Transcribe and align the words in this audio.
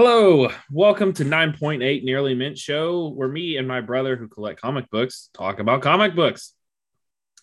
Hello, 0.00 0.48
welcome 0.70 1.12
to 1.14 1.24
9.8 1.24 2.04
Nearly 2.04 2.32
Mint 2.32 2.56
Show, 2.56 3.08
where 3.08 3.26
me 3.26 3.56
and 3.56 3.66
my 3.66 3.80
brother, 3.80 4.14
who 4.14 4.28
collect 4.28 4.60
comic 4.60 4.88
books, 4.90 5.28
talk 5.34 5.58
about 5.58 5.82
comic 5.82 6.14
books. 6.14 6.54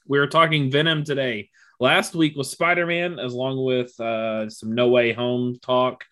We 0.08 0.20
are 0.20 0.28
talking 0.28 0.72
Venom 0.72 1.04
today. 1.04 1.50
Last 1.82 2.16
week 2.16 2.38
was 2.38 2.50
Spider 2.50 2.86
Man, 2.86 3.20
as 3.20 3.34
along 3.34 3.62
with 3.62 4.00
uh, 4.00 4.50
some 4.50 4.74
No 4.74 4.88
Way 4.88 5.12
Home 5.12 5.58
talk, 5.62 6.06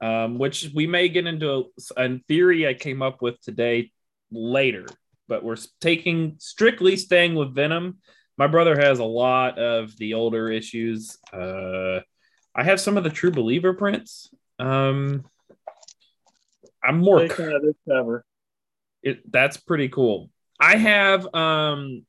um, 0.00 0.38
which 0.38 0.70
we 0.72 0.86
may 0.86 1.08
get 1.08 1.26
into 1.26 1.64
a, 1.96 2.04
a 2.04 2.18
theory 2.28 2.68
I 2.68 2.74
came 2.74 3.02
up 3.02 3.20
with 3.20 3.40
today 3.40 3.90
later. 4.30 4.86
But 5.26 5.42
we're 5.42 5.56
taking 5.80 6.36
strictly 6.38 6.94
staying 6.94 7.34
with 7.34 7.56
Venom. 7.56 7.98
My 8.36 8.46
brother 8.46 8.78
has 8.78 9.00
a 9.00 9.04
lot 9.04 9.58
of 9.58 9.96
the 9.96 10.14
older 10.14 10.48
issues. 10.48 11.18
Uh, 11.32 12.02
I 12.54 12.62
have 12.62 12.80
some 12.80 12.96
of 12.96 13.02
the 13.02 13.10
True 13.10 13.32
Believer 13.32 13.74
prints. 13.74 14.32
Um, 14.60 15.24
I'm 16.82 16.98
more 16.98 17.28
fan 17.28 17.52
of 17.52 17.62
this 17.62 17.74
cover. 17.88 18.24
it, 19.02 19.30
that's 19.30 19.56
pretty 19.56 19.88
cool. 19.88 20.30
I 20.60 20.76
have 20.76 21.32
um 21.34 22.04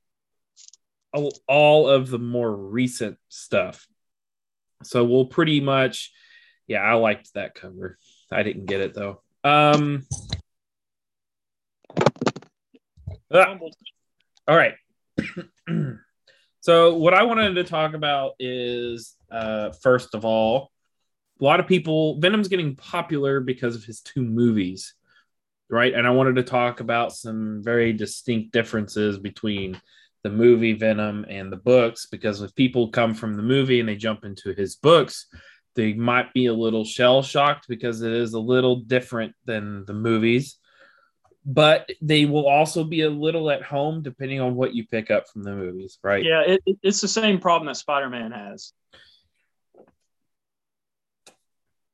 all- 1.13 1.37
all 1.47 1.89
of 1.89 2.09
the 2.09 2.19
more 2.19 2.55
recent 2.55 3.17
stuff. 3.29 3.87
So 4.83 5.03
we'll 5.05 5.25
pretty 5.25 5.59
much 5.59 6.11
yeah, 6.67 6.81
I 6.81 6.93
liked 6.93 7.33
that 7.33 7.55
cover. 7.55 7.97
I 8.31 8.43
didn't 8.43 8.65
get 8.65 8.81
it 8.81 8.93
though. 8.93 9.21
Um 9.43 10.05
ah, 13.33 13.57
all 14.47 14.55
right. 14.57 14.75
so 16.61 16.95
what 16.95 17.13
I 17.13 17.23
wanted 17.23 17.55
to 17.55 17.63
talk 17.63 17.93
about 17.93 18.33
is 18.39 19.15
uh 19.31 19.71
first 19.71 20.15
of 20.15 20.25
all, 20.25 20.71
a 21.39 21.43
lot 21.43 21.59
of 21.59 21.67
people 21.67 22.19
Venom's 22.19 22.47
getting 22.47 22.75
popular 22.75 23.39
because 23.39 23.75
of 23.75 23.83
his 23.83 24.01
two 24.01 24.23
movies 24.23 24.93
right? 25.71 25.93
And 25.93 26.07
I 26.07 26.09
wanted 26.09 26.35
to 26.37 26.43
talk 26.43 26.79
about 26.79 27.13
some 27.13 27.61
very 27.63 27.93
distinct 27.93 28.51
differences 28.53 29.19
between 29.19 29.79
the 30.23 30.29
movie 30.31 30.73
Venom 30.73 31.27
and 31.29 31.51
the 31.51 31.57
books 31.57 32.07
because 32.07 32.41
if 32.41 32.55
people 32.55 32.89
come 32.89 33.13
from 33.13 33.35
the 33.35 33.43
movie 33.43 33.79
and 33.79 33.87
they 33.87 33.95
jump 33.95 34.25
into 34.25 34.51
his 34.55 34.75
books, 34.77 35.27
they 35.75 35.93
might 35.93 36.33
be 36.33 36.47
a 36.47 36.53
little 36.55 36.83
shell 36.83 37.21
shocked 37.21 37.67
because 37.69 38.01
it 38.01 38.11
is 38.11 38.33
a 38.33 38.39
little 38.39 38.77
different 38.77 39.35
than 39.45 39.85
the 39.85 39.93
movies. 39.93 40.57
But 41.45 41.87
they 42.01 42.25
will 42.25 42.47
also 42.47 42.83
be 42.83 43.01
a 43.01 43.09
little 43.11 43.51
at 43.51 43.61
home 43.61 44.01
depending 44.01 44.41
on 44.41 44.55
what 44.55 44.73
you 44.73 44.87
pick 44.87 45.11
up 45.11 45.29
from 45.29 45.43
the 45.43 45.53
movies, 45.53 45.99
right? 46.03 46.25
Yeah, 46.25 46.41
it, 46.47 46.61
it- 46.65 46.79
it's 46.81 47.01
the 47.01 47.07
same 47.07 47.37
problem 47.39 47.67
that 47.67 47.77
Spider 47.77 48.09
Man 48.09 48.31
has. 48.31 48.73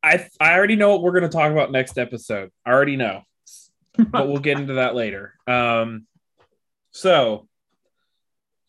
I 0.05 0.29
I 0.39 0.53
already 0.53 0.75
know 0.75 0.91
what 0.91 1.01
we're 1.01 1.19
going 1.19 1.23
to 1.23 1.29
talk 1.29 1.51
about 1.51 1.71
next 1.71 1.97
episode. 1.97 2.51
I 2.65 2.71
already 2.71 2.95
know, 2.95 3.23
but 3.97 4.27
we'll 4.27 4.37
get 4.37 4.59
into 4.59 4.75
that 4.75 4.93
later. 4.93 5.33
Um, 5.47 6.05
so 6.91 7.47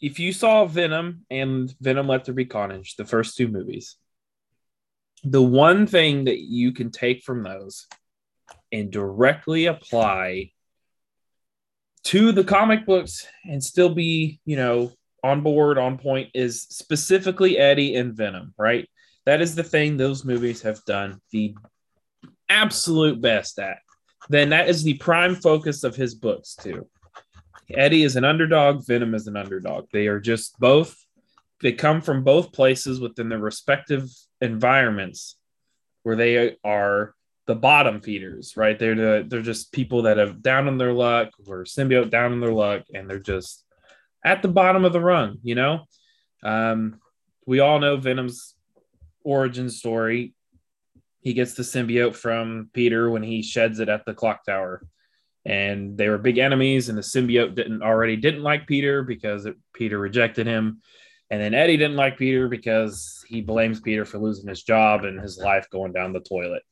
if 0.01 0.19
you 0.19 0.33
saw 0.33 0.65
Venom 0.65 1.27
and 1.31 1.73
Venom 1.81 2.09
Let 2.09 2.25
There 2.25 2.35
Be 2.35 2.47
Carnage, 2.47 2.97
the 2.97 3.05
first 3.05 3.37
two 3.37 3.49
movies, 3.49 3.97
the 5.25 5.43
one 5.43 5.87
thing 5.87 6.25
that 6.25 6.39
you 6.39 6.73
can 6.73 6.91
take 6.91 7.23
from 7.23 7.43
those 7.43 7.87
and 8.73 8.91
directly 8.91 9.67
apply 9.67 10.53
to 12.05 12.33
the 12.33 12.45
comic 12.45 12.87
books 12.87 13.27
and 13.45 13.63
still 13.63 13.95
be, 13.95 14.41
you 14.45 14.57
know, 14.57 14.93
on 15.23 15.43
board, 15.43 15.77
on 15.77 15.99
point 15.99 16.31
is 16.35 16.63
specifically 16.63 17.59
Eddie 17.59 17.97
and 17.97 18.15
Venom, 18.15 18.55
right? 18.57 18.89
That 19.27 19.41
is 19.41 19.55
the 19.55 19.65
thing 19.65 19.97
those 19.97 20.25
movies 20.25 20.63
have 20.63 20.85
done 20.85 21.21
the 21.33 21.57
absolute 22.49 23.21
best 23.21 23.59
at. 23.59 23.79
Then 24.29 24.51
that 24.51 24.69
is 24.69 24.83
the 24.83 24.95
prime 24.95 25.35
focus 25.35 25.85
of 25.85 25.97
his 25.97 26.15
books, 26.15 26.55
too. 26.55 26.89
Eddie 27.71 28.05
is 28.05 28.17
an 28.17 28.25
underdog, 28.25 28.87
Venom 28.87 29.15
is 29.15 29.27
an 29.27 29.37
underdog. 29.37 29.89
They 29.93 30.07
are 30.07 30.21
just 30.21 30.59
both, 30.59 30.97
they 31.61 31.73
come 31.73 32.01
from 32.01 32.23
both 32.23 32.53
places 32.53 33.01
within 33.01 33.29
their 33.29 33.39
respective 33.39 34.09
environments 34.41 35.37
where 36.05 36.17
they 36.17 36.57
are 36.65 37.15
the 37.47 37.55
bottom 37.57 38.01
feeders, 38.01 38.57
right? 38.57 38.79
They're 38.79 38.95
the, 38.95 39.27
they're 39.27 39.43
just 39.43 39.73
people 39.73 40.03
that 40.03 40.19
have 40.19 40.43
down 40.43 40.69
on 40.69 40.79
their 40.79 40.93
luck 40.93 41.31
or 41.47 41.65
symbiote 41.65 42.11
down 42.11 42.33
on 42.33 42.41
their 42.41 42.53
luck, 42.53 42.83
and 42.95 43.11
they're 43.11 43.19
just 43.19 43.65
at 44.25 44.43
the 44.43 44.49
bottom 44.49 44.85
of 44.85 44.93
the 44.93 45.01
rung, 45.01 45.39
you 45.43 45.55
know? 45.55 45.85
Um, 46.43 47.01
we 47.47 47.61
all 47.61 47.79
know 47.79 47.97
Venom's 47.97 48.56
origin 49.27 49.69
story. 49.69 50.35
He 51.21 51.35
gets 51.35 51.55
the 51.55 51.65
symbiote 51.65 52.15
from 52.15 52.71
Peter 52.73 53.11
when 53.11 53.23
he 53.23 53.43
sheds 53.43 53.81
it 53.81 53.89
at 53.89 54.07
the 54.07 54.15
clock 54.15 54.45
tower. 54.45 54.87
And 55.45 55.99
they 55.99 56.09
were 56.09 56.19
big 56.19 56.39
enemies, 56.39 56.89
and 56.89 56.97
the 56.97 57.03
symbiote 57.03 57.55
didn't 57.55 57.83
already 57.83 58.17
didn't 58.17 58.43
like 58.43 58.67
Peter 58.67 59.03
because 59.03 59.47
it, 59.47 59.57
Peter 59.75 59.99
rejected 59.99 60.47
him. 60.47 60.81
And 61.31 61.43
then 61.43 61.55
Eddie 61.55 61.77
didn't 61.77 61.97
like 61.97 62.19
Peter 62.19 62.49
because 62.49 63.25
he 63.29 63.41
blames 63.41 63.81
Peter 63.81 64.05
for 64.05 64.19
losing 64.19 64.49
his 64.49 64.63
job 64.63 65.05
and 65.05 65.21
his 65.21 65.39
life 65.39 65.69
going 65.71 65.93
down 65.93 66.13
the 66.13 66.21
toilet. 66.21 66.63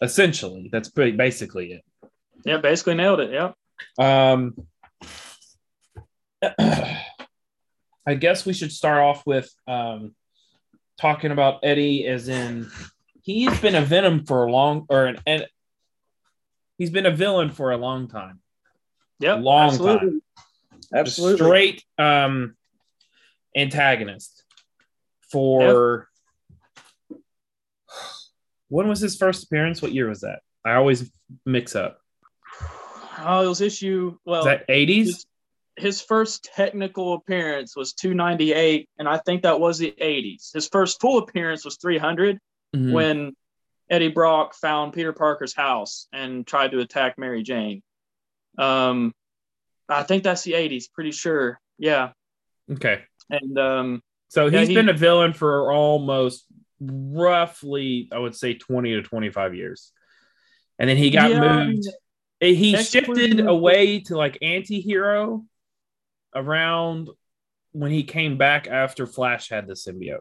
Essentially, 0.00 0.68
that's 0.70 0.88
pretty 0.88 1.12
basically 1.16 1.72
it. 1.72 1.84
Yeah, 2.44 2.58
basically 2.58 2.94
nailed 2.94 3.20
it. 3.20 3.32
Yeah. 3.32 3.52
Um, 3.98 4.54
I 8.06 8.14
guess 8.14 8.46
we 8.46 8.52
should 8.52 8.70
start 8.70 8.98
off 8.98 9.26
with 9.26 9.52
um, 9.66 10.14
talking 10.98 11.30
about 11.30 11.60
Eddie, 11.62 12.06
as 12.06 12.28
in 12.28 12.70
he's 13.22 13.58
been 13.60 13.74
a 13.74 13.82
Venom 13.82 14.24
for 14.24 14.44
a 14.46 14.50
long, 14.50 14.86
or 14.88 15.06
an, 15.06 15.18
an 15.26 15.42
he's 16.78 16.90
been 16.90 17.06
a 17.06 17.10
villain 17.10 17.50
for 17.50 17.72
a 17.72 17.76
long 17.76 18.08
time, 18.08 18.40
Yeah, 19.18 19.34
Long 19.34 19.68
absolutely. 19.70 20.08
time. 20.08 20.22
Absolutely. 20.94 21.36
straight 21.44 21.84
um, 21.98 22.54
antagonist 23.56 24.44
for. 25.32 26.08
When 28.68 28.88
was 28.88 29.00
his 29.00 29.16
first 29.16 29.44
appearance? 29.44 29.80
What 29.80 29.92
year 29.92 30.08
was 30.08 30.22
that? 30.22 30.40
I 30.64 30.74
always 30.74 31.10
mix 31.44 31.76
up. 31.76 32.00
Oh, 33.18 33.44
it 33.44 33.48
was 33.48 33.60
issue. 33.60 34.18
Well, 34.24 34.40
Is 34.40 34.44
that 34.46 34.64
eighties? 34.68 35.26
His 35.76 36.00
first 36.00 36.48
technical 36.54 37.14
appearance 37.14 37.76
was 37.76 37.92
298, 37.92 38.88
and 38.98 39.06
I 39.08 39.18
think 39.18 39.42
that 39.42 39.60
was 39.60 39.78
the 39.78 39.94
80s. 40.00 40.52
His 40.54 40.68
first 40.68 41.00
full 41.00 41.18
appearance 41.18 41.64
was 41.64 41.76
300 41.76 42.38
Mm-hmm. 42.74 42.92
when 42.92 43.36
Eddie 43.88 44.08
Brock 44.08 44.54
found 44.54 44.92
Peter 44.92 45.12
Parker's 45.12 45.54
house 45.54 46.08
and 46.12 46.44
tried 46.46 46.72
to 46.72 46.80
attack 46.80 47.16
Mary 47.16 47.42
Jane. 47.44 47.80
Um, 48.58 49.14
I 49.88 50.02
think 50.02 50.24
that's 50.24 50.42
the 50.42 50.52
80s, 50.54 50.90
pretty 50.92 51.12
sure. 51.12 51.60
Yeah. 51.78 52.10
Okay. 52.70 53.02
And 53.30 53.56
um, 53.58 54.02
So 54.28 54.46
Yeah, 54.46 54.58
he's 54.60 54.68
he- 54.68 54.74
been 54.74 54.88
a 54.88 54.92
villain 54.94 55.32
for 55.32 55.70
almost 55.72 56.44
roughly, 56.80 58.08
I 58.12 58.18
would 58.18 58.34
say, 58.34 58.54
20 58.54 58.94
to 58.94 59.02
25 59.02 59.54
years. 59.54 59.92
And 60.78 60.90
then 60.90 60.96
he 60.96 61.10
got 61.10 61.30
yeah, 61.30 61.40
I 61.42 61.64
mean, 61.66 61.76
moved. 61.76 61.88
He 62.40 62.76
shifted 62.76 63.40
away 63.46 64.00
to 64.00 64.16
like 64.16 64.38
anti 64.42 64.80
hero 64.80 65.44
around 66.36 67.08
when 67.72 67.90
he 67.90 68.04
came 68.04 68.38
back 68.38 68.68
after 68.68 69.06
Flash 69.06 69.48
had 69.48 69.66
the 69.66 69.74
symbiote, 69.74 70.20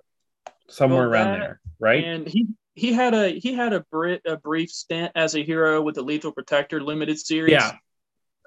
somewhere 0.69 1.01
Well, 1.09 1.11
around 1.11 1.33
that- 1.33 1.39
there, 1.39 1.59
right? 1.79 2.03
And 2.03 2.27
he 2.27 2.47
he 2.73 2.91
had 2.91 3.13
a 3.13 3.29
he 3.39 3.53
had 3.53 3.71
a, 3.73 3.81
Brit, 3.91 4.21
a 4.25 4.35
brief 4.37 4.69
stint 4.69 5.11
as 5.15 5.35
a 5.35 5.43
hero 5.43 5.81
with 5.81 5.95
the 5.95 6.01
Lethal 6.01 6.31
Protector 6.31 6.81
limited 6.81 7.19
series. 7.19 7.51
Yeah. 7.53 7.71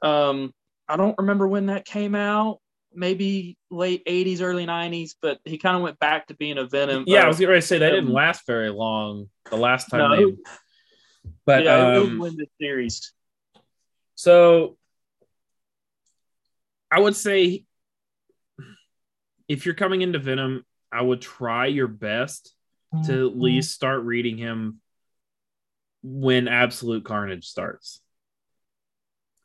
Um, 0.03 0.53
I 0.89 0.97
don't 0.97 1.17
remember 1.19 1.47
when 1.49 1.67
that 1.67 1.84
came 1.84 2.15
out. 2.15 2.61
Maybe 2.95 3.56
late 3.71 4.05
'80s, 4.06 4.41
early 4.43 4.67
'90s. 4.67 5.12
But 5.23 5.39
he 5.45 5.56
kind 5.59 5.77
of 5.77 5.83
went 5.83 5.99
back 5.99 6.27
to 6.29 6.35
being 6.35 6.59
a 6.59 6.65
Venom. 6.67 7.05
yeah, 7.06 7.21
uh, 7.21 7.25
I 7.25 7.29
was 7.29 7.39
going 7.39 7.53
to 7.53 7.62
say 7.62 7.79
that 7.79 7.91
didn't 7.91 8.09
um, 8.09 8.12
last 8.15 8.47
very 8.47 8.71
long 8.71 9.29
the 9.50 9.56
last 9.56 9.87
time 9.91 10.00
No. 10.11 10.17
they. 10.17 10.37
But 11.47 11.64
yeah, 11.64 11.94
it 11.97 11.99
was 12.00 12.09
um, 12.09 12.21
limited 12.21 12.49
series. 12.61 13.12
So 14.14 14.76
I 16.90 17.00
would 17.00 17.17
say 17.17 17.64
if 19.49 19.64
you're 19.67 19.75
coming 19.75 20.02
into 20.02 20.19
Venom, 20.19 20.64
I 20.93 21.02
would 21.02 21.20
try 21.20 21.67
your 21.67 21.88
best 21.88 22.55
to 23.06 23.29
at 23.29 23.37
least 23.37 23.75
start 23.75 24.02
reading 24.05 24.38
him 24.38 24.81
when 26.02 26.49
Absolute 26.49 27.05
Carnage 27.05 27.46
starts. 27.46 28.00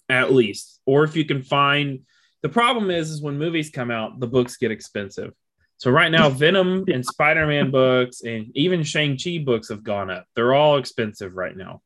At 0.10 0.31
least. 0.31 0.80
Or 0.86 1.04
if 1.04 1.16
you 1.16 1.25
can 1.25 1.42
find 1.42 2.06
the 2.42 2.50
problem 2.50 2.90
is 2.92 3.10
is 3.10 3.22
when 3.22 3.38
movies 3.38 3.69
come 3.69 3.92
out, 3.92 4.19
the 4.19 4.28
books 4.28 4.57
get 4.57 4.72
expensive. 4.72 5.34
So 5.78 5.92
right 5.92 6.12
now, 6.12 6.30
Venom 6.44 6.86
and 6.88 7.06
Spider-Man 7.06 7.72
books 7.72 8.22
and 8.22 8.51
even 8.56 8.84
Shang-Chi 8.84 9.40
books 9.45 9.69
have 9.69 9.84
gone 9.84 10.10
up. 10.10 10.25
They're 10.36 10.54
all 10.54 10.78
expensive 10.78 11.36
right 11.36 11.56
now. 11.56 11.81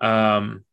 Um 0.00 0.64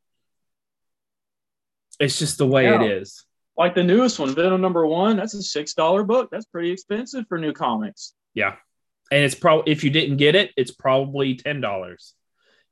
it's 1.99 2.19
just 2.19 2.37
the 2.37 2.47
way 2.47 2.63
Yeah. 2.65 2.83
it 2.83 2.91
is. 3.01 3.25
Like 3.57 3.73
the 3.75 3.83
newest 3.83 4.19
one, 4.19 4.35
Venom 4.35 4.61
number 4.61 4.85
one. 4.85 5.15
That's 5.17 5.33
a 5.33 5.41
six 5.41 5.73
dollar 5.73 6.03
book. 6.03 6.29
That's 6.31 6.45
pretty 6.45 6.71
expensive 6.71 7.25
for 7.27 7.37
new 7.37 7.53
comics. 7.53 8.13
Yeah. 8.33 8.55
And 9.11 9.23
it's 9.23 9.35
probably 9.35 9.71
if 9.71 9.83
you 9.83 9.89
didn't 9.91 10.17
get 10.17 10.35
it, 10.35 10.51
it's 10.57 10.71
probably 10.71 11.35
ten 11.35 11.61
dollars. 11.61 12.13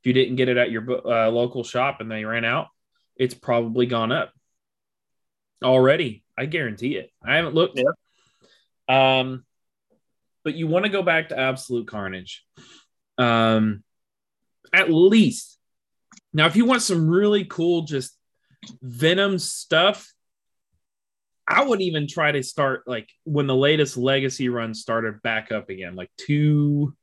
if 0.02 0.08
you 0.08 0.14
didn't 0.14 0.36
get 0.36 0.50
it 0.50 0.58
at 0.58 0.72
your 0.72 0.84
uh, 1.08 1.30
local 1.30 1.64
shop 1.64 2.02
and 2.02 2.12
they 2.12 2.26
ran 2.26 2.44
out, 2.44 2.68
it's 3.16 3.34
probably 3.34 3.86
gone 3.86 4.12
up 4.12 4.34
already. 5.64 6.24
I 6.38 6.46
guarantee 6.46 6.96
it. 6.96 7.12
I 7.26 7.36
haven't 7.36 7.56
looked. 7.56 7.80
Yeah. 7.80 9.20
Um, 9.20 9.46
but 10.44 10.56
you 10.56 10.68
want 10.68 10.84
to 10.84 10.90
go 10.90 11.04
back 11.04 11.30
to 11.30 11.40
Absolute 11.40 11.88
Carnage. 11.88 12.44
Um, 13.18 13.84
at 14.74 14.92
least. 14.92 15.58
Now, 16.34 16.48
if 16.48 16.56
you 16.56 16.66
want 16.66 16.82
some 16.82 17.08
really 17.08 17.46
cool, 17.46 17.84
just 17.84 18.18
Venom 18.82 19.40
stuff, 19.40 20.12
I 21.48 21.64
would 21.64 21.82
even 21.82 22.08
try 22.08 22.32
to 22.32 22.44
start 22.44 22.84
like 22.88 23.10
when 23.26 23.48
the 23.48 23.56
latest 23.56 23.98
Legacy 23.98 24.50
run 24.50 24.74
started 24.74 25.22
back 25.22 25.52
up 25.52 25.70
again, 25.70 25.96
like 25.96 26.12
two. 26.18 26.96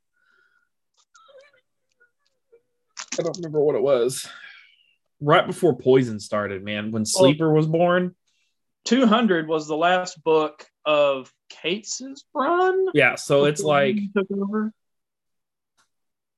I 3.19 3.23
don't 3.23 3.37
remember 3.37 3.61
what 3.61 3.75
it 3.75 3.81
was. 3.81 4.27
Right 5.19 5.45
before 5.45 5.77
Poison 5.77 6.19
started, 6.19 6.63
man, 6.63 6.91
when 6.91 7.05
Sleeper 7.05 7.53
was 7.53 7.67
born. 7.67 8.15
200 8.85 9.47
was 9.47 9.67
the 9.67 9.77
last 9.77 10.23
book 10.23 10.65
of 10.85 11.31
Cates's 11.49 12.25
run. 12.33 12.87
Yeah, 12.93 13.15
so 13.15 13.45
it's 13.45 13.61
like 13.61 13.97
took 14.15 14.27
over. 14.31 14.73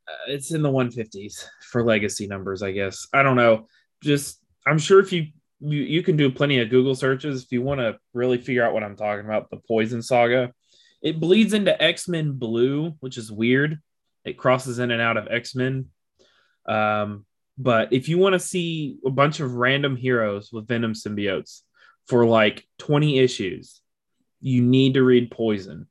Uh, 0.05 0.13
it's 0.27 0.51
in 0.51 0.61
the 0.61 0.69
150s 0.69 1.45
for 1.71 1.85
legacy 1.85 2.27
numbers, 2.27 2.61
I 2.61 2.71
guess. 2.71 3.07
I 3.13 3.23
don't 3.23 3.37
know. 3.37 3.67
Just 4.03 4.39
I'm 4.67 4.77
sure 4.77 4.99
if 4.99 5.13
you 5.13 5.27
you, 5.63 5.81
you 5.81 6.03
can 6.03 6.17
do 6.17 6.31
plenty 6.31 6.59
of 6.59 6.69
Google 6.69 6.95
searches 6.95 7.43
if 7.43 7.51
you 7.51 7.61
want 7.61 7.79
to 7.79 7.97
really 8.13 8.37
figure 8.37 8.65
out 8.65 8.73
what 8.73 8.83
I'm 8.83 8.97
talking 8.97 9.25
about. 9.25 9.49
The 9.49 9.57
Poison 9.57 10.01
Saga. 10.01 10.53
It 11.01 11.19
bleeds 11.19 11.53
into 11.53 11.81
X 11.81 12.07
Men 12.07 12.33
Blue, 12.33 12.91
which 12.99 13.17
is 13.17 13.31
weird. 13.31 13.81
It 14.25 14.37
crosses 14.37 14.79
in 14.79 14.91
and 14.91 15.01
out 15.01 15.17
of 15.17 15.27
X 15.29 15.55
Men. 15.55 15.87
Um, 16.65 17.25
but 17.57 17.93
if 17.93 18.09
you 18.09 18.17
want 18.17 18.33
to 18.33 18.39
see 18.39 18.97
a 19.05 19.09
bunch 19.09 19.39
of 19.39 19.53
random 19.53 19.95
heroes 19.95 20.49
with 20.51 20.67
Venom 20.67 20.93
symbiotes 20.93 21.61
for 22.07 22.25
like 22.25 22.65
20 22.79 23.19
issues, 23.19 23.81
you 24.39 24.61
need 24.61 24.95
to 24.95 25.03
read 25.03 25.31
Poison. 25.31 25.87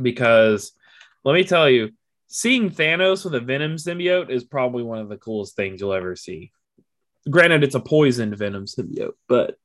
Because 0.00 0.72
let 1.24 1.34
me 1.34 1.44
tell 1.44 1.68
you, 1.68 1.90
seeing 2.28 2.70
Thanos 2.70 3.24
with 3.24 3.34
a 3.34 3.40
Venom 3.40 3.76
symbiote 3.76 4.30
is 4.30 4.44
probably 4.44 4.82
one 4.82 4.98
of 4.98 5.08
the 5.08 5.16
coolest 5.16 5.56
things 5.56 5.80
you'll 5.80 5.94
ever 5.94 6.14
see. 6.14 6.52
Granted, 7.28 7.64
it's 7.64 7.74
a 7.74 7.80
poisoned 7.80 8.36
Venom 8.36 8.66
symbiote, 8.66 9.12
but 9.28 9.56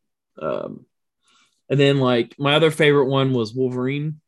um, 0.41 0.85
and 1.69 1.79
then 1.79 1.99
like 1.99 2.35
my 2.37 2.55
other 2.55 2.71
favorite 2.71 3.07
one 3.07 3.33
was 3.33 3.53
Wolverine 3.53 4.19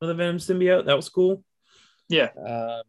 with 0.00 0.10
a 0.10 0.14
Venom 0.14 0.38
symbiote. 0.38 0.86
That 0.86 0.96
was 0.96 1.08
cool. 1.08 1.44
Yeah. 2.08 2.28
Um, 2.36 2.82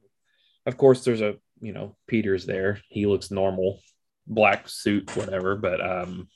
of 0.66 0.78
course, 0.78 1.04
there's 1.04 1.22
a 1.22 1.36
you 1.60 1.74
know 1.74 1.96
Peter's 2.08 2.46
there. 2.46 2.82
He 2.90 3.06
looks 3.06 3.32
normal, 3.32 3.80
black 4.28 4.68
suit, 4.68 5.16
whatever. 5.16 5.56
But 5.56 5.82
um, 5.86 6.28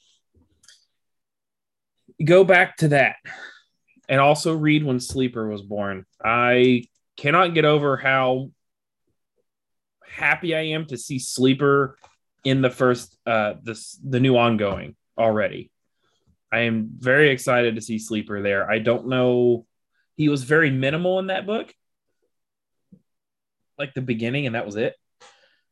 go 2.23 2.43
back 2.43 2.77
to 2.77 2.89
that, 2.89 3.17
and 4.07 4.19
also 4.19 4.55
read 4.55 4.83
when 4.83 4.99
Sleeper 4.99 5.47
was 5.47 5.61
born. 5.61 6.05
I 6.23 6.85
cannot 7.17 7.53
get 7.53 7.65
over 7.65 7.97
how 7.97 8.51
happy 10.07 10.55
I 10.55 10.61
am 10.61 10.85
to 10.87 10.97
see 10.97 11.19
Sleeper 11.19 11.97
in 12.45 12.61
the 12.61 12.69
first 12.69 13.17
uh 13.25 13.55
this 13.61 13.99
the 14.07 14.19
new 14.19 14.37
ongoing 14.37 14.95
already. 15.17 15.71
I 16.53 16.59
am 16.59 16.91
very 16.97 17.31
excited 17.31 17.75
to 17.75 17.81
see 17.81 17.99
Sleeper 17.99 18.41
there. 18.41 18.69
I 18.69 18.79
don't 18.79 19.07
know 19.07 19.65
he 20.15 20.29
was 20.29 20.43
very 20.43 20.71
minimal 20.71 21.19
in 21.19 21.27
that 21.27 21.45
book. 21.45 21.73
Like 23.77 23.93
the 23.93 24.01
beginning 24.01 24.45
and 24.45 24.55
that 24.55 24.65
was 24.65 24.77
it. 24.77 24.95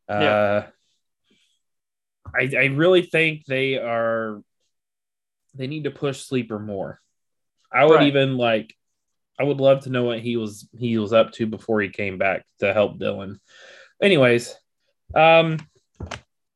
Yeah. 0.09 0.15
Uh 0.15 0.65
I 2.35 2.51
I 2.57 2.65
really 2.65 3.03
think 3.03 3.45
they 3.45 3.77
are 3.77 4.41
they 5.53 5.67
need 5.67 5.83
to 5.83 5.91
push 5.91 6.21
Sleeper 6.21 6.59
more. 6.59 6.99
I 7.71 7.85
would 7.85 7.95
right. 7.95 8.07
even 8.07 8.37
like 8.37 8.75
I 9.39 9.43
would 9.43 9.61
love 9.61 9.83
to 9.83 9.89
know 9.89 10.03
what 10.03 10.19
he 10.19 10.37
was 10.37 10.67
he 10.77 10.97
was 10.97 11.13
up 11.13 11.31
to 11.33 11.45
before 11.45 11.81
he 11.81 11.89
came 11.89 12.17
back 12.17 12.45
to 12.59 12.73
help 12.73 12.97
Dylan. 12.97 13.37
Anyways, 14.01 14.55
um 15.15 15.59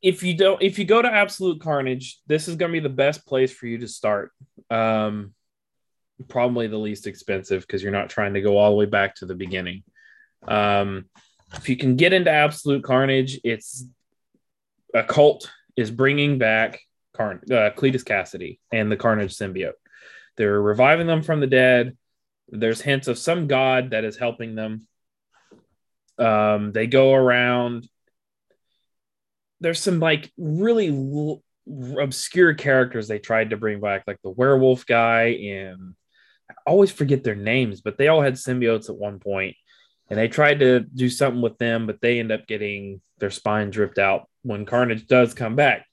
if 0.01 0.23
you 0.23 0.35
don't 0.35 0.61
if 0.61 0.77
you 0.77 0.85
go 0.85 1.01
to 1.01 1.11
absolute 1.11 1.61
carnage 1.61 2.19
this 2.27 2.47
is 2.47 2.55
going 2.55 2.71
to 2.71 2.79
be 2.79 2.88
the 2.88 2.89
best 2.89 3.25
place 3.25 3.51
for 3.51 3.67
you 3.67 3.79
to 3.79 3.88
start 3.88 4.31
um 4.69 5.33
probably 6.27 6.67
the 6.67 6.77
least 6.77 7.07
expensive 7.07 7.61
because 7.61 7.81
you're 7.81 7.91
not 7.91 8.09
trying 8.09 8.33
to 8.33 8.41
go 8.41 8.57
all 8.57 8.71
the 8.71 8.75
way 8.77 8.85
back 8.85 9.15
to 9.15 9.25
the 9.25 9.35
beginning 9.35 9.83
um 10.47 11.05
if 11.55 11.69
you 11.69 11.77
can 11.77 11.95
get 11.95 12.13
into 12.13 12.31
absolute 12.31 12.83
carnage 12.83 13.39
it's 13.44 13.85
a 14.94 15.03
cult 15.03 15.51
is 15.75 15.91
bringing 15.91 16.38
back 16.38 16.79
Carn- 17.17 17.41
uh, 17.49 17.71
Cletus 17.75 18.03
Kasady 18.03 18.59
and 18.71 18.91
the 18.91 18.97
Carnage 18.97 19.35
symbiote. 19.35 19.73
They're 20.38 20.61
reviving 20.61 21.07
them 21.07 21.23
from 21.23 21.39
the 21.39 21.47
dead. 21.47 21.97
There's 22.49 22.79
hints 22.79 23.07
of 23.07 23.17
some 23.17 23.47
god 23.47 23.91
that 23.91 24.05
is 24.05 24.17
helping 24.17 24.55
them. 24.55 24.88
Um, 26.17 26.71
they 26.71 26.88
go 26.88 27.13
around 27.13 27.88
there's 29.59 29.81
some 29.81 30.00
like 30.00 30.31
really 30.38 30.89
l- 30.89 31.44
obscure 32.00 32.54
characters 32.54 33.07
they 33.07 33.19
tried 33.19 33.50
to 33.50 33.57
bring 33.57 33.80
back, 33.80 34.04
like 34.07 34.21
the 34.24 34.30
werewolf 34.30 34.86
guy, 34.86 35.24
and 35.25 35.95
I 36.50 36.54
always 36.65 36.92
forget 36.92 37.24
their 37.24 37.36
names, 37.36 37.81
but 37.81 37.98
they 37.98 38.07
all 38.07 38.21
had 38.21 38.36
symbiotes 38.36 38.89
at 38.89 38.95
one 38.95 39.19
point, 39.19 39.56
and 40.09 40.18
they 40.18 40.27
tried 40.27 40.59
to 40.59 40.80
do 40.80 41.09
something 41.09 41.42
with 41.42 41.57
them, 41.57 41.88
but 41.88 42.00
they 42.01 42.19
end 42.19 42.31
up 42.31 42.48
getting 42.48 43.01
their 43.19 43.31
spines 43.31 43.77
ripped 43.77 43.98
out 43.98 44.30
when 44.44 44.65
Carnage 44.65 45.07
does 45.07 45.33
come 45.33 45.56
back. 45.56 45.86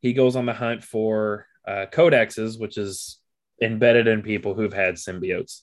He 0.00 0.12
goes 0.12 0.34
on 0.34 0.46
the 0.46 0.52
hunt 0.52 0.82
for 0.82 1.46
uh, 1.66 1.86
codexes, 1.92 2.58
which 2.58 2.76
is 2.76 3.20
embedded 3.60 4.08
in 4.08 4.22
people 4.22 4.54
who've 4.54 4.72
had 4.72 4.96
symbiotes. 4.96 5.60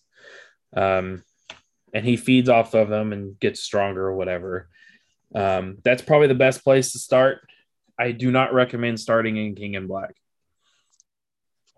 Um, 0.73 1.23
and 1.93 2.05
he 2.05 2.15
feeds 2.15 2.47
off 2.47 2.73
of 2.73 2.89
them 2.89 3.11
and 3.11 3.39
gets 3.39 3.59
stronger 3.61 4.05
or 4.05 4.15
whatever. 4.15 4.69
Um, 5.33 5.77
that's 5.83 6.01
probably 6.01 6.27
the 6.27 6.35
best 6.35 6.63
place 6.63 6.91
to 6.93 6.99
start. 6.99 7.41
I 7.97 8.11
do 8.11 8.31
not 8.31 8.53
recommend 8.53 8.99
starting 8.99 9.37
in 9.37 9.55
King 9.55 9.75
in 9.75 9.87
Black. 9.87 10.15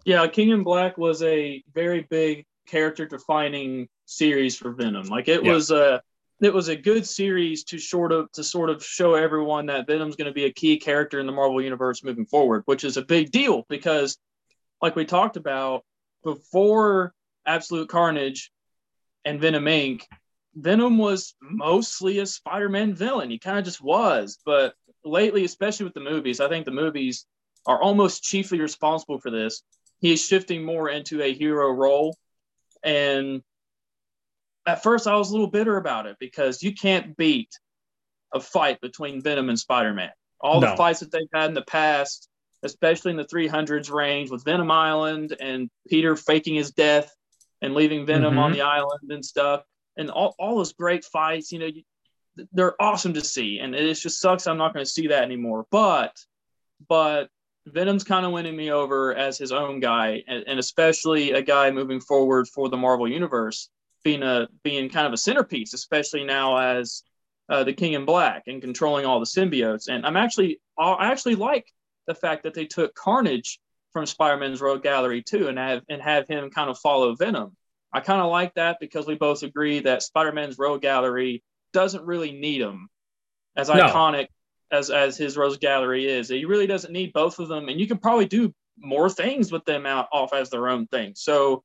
Yeah, 0.06 0.26
King 0.28 0.50
in 0.50 0.64
Black 0.64 0.98
was 0.98 1.22
a 1.22 1.64
very 1.74 2.08
big 2.10 2.46
character 2.68 3.06
defining 3.06 3.88
series 4.06 4.56
for 4.58 4.72
Venom. 4.72 5.08
Like 5.08 5.28
it 5.28 5.44
yeah. 5.44 5.52
was 5.52 5.72
a 5.72 6.02
it 6.42 6.54
was 6.54 6.70
a 6.70 6.76
good 6.76 7.06
series 7.06 7.64
to 7.66 7.78
sort 7.78 8.12
of 8.12 8.32
to 8.34 8.44
sort 8.44 8.70
of 8.70 8.84
show 8.84 9.14
everyone 9.14 9.68
that 9.68 9.88
Venom's 9.88 10.16
going 10.16 10.28
to 10.28 10.34
be 10.34 10.46
a 10.46 10.54
key 10.54 10.78
character 10.78 11.20
in 11.20 11.28
the 11.28 11.32
Marvel 11.32 11.62
universe 11.62 12.04
moving 12.04 12.26
forward, 12.26 12.64
which 12.66 12.84
is 12.84 12.98
a 12.98 13.04
big 13.04 13.32
deal 13.32 13.66
because 13.70 14.18
like 14.82 14.96
we 14.96 15.06
talked 15.06 15.38
about 15.38 15.84
before 16.24 17.14
Absolute 17.46 17.90
Carnage 17.90 18.52
and 19.24 19.40
Venom 19.40 19.66
Inc., 19.66 20.04
Venom 20.56 20.98
was 20.98 21.36
mostly 21.42 22.20
a 22.20 22.26
Spider-Man 22.26 22.94
villain. 22.94 23.30
He 23.30 23.40
kind 23.40 23.58
of 23.58 23.66
just 23.66 23.82
was, 23.82 24.38
but 24.46 24.74
lately, 25.06 25.46
especially 25.46 25.86
with 25.86 25.94
the 25.94 26.02
movies, 26.02 26.40
I 26.40 26.50
think 26.50 26.66
the 26.66 26.72
movies 26.72 27.26
are 27.66 27.82
almost 27.82 28.24
chiefly 28.24 28.60
responsible 28.60 29.20
for 29.20 29.32
this. 29.32 29.64
He 30.00 30.12
is 30.14 30.26
shifting 30.26 30.66
more 30.66 30.90
into 30.90 31.22
a 31.22 31.34
hero 31.34 31.72
role, 31.72 32.18
and 32.84 33.42
at 34.66 34.84
first 34.84 35.08
I 35.08 35.16
was 35.16 35.30
a 35.30 35.32
little 35.32 35.48
bitter 35.48 35.78
about 35.78 36.06
it 36.06 36.18
because 36.20 36.62
you 36.62 36.74
can't 36.74 37.16
beat 37.16 37.50
a 38.34 38.40
fight 38.40 38.82
between 38.82 39.22
Venom 39.22 39.50
and 39.50 39.60
Spider-Man. 39.60 40.12
All 40.40 40.60
no. 40.60 40.72
the 40.72 40.78
fights 40.78 41.00
that 41.00 41.12
they've 41.12 41.22
had 41.34 41.50
in 41.50 41.54
the 41.54 41.62
past, 41.62 42.28
especially 42.64 43.12
in 43.12 43.18
the 43.18 43.26
300s 43.26 43.92
range 43.92 44.32
with 44.32 44.44
Venom 44.44 44.72
Island 44.72 45.36
and 45.40 45.70
Peter 45.88 46.16
faking 46.16 46.56
his 46.56 46.72
death 46.72 47.14
and 47.62 47.76
leaving 47.76 48.06
Venom 48.06 48.32
mm-hmm. 48.32 48.40
on 48.40 48.52
the 48.52 48.62
island 48.62 49.12
and 49.12 49.24
stuff 49.24 49.64
and 50.02 50.12
all, 50.12 50.36
all 50.38 50.58
those 50.58 50.74
great 50.74 51.06
fights, 51.06 51.52
you 51.52 51.60
know, 51.60 51.70
they're 52.52 52.82
awesome 52.82 53.14
to 53.14 53.22
see. 53.22 53.60
And 53.60 53.74
it 53.74 53.94
just 53.94 54.20
sucks 54.20 54.48
I'm 54.48 54.58
not 54.58 54.74
going 54.74 54.86
to 54.86 54.92
see 54.92 55.08
that 55.08 55.24
anymore. 55.24 55.66
But, 55.72 56.18
but 56.88 57.30
Venom's 57.66 58.04
kind 58.04 58.26
of 58.26 58.32
winning 58.32 58.56
me 58.56 58.72
over 58.72 59.14
as 59.14 59.38
his 59.38 59.52
own 59.52 59.80
guy, 59.80 60.24
and, 60.28 60.44
and, 60.48 60.60
especially 60.60 61.32
a 61.32 61.42
guy 61.42 61.72
moving 61.72 62.00
forward 62.00 62.48
for 62.48 62.70
the 62.70 62.78
Marvel 62.78 63.08
Universe, 63.08 63.70
being 64.04 64.24
a 64.24 64.48
being 64.64 64.90
kind 64.90 65.06
of 65.06 65.14
a 65.14 65.18
centerpiece, 65.18 65.74
especially 65.74 66.24
now 66.24 66.58
as 66.58 67.04
uh, 67.50 67.64
the 67.64 67.74
King 67.74 67.94
in 67.94 68.06
Black 68.06 68.44
and 68.48 68.62
controlling 68.62 69.06
all 69.06 69.20
the 69.20 69.26
symbiotes. 69.26 69.90
And 69.90 70.06
I'm 70.06 70.18
actually 70.18 70.60
I 70.78 71.12
actually 71.12 71.36
like 71.36 71.68
the 72.08 72.16
fact 72.16 72.44
that 72.44 72.56
they 72.56 72.66
took 72.66 72.96
Carnage 72.96 73.60
from 73.94 74.06
Spider-Man's 74.06 74.62
Rogue 74.62 74.82
Gallery 74.82 75.22
too, 75.22 75.48
and 75.48 75.60
have 75.60 75.84
and 75.88 76.02
have 76.02 76.28
him 76.28 76.50
kind 76.50 76.70
of 76.70 76.80
follow 76.80 77.16
Venom. 77.16 77.56
I 77.94 78.00
kind 78.00 78.22
of 78.22 78.32
like 78.32 78.54
that 78.56 78.78
because 78.80 79.06
we 79.06 79.16
both 79.16 79.44
agree 79.44 79.80
that 79.82 80.04
Spider-Man's 80.04 80.58
Rogue 80.58 80.82
Gallery 80.82 81.44
doesn't 81.74 82.06
really 82.06 82.32
need 82.32 82.62
him 82.62 82.90
as 83.56 83.70
no. 83.70 83.76
iconic 83.76 84.28
as 84.72 84.90
as 84.90 85.18
his 85.18 85.38
Rogues 85.38 85.58
Gallery 85.58 86.06
is. 86.06 86.30
He 86.30 86.46
really 86.46 86.68
doesn't 86.68 86.94
need 86.94 87.14
both 87.14 87.40
of 87.40 87.50
them, 87.50 87.68
and 87.68 87.80
you 87.80 87.88
can 87.88 87.98
probably 87.98 88.26
do 88.26 88.54
more 88.78 89.10
things 89.10 89.52
with 89.52 89.66
them 89.66 89.86
out 89.86 90.08
off 90.12 90.34
as 90.34 90.50
their 90.50 90.70
own 90.70 90.88
thing. 90.88 91.14
So 91.16 91.64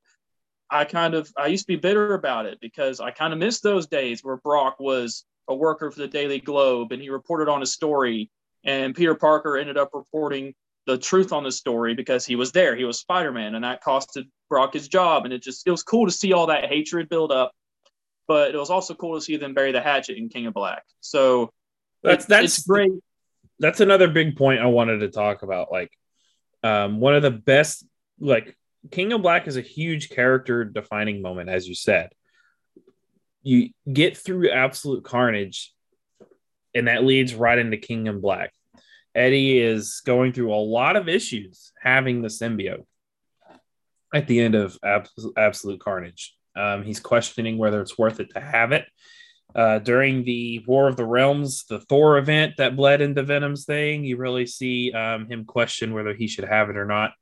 I 0.70 0.84
kind 0.84 1.14
of 1.14 1.32
I 1.38 1.46
used 1.46 1.64
to 1.64 1.72
be 1.72 1.76
bitter 1.76 2.14
about 2.14 2.46
it 2.46 2.58
because 2.60 3.00
I 3.00 3.10
kind 3.12 3.32
of 3.32 3.38
missed 3.38 3.62
those 3.62 3.86
days 3.86 4.24
where 4.24 4.36
Brock 4.36 4.76
was 4.80 5.24
a 5.48 5.54
worker 5.54 5.90
for 5.90 6.00
the 6.00 6.08
Daily 6.08 6.40
Globe, 6.40 6.92
and 6.92 7.00
he 7.00 7.08
reported 7.08 7.48
on 7.48 7.62
a 7.62 7.66
story. 7.66 8.30
And 8.64 8.96
Peter 8.96 9.14
Parker 9.14 9.56
ended 9.56 9.78
up 9.78 9.90
reporting 9.94 10.54
the 10.86 10.96
truth 10.96 11.32
on 11.32 11.42
the 11.42 11.52
story 11.52 11.94
because 11.94 12.24
he 12.24 12.36
was 12.36 12.52
there. 12.52 12.76
He 12.76 12.84
was 12.84 12.98
Spider 12.98 13.32
Man, 13.32 13.54
and 13.54 13.64
that 13.64 13.82
costed 13.82 14.28
Brock 14.48 14.72
his 14.72 14.88
job. 14.88 15.24
And 15.24 15.34
it 15.34 15.42
just 15.42 15.66
it 15.66 15.70
was 15.70 15.82
cool 15.82 16.06
to 16.06 16.12
see 16.12 16.32
all 16.32 16.46
that 16.46 16.66
hatred 16.66 17.08
build 17.08 17.32
up, 17.32 17.52
but 18.28 18.54
it 18.54 18.58
was 18.58 18.70
also 18.70 18.94
cool 18.94 19.16
to 19.16 19.20
see 19.20 19.36
them 19.36 19.54
bury 19.54 19.72
the 19.72 19.80
hatchet 19.80 20.16
in 20.16 20.28
King 20.28 20.46
of 20.46 20.54
Black. 20.54 20.84
So 21.00 21.52
that's 22.02 22.24
it, 22.24 22.28
that's 22.28 22.66
great. 22.66 22.92
That's 23.58 23.80
another 23.80 24.08
big 24.08 24.36
point 24.36 24.60
I 24.60 24.66
wanted 24.66 24.98
to 24.98 25.08
talk 25.08 25.42
about. 25.42 25.72
Like, 25.72 25.90
um, 26.62 27.00
one 27.00 27.14
of 27.14 27.22
the 27.22 27.30
best, 27.30 27.84
like 28.20 28.56
King 28.90 29.12
of 29.12 29.22
Black 29.22 29.48
is 29.48 29.56
a 29.56 29.62
huge 29.62 30.10
character 30.10 30.64
defining 30.64 31.20
moment, 31.20 31.48
as 31.48 31.66
you 31.66 31.74
said. 31.74 32.10
You 33.42 33.70
get 33.90 34.16
through 34.16 34.50
absolute 34.50 35.04
carnage, 35.04 35.72
and 36.74 36.88
that 36.88 37.04
leads 37.04 37.34
right 37.34 37.58
into 37.58 37.76
King 37.76 38.06
in 38.06 38.20
Black. 38.20 38.52
Eddie 39.16 39.58
is 39.58 40.02
going 40.04 40.32
through 40.32 40.54
a 40.54 40.56
lot 40.56 40.94
of 40.94 41.08
issues 41.08 41.72
having 41.82 42.22
the 42.22 42.28
symbiote 42.28 42.84
at 44.14 44.26
the 44.26 44.40
end 44.40 44.54
of 44.54 44.78
Absolute 45.36 45.80
Carnage. 45.80 46.34
Um, 46.54 46.84
he's 46.84 47.00
questioning 47.00 47.58
whether 47.58 47.80
it's 47.80 47.98
worth 47.98 48.20
it 48.20 48.32
to 48.34 48.40
have 48.40 48.72
it. 48.72 48.84
Uh, 49.54 49.78
during 49.78 50.22
the 50.24 50.62
War 50.66 50.86
of 50.86 50.96
the 50.96 51.06
Realms, 51.06 51.64
the 51.64 51.80
Thor 51.80 52.18
event 52.18 52.54
that 52.58 52.76
bled 52.76 53.00
into 53.00 53.22
Venom's 53.22 53.64
thing, 53.64 54.04
you 54.04 54.18
really 54.18 54.46
see 54.46 54.92
um, 54.92 55.26
him 55.30 55.46
question 55.46 55.94
whether 55.94 56.12
he 56.12 56.28
should 56.28 56.44
have 56.44 56.68
it 56.68 56.76
or 56.76 56.84
not 56.84 57.12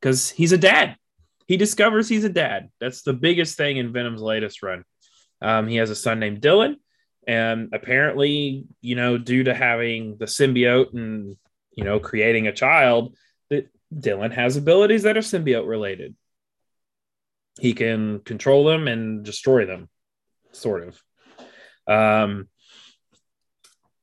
because 0.00 0.28
he's 0.28 0.52
a 0.52 0.58
dad. 0.58 0.96
He 1.46 1.56
discovers 1.56 2.08
he's 2.08 2.24
a 2.24 2.28
dad. 2.28 2.68
That's 2.80 3.02
the 3.02 3.12
biggest 3.12 3.56
thing 3.56 3.76
in 3.76 3.92
Venom's 3.92 4.20
latest 4.20 4.62
run. 4.62 4.84
Um, 5.40 5.68
he 5.68 5.76
has 5.76 5.90
a 5.90 5.94
son 5.94 6.18
named 6.18 6.40
Dylan, 6.40 6.76
and 7.28 7.68
apparently, 7.74 8.64
you 8.80 8.96
know, 8.96 9.18
due 9.18 9.44
to 9.44 9.54
having 9.54 10.16
the 10.16 10.24
symbiote 10.24 10.94
and 10.94 11.36
you 11.74 11.84
know 11.84 12.00
creating 12.00 12.48
a 12.48 12.52
child, 12.52 13.14
that 13.50 13.68
Dylan 13.94 14.32
has 14.32 14.56
abilities 14.56 15.02
that 15.02 15.18
are 15.18 15.20
symbiote 15.20 15.68
related. 15.68 16.16
He 17.60 17.74
can 17.74 18.20
control 18.20 18.64
them 18.64 18.88
and 18.88 19.24
destroy 19.24 19.66
them, 19.66 19.90
sort 20.52 20.88
of. 20.88 21.02
Um, 21.86 22.48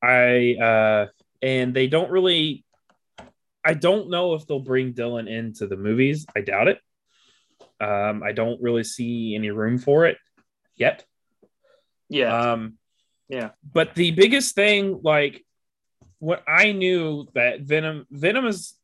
I 0.04 0.56
uh, 0.62 1.08
and 1.42 1.74
they 1.74 1.88
don't 1.88 2.12
really. 2.12 2.64
I 3.68 3.74
don't 3.74 4.12
know 4.12 4.36
if 4.36 4.46
they'll 4.46 4.60
bring 4.60 4.94
Dylan 4.94 5.28
into 5.28 5.66
the 5.66 5.78
movies. 5.78 6.28
I 6.36 6.42
doubt 6.42 6.68
it. 6.68 6.80
Um, 7.82 8.22
I 8.22 8.34
don't 8.34 8.62
really 8.62 8.84
see 8.84 9.34
any 9.34 9.50
room 9.50 9.80
for 9.80 10.06
it 10.06 10.18
yet. 10.76 11.04
Yeah. 12.08 12.52
Um, 12.52 12.78
yeah. 13.30 13.50
But 13.74 13.96
the 13.96 14.12
biggest 14.12 14.56
thing, 14.56 15.02
like 15.04 15.46
what 16.20 16.44
I 16.48 16.72
knew 16.72 17.28
that 17.34 17.62
Venom, 17.62 18.06
Venom 18.10 18.46
is 18.46 18.76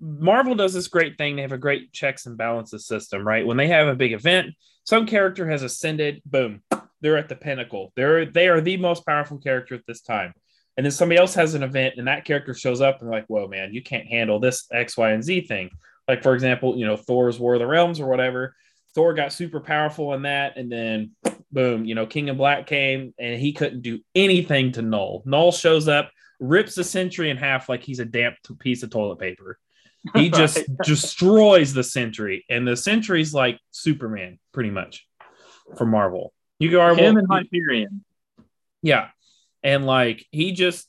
Marvel 0.00 0.54
does 0.54 0.72
this 0.72 0.88
great 0.88 1.16
thing. 1.16 1.36
They 1.36 1.42
have 1.42 1.52
a 1.52 1.58
great 1.58 1.92
checks 1.92 2.26
and 2.26 2.36
balances 2.36 2.86
system, 2.86 3.26
right? 3.26 3.46
When 3.46 3.56
they 3.56 3.68
have 3.68 3.86
a 3.86 3.94
big 3.94 4.12
event, 4.12 4.54
some 4.84 5.06
character 5.06 5.48
has 5.48 5.62
ascended, 5.62 6.22
boom, 6.26 6.62
they're 7.00 7.18
at 7.18 7.28
the 7.28 7.36
pinnacle. 7.36 7.92
They're 7.94 8.26
they 8.26 8.48
are 8.48 8.60
the 8.60 8.76
most 8.78 9.06
powerful 9.06 9.38
character 9.38 9.74
at 9.74 9.86
this 9.86 10.00
time. 10.00 10.34
And 10.76 10.86
then 10.86 10.90
somebody 10.90 11.20
else 11.20 11.34
has 11.34 11.54
an 11.54 11.62
event 11.62 11.94
and 11.98 12.08
that 12.08 12.24
character 12.24 12.54
shows 12.54 12.80
up 12.80 13.02
and 13.02 13.10
like, 13.10 13.26
whoa, 13.26 13.46
man, 13.46 13.74
you 13.74 13.82
can't 13.82 14.06
handle 14.06 14.40
this 14.40 14.66
X, 14.72 14.96
Y, 14.96 15.10
and 15.10 15.22
Z 15.22 15.42
thing. 15.42 15.70
Like, 16.08 16.22
for 16.22 16.34
example, 16.34 16.76
you 16.76 16.86
know, 16.86 16.96
Thor's 16.96 17.38
War 17.38 17.54
of 17.54 17.60
the 17.60 17.66
Realms 17.66 18.00
or 18.00 18.06
whatever. 18.08 18.56
Thor 18.94 19.14
got 19.14 19.32
super 19.32 19.60
powerful 19.60 20.12
in 20.14 20.22
that, 20.22 20.56
and 20.56 20.70
then 20.70 21.12
boom, 21.50 21.84
you 21.84 21.94
know, 21.94 22.06
King 22.06 22.30
of 22.30 22.36
Black 22.36 22.66
came 22.66 23.14
and 23.18 23.38
he 23.38 23.52
couldn't 23.52 23.82
do 23.82 24.00
anything 24.14 24.72
to 24.72 24.82
Knull. 24.82 25.22
Knull 25.26 25.52
shows 25.52 25.88
up, 25.88 26.10
rips 26.40 26.74
the 26.74 26.84
Sentry 26.84 27.30
in 27.30 27.36
half 27.36 27.68
like 27.68 27.82
he's 27.82 28.00
a 28.00 28.04
damp 28.04 28.36
piece 28.58 28.82
of 28.82 28.90
toilet 28.90 29.18
paper. 29.18 29.58
He 30.14 30.30
just 30.30 30.60
destroys 30.82 31.72
the 31.72 31.84
Sentry, 31.84 32.44
and 32.48 32.66
the 32.66 32.76
Sentry's 32.76 33.32
like 33.32 33.58
Superman, 33.70 34.38
pretty 34.52 34.70
much, 34.70 35.06
for 35.76 35.86
Marvel. 35.86 36.32
You 36.58 36.70
go 36.70 36.94
him 36.94 37.16
and 37.16 37.26
Hyperion. 37.30 38.04
Yeah, 38.82 39.08
and 39.62 39.86
like 39.86 40.26
he 40.30 40.52
just, 40.52 40.88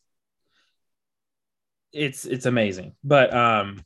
it's 1.91 2.25
it's 2.25 2.45
amazing. 2.47 2.95
But 3.03 3.33
um, 3.33 3.83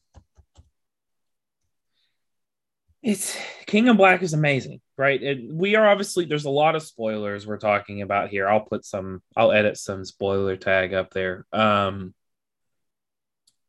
it's 3.03 3.37
King 3.65 3.89
of 3.89 3.97
Black 3.97 4.23
is 4.23 4.33
amazing, 4.33 4.81
right? 4.97 5.21
It, 5.21 5.53
we 5.53 5.75
are 5.75 5.87
obviously 5.87 6.25
there's 6.25 6.45
a 6.45 6.49
lot 6.49 6.75
of 6.75 6.83
spoilers 6.83 7.45
we're 7.45 7.57
talking 7.57 8.01
about 8.01 8.29
here. 8.29 8.47
I'll 8.47 8.61
put 8.61 8.85
some, 8.85 9.21
I'll 9.35 9.51
edit 9.51 9.77
some 9.77 10.03
spoiler 10.03 10.57
tag 10.57 10.93
up 10.93 11.11
there. 11.11 11.45
Um, 11.53 12.13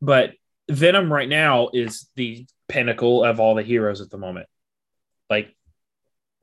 but 0.01 0.33
Venom 0.69 1.11
right 1.11 1.29
now 1.29 1.69
is 1.73 2.09
the 2.15 2.45
pinnacle 2.67 3.23
of 3.23 3.39
all 3.39 3.55
the 3.55 3.63
heroes 3.63 4.01
at 4.01 4.09
the 4.09 4.17
moment. 4.17 4.47
Like 5.29 5.55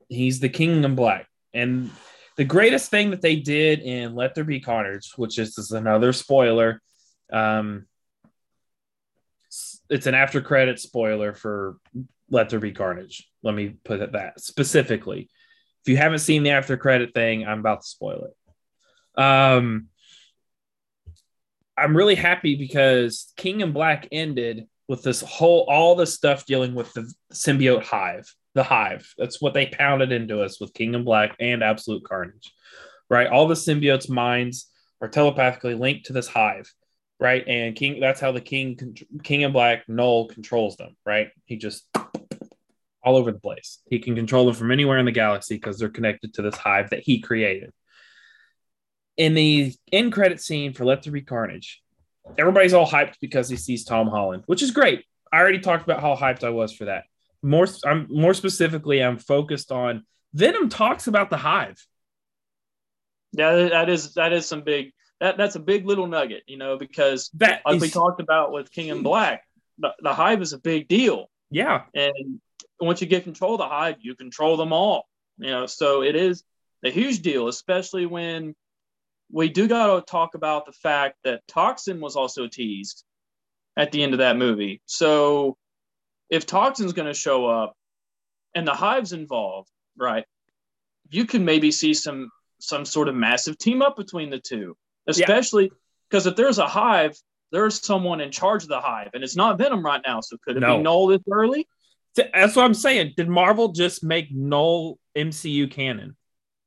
he's 0.07 0.39
the 0.39 0.49
King 0.49 0.83
of 0.85 0.95
Black, 0.95 1.27
and 1.53 1.91
the 2.37 2.45
greatest 2.45 2.91
thing 2.91 3.11
that 3.11 3.21
they 3.21 3.35
did 3.35 3.79
in 3.79 4.15
Let 4.15 4.35
There 4.35 4.43
Be 4.43 4.59
Carnage, 4.59 5.11
which 5.15 5.39
is, 5.39 5.57
is 5.57 5.71
another 5.71 6.13
spoiler. 6.13 6.81
Um, 7.33 7.87
it's 9.89 10.05
an 10.05 10.13
after 10.13 10.41
credit 10.41 10.79
spoiler 10.79 11.33
for 11.33 11.77
let 12.29 12.49
there 12.49 12.59
be 12.59 12.71
carnage. 12.71 13.29
Let 13.43 13.55
me 13.55 13.75
put 13.83 14.01
it 14.01 14.13
that 14.13 14.39
specifically. 14.39 15.29
If 15.83 15.91
you 15.91 15.97
haven't 15.97 16.19
seen 16.19 16.43
the 16.43 16.51
after 16.51 16.77
credit 16.77 17.13
thing, 17.13 17.45
I'm 17.45 17.59
about 17.59 17.81
to 17.81 17.87
spoil 17.87 18.25
it. 18.25 19.21
Um, 19.21 19.87
I'm 21.77 21.95
really 21.95 22.15
happy 22.15 22.55
because 22.55 23.31
King 23.37 23.61
in 23.61 23.71
Black 23.71 24.07
ended 24.11 24.67
with 24.87 25.03
this 25.03 25.21
whole 25.21 25.65
all 25.69 25.95
the 25.95 26.07
stuff 26.07 26.45
dealing 26.45 26.73
with 26.73 26.91
the 26.93 27.11
symbiote 27.33 27.83
hive, 27.83 28.33
the 28.55 28.63
hive. 28.63 29.13
That's 29.17 29.41
what 29.41 29.53
they 29.53 29.67
pounded 29.67 30.11
into 30.11 30.41
us 30.41 30.59
with 30.59 30.73
King 30.73 30.95
in 30.95 31.03
Black 31.03 31.35
and 31.39 31.63
Absolute 31.63 32.03
Carnage, 32.03 32.53
right? 33.09 33.27
All 33.27 33.47
the 33.47 33.53
symbiotes' 33.53 34.09
minds 34.09 34.69
are 35.01 35.07
telepathically 35.07 35.75
linked 35.75 36.07
to 36.07 36.13
this 36.13 36.27
hive, 36.27 36.71
right? 37.19 37.47
And 37.47 37.75
King, 37.75 37.99
that's 37.99 38.19
how 38.19 38.31
the 38.31 38.41
King, 38.41 38.97
King 39.23 39.41
in 39.41 39.51
Black, 39.51 39.87
Knull 39.87 40.27
controls 40.27 40.77
them, 40.77 40.95
right? 41.05 41.29
He 41.45 41.57
just 41.57 41.87
all 43.07 43.15
over 43.15 43.31
the 43.31 43.39
place. 43.39 43.79
He 43.89 43.99
can 43.99 44.15
control 44.15 44.45
them 44.45 44.53
from 44.53 44.69
anywhere 44.69 44.97
in 44.97 45.05
the 45.05 45.11
galaxy 45.11 45.55
because 45.55 45.79
they're 45.79 45.87
connected 45.87 46.33
to 46.33 46.41
this 46.41 46.57
hive 46.57 46.89
that 46.89 46.99
he 46.99 47.21
created. 47.21 47.71
In 49.15 49.33
the 49.33 49.73
end 49.93 50.11
credit 50.11 50.41
scene 50.41 50.73
for 50.73 50.83
Let 50.83 51.03
There 51.03 51.13
Be 51.13 51.21
Carnage, 51.21 51.81
everybody's 52.37 52.73
all 52.73 52.85
hyped 52.85 53.15
because 53.21 53.47
he 53.47 53.55
sees 53.55 53.85
Tom 53.85 54.07
Holland, 54.07 54.43
which 54.45 54.61
is 54.61 54.71
great. 54.71 55.05
I 55.31 55.39
already 55.39 55.59
talked 55.59 55.83
about 55.83 56.01
how 56.01 56.17
hyped 56.17 56.43
I 56.43 56.49
was 56.49 56.73
for 56.73 56.85
that. 56.85 57.05
More, 57.41 57.67
I'm 57.85 58.07
more 58.09 58.33
specifically, 58.33 59.01
I'm 59.01 59.17
focused 59.17 59.71
on 59.71 60.05
Venom 60.33 60.67
talks 60.67 61.07
about 61.07 61.29
the 61.29 61.37
hive. 61.37 61.81
Yeah, 63.31 63.69
that 63.69 63.89
is 63.89 64.15
that 64.15 64.33
is 64.33 64.45
some 64.45 64.61
big 64.63 64.91
that 65.21 65.37
that's 65.37 65.55
a 65.55 65.59
big 65.59 65.85
little 65.85 66.07
nugget, 66.07 66.43
you 66.47 66.57
know, 66.57 66.77
because 66.77 67.29
that 67.35 67.61
like 67.65 67.77
is, 67.77 67.81
we 67.81 67.89
talked 67.89 68.19
about 68.19 68.51
with 68.51 68.71
King 68.71 68.89
in 68.89 69.01
Black, 69.01 69.43
the, 69.79 69.93
the 70.01 70.13
hive 70.13 70.41
is 70.41 70.53
a 70.53 70.59
big 70.59 70.87
deal. 70.87 71.29
Yeah, 71.49 71.83
and 71.93 72.41
once 72.79 73.01
you 73.01 73.07
get 73.07 73.23
control 73.23 73.55
of 73.55 73.59
the 73.59 73.67
hive, 73.67 73.95
you 73.99 74.15
control 74.15 74.57
them 74.57 74.73
all. 74.73 75.07
You 75.37 75.49
know, 75.49 75.65
so 75.65 76.01
it 76.03 76.15
is 76.15 76.43
a 76.83 76.89
huge 76.89 77.21
deal, 77.21 77.47
especially 77.47 78.05
when 78.05 78.55
we 79.31 79.49
do 79.49 79.67
got 79.67 79.95
to 79.95 80.01
talk 80.09 80.35
about 80.35 80.65
the 80.65 80.71
fact 80.71 81.17
that 81.23 81.41
Toxin 81.47 81.99
was 81.99 82.15
also 82.15 82.47
teased 82.47 83.03
at 83.75 83.91
the 83.91 84.01
end 84.01 84.13
of 84.13 84.19
that 84.19 84.37
movie. 84.37 84.81
So 84.85 85.57
if 86.29 86.45
Toxin's 86.45 86.93
going 86.93 87.07
to 87.07 87.13
show 87.13 87.45
up 87.45 87.73
and 88.55 88.67
the 88.67 88.73
hive's 88.73 89.13
involved, 89.13 89.69
right, 89.97 90.25
you 91.09 91.25
can 91.25 91.45
maybe 91.45 91.71
see 91.71 91.93
some 91.93 92.29
some 92.59 92.85
sort 92.85 93.07
of 93.07 93.15
massive 93.15 93.57
team 93.57 93.81
up 93.81 93.95
between 93.95 94.29
the 94.31 94.39
two, 94.39 94.75
especially 95.07 95.71
because 96.09 96.25
yeah. 96.25 96.31
if 96.31 96.35
there's 96.35 96.57
a 96.57 96.65
hive, 96.65 97.15
there's 97.51 97.85
someone 97.85 98.19
in 98.19 98.31
charge 98.31 98.63
of 98.63 98.69
the 98.69 98.81
hive, 98.81 99.11
and 99.13 99.23
it's 99.23 99.35
not 99.35 99.57
Venom 99.57 99.85
right 99.85 100.01
now. 100.05 100.21
So 100.21 100.37
could 100.43 100.57
it 100.57 100.61
no. 100.61 100.77
be 100.77 100.83
Knull 100.83 101.07
this 101.07 101.21
early? 101.31 101.67
That's 102.17 102.55
what 102.55 102.65
I'm 102.65 102.73
saying. 102.73 103.13
Did 103.15 103.29
Marvel 103.29 103.69
just 103.69 104.03
make 104.03 104.31
Knull 104.31 104.99
MCU 105.15 105.69
canon, 105.71 106.15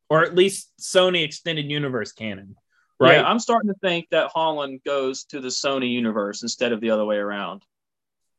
or 0.09 0.25
at 0.25 0.35
least 0.35 0.73
Sony 0.81 1.25
Extended 1.25 1.71
Universe 1.71 2.13
canon? 2.13 2.57
Right. 2.99 3.15
Yeah, 3.15 3.25
I'm 3.25 3.39
starting 3.39 3.71
to 3.71 3.79
think 3.81 4.09
that 4.11 4.31
Holland 4.35 4.81
goes 4.85 5.25
to 5.25 5.41
the 5.41 5.49
Sony 5.49 5.91
universe 5.91 6.43
instead 6.43 6.73
of 6.73 6.81
the 6.81 6.91
other 6.91 7.05
way 7.05 7.17
around. 7.17 7.63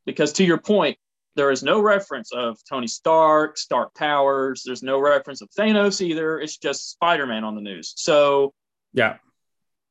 Because 0.06 0.32
to 0.34 0.44
your 0.44 0.58
point, 0.58 0.98
there 1.34 1.50
is 1.50 1.62
no 1.62 1.80
reference 1.80 2.32
of 2.32 2.58
Tony 2.68 2.86
Stark, 2.86 3.56
Stark 3.58 3.92
Towers. 3.94 4.62
There's 4.64 4.82
no 4.82 5.00
reference 5.00 5.42
of 5.42 5.50
Thanos 5.50 6.00
either. 6.00 6.38
It's 6.38 6.58
just 6.58 6.90
Spider 6.92 7.26
Man 7.26 7.42
on 7.42 7.54
the 7.56 7.60
news. 7.60 7.92
So, 7.96 8.52
yeah, 8.92 9.16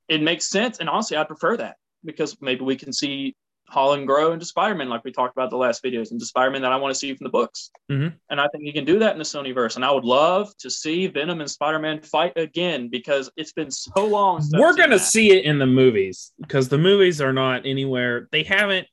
it 0.07 0.21
makes 0.21 0.45
sense. 0.45 0.79
And 0.79 0.87
honestly, 0.87 1.17
I 1.17 1.23
prefer 1.25 1.57
that 1.57 1.75
because 2.05 2.37
maybe 2.41 2.63
we 2.63 2.75
can 2.75 2.93
see 2.93 3.35
Holland 3.71 4.05
grow 4.05 4.33
into 4.33 4.45
Spider-Man, 4.45 4.89
like 4.89 5.05
we 5.05 5.13
talked 5.13 5.33
about 5.33 5.49
the 5.49 5.55
last 5.55 5.81
videos, 5.81 6.11
into 6.11 6.25
Spider-Man 6.25 6.61
that 6.63 6.73
I 6.73 6.75
want 6.75 6.93
to 6.93 6.99
see 6.99 7.13
from 7.15 7.23
the 7.23 7.29
books. 7.31 7.71
Mhm. 7.89 8.13
And 8.29 8.41
I 8.41 8.47
think 8.49 8.65
he 8.65 8.73
can 8.73 8.83
do 8.83 8.99
that 8.99 9.13
in 9.13 9.17
the 9.17 9.23
Sonyverse. 9.23 9.77
And 9.77 9.85
I 9.85 9.91
would 9.91 10.03
love 10.03 10.55
to 10.57 10.69
see 10.69 11.07
Venom 11.07 11.39
and 11.39 11.49
Spider-Man 11.49 12.01
fight 12.01 12.33
again 12.35 12.89
because 12.89 13.31
it's 13.37 13.53
been 13.53 13.71
so 13.71 14.05
long. 14.05 14.41
Since 14.41 14.59
We're 14.59 14.75
gonna 14.75 14.97
that. 14.97 15.05
see 15.05 15.31
it 15.31 15.45
in 15.45 15.57
the 15.57 15.65
movies 15.65 16.33
because 16.41 16.67
the 16.67 16.77
movies 16.77 17.21
are 17.21 17.31
not 17.31 17.65
anywhere. 17.65 18.27
They 18.31 18.43
haven't. 18.43 18.87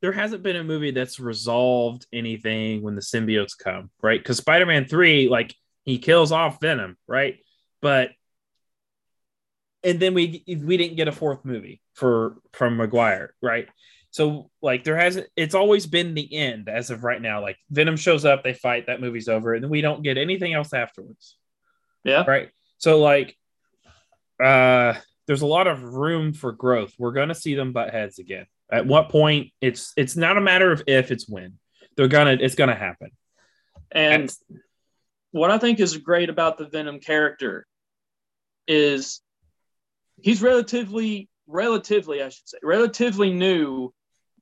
There 0.00 0.12
hasn't 0.12 0.42
been 0.42 0.56
a 0.56 0.64
movie 0.64 0.90
that's 0.90 1.20
resolved 1.20 2.06
anything 2.12 2.82
when 2.82 2.94
the 2.94 3.02
symbiotes 3.02 3.56
come, 3.58 3.90
right? 4.02 4.18
Because 4.20 4.38
Spider-Man 4.38 4.86
Three, 4.86 5.28
like 5.28 5.54
he 5.84 5.98
kills 5.98 6.32
off 6.32 6.60
Venom, 6.62 6.96
right? 7.06 7.40
But 7.82 8.12
and 9.82 10.00
then 10.00 10.14
we 10.14 10.42
we 10.46 10.78
didn't 10.78 10.96
get 10.96 11.08
a 11.08 11.12
fourth 11.12 11.44
movie 11.44 11.82
for 11.92 12.36
from 12.54 12.78
Maguire, 12.78 13.34
right? 13.42 13.68
So 14.14 14.48
like 14.62 14.84
there 14.84 14.96
hasn't. 14.96 15.26
It's 15.34 15.56
always 15.56 15.86
been 15.88 16.14
the 16.14 16.32
end 16.32 16.68
as 16.68 16.90
of 16.90 17.02
right 17.02 17.20
now. 17.20 17.42
Like 17.42 17.56
Venom 17.68 17.96
shows 17.96 18.24
up, 18.24 18.44
they 18.44 18.54
fight, 18.54 18.86
that 18.86 19.00
movie's 19.00 19.26
over, 19.26 19.54
and 19.54 19.64
then 19.64 19.72
we 19.72 19.80
don't 19.80 20.04
get 20.04 20.16
anything 20.18 20.54
else 20.54 20.72
afterwards 20.72 21.36
Yeah. 22.04 22.22
right 22.24 22.50
so 22.78 23.00
like 23.00 23.36
uh 24.42 24.94
there's 25.26 25.42
a 25.42 25.46
lot 25.46 25.66
of 25.66 25.82
room 25.82 26.32
for 26.32 26.52
growth 26.52 26.92
we're 26.98 27.12
gonna 27.12 27.34
see 27.34 27.54
them 27.56 27.72
butt 27.72 27.90
heads 27.90 28.18
again 28.20 28.46
at 28.70 28.86
what 28.86 29.08
point 29.08 29.50
it's 29.60 29.92
it's 29.96 30.16
not 30.16 30.36
a 30.36 30.40
matter 30.40 30.70
of 30.70 30.82
if 30.86 31.10
it's 31.10 31.28
when 31.28 31.58
they're 31.96 32.08
gonna 32.08 32.36
it's 32.40 32.54
gonna 32.56 32.74
happen 32.74 33.10
And 33.90 34.32
what 35.32 35.50
I 35.50 35.58
think 35.58 35.80
is 35.80 35.96
great 35.96 36.30
about 36.30 36.56
the 36.58 36.68
Venom 36.68 37.00
character 37.00 37.66
is 38.68 39.20
he's 40.20 40.40
relatively, 40.42 41.28
relatively, 41.48 42.22
I 42.22 42.28
should 42.28 42.48
say, 42.48 42.58
relatively 42.62 43.32
new 43.32 43.92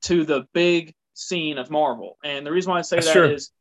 to 0.03 0.25
the 0.25 0.45
big 0.53 0.93
scene 1.13 1.57
of 1.57 1.69
Marvel. 1.69 2.17
And 2.23 2.45
the 2.45 2.51
reason 2.51 2.71
why 2.71 2.79
I 2.79 2.81
say 2.81 2.97
That's 2.97 3.07
that 3.07 3.13
true. 3.13 3.29
is 3.29 3.51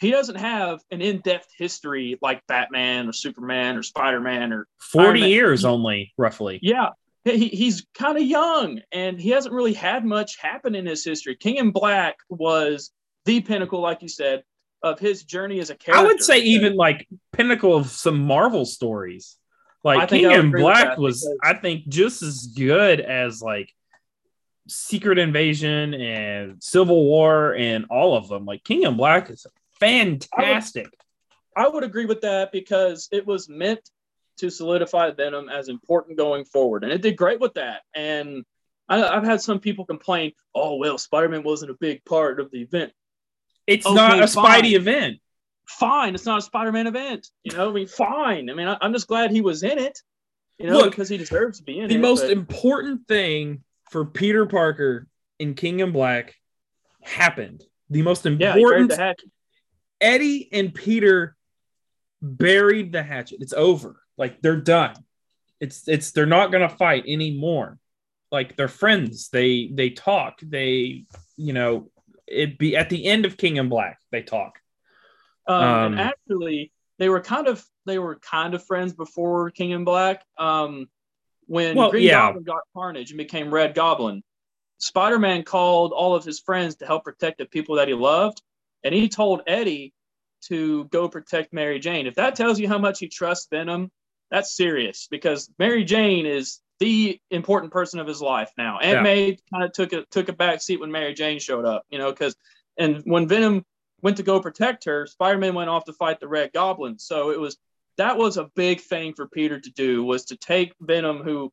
he 0.00 0.10
doesn't 0.10 0.36
have 0.36 0.80
an 0.90 1.02
in-depth 1.02 1.48
history 1.56 2.18
like 2.22 2.46
Batman 2.46 3.08
or 3.08 3.12
Superman 3.12 3.76
or 3.76 3.82
Spider-Man 3.82 4.52
or 4.52 4.66
40 4.78 5.20
years 5.20 5.64
only 5.64 6.12
roughly 6.16 6.58
yeah. 6.62 6.90
He, 7.22 7.48
he's 7.48 7.86
kind 7.92 8.16
of 8.16 8.24
young 8.24 8.80
and 8.92 9.20
he 9.20 9.28
hasn't 9.28 9.54
really 9.54 9.74
had 9.74 10.06
much 10.06 10.38
happen 10.38 10.74
in 10.74 10.86
his 10.86 11.04
history. 11.04 11.36
King 11.36 11.56
in 11.56 11.70
Black 11.70 12.16
was 12.30 12.92
the 13.26 13.42
pinnacle, 13.42 13.80
like 13.80 14.00
you 14.00 14.08
said, 14.08 14.42
of 14.82 14.98
his 14.98 15.24
journey 15.24 15.60
as 15.60 15.70
a 15.70 15.74
character. 15.74 16.02
i 16.02 16.06
would 16.06 16.22
say 16.22 16.38
even 16.38 16.74
like 16.74 17.06
pinnacle 17.32 17.76
of 17.76 17.86
some 17.88 18.18
marvel 18.18 18.64
stories 18.64 19.36
like 19.84 20.08
king 20.08 20.30
in 20.30 20.50
black 20.50 20.96
was 20.96 21.28
i 21.42 21.54
think 21.54 21.86
just 21.88 22.22
as 22.22 22.46
good 22.56 23.00
as 23.00 23.42
like 23.42 23.72
secret 24.70 25.18
invasion 25.18 25.92
and 25.94 26.62
civil 26.62 27.04
war 27.04 27.54
and 27.54 27.86
all 27.90 28.16
of 28.16 28.28
them 28.28 28.44
like 28.44 28.62
king 28.64 28.84
in 28.84 28.96
black 28.96 29.28
is 29.30 29.46
fantastic 29.78 30.88
I 31.56 31.68
would 31.68 31.82
agree 31.84 32.06
with 32.06 32.20
that 32.22 32.52
because 32.52 33.08
it 33.10 33.26
was 33.26 33.48
meant 33.48 33.80
to 34.38 34.50
solidify 34.50 35.10
Venom 35.10 35.48
as 35.48 35.68
important 35.68 36.16
going 36.16 36.44
forward, 36.44 36.84
and 36.84 36.92
it 36.92 37.02
did 37.02 37.16
great 37.16 37.40
with 37.40 37.54
that. 37.54 37.82
And 37.94 38.44
I, 38.88 39.02
I've 39.02 39.24
had 39.24 39.42
some 39.42 39.58
people 39.58 39.84
complain, 39.84 40.32
"Oh 40.54 40.76
well, 40.76 40.96
Spider-Man 40.96 41.42
wasn't 41.42 41.72
a 41.72 41.76
big 41.80 42.04
part 42.04 42.38
of 42.40 42.50
the 42.52 42.62
event." 42.62 42.92
it's 43.66 43.84
Okay, 43.84 43.94
not 43.94 44.22
a 44.22 44.26
fine. 44.28 44.62
spidey 44.62 44.72
event 44.74 45.18
Fine, 45.68 46.14
it's 46.14 46.24
not 46.24 46.38
a 46.38 46.42
Spider-Man 46.42 46.86
event. 46.86 47.28
You 47.44 47.56
know, 47.56 47.68
I 47.68 47.72
mean, 47.72 47.86
fine. 47.88 48.48
I 48.48 48.54
mean, 48.54 48.66
I, 48.68 48.78
I'm 48.80 48.92
just 48.92 49.08
glad 49.08 49.30
he 49.30 49.40
was 49.40 49.62
in 49.62 49.78
it. 49.78 49.98
You 50.58 50.66
know, 50.68 50.78
Look, 50.78 50.90
because 50.92 51.08
he 51.08 51.16
deserves 51.16 51.58
to 51.58 51.64
be 51.64 51.80
in 51.80 51.88
the 51.88 51.94
it. 51.94 51.98
The 51.98 52.02
most 52.02 52.22
but- 52.22 52.30
important 52.30 53.06
thing 53.08 53.62
for 53.90 54.04
Peter 54.04 54.46
Parker 54.46 55.06
in 55.38 55.54
King 55.54 55.80
in 55.80 55.92
Black 55.92 56.34
happened. 57.02 57.62
The 57.88 58.02
most 58.02 58.24
yeah, 58.24 58.54
important 58.54 58.90
the 58.90 58.96
hatchet. 58.96 59.30
Eddie 60.00 60.48
and 60.52 60.72
Peter 60.72 61.36
buried 62.22 62.92
the 62.92 63.02
hatchet. 63.02 63.38
It's 63.40 63.52
over. 63.52 64.00
Like 64.16 64.40
they're 64.40 64.60
done. 64.60 64.94
It's 65.60 65.88
it's 65.88 66.12
they're 66.12 66.26
not 66.26 66.52
gonna 66.52 66.68
fight 66.68 67.04
anymore. 67.06 67.78
Like 68.30 68.56
they're 68.56 68.68
friends. 68.68 69.28
They 69.30 69.70
they 69.72 69.90
talk. 69.90 70.38
They 70.42 71.04
you 71.36 71.52
know 71.52 71.90
it 72.26 72.58
be 72.58 72.76
at 72.76 72.90
the 72.90 73.06
end 73.06 73.24
of 73.24 73.36
King 73.36 73.56
in 73.56 73.68
Black. 73.68 73.98
They 74.10 74.22
talk. 74.22 74.58
Um, 75.46 75.62
Um, 75.62 75.92
and 75.92 76.00
actually, 76.00 76.72
they 76.98 77.08
were 77.08 77.20
kind 77.20 77.48
of 77.48 77.64
they 77.86 77.98
were 77.98 78.16
kind 78.16 78.54
of 78.54 78.64
friends 78.64 78.92
before 78.92 79.50
King 79.50 79.70
in 79.70 79.84
Black. 79.84 80.24
Um, 80.38 80.86
when 81.50 81.74
Well, 81.74 81.90
Green 81.90 82.04
yeah. 82.04 82.28
Goblin 82.28 82.44
got 82.44 82.60
Carnage 82.74 83.10
and 83.10 83.18
became 83.18 83.52
Red 83.52 83.74
Goblin, 83.74 84.22
Spider-Man 84.78 85.42
called 85.42 85.92
all 85.92 86.14
of 86.14 86.24
his 86.24 86.38
friends 86.38 86.76
to 86.76 86.86
help 86.86 87.02
protect 87.02 87.38
the 87.38 87.44
people 87.44 87.74
that 87.74 87.88
he 87.88 87.94
loved, 87.94 88.40
and 88.84 88.94
he 88.94 89.08
told 89.08 89.42
Eddie 89.48 89.92
to 90.42 90.84
go 90.84 91.08
protect 91.08 91.52
Mary 91.52 91.80
Jane. 91.80 92.06
If 92.06 92.14
that 92.14 92.36
tells 92.36 92.60
you 92.60 92.68
how 92.68 92.78
much 92.78 93.00
he 93.00 93.08
trusts 93.08 93.48
Venom, 93.50 93.90
that's 94.30 94.56
serious 94.56 95.08
because 95.10 95.50
Mary 95.58 95.82
Jane 95.82 96.24
is 96.24 96.60
the 96.78 97.20
important 97.32 97.72
person 97.72 97.98
of 97.98 98.06
his 98.06 98.22
life 98.22 98.52
now. 98.56 98.78
Aunt 98.78 98.98
Yeah. 98.98 99.02
May 99.02 99.36
kind 99.52 99.64
of 99.64 99.72
took 99.72 99.92
a 99.92 100.04
took 100.12 100.28
a 100.28 100.32
back 100.32 100.62
seat 100.62 100.78
when 100.78 100.92
Mary 100.92 101.14
Jane 101.14 101.40
showed 101.40 101.64
up, 101.64 101.82
you 101.90 101.98
know, 101.98 102.12
because 102.12 102.36
and 102.78 103.02
when 103.04 103.26
Venom 103.26 103.66
went 104.02 104.18
to 104.18 104.22
go 104.22 104.40
protect 104.40 104.84
her, 104.84 105.06
Spider-Man 105.06 105.54
went 105.54 105.68
off 105.68 105.84
to 105.86 105.92
fight 105.92 106.20
the 106.20 106.28
Red 106.28 106.52
Goblin. 106.52 106.98
So 107.00 107.32
it 107.32 107.40
was 107.40 107.58
that 108.00 108.16
was 108.16 108.38
a 108.38 108.50
big 108.56 108.80
thing 108.80 109.12
for 109.14 109.28
Peter 109.28 109.60
to 109.60 109.70
do 109.72 110.02
was 110.02 110.24
to 110.26 110.36
take 110.36 110.72
Venom, 110.80 111.18
who 111.18 111.52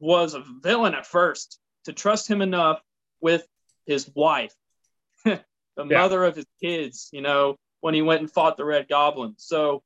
was 0.00 0.32
a 0.34 0.42
villain 0.62 0.94
at 0.94 1.06
first, 1.06 1.58
to 1.84 1.92
trust 1.92 2.26
him 2.28 2.40
enough 2.40 2.80
with 3.20 3.46
his 3.86 4.10
wife, 4.14 4.54
the 5.24 5.40
Yeah. 5.76 5.84
mother 5.84 6.24
of 6.24 6.36
his 6.36 6.46
kids, 6.62 7.10
you 7.12 7.20
know, 7.20 7.56
when 7.80 7.92
he 7.94 8.00
went 8.02 8.20
and 8.22 8.30
fought 8.32 8.56
the 8.56 8.64
Red 8.64 8.88
Goblin. 8.88 9.34
So 9.36 9.82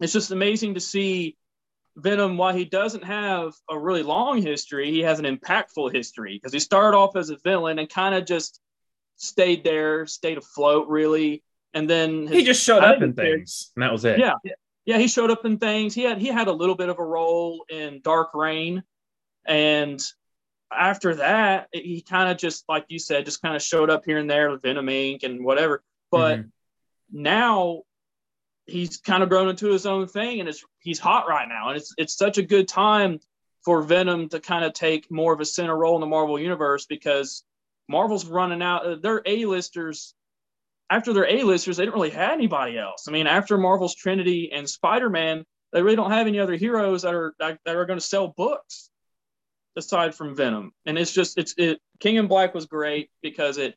it's 0.00 0.12
just 0.12 0.30
amazing 0.32 0.74
to 0.74 0.80
see 0.80 1.36
Venom, 1.96 2.36
while 2.36 2.54
he 2.54 2.66
doesn't 2.66 3.04
have 3.04 3.54
a 3.70 3.78
really 3.78 4.02
long 4.02 4.42
history, 4.42 4.90
he 4.90 5.00
has 5.00 5.18
an 5.18 5.24
impactful 5.24 5.94
history 5.94 6.34
because 6.34 6.52
he 6.52 6.58
started 6.58 6.94
off 6.94 7.16
as 7.16 7.30
a 7.30 7.38
villain 7.42 7.78
and 7.78 7.88
kind 7.88 8.14
of 8.14 8.26
just 8.26 8.60
stayed 9.16 9.64
there, 9.64 10.06
stayed 10.06 10.36
afloat, 10.36 10.88
really. 10.88 11.42
And 11.72 11.88
then 11.88 12.26
He 12.26 12.44
just 12.44 12.62
showed 12.62 12.84
up 12.84 13.00
in 13.00 13.14
things, 13.14 13.72
and 13.76 13.82
that 13.82 13.92
was 13.92 14.04
it. 14.04 14.18
yeah, 14.18 14.34
yeah, 14.86 14.98
he 14.98 15.08
showed 15.08 15.30
up 15.30 15.44
in 15.44 15.58
things. 15.58 15.94
He 15.94 16.02
had 16.02 16.18
he 16.18 16.28
had 16.28 16.48
a 16.48 16.52
little 16.52 16.76
bit 16.76 16.88
of 16.88 16.98
a 16.98 17.04
role 17.04 17.66
in 17.68 18.00
Dark 18.02 18.30
Reign, 18.34 18.82
and 19.44 20.00
after 20.72 21.16
that, 21.16 21.68
he 21.72 22.00
kind 22.00 22.30
of 22.30 22.38
just 22.38 22.64
like 22.68 22.86
you 22.88 22.98
said, 22.98 23.24
just 23.24 23.42
kind 23.42 23.54
of 23.56 23.62
showed 23.62 23.90
up 23.90 24.04
here 24.04 24.18
and 24.18 24.30
there 24.30 24.50
with 24.50 24.62
Venom 24.62 24.86
Inc. 24.86 25.24
and 25.24 25.44
whatever. 25.44 25.82
But 26.10 26.38
Mhm. 26.38 26.52
now 27.12 27.82
he's 28.66 28.96
kind 28.96 29.22
of 29.22 29.28
grown 29.28 29.48
into 29.48 29.68
his 29.68 29.86
own 29.86 30.06
thing, 30.06 30.40
and 30.40 30.48
it's 30.48 30.64
he's 30.80 30.98
hot 30.98 31.28
right 31.28 31.48
now, 31.48 31.68
and 31.68 31.76
it's 31.76 31.92
it's 31.98 32.16
such 32.16 32.38
a 32.38 32.42
good 32.42 32.68
time 32.68 33.20
for 33.64 33.82
Venom 33.82 34.28
to 34.28 34.38
kind 34.38 34.64
of 34.64 34.72
take 34.72 35.10
more 35.10 35.32
of 35.32 35.40
a 35.40 35.44
center 35.44 35.76
role 35.76 35.96
in 35.96 36.00
the 36.00 36.06
Marvel 36.06 36.38
universe 36.38 36.86
because 36.86 37.44
Marvel's 37.88 38.26
running 38.26 38.62
out. 38.62 38.86
uh, 38.86 38.94
Their 38.94 39.22
A-listers 39.26 40.14
after 40.90 41.12
their 41.12 41.28
A-listers, 41.28 41.76
they 41.76 41.84
didn't 41.84 41.94
really 41.94 42.10
have 42.10 42.32
anybody 42.32 42.78
else. 42.78 43.06
I 43.08 43.10
mean, 43.10 43.26
after 43.26 43.58
Marvel's 43.58 43.94
Trinity 43.94 44.52
and 44.52 44.68
Spider-Man, 44.68 45.44
they 45.72 45.82
really 45.82 45.96
don't 45.96 46.12
have 46.12 46.26
any 46.26 46.38
other 46.38 46.54
heroes 46.54 47.02
that 47.02 47.14
are 47.14 47.34
that, 47.40 47.58
that 47.64 47.76
are 47.76 47.86
going 47.86 47.98
to 47.98 48.04
sell 48.04 48.28
books 48.28 48.90
aside 49.76 50.14
from 50.14 50.36
Venom. 50.36 50.72
And 50.86 50.98
it's 50.98 51.12
just 51.12 51.38
it's 51.38 51.54
it. 51.58 51.80
King 51.98 52.16
in 52.16 52.26
Black 52.28 52.54
was 52.54 52.66
great 52.66 53.10
because 53.22 53.58
it 53.58 53.74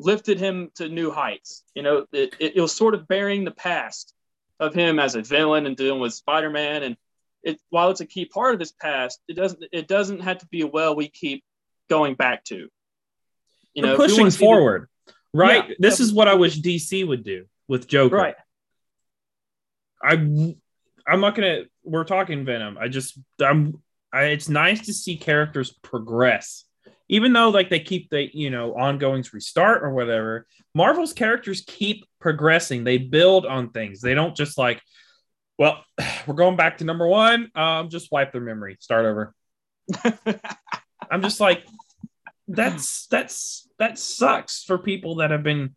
lifted 0.00 0.38
him 0.38 0.70
to 0.76 0.88
new 0.88 1.10
heights. 1.10 1.62
You 1.74 1.82
know, 1.82 2.06
it, 2.12 2.34
it, 2.38 2.56
it 2.56 2.60
was 2.60 2.74
sort 2.74 2.94
of 2.94 3.08
burying 3.08 3.44
the 3.44 3.50
past 3.50 4.14
of 4.60 4.74
him 4.74 4.98
as 4.98 5.14
a 5.14 5.22
villain 5.22 5.66
and 5.66 5.76
dealing 5.76 6.00
with 6.00 6.14
Spider-Man. 6.14 6.82
And 6.82 6.96
it 7.42 7.60
while 7.70 7.90
it's 7.90 8.00
a 8.00 8.06
key 8.06 8.24
part 8.24 8.54
of 8.54 8.60
his 8.60 8.72
past, 8.72 9.20
it 9.28 9.34
doesn't 9.34 9.64
it 9.72 9.86
doesn't 9.86 10.20
have 10.20 10.38
to 10.38 10.46
be 10.46 10.62
a 10.62 10.66
well 10.66 10.96
we 10.96 11.08
keep 11.08 11.44
going 11.88 12.14
back 12.14 12.44
to. 12.44 12.68
You 13.74 13.82
We're 13.82 13.92
if 13.92 13.96
pushing 13.96 14.24
the- 14.24 14.30
forward, 14.32 14.88
right? 15.32 15.68
Yeah. 15.68 15.74
this 15.78 16.00
is 16.00 16.12
what 16.12 16.28
I 16.28 16.34
wish 16.34 16.60
DC 16.60 17.06
would 17.06 17.24
do 17.24 17.46
with 17.66 17.86
Joker. 17.86 18.16
right? 18.16 18.34
I 20.02 20.54
I'm 21.08 21.20
not 21.20 21.34
gonna. 21.34 21.62
We're 21.84 22.04
talking 22.04 22.44
Venom. 22.44 22.76
I 22.78 22.88
just 22.88 23.18
I'm. 23.40 23.82
I, 24.12 24.24
it's 24.24 24.48
nice 24.48 24.86
to 24.86 24.94
see 24.94 25.16
characters 25.16 25.70
progress, 25.82 26.64
even 27.08 27.32
though 27.32 27.48
like 27.48 27.70
they 27.70 27.80
keep 27.80 28.10
the 28.10 28.28
you 28.32 28.50
know 28.50 28.74
ongoings 28.74 29.32
restart 29.32 29.82
or 29.82 29.90
whatever. 29.90 30.46
Marvel's 30.74 31.14
characters 31.14 31.64
keep 31.66 32.04
progressing. 32.20 32.84
They 32.84 32.98
build 32.98 33.46
on 33.46 33.70
things. 33.70 34.00
They 34.00 34.14
don't 34.14 34.36
just 34.36 34.58
like, 34.58 34.82
well, 35.58 35.82
we're 36.26 36.34
going 36.34 36.56
back 36.56 36.78
to 36.78 36.84
number 36.84 37.06
one. 37.06 37.50
Um, 37.54 37.88
just 37.88 38.12
wipe 38.12 38.32
their 38.32 38.40
memory, 38.42 38.76
start 38.80 39.06
over. 39.06 39.34
I'm 41.10 41.22
just 41.22 41.40
like, 41.40 41.64
that's 42.48 43.06
that's 43.06 43.68
that 43.78 43.98
sucks 43.98 44.64
for 44.64 44.78
people 44.78 45.16
that 45.16 45.30
have 45.30 45.42
been 45.42 45.76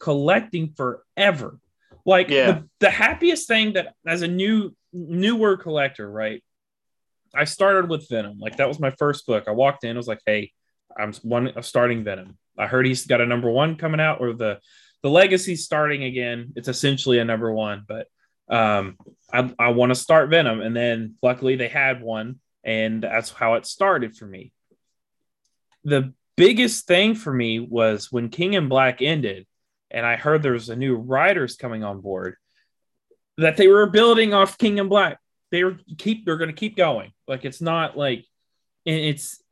collecting 0.00 0.74
forever. 0.76 1.58
Like 2.04 2.28
Yeah. 2.28 2.46
the, 2.52 2.68
the 2.80 2.90
happiest 2.90 3.48
thing 3.48 3.74
that 3.74 3.94
as 4.06 4.22
a 4.22 4.28
new 4.28 4.74
newer 4.92 5.56
collector, 5.56 6.10
right? 6.10 6.42
I 7.34 7.44
started 7.44 7.88
with 7.88 8.08
Venom. 8.08 8.38
Like 8.38 8.56
that 8.56 8.68
was 8.68 8.80
my 8.80 8.90
first 8.92 9.26
book. 9.26 9.44
I 9.46 9.52
walked 9.52 9.84
in, 9.84 9.96
I 9.96 9.98
was 9.98 10.08
like, 10.08 10.22
hey, 10.26 10.52
I'm 10.98 11.12
one 11.22 11.52
starting 11.62 12.04
Venom. 12.04 12.36
I 12.58 12.66
heard 12.66 12.86
he's 12.86 13.06
got 13.06 13.20
a 13.20 13.26
number 13.26 13.50
one 13.50 13.76
coming 13.76 14.00
out, 14.00 14.20
or 14.20 14.32
the 14.32 14.58
the 15.02 15.10
legacy's 15.10 15.64
starting 15.64 16.02
again. 16.02 16.52
It's 16.56 16.68
essentially 16.68 17.20
a 17.20 17.24
number 17.24 17.52
one, 17.52 17.84
but 17.86 18.08
um, 18.50 18.96
I, 19.32 19.54
I 19.58 19.68
want 19.68 19.90
to 19.90 19.94
start 19.94 20.30
Venom, 20.30 20.60
and 20.60 20.74
then 20.74 21.14
luckily 21.22 21.54
they 21.54 21.68
had 21.68 22.02
one, 22.02 22.40
and 22.64 23.02
that's 23.02 23.30
how 23.30 23.54
it 23.54 23.66
started 23.66 24.16
for 24.16 24.26
me. 24.26 24.50
The 25.84 26.12
biggest 26.36 26.86
thing 26.86 27.14
for 27.14 27.32
me 27.32 27.60
was 27.60 28.12
when 28.12 28.28
King 28.28 28.54
in 28.54 28.68
Black 28.68 29.02
ended, 29.02 29.46
and 29.90 30.04
I 30.04 30.16
heard 30.16 30.42
there 30.42 30.52
was 30.52 30.68
a 30.68 30.76
new 30.76 30.96
writers 30.96 31.56
coming 31.56 31.84
on 31.84 32.00
board 32.00 32.36
that 33.38 33.56
they 33.56 33.68
were 33.68 33.86
building 33.86 34.34
off 34.34 34.58
King 34.58 34.78
in 34.78 34.88
Black. 34.88 35.18
They 35.50 35.62
are 35.62 35.78
keep 35.96 36.24
they're 36.26 36.36
going 36.36 36.50
to 36.50 36.56
keep 36.56 36.76
going. 36.76 37.12
Like 37.26 37.44
it's 37.44 37.60
not 37.60 37.96
like 37.96 38.24
it's. 38.84 39.42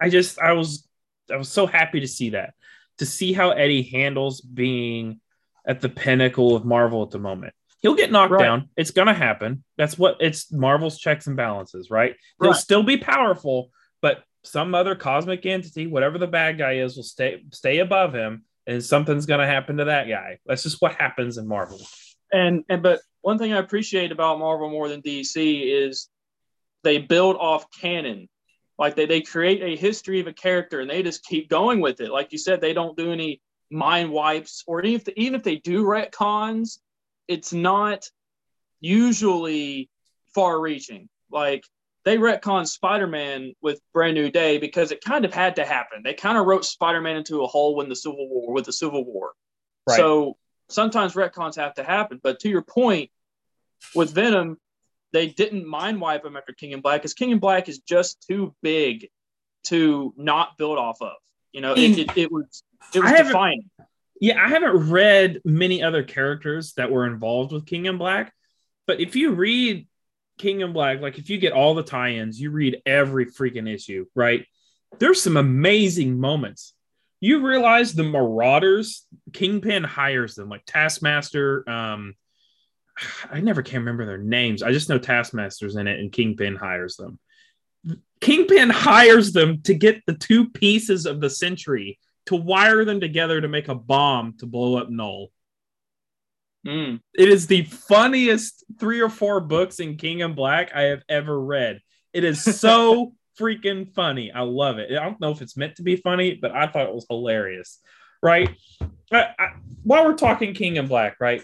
I 0.00 0.08
just 0.08 0.38
I 0.38 0.52
was 0.52 0.86
I 1.30 1.36
was 1.36 1.48
so 1.48 1.66
happy 1.66 2.00
to 2.00 2.08
see 2.08 2.30
that 2.30 2.54
to 2.98 3.06
see 3.06 3.32
how 3.32 3.50
Eddie 3.50 3.82
handles 3.82 4.40
being 4.40 5.20
at 5.66 5.80
the 5.80 5.88
pinnacle 5.88 6.54
of 6.54 6.64
Marvel 6.64 7.02
at 7.02 7.10
the 7.10 7.18
moment. 7.18 7.54
He'll 7.80 7.94
get 7.94 8.12
knocked 8.12 8.32
right. 8.32 8.42
down. 8.42 8.68
It's 8.76 8.92
gonna 8.92 9.14
happen. 9.14 9.64
That's 9.76 9.98
what 9.98 10.18
it's 10.20 10.52
Marvel's 10.52 10.98
checks 10.98 11.26
and 11.26 11.36
balances, 11.36 11.90
right? 11.90 12.14
He'll 12.40 12.54
still 12.54 12.84
be 12.84 12.96
powerful, 12.96 13.70
some 14.44 14.74
other 14.74 14.94
cosmic 14.94 15.46
entity, 15.46 15.86
whatever 15.86 16.18
the 16.18 16.26
bad 16.26 16.58
guy 16.58 16.74
is, 16.74 16.96
will 16.96 17.02
stay 17.02 17.42
stay 17.52 17.78
above 17.78 18.12
him, 18.12 18.44
and 18.66 18.84
something's 18.84 19.26
gonna 19.26 19.46
happen 19.46 19.76
to 19.78 19.86
that 19.86 20.08
guy. 20.08 20.38
That's 20.46 20.62
just 20.62 20.80
what 20.80 20.94
happens 20.94 21.38
in 21.38 21.46
Marvel. 21.46 21.80
And 22.32 22.64
and 22.68 22.82
but 22.82 23.00
one 23.20 23.38
thing 23.38 23.52
I 23.52 23.58
appreciate 23.58 24.12
about 24.12 24.38
Marvel 24.38 24.68
more 24.70 24.88
than 24.88 25.02
DC 25.02 25.86
is 25.86 26.08
they 26.82 26.98
build 26.98 27.36
off 27.36 27.66
canon. 27.70 28.28
Like 28.78 28.96
they, 28.96 29.06
they 29.06 29.20
create 29.20 29.62
a 29.62 29.80
history 29.80 30.20
of 30.20 30.26
a 30.26 30.32
character 30.32 30.80
and 30.80 30.90
they 30.90 31.02
just 31.02 31.24
keep 31.24 31.48
going 31.48 31.80
with 31.80 32.00
it. 32.00 32.10
Like 32.10 32.32
you 32.32 32.38
said, 32.38 32.60
they 32.60 32.72
don't 32.72 32.96
do 32.96 33.12
any 33.12 33.40
mind 33.70 34.10
wipes 34.10 34.64
or 34.66 34.82
even 34.82 34.96
if, 34.96 35.04
they, 35.04 35.12
even 35.16 35.34
if 35.36 35.42
they 35.44 35.56
do 35.56 35.84
retcons, 35.84 36.78
it's 37.28 37.52
not 37.52 38.08
usually 38.80 39.88
far 40.34 40.60
reaching. 40.60 41.08
Like 41.30 41.64
they 42.04 42.18
retcon 42.18 42.66
Spider-Man 42.66 43.54
with 43.60 43.80
Brand 43.92 44.14
New 44.14 44.30
Day 44.30 44.58
because 44.58 44.90
it 44.90 45.04
kind 45.04 45.24
of 45.24 45.32
had 45.32 45.56
to 45.56 45.64
happen. 45.64 46.02
They 46.02 46.14
kind 46.14 46.36
of 46.36 46.46
wrote 46.46 46.64
Spider-Man 46.64 47.16
into 47.16 47.42
a 47.42 47.46
hole 47.46 47.76
when 47.76 47.88
the 47.88 47.96
Civil 47.96 48.28
War 48.28 48.52
with 48.52 48.64
the 48.64 48.72
Civil 48.72 49.04
War. 49.04 49.32
Right. 49.88 49.96
So 49.96 50.36
sometimes 50.68 51.14
retcons 51.14 51.56
have 51.56 51.74
to 51.74 51.84
happen. 51.84 52.20
But 52.22 52.40
to 52.40 52.48
your 52.48 52.62
point, 52.62 53.10
with 53.94 54.12
Venom, 54.12 54.58
they 55.12 55.26
didn't 55.28 55.66
mind 55.66 56.00
wipe 56.00 56.24
him 56.24 56.36
after 56.36 56.52
King 56.52 56.72
in 56.72 56.80
Black 56.80 57.00
because 57.02 57.14
King 57.14 57.30
in 57.30 57.38
Black 57.38 57.68
is 57.68 57.80
just 57.80 58.24
too 58.26 58.54
big 58.62 59.08
to 59.64 60.12
not 60.16 60.56
build 60.58 60.78
off 60.78 61.00
of. 61.00 61.12
You 61.52 61.60
know, 61.60 61.74
it, 61.74 61.98
it, 61.98 62.16
it 62.16 62.32
was 62.32 62.62
it 62.94 63.00
was 63.00 63.12
defining. 63.12 63.70
Yeah, 64.20 64.42
I 64.42 64.48
haven't 64.48 64.90
read 64.90 65.40
many 65.44 65.82
other 65.82 66.02
characters 66.02 66.74
that 66.74 66.90
were 66.90 67.06
involved 67.06 67.52
with 67.52 67.66
King 67.66 67.86
in 67.86 67.98
Black, 67.98 68.32
but 68.86 69.00
if 69.00 69.16
you 69.16 69.32
read 69.32 69.86
King 70.42 70.60
in 70.60 70.72
Black, 70.72 71.00
like 71.00 71.18
if 71.18 71.30
you 71.30 71.38
get 71.38 71.52
all 71.52 71.74
the 71.74 71.84
tie-ins, 71.84 72.40
you 72.40 72.50
read 72.50 72.82
every 72.84 73.26
freaking 73.26 73.72
issue, 73.72 74.06
right? 74.16 74.44
There's 74.98 75.22
some 75.22 75.36
amazing 75.36 76.18
moments. 76.18 76.74
You 77.20 77.46
realize 77.46 77.94
the 77.94 78.02
Marauders, 78.02 79.06
Kingpin 79.32 79.84
hires 79.84 80.34
them, 80.34 80.48
like 80.48 80.64
Taskmaster, 80.66 81.68
um, 81.70 82.16
I 83.30 83.40
never 83.40 83.62
can 83.62 83.80
remember 83.80 84.04
their 84.04 84.18
names. 84.18 84.64
I 84.64 84.72
just 84.72 84.88
know 84.88 84.98
Taskmaster's 84.98 85.76
in 85.76 85.86
it 85.86 86.00
and 86.00 86.10
Kingpin 86.10 86.56
hires 86.56 86.96
them. 86.96 87.20
Kingpin 88.20 88.68
hires 88.68 89.32
them 89.32 89.62
to 89.62 89.74
get 89.74 90.04
the 90.06 90.14
two 90.14 90.50
pieces 90.50 91.06
of 91.06 91.20
the 91.20 91.30
Sentry 91.30 92.00
to 92.26 92.36
wire 92.36 92.84
them 92.84 93.00
together 93.00 93.40
to 93.40 93.48
make 93.48 93.68
a 93.68 93.74
bomb 93.74 94.36
to 94.38 94.46
blow 94.46 94.76
up 94.76 94.90
Knull. 94.90 95.30
Mm. 96.66 97.00
It 97.14 97.28
is 97.28 97.46
the 97.46 97.64
funniest 97.64 98.64
three 98.78 99.00
or 99.00 99.08
four 99.08 99.40
books 99.40 99.80
in 99.80 99.96
King 99.96 100.20
in 100.20 100.34
Black 100.34 100.74
I 100.74 100.82
have 100.82 101.02
ever 101.08 101.38
read. 101.38 101.80
It 102.12 102.24
is 102.24 102.42
so 102.42 103.14
freaking 103.40 103.92
funny. 103.94 104.30
I 104.30 104.42
love 104.42 104.78
it. 104.78 104.90
I 104.90 105.02
don't 105.02 105.20
know 105.20 105.30
if 105.30 105.42
it's 105.42 105.56
meant 105.56 105.76
to 105.76 105.82
be 105.82 105.96
funny, 105.96 106.38
but 106.40 106.52
I 106.52 106.66
thought 106.66 106.86
it 106.86 106.94
was 106.94 107.06
hilarious. 107.08 107.78
Right? 108.22 108.50
I, 109.10 109.28
I, 109.38 109.48
while 109.82 110.04
we're 110.04 110.14
talking 110.14 110.54
King 110.54 110.76
in 110.76 110.86
Black, 110.86 111.16
right? 111.20 111.42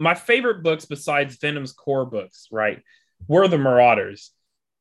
my 0.00 0.14
favorite 0.14 0.62
books 0.62 0.86
besides 0.86 1.36
Venom's 1.36 1.72
core 1.72 2.06
books, 2.06 2.48
right, 2.50 2.82
were 3.28 3.46
the 3.46 3.58
Marauders. 3.58 4.32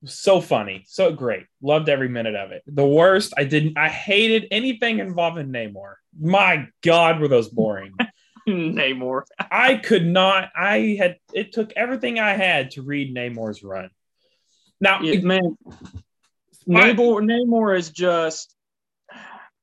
So 0.05 0.39
funny, 0.39 0.85
so 0.87 1.11
great. 1.11 1.43
Loved 1.61 1.89
every 1.89 2.07
minute 2.07 2.33
of 2.33 2.51
it. 2.53 2.63
The 2.65 2.87
worst, 2.87 3.33
I 3.37 3.43
didn't. 3.43 3.77
I 3.77 3.89
hated 3.89 4.47
anything 4.49 4.99
involving 4.99 5.49
Namor. 5.49 5.95
My 6.17 6.69
God, 6.81 7.19
were 7.19 7.27
those 7.27 7.49
boring. 7.49 7.93
Namor. 8.47 9.23
I 9.39 9.75
could 9.75 10.05
not. 10.05 10.49
I 10.55 10.97
had. 10.99 11.17
It 11.33 11.53
took 11.53 11.73
everything 11.75 12.19
I 12.19 12.33
had 12.33 12.71
to 12.71 12.81
read 12.81 13.15
Namor's 13.15 13.63
run. 13.63 13.89
Now, 14.81 15.01
yeah, 15.01 15.19
man, 15.21 15.57
Namor. 16.67 17.23
Namor 17.23 17.77
is 17.77 17.89
just 17.89 18.55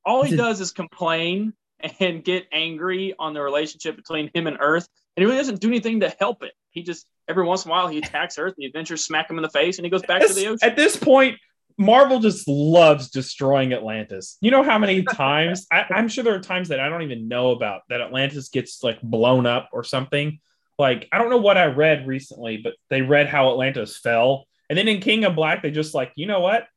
all 0.05 0.23
he 0.23 0.35
does 0.35 0.61
is 0.61 0.71
complain 0.71 1.53
and 1.99 2.23
get 2.23 2.45
angry 2.51 3.13
on 3.17 3.33
the 3.33 3.41
relationship 3.41 3.95
between 3.95 4.31
him 4.33 4.47
and 4.47 4.57
Earth 4.59 4.87
and 5.17 5.23
he 5.23 5.25
really 5.25 5.39
doesn't 5.39 5.59
do 5.59 5.67
anything 5.67 6.01
to 6.01 6.15
help 6.19 6.43
it. 6.43 6.53
He 6.69 6.83
just 6.83 7.07
every 7.27 7.43
once 7.43 7.65
in 7.65 7.71
a 7.71 7.73
while 7.73 7.87
he 7.87 7.97
attacks 7.97 8.37
Earth, 8.37 8.53
the 8.55 8.67
Avengers 8.67 9.03
smack 9.03 9.29
him 9.29 9.37
in 9.37 9.41
the 9.41 9.49
face, 9.49 9.79
and 9.79 9.85
he 9.85 9.89
goes 9.89 10.03
back 10.03 10.25
to 10.25 10.31
the 10.31 10.45
ocean. 10.47 10.59
At 10.61 10.75
this 10.75 10.95
point, 10.95 11.39
Marvel 11.77 12.19
just 12.19 12.47
loves 12.47 13.09
destroying 13.09 13.71
Atlantis. 13.71 14.37
You 14.41 14.49
know 14.51 14.63
how 14.63 14.79
many 14.79 15.03
times 15.13 15.67
I, 15.71 15.85
am 15.91 16.07
sure 16.07 16.23
there 16.23 16.35
are 16.35 16.39
times 16.39 16.69
that 16.69 16.79
I 16.79 16.89
don't 16.89 17.03
even 17.03 17.27
know 17.27 17.51
about 17.51 17.81
that 17.89 18.01
Atlantis 18.01 18.49
gets 18.49 18.83
like 18.83 19.01
blown 19.01 19.45
up 19.45 19.69
or 19.71 19.83
something. 19.83 20.39
Like 20.79 21.07
I 21.11 21.17
don't 21.17 21.29
know 21.29 21.37
what 21.37 21.57
I 21.57 21.65
read 21.65 22.07
recently, 22.07 22.57
but 22.57 22.73
they 22.89 23.01
read 23.01 23.27
how 23.27 23.51
Atlantis 23.51 23.97
fell, 23.97 24.45
and 24.69 24.77
then 24.77 24.87
in 24.87 25.01
King 25.01 25.25
of 25.25 25.35
Black 25.35 25.61
they 25.61 25.71
just 25.71 25.93
like 25.93 26.11
you 26.15 26.25
know 26.25 26.39
what, 26.39 26.67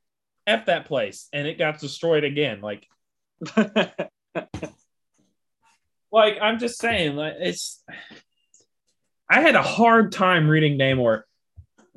f 0.47 0.67
that 0.67 0.87
place, 0.87 1.29
and 1.33 1.47
it 1.47 1.59
got 1.59 1.81
destroyed 1.81 2.25
again. 2.25 2.61
Like, 2.61 2.87
like 6.13 6.39
I'm 6.41 6.59
just 6.59 6.79
saying, 6.79 7.17
like 7.17 7.35
it's 7.39 7.83
I 9.29 9.41
had 9.41 9.55
a 9.55 9.63
hard 9.63 10.13
time 10.13 10.49
reading 10.49 10.79
Namor. 10.79 11.23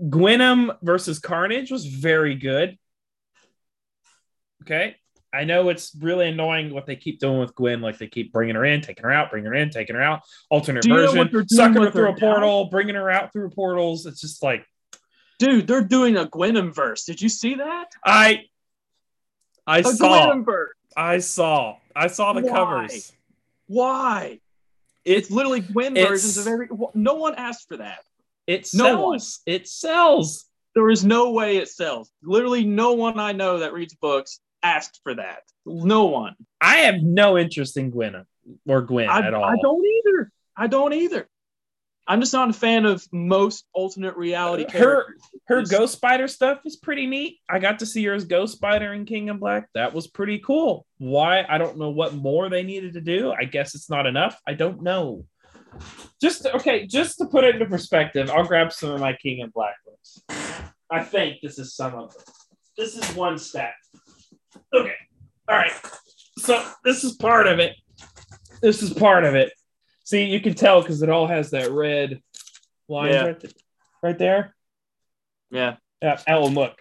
Gwenom 0.02 0.78
versus 0.82 1.20
Carnage 1.20 1.72
was 1.72 1.86
very 1.86 2.36
good. 2.36 2.78
Okay. 4.64 4.96
I 5.34 5.46
know 5.46 5.70
it's 5.70 5.96
really 6.00 6.30
annoying 6.30 6.74
what 6.74 6.86
they 6.86 6.96
keep 6.96 7.20
doing 7.20 7.40
with 7.40 7.56
Gwen. 7.56 7.82
Like 7.82 7.98
they 7.98 8.08
keep 8.08 8.32
bringing 8.32 8.56
her 8.56 8.66
in, 8.66 8.82
taking 8.82 9.04
her 9.04 9.12
out, 9.12 9.32
bringing 9.32 9.48
her 9.48 9.56
in, 9.56 9.72
taking 9.72 9.96
her 9.96 10.02
out, 10.02 10.22
alternate 10.52 10.86
version, 10.86 11.48
sucking 11.50 11.82
her 11.82 11.90
through 11.90 12.10
a 12.10 12.16
portal, 12.16 12.66
now? 12.66 12.70
bringing 12.70 12.96
her 12.96 13.10
out 13.10 13.34
through 13.34 13.50
portals. 13.50 14.06
It's 14.06 14.22
just 14.22 14.44
like, 14.44 14.64
dude, 15.40 15.66
they're 15.66 15.84
doing 15.84 16.18
a 16.18 16.26
Gwenom 16.26 16.74
verse. 16.74 17.06
Did 17.06 17.20
you 17.20 17.30
see 17.30 17.56
that? 17.56 17.88
I, 18.06 18.44
I 19.66 19.80
a 19.80 19.84
saw. 19.84 20.36
I 20.96 21.18
saw. 21.18 21.78
I 21.96 22.08
saw 22.08 22.34
the 22.34 22.42
Why? 22.42 22.50
covers. 22.50 23.12
Why? 23.66 24.40
It's 25.04 25.32
literally 25.32 25.62
Gwen 25.62 25.98
it's, 25.98 26.10
versions 26.10 26.38
of 26.38 26.48
every. 26.48 26.68
No 26.94 27.16
one 27.16 27.34
asked 27.36 27.68
for 27.68 27.78
that. 27.78 28.00
It 28.46 28.68
sells. 28.68 28.84
No 28.84 29.02
one. 29.02 29.20
It 29.48 29.68
sells. 29.68 30.46
There 30.76 30.92
is 30.92 31.04
no 31.04 31.32
way 31.32 31.58
it 31.58 31.70
sells. 31.70 32.12
Literally, 32.22 32.64
no 32.66 32.94
one 32.94 33.20
I 33.20 33.32
know 33.32 33.60
that 33.60 33.74
reads 33.74 33.96
books 33.96 34.40
asked 34.64 35.02
for 35.04 35.16
that. 35.16 35.44
No 35.66 36.06
one. 36.06 36.36
I 36.60 36.78
have 36.78 37.02
no 37.02 37.38
interest 37.38 37.78
in 37.78 37.92
Gwen 37.92 38.26
or 38.68 38.82
Gwen 38.82 39.10
I, 39.10 39.28
at 39.28 39.34
all. 39.34 39.44
I 39.44 39.56
don't 39.62 39.86
either. 39.86 40.32
I 40.56 40.68
don't 40.68 40.94
either. 40.94 41.28
I'm 42.06 42.20
just 42.20 42.34
not 42.34 42.50
a 42.50 42.54
fan 42.54 42.86
of 42.86 43.08
most 43.14 43.66
alternate 43.74 44.18
reality 44.18 44.66
characters. 44.66 45.22
Her 45.48 45.58
her 45.58 45.66
Ghost 45.66 45.94
Spider 45.94 46.28
stuff 46.28 46.60
is 46.66 46.76
pretty 46.76 47.08
neat. 47.08 47.40
I 47.50 47.60
got 47.60 47.80
to 47.80 47.86
see 47.86 48.04
her 48.06 48.14
as 48.14 48.26
Ghost 48.26 48.56
Spider 48.56 48.94
in 48.94 49.06
King 49.06 49.30
in 49.30 49.38
Black. 49.38 49.70
That 49.74 49.94
was 49.94 50.08
pretty 50.08 50.40
cool. 50.40 50.86
Why? 50.98 51.46
I 51.48 51.58
don't 51.58 51.78
know 51.78 51.92
what 51.92 52.14
more 52.14 52.50
they 52.50 52.64
needed 52.64 52.94
to 52.94 53.02
do. 53.02 53.32
I 53.32 53.46
guess 53.46 53.74
it's 53.74 53.90
not 53.90 54.06
enough. 54.06 54.38
I 54.46 54.54
don't 54.54 54.82
know. 54.82 55.26
Just 56.22 56.46
okay, 56.46 56.86
just 56.86 57.18
to 57.20 57.26
put 57.26 57.46
it 57.46 57.56
into 57.56 57.68
perspective, 57.68 58.30
I'll 58.30 58.46
grab 58.46 58.74
some 58.74 58.92
of 58.92 59.00
my 59.00 59.14
King 59.14 59.40
in 59.40 59.50
Black 59.50 59.76
books. 59.86 60.22
I 60.92 61.04
think 61.04 61.38
this 61.42 61.58
is 61.58 61.74
some 61.74 61.96
of 61.96 62.14
them. 62.14 62.24
This 62.78 62.98
is 62.98 63.16
one 63.16 63.38
stack. 63.38 63.76
Okay. 64.74 64.96
All 65.48 65.58
right. 65.58 65.72
So 66.38 66.64
this 66.84 67.04
is 67.04 67.14
part 67.14 67.48
of 67.48 67.60
it. 67.60 67.76
This 68.62 68.82
is 68.82 68.94
part 68.94 69.24
of 69.24 69.36
it. 69.36 69.52
See, 70.06 70.26
you 70.26 70.40
can 70.40 70.54
tell 70.54 70.82
because 70.82 71.02
it 71.02 71.10
all 71.10 71.28
has 71.28 71.52
that 71.52 71.72
red 71.72 72.22
line 72.88 73.12
yeah. 73.12 73.26
right, 73.26 73.40
th- 73.40 73.54
right 74.02 74.18
there. 74.18 74.56
Yeah. 75.52 75.76
Yeah. 76.02 76.20
Alan, 76.28 76.54
look. 76.54 76.78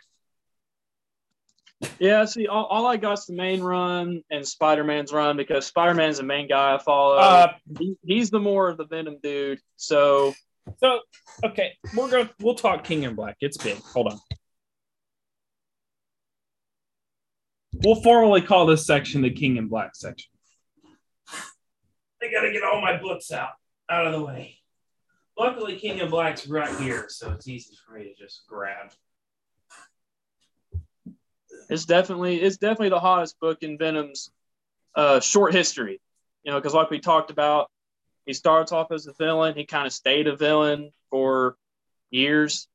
Yeah, 1.98 2.24
see, 2.24 2.46
all, 2.46 2.64
all 2.66 2.86
I 2.86 2.96
got 2.96 3.14
is 3.14 3.26
the 3.26 3.34
main 3.34 3.60
run 3.60 4.22
and 4.30 4.46
Spider 4.46 4.84
Man's 4.84 5.12
run 5.12 5.36
because 5.36 5.66
Spider 5.66 5.94
Man's 5.94 6.18
the 6.18 6.22
main 6.22 6.48
guy 6.48 6.74
I 6.74 6.78
follow. 6.78 7.16
Uh, 7.16 7.52
he, 7.78 7.96
he's 8.04 8.30
the 8.30 8.38
more 8.38 8.68
of 8.68 8.76
the 8.76 8.86
Venom 8.86 9.18
dude. 9.22 9.58
So, 9.76 10.32
so 10.78 11.00
okay, 11.44 11.72
we're 11.96 12.10
going. 12.10 12.28
We'll 12.40 12.54
talk 12.54 12.84
King 12.84 13.02
in 13.02 13.14
Black. 13.14 13.36
It's 13.40 13.56
big. 13.56 13.78
Hold 13.94 14.08
on. 14.08 14.20
We'll 17.82 18.00
formally 18.02 18.40
call 18.40 18.66
this 18.66 18.86
section 18.86 19.22
the 19.22 19.30
King 19.30 19.56
in 19.56 19.68
Black 19.68 19.94
section. 19.94 20.30
I 22.22 22.30
gotta 22.30 22.52
get 22.52 22.62
all 22.62 22.80
my 22.80 22.96
books 22.98 23.32
out 23.32 23.50
out 23.90 24.06
of 24.06 24.12
the 24.12 24.24
way. 24.24 24.58
Luckily, 25.38 25.76
King 25.76 25.98
in 25.98 26.10
Black's 26.10 26.46
right 26.46 26.74
here, 26.78 27.06
so 27.08 27.32
it's 27.32 27.48
easy 27.48 27.74
for 27.84 27.94
me 27.94 28.04
to 28.04 28.14
just 28.14 28.42
grab. 28.46 28.92
It's 31.68 31.84
definitely 31.84 32.40
it's 32.40 32.58
definitely 32.58 32.90
the 32.90 33.00
hottest 33.00 33.40
book 33.40 33.62
in 33.62 33.78
Venom's 33.78 34.30
uh, 34.94 35.20
short 35.20 35.52
history. 35.52 36.00
You 36.44 36.52
know, 36.52 36.58
because 36.58 36.74
like 36.74 36.90
we 36.90 37.00
talked 37.00 37.30
about, 37.30 37.70
he 38.26 38.32
starts 38.32 38.72
off 38.72 38.92
as 38.92 39.06
a 39.06 39.12
villain. 39.14 39.54
He 39.56 39.64
kind 39.64 39.86
of 39.86 39.92
stayed 39.92 40.26
a 40.26 40.36
villain 40.36 40.90
for 41.10 41.56
years. 42.10 42.68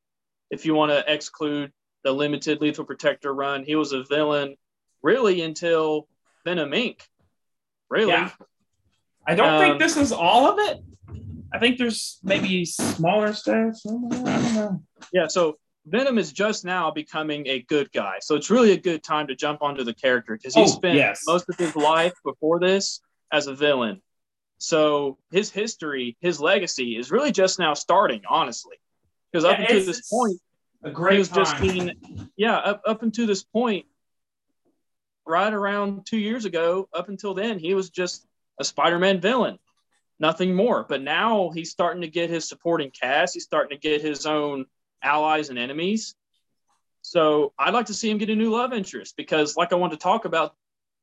If 0.49 0.65
you 0.65 0.73
want 0.73 0.91
to 0.91 1.13
exclude 1.13 1.71
the 2.03 2.11
limited 2.11 2.61
Lethal 2.61 2.85
Protector 2.85 3.33
run, 3.33 3.63
he 3.63 3.75
was 3.75 3.91
a 3.91 4.03
villain 4.03 4.55
really 5.01 5.41
until 5.41 6.07
Venom 6.45 6.71
Inc. 6.71 7.01
Really. 7.89 8.11
Yeah. 8.11 8.31
I 9.25 9.35
don't 9.35 9.53
um, 9.53 9.59
think 9.59 9.79
this 9.79 9.97
is 9.97 10.11
all 10.11 10.51
of 10.51 10.59
it. 10.59 10.79
I 11.53 11.59
think 11.59 11.77
there's 11.77 12.19
maybe 12.23 12.65
smaller 12.65 13.33
stuff. 13.33 13.75
I 13.85 13.89
don't 13.89 14.55
know. 14.55 14.83
Yeah, 15.13 15.27
so 15.27 15.57
Venom 15.85 16.17
is 16.17 16.31
just 16.33 16.65
now 16.65 16.91
becoming 16.91 17.47
a 17.47 17.61
good 17.61 17.91
guy. 17.91 18.17
So 18.19 18.35
it's 18.35 18.49
really 18.49 18.71
a 18.71 18.77
good 18.77 19.03
time 19.03 19.27
to 19.27 19.35
jump 19.35 19.61
onto 19.61 19.83
the 19.83 19.93
character 19.93 20.35
because 20.35 20.53
he 20.53 20.63
oh, 20.63 20.67
spent 20.67 20.95
yes. 20.95 21.23
most 21.25 21.47
of 21.49 21.55
his 21.55 21.75
life 21.75 22.13
before 22.25 22.59
this 22.59 22.99
as 23.31 23.47
a 23.47 23.55
villain. 23.55 24.01
So 24.57 25.17
his 25.31 25.49
history, 25.51 26.17
his 26.19 26.41
legacy 26.41 26.97
is 26.97 27.11
really 27.11 27.31
just 27.31 27.59
now 27.59 27.73
starting, 27.73 28.21
honestly. 28.29 28.75
Because 29.31 29.45
yeah, 29.45 29.51
up 29.51 29.59
until 29.59 29.85
this 29.85 30.09
point, 30.09 30.39
a 30.83 30.91
great 30.91 31.13
he 31.13 31.19
was 31.19 31.29
time. 31.29 31.37
just 31.37 31.61
being, 31.61 32.29
yeah, 32.35 32.57
up, 32.57 32.81
up 32.85 33.03
until 33.03 33.27
this 33.27 33.43
point, 33.43 33.85
right 35.27 35.53
around 35.53 36.05
two 36.05 36.17
years 36.17 36.45
ago, 36.45 36.87
up 36.93 37.09
until 37.09 37.33
then, 37.33 37.59
he 37.59 37.73
was 37.73 37.89
just 37.89 38.25
a 38.59 38.63
Spider 38.63 38.99
Man 38.99 39.21
villain, 39.21 39.59
nothing 40.19 40.55
more. 40.55 40.85
But 40.87 41.01
now 41.01 41.51
he's 41.53 41.71
starting 41.71 42.01
to 42.01 42.07
get 42.07 42.29
his 42.29 42.47
supporting 42.47 42.91
cast, 42.91 43.33
he's 43.33 43.43
starting 43.43 43.77
to 43.77 43.81
get 43.81 44.01
his 44.01 44.25
own 44.25 44.65
allies 45.01 45.49
and 45.49 45.59
enemies. 45.59 46.15
So 47.01 47.53
I'd 47.57 47.73
like 47.73 47.85
to 47.85 47.93
see 47.93 48.09
him 48.09 48.17
get 48.17 48.29
a 48.29 48.35
new 48.35 48.51
love 48.51 48.73
interest 48.73 49.15
because, 49.15 49.55
like 49.55 49.71
I 49.71 49.75
want 49.75 49.93
to 49.93 49.99
talk 49.99 50.25
about 50.25 50.55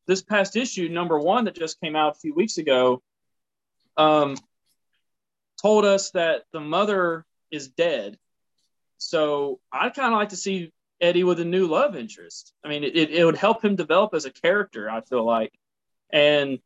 this 0.07 0.21
past 0.21 0.55
issue, 0.55 0.89
number 0.89 1.19
one 1.19 1.45
that 1.45 1.55
just 1.55 1.81
came 1.81 1.97
out 1.97 2.17
a 2.17 2.19
few 2.19 2.35
weeks 2.35 2.59
ago, 2.59 3.03
um, 3.97 4.37
told 5.63 5.87
us 5.87 6.11
that 6.11 6.43
the 6.53 6.61
mother 6.61 7.25
is 7.51 7.69
dead. 7.69 8.19
So 8.99 9.61
I'd 9.73 9.95
kind 9.95 10.13
of 10.13 10.19
like 10.19 10.31
to 10.31 10.37
see 10.37 10.74
Eddie 11.05 11.25
with 11.25 11.39
a 11.39 11.45
new 11.45 11.67
love 11.67 11.97
interest. 11.97 12.53
I 12.65 12.69
mean, 12.69 12.83
it, 12.83 12.97
it 12.97 13.25
would 13.25 13.37
help 13.37 13.65
him 13.65 13.77
develop 13.77 14.15
as 14.15 14.25
a 14.25 14.33
character, 14.33 14.91
I 14.91 15.03
feel 15.03 15.25
like. 15.25 15.53
And 16.11 16.59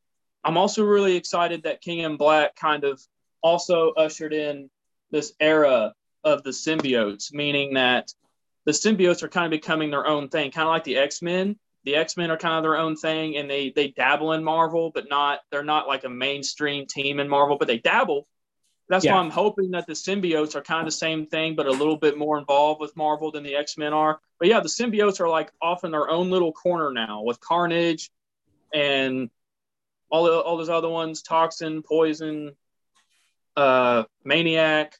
I'm 0.44 0.56
also 0.56 0.84
really 0.84 1.16
excited 1.16 1.64
that 1.64 1.80
King 1.80 2.04
and 2.04 2.16
Black 2.16 2.54
kind 2.54 2.84
of 2.84 3.02
also 3.42 3.90
ushered 3.90 4.32
in 4.32 4.70
this 5.10 5.32
era 5.40 5.92
of 6.24 6.42
the 6.42 6.50
symbiotes, 6.50 7.32
meaning 7.32 7.74
that 7.74 8.12
the 8.64 8.72
symbiotes 8.72 9.22
are 9.22 9.28
kind 9.28 9.46
of 9.46 9.50
becoming 9.50 9.90
their 9.90 10.06
own 10.06 10.28
thing, 10.28 10.50
kind 10.50 10.68
of 10.68 10.72
like 10.72 10.84
the 10.84 10.98
X 10.98 11.22
Men. 11.22 11.56
The 11.84 11.96
X 11.96 12.16
Men 12.16 12.30
are 12.30 12.36
kind 12.36 12.56
of 12.56 12.62
their 12.62 12.76
own 12.76 12.96
thing, 12.96 13.36
and 13.36 13.48
they 13.50 13.70
they 13.70 13.88
dabble 13.88 14.32
in 14.32 14.44
Marvel, 14.44 14.90
but 14.92 15.08
not 15.08 15.40
they're 15.50 15.64
not 15.64 15.88
like 15.88 16.04
a 16.04 16.08
mainstream 16.08 16.86
team 16.86 17.18
in 17.18 17.28
Marvel, 17.28 17.56
but 17.56 17.66
they 17.66 17.78
dabble. 17.78 18.28
That's 18.88 19.04
yeah. 19.04 19.14
why 19.14 19.20
I'm 19.20 19.30
hoping 19.30 19.72
that 19.72 19.86
the 19.86 19.92
symbiotes 19.92 20.54
are 20.54 20.62
kind 20.62 20.80
of 20.80 20.86
the 20.86 20.92
same 20.92 21.26
thing, 21.26 21.54
but 21.54 21.66
a 21.66 21.70
little 21.70 21.96
bit 21.96 22.16
more 22.16 22.38
involved 22.38 22.80
with 22.80 22.96
Marvel 22.96 23.30
than 23.30 23.42
the 23.42 23.54
X 23.54 23.76
Men 23.76 23.92
are. 23.92 24.20
But 24.38 24.48
yeah, 24.48 24.60
the 24.60 24.68
symbiotes 24.68 25.20
are 25.20 25.28
like 25.28 25.52
off 25.60 25.84
in 25.84 25.90
their 25.90 26.08
own 26.08 26.30
little 26.30 26.52
corner 26.52 26.90
now 26.92 27.22
with 27.22 27.40
Carnage 27.40 28.10
and 28.72 29.30
all 30.10 30.24
the, 30.24 30.38
all 30.38 30.56
those 30.56 30.70
other 30.70 30.88
ones, 30.88 31.22
Toxin, 31.22 31.82
Poison, 31.82 32.52
uh, 33.56 34.04
Maniac, 34.24 34.94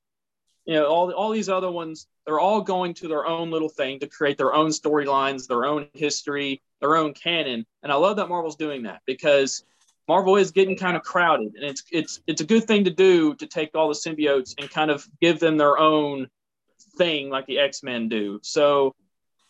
you 0.66 0.74
know, 0.74 0.87
all 0.87 1.11
all 1.12 1.31
these 1.31 1.48
other 1.48 1.70
ones, 1.70 2.07
they're 2.27 2.40
all 2.40 2.61
going 2.61 2.92
to 2.94 3.09
their 3.09 3.27
own 3.27 3.51
little 3.51 3.70
thing 3.70 4.01
to 4.01 4.07
create 4.07 4.37
their 4.37 4.53
own 4.53 4.68
storylines, 4.68 5.46
their 5.46 5.64
own 5.64 5.88
history, 5.94 6.61
their 6.81 6.96
own 6.96 7.14
canon. 7.14 7.64
And 7.83 7.90
I 7.90 7.94
love 7.94 8.16
that 8.16 8.29
Marvel's 8.29 8.57
doing 8.57 8.83
that 8.83 9.01
because 9.07 9.64
Marvel 10.08 10.36
is 10.36 10.50
getting 10.52 10.76
kind 10.76 10.96
of 10.96 11.02
crowded, 11.02 11.54
and 11.54 11.64
it's 11.64 11.84
it's 11.92 12.20
it's 12.26 12.40
a 12.40 12.44
good 12.44 12.64
thing 12.64 12.84
to 12.84 12.90
do 12.90 13.34
to 13.34 13.46
take 13.46 13.74
all 13.74 13.88
the 13.88 13.94
symbiotes 13.94 14.54
and 14.58 14.70
kind 14.70 14.90
of 14.90 15.06
give 15.20 15.38
them 15.38 15.58
their 15.58 15.78
own 15.78 16.28
thing 16.96 17.28
like 17.28 17.46
the 17.46 17.58
X 17.58 17.82
Men 17.82 18.08
do. 18.08 18.40
So, 18.42 18.94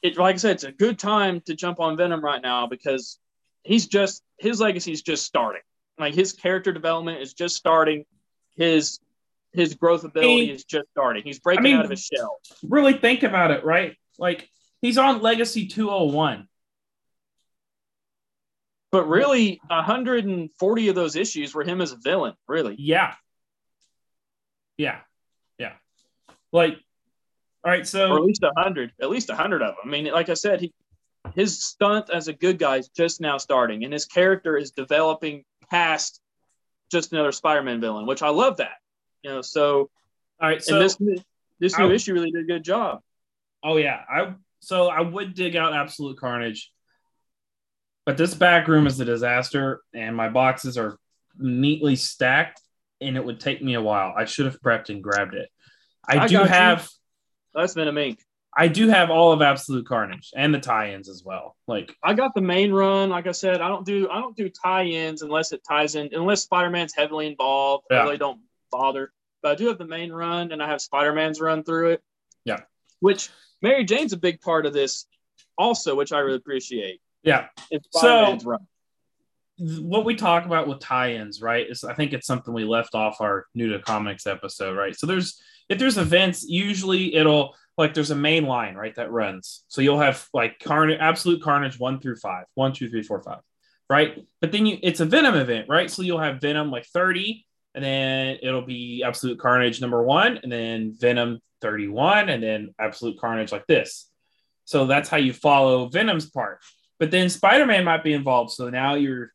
it 0.02 0.18
like 0.18 0.34
I 0.34 0.38
said, 0.38 0.52
it's 0.52 0.64
a 0.64 0.72
good 0.72 0.98
time 0.98 1.40
to 1.42 1.54
jump 1.54 1.78
on 1.78 1.96
Venom 1.96 2.24
right 2.24 2.42
now 2.42 2.66
because 2.66 3.20
he's 3.62 3.86
just 3.86 4.22
his 4.38 4.60
legacy 4.60 4.90
is 4.90 5.02
just 5.02 5.24
starting. 5.24 5.62
Like 5.96 6.14
his 6.14 6.32
character 6.32 6.72
development 6.72 7.22
is 7.22 7.34
just 7.34 7.54
starting. 7.54 8.04
His 8.56 8.98
his 9.52 9.74
growth 9.74 10.02
ability 10.02 10.46
he, 10.46 10.52
is 10.52 10.64
just 10.64 10.88
starting. 10.90 11.22
He's 11.22 11.38
breaking 11.38 11.66
I 11.66 11.68
mean, 11.68 11.76
out 11.76 11.84
of 11.84 11.90
his 11.90 12.04
shell. 12.04 12.38
Really 12.62 12.94
think 12.94 13.22
about 13.22 13.52
it, 13.52 13.64
right? 13.64 13.96
Like 14.18 14.48
he's 14.80 14.98
on 14.98 15.22
Legacy 15.22 15.66
201. 15.68 16.48
But 18.90 19.06
really, 19.06 19.60
140 19.66 20.88
of 20.88 20.94
those 20.94 21.16
issues 21.16 21.54
were 21.54 21.64
him 21.64 21.80
as 21.80 21.92
a 21.92 21.96
villain, 21.96 22.34
really. 22.46 22.74
Yeah. 22.78 23.14
Yeah. 24.78 25.00
Yeah. 25.58 25.72
Like, 26.52 26.78
all 27.64 27.72
right, 27.72 27.86
so. 27.86 28.12
Or 28.12 28.16
at 28.16 28.24
least 28.24 28.42
100, 28.42 28.92
at 29.00 29.10
least 29.10 29.28
100 29.28 29.62
of 29.62 29.74
them. 29.76 29.76
I 29.84 29.88
mean, 29.88 30.06
like 30.06 30.30
I 30.30 30.34
said, 30.34 30.60
he, 30.60 30.72
his 31.34 31.62
stunt 31.62 32.10
as 32.10 32.28
a 32.28 32.32
good 32.32 32.58
guy 32.58 32.76
is 32.76 32.88
just 32.88 33.20
now 33.20 33.38
starting, 33.38 33.84
and 33.84 33.92
his 33.92 34.06
character 34.06 34.56
is 34.56 34.70
developing 34.70 35.44
past 35.70 36.20
just 36.90 37.12
another 37.12 37.32
Spider 37.32 37.62
Man 37.62 37.80
villain, 37.80 38.06
which 38.06 38.22
I 38.22 38.28
love 38.28 38.58
that. 38.58 38.76
You 39.22 39.30
know, 39.30 39.42
so 39.42 39.90
all 40.40 40.48
right, 40.48 40.62
so 40.62 40.78
this 40.78 40.96
this 41.58 41.76
new 41.78 41.90
I, 41.90 41.92
issue 41.92 42.14
really 42.14 42.30
did 42.30 42.44
a 42.44 42.46
good 42.46 42.64
job. 42.64 43.00
Oh 43.62 43.76
yeah, 43.76 44.00
I 44.08 44.34
so 44.60 44.88
I 44.88 45.00
would 45.00 45.34
dig 45.34 45.56
out 45.56 45.74
Absolute 45.74 46.18
Carnage, 46.18 46.72
but 48.08 48.16
this 48.16 48.32
back 48.32 48.68
room 48.68 48.86
is 48.86 48.98
a 49.00 49.04
disaster, 49.04 49.82
and 49.92 50.16
my 50.16 50.30
boxes 50.30 50.78
are 50.78 50.96
neatly 51.36 51.94
stacked, 51.94 52.58
and 53.02 53.18
it 53.18 53.22
would 53.22 53.38
take 53.38 53.62
me 53.62 53.74
a 53.74 53.82
while. 53.82 54.14
I 54.16 54.24
should 54.24 54.46
have 54.46 54.58
prepped 54.62 54.88
and 54.88 55.02
grabbed 55.02 55.34
it. 55.34 55.50
I, 56.08 56.20
I 56.20 56.26
do 56.26 56.38
have. 56.38 56.84
You. 56.84 57.60
That's 57.60 57.74
been 57.74 57.86
a 57.86 57.92
mink. 57.92 58.24
I 58.56 58.68
do 58.68 58.88
have 58.88 59.10
all 59.10 59.32
of 59.32 59.42
Absolute 59.42 59.86
Carnage 59.86 60.30
and 60.34 60.54
the 60.54 60.58
tie-ins 60.58 61.10
as 61.10 61.22
well. 61.22 61.54
Like 61.66 61.94
I 62.02 62.14
got 62.14 62.34
the 62.34 62.40
main 62.40 62.72
run. 62.72 63.10
Like 63.10 63.26
I 63.26 63.32
said, 63.32 63.60
I 63.60 63.68
don't 63.68 63.84
do 63.84 64.08
I 64.10 64.22
don't 64.22 64.34
do 64.34 64.48
tie-ins 64.48 65.20
unless 65.20 65.52
it 65.52 65.60
ties 65.68 65.94
in 65.94 66.08
unless 66.14 66.44
Spider-Man's 66.44 66.94
heavily 66.94 67.26
involved. 67.26 67.84
Yeah. 67.90 67.98
I 67.98 68.04
really 68.04 68.16
don't 68.16 68.40
bother. 68.72 69.12
But 69.42 69.52
I 69.52 69.54
do 69.56 69.66
have 69.66 69.76
the 69.76 69.84
main 69.84 70.10
run 70.10 70.50
and 70.52 70.62
I 70.62 70.68
have 70.68 70.80
Spider 70.80 71.12
Man's 71.12 71.42
run 71.42 71.62
through 71.62 71.90
it. 71.90 72.02
Yeah. 72.46 72.60
Which 73.00 73.28
Mary 73.60 73.84
Jane's 73.84 74.14
a 74.14 74.18
big 74.18 74.40
part 74.40 74.64
of 74.64 74.72
this 74.72 75.04
also, 75.58 75.94
which 75.94 76.10
I 76.10 76.20
really 76.20 76.38
appreciate. 76.38 77.02
Yeah. 77.22 77.46
so, 77.92 78.38
run. 78.44 78.66
what 79.58 80.04
we 80.04 80.14
talk 80.14 80.46
about 80.46 80.68
with 80.68 80.80
tie-ins, 80.80 81.42
right? 81.42 81.68
Is 81.68 81.84
I 81.84 81.94
think 81.94 82.12
it's 82.12 82.26
something 82.26 82.54
we 82.54 82.64
left 82.64 82.94
off 82.94 83.20
our 83.20 83.46
new 83.54 83.72
to 83.72 83.80
comics 83.80 84.26
episode, 84.26 84.76
right? 84.76 84.96
So 84.96 85.06
there's 85.06 85.40
if 85.68 85.78
there's 85.78 85.98
events, 85.98 86.44
usually 86.48 87.14
it'll 87.14 87.54
like 87.76 87.94
there's 87.94 88.10
a 88.10 88.16
main 88.16 88.44
line, 88.44 88.74
right, 88.74 88.94
that 88.96 89.12
runs. 89.12 89.64
So 89.68 89.80
you'll 89.80 90.00
have 90.00 90.26
like 90.32 90.58
carnage, 90.58 90.98
absolute 91.00 91.42
carnage 91.42 91.78
one 91.78 92.00
through 92.00 92.16
five, 92.16 92.44
one, 92.54 92.72
two, 92.72 92.88
three, 92.88 93.02
four, 93.02 93.22
five, 93.22 93.40
right? 93.90 94.24
But 94.40 94.52
then 94.52 94.66
you 94.66 94.78
it's 94.82 95.00
a 95.00 95.04
venom 95.04 95.34
event, 95.34 95.68
right? 95.68 95.90
So 95.90 96.02
you'll 96.02 96.20
have 96.20 96.40
venom 96.40 96.70
like 96.70 96.86
30, 96.86 97.44
and 97.74 97.84
then 97.84 98.38
it'll 98.42 98.62
be 98.66 99.04
Absolute 99.04 99.38
Carnage 99.38 99.80
number 99.80 100.02
one, 100.02 100.40
and 100.42 100.50
then 100.50 100.94
Venom 100.98 101.38
31, 101.60 102.28
and 102.28 102.42
then 102.42 102.74
Absolute 102.78 103.20
Carnage 103.20 103.52
like 103.52 103.66
this. 103.66 104.10
So 104.64 104.86
that's 104.86 105.08
how 105.08 105.16
you 105.16 105.32
follow 105.32 105.88
Venom's 105.88 106.28
part. 106.28 106.60
But 106.98 107.10
then 107.10 107.28
Spider 107.28 107.66
Man 107.66 107.84
might 107.84 108.02
be 108.02 108.12
involved. 108.12 108.52
So 108.52 108.70
now 108.70 108.94
you're, 108.94 109.32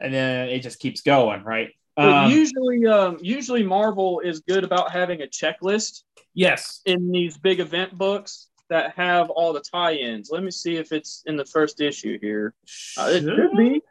and 0.00 0.12
then 0.12 0.48
it 0.48 0.60
just 0.60 0.78
keeps 0.78 1.00
going, 1.00 1.42
right? 1.42 1.70
Um, 1.96 2.30
usually, 2.30 2.86
um, 2.86 3.18
usually 3.20 3.62
Marvel 3.62 4.20
is 4.20 4.40
good 4.40 4.64
about 4.64 4.92
having 4.92 5.22
a 5.22 5.26
checklist. 5.26 6.02
Yes. 6.34 6.80
In 6.86 7.10
these 7.10 7.36
big 7.36 7.60
event 7.60 7.96
books 7.96 8.48
that 8.70 8.94
have 8.96 9.28
all 9.28 9.52
the 9.52 9.60
tie-ins. 9.60 10.30
Let 10.30 10.42
me 10.42 10.50
see 10.50 10.76
if 10.76 10.92
it's 10.92 11.22
in 11.26 11.36
the 11.36 11.44
first 11.44 11.80
issue 11.80 12.18
here. 12.20 12.54
Uh, 12.96 13.08
it 13.10 13.22
should 13.22 13.56
be. 13.56 13.82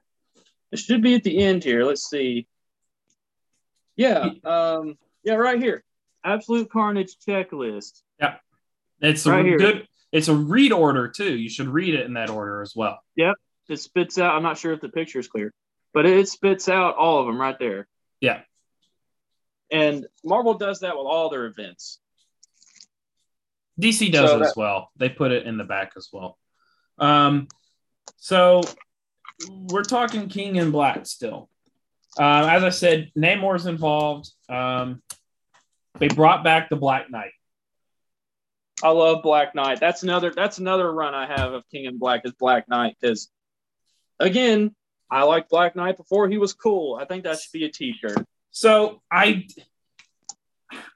It 0.72 0.80
should 0.80 1.04
be 1.04 1.14
at 1.16 1.24
the 1.24 1.38
end 1.38 1.64
here. 1.64 1.84
Let's 1.84 2.10
see. 2.10 2.48
Yeah. 3.96 4.30
Um, 4.44 4.98
yeah, 5.24 5.36
right 5.36 5.62
here. 5.62 5.84
Absolute 6.24 6.72
Carnage 6.72 7.18
checklist. 7.28 8.02
Yeah. 8.20 8.36
It's 9.02 9.28
right 9.28 9.58
good 9.58 9.88
it's 10.12 10.28
a 10.28 10.36
read 10.36 10.72
order 10.72 11.08
too. 11.08 11.36
You 11.36 11.50
should 11.50 11.68
read 11.68 11.96
it 11.96 12.06
in 12.06 12.14
that 12.14 12.30
order 12.30 12.62
as 12.62 12.76
well. 12.76 13.00
Yep. 13.16 13.36
It 13.70 13.80
spits 13.80 14.18
out. 14.18 14.36
I'm 14.36 14.44
not 14.44 14.58
sure 14.58 14.74
if 14.74 14.82
the 14.82 14.90
picture 14.90 15.20
is 15.20 15.28
clear, 15.28 15.54
but 15.94 16.06
it 16.06 16.28
spits 16.28 16.68
out 16.68 16.96
all 16.96 17.22
of 17.22 17.28
them 17.28 17.40
right 17.40 17.58
there. 17.58 17.88
Yeah. 18.20 18.42
And 19.72 20.06
Marvel 20.24 20.56
does 20.56 20.82
that 20.82 20.98
with 20.98 21.06
all 21.06 21.30
their 21.30 21.46
events. 21.46 22.00
DC 23.80 24.12
does 24.12 24.30
so 24.30 24.40
that, 24.40 24.50
as 24.50 24.56
well. 24.56 24.92
They 24.98 25.10
put 25.10 25.32
it 25.32 25.48
in 25.48 25.58
the 25.58 25.64
back 25.64 25.94
as 25.96 26.10
well. 26.12 26.38
Um, 26.98 27.48
so 28.18 28.62
we're 29.50 29.84
talking 29.84 30.28
King 30.28 30.58
in 30.58 30.72
Black 30.72 31.06
still. 31.06 31.50
Uh, 32.20 32.48
as 32.52 32.64
I 32.64 32.70
said, 32.70 33.12
Namor's 33.18 33.66
involved. 33.66 34.30
Um, 34.50 35.02
they 35.98 36.10
brought 36.10 36.44
back 36.44 36.70
the 36.70 36.76
Black 36.76 37.10
Knight. 37.10 37.32
I 38.84 38.90
love 38.90 39.24
Black 39.24 39.56
Knight. 39.56 39.80
That's 39.80 40.04
another 40.04 40.32
that's 40.32 40.58
another 40.58 40.92
run 40.92 41.14
I 41.14 41.28
have 41.28 41.54
of 41.54 41.70
King 41.70 41.86
in 41.86 41.98
Black 41.98 42.22
is 42.26 42.34
Black 42.34 42.68
Knight 42.68 42.96
because 43.00 43.30
again, 44.20 44.76
I 45.10 45.24
liked 45.24 45.50
Black 45.50 45.76
Knight 45.76 45.98
before 45.98 46.30
he 46.30 46.38
was 46.38 46.54
cool. 46.54 46.96
I 46.96 47.06
think 47.06 47.24
that 47.24 47.40
should 47.40 47.52
be 47.52 47.66
a 47.66 47.72
t-shirt. 47.72 48.26
So 48.52 49.02
I 49.12 49.48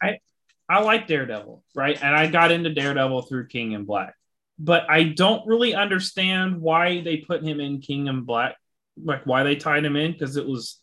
I 0.01 0.19
I 0.67 0.81
like 0.81 1.07
Daredevil, 1.07 1.63
right? 1.75 2.01
And 2.01 2.15
I 2.15 2.27
got 2.27 2.51
into 2.51 2.73
Daredevil 2.73 3.23
through 3.23 3.47
King 3.47 3.73
in 3.73 3.85
Black. 3.85 4.15
But 4.57 4.89
I 4.89 5.03
don't 5.03 5.45
really 5.45 5.75
understand 5.75 6.61
why 6.61 7.01
they 7.01 7.17
put 7.17 7.43
him 7.43 7.59
in 7.59 7.81
King 7.81 8.07
in 8.07 8.21
Black, 8.21 8.55
like 9.01 9.25
why 9.25 9.43
they 9.43 9.57
tied 9.57 9.83
him 9.83 9.95
in 9.95 10.13
because 10.13 10.37
it 10.37 10.47
was 10.47 10.79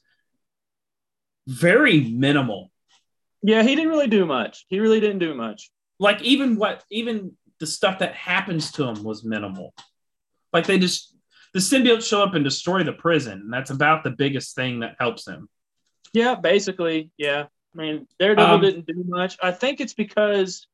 very 1.47 2.01
minimal. 2.01 2.71
Yeah, 3.43 3.63
he 3.63 3.75
didn't 3.75 3.91
really 3.91 4.09
do 4.09 4.27
much. 4.27 4.67
He 4.69 4.79
really 4.79 5.01
didn't 5.01 5.19
do 5.19 5.35
much. 5.35 5.71
Like 6.03 6.21
even 6.23 6.57
what 6.57 6.83
even 6.91 7.33
the 7.61 7.67
stuff 7.67 8.01
that 8.01 8.15
happens 8.15 8.73
to 8.73 8.85
him 8.85 9.05
was 9.05 9.25
minimal. 9.25 9.73
Like 10.53 10.67
they 10.67 10.79
just 10.79 11.15
the 11.55 11.61
symbiotes 11.61 12.05
show 12.07 12.23
up 12.23 12.35
and 12.35 12.43
destroy 12.45 12.83
the 12.83 12.93
prison, 12.93 13.35
and 13.45 13.53
that's 13.53 13.71
about 13.71 14.03
the 14.05 14.11
biggest 14.11 14.57
thing 14.57 14.81
that 14.81 14.97
helps 14.99 15.27
him. 15.29 15.49
Yeah, 16.13 16.35
basically, 16.35 17.11
yeah. 17.17 17.47
I 17.75 17.79
mean, 17.79 18.07
Daredevil 18.19 18.55
Um, 18.57 18.61
didn't 18.61 18.87
do 18.87 19.05
much. 19.07 19.37
I 19.43 19.51
think 19.53 19.81
it's 19.81 19.95
because 19.95 20.67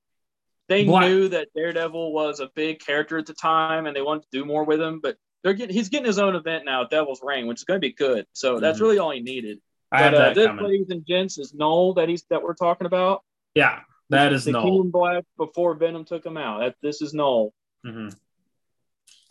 they 0.68 0.84
Black- 0.84 1.04
knew 1.08 1.28
that 1.28 1.48
Daredevil 1.54 2.12
was 2.12 2.40
a 2.40 2.48
big 2.54 2.80
character 2.80 3.18
at 3.18 3.26
the 3.26 3.34
time, 3.34 3.86
and 3.86 3.94
they 3.94 4.02
wanted 4.02 4.22
to 4.22 4.28
do 4.32 4.44
more 4.44 4.64
with 4.64 4.80
him. 4.80 5.00
But 5.00 5.16
they're 5.44 5.52
getting 5.52 5.74
he's 5.74 5.90
getting 5.90 6.06
his 6.06 6.18
own 6.18 6.34
event 6.36 6.64
now, 6.64 6.84
Devil's 6.84 7.20
Reign, 7.22 7.46
which 7.46 7.58
is 7.60 7.64
going 7.64 7.80
to 7.80 7.86
be 7.86 7.92
good. 7.92 8.24
So 8.32 8.58
that's 8.60 8.78
Mhm. 8.78 8.82
really 8.82 8.98
all 8.98 9.10
he 9.10 9.20
needed. 9.20 9.60
I 9.92 10.02
have 10.02 10.12
but 10.12 10.20
uh, 10.20 10.24
that 10.24 10.34
this, 10.34 10.46
coming. 10.46 10.64
ladies 10.64 10.90
and 10.90 11.04
gents, 11.06 11.38
is 11.38 11.52
Knull 11.54 11.94
that 11.94 12.08
he's 12.08 12.24
that 12.30 12.42
we're 12.42 12.54
talking 12.54 12.86
about. 12.86 13.22
Yeah, 13.54 13.80
that 14.10 14.32
is 14.32 14.44
the. 14.44 14.52
King 14.60 14.90
Black 14.90 15.24
before 15.36 15.74
Venom 15.74 16.04
took 16.04 16.24
him 16.24 16.36
out. 16.36 16.60
That 16.60 16.74
this 16.82 17.02
is 17.02 17.12
Knull. 17.14 17.52
Mhm. 17.86 18.14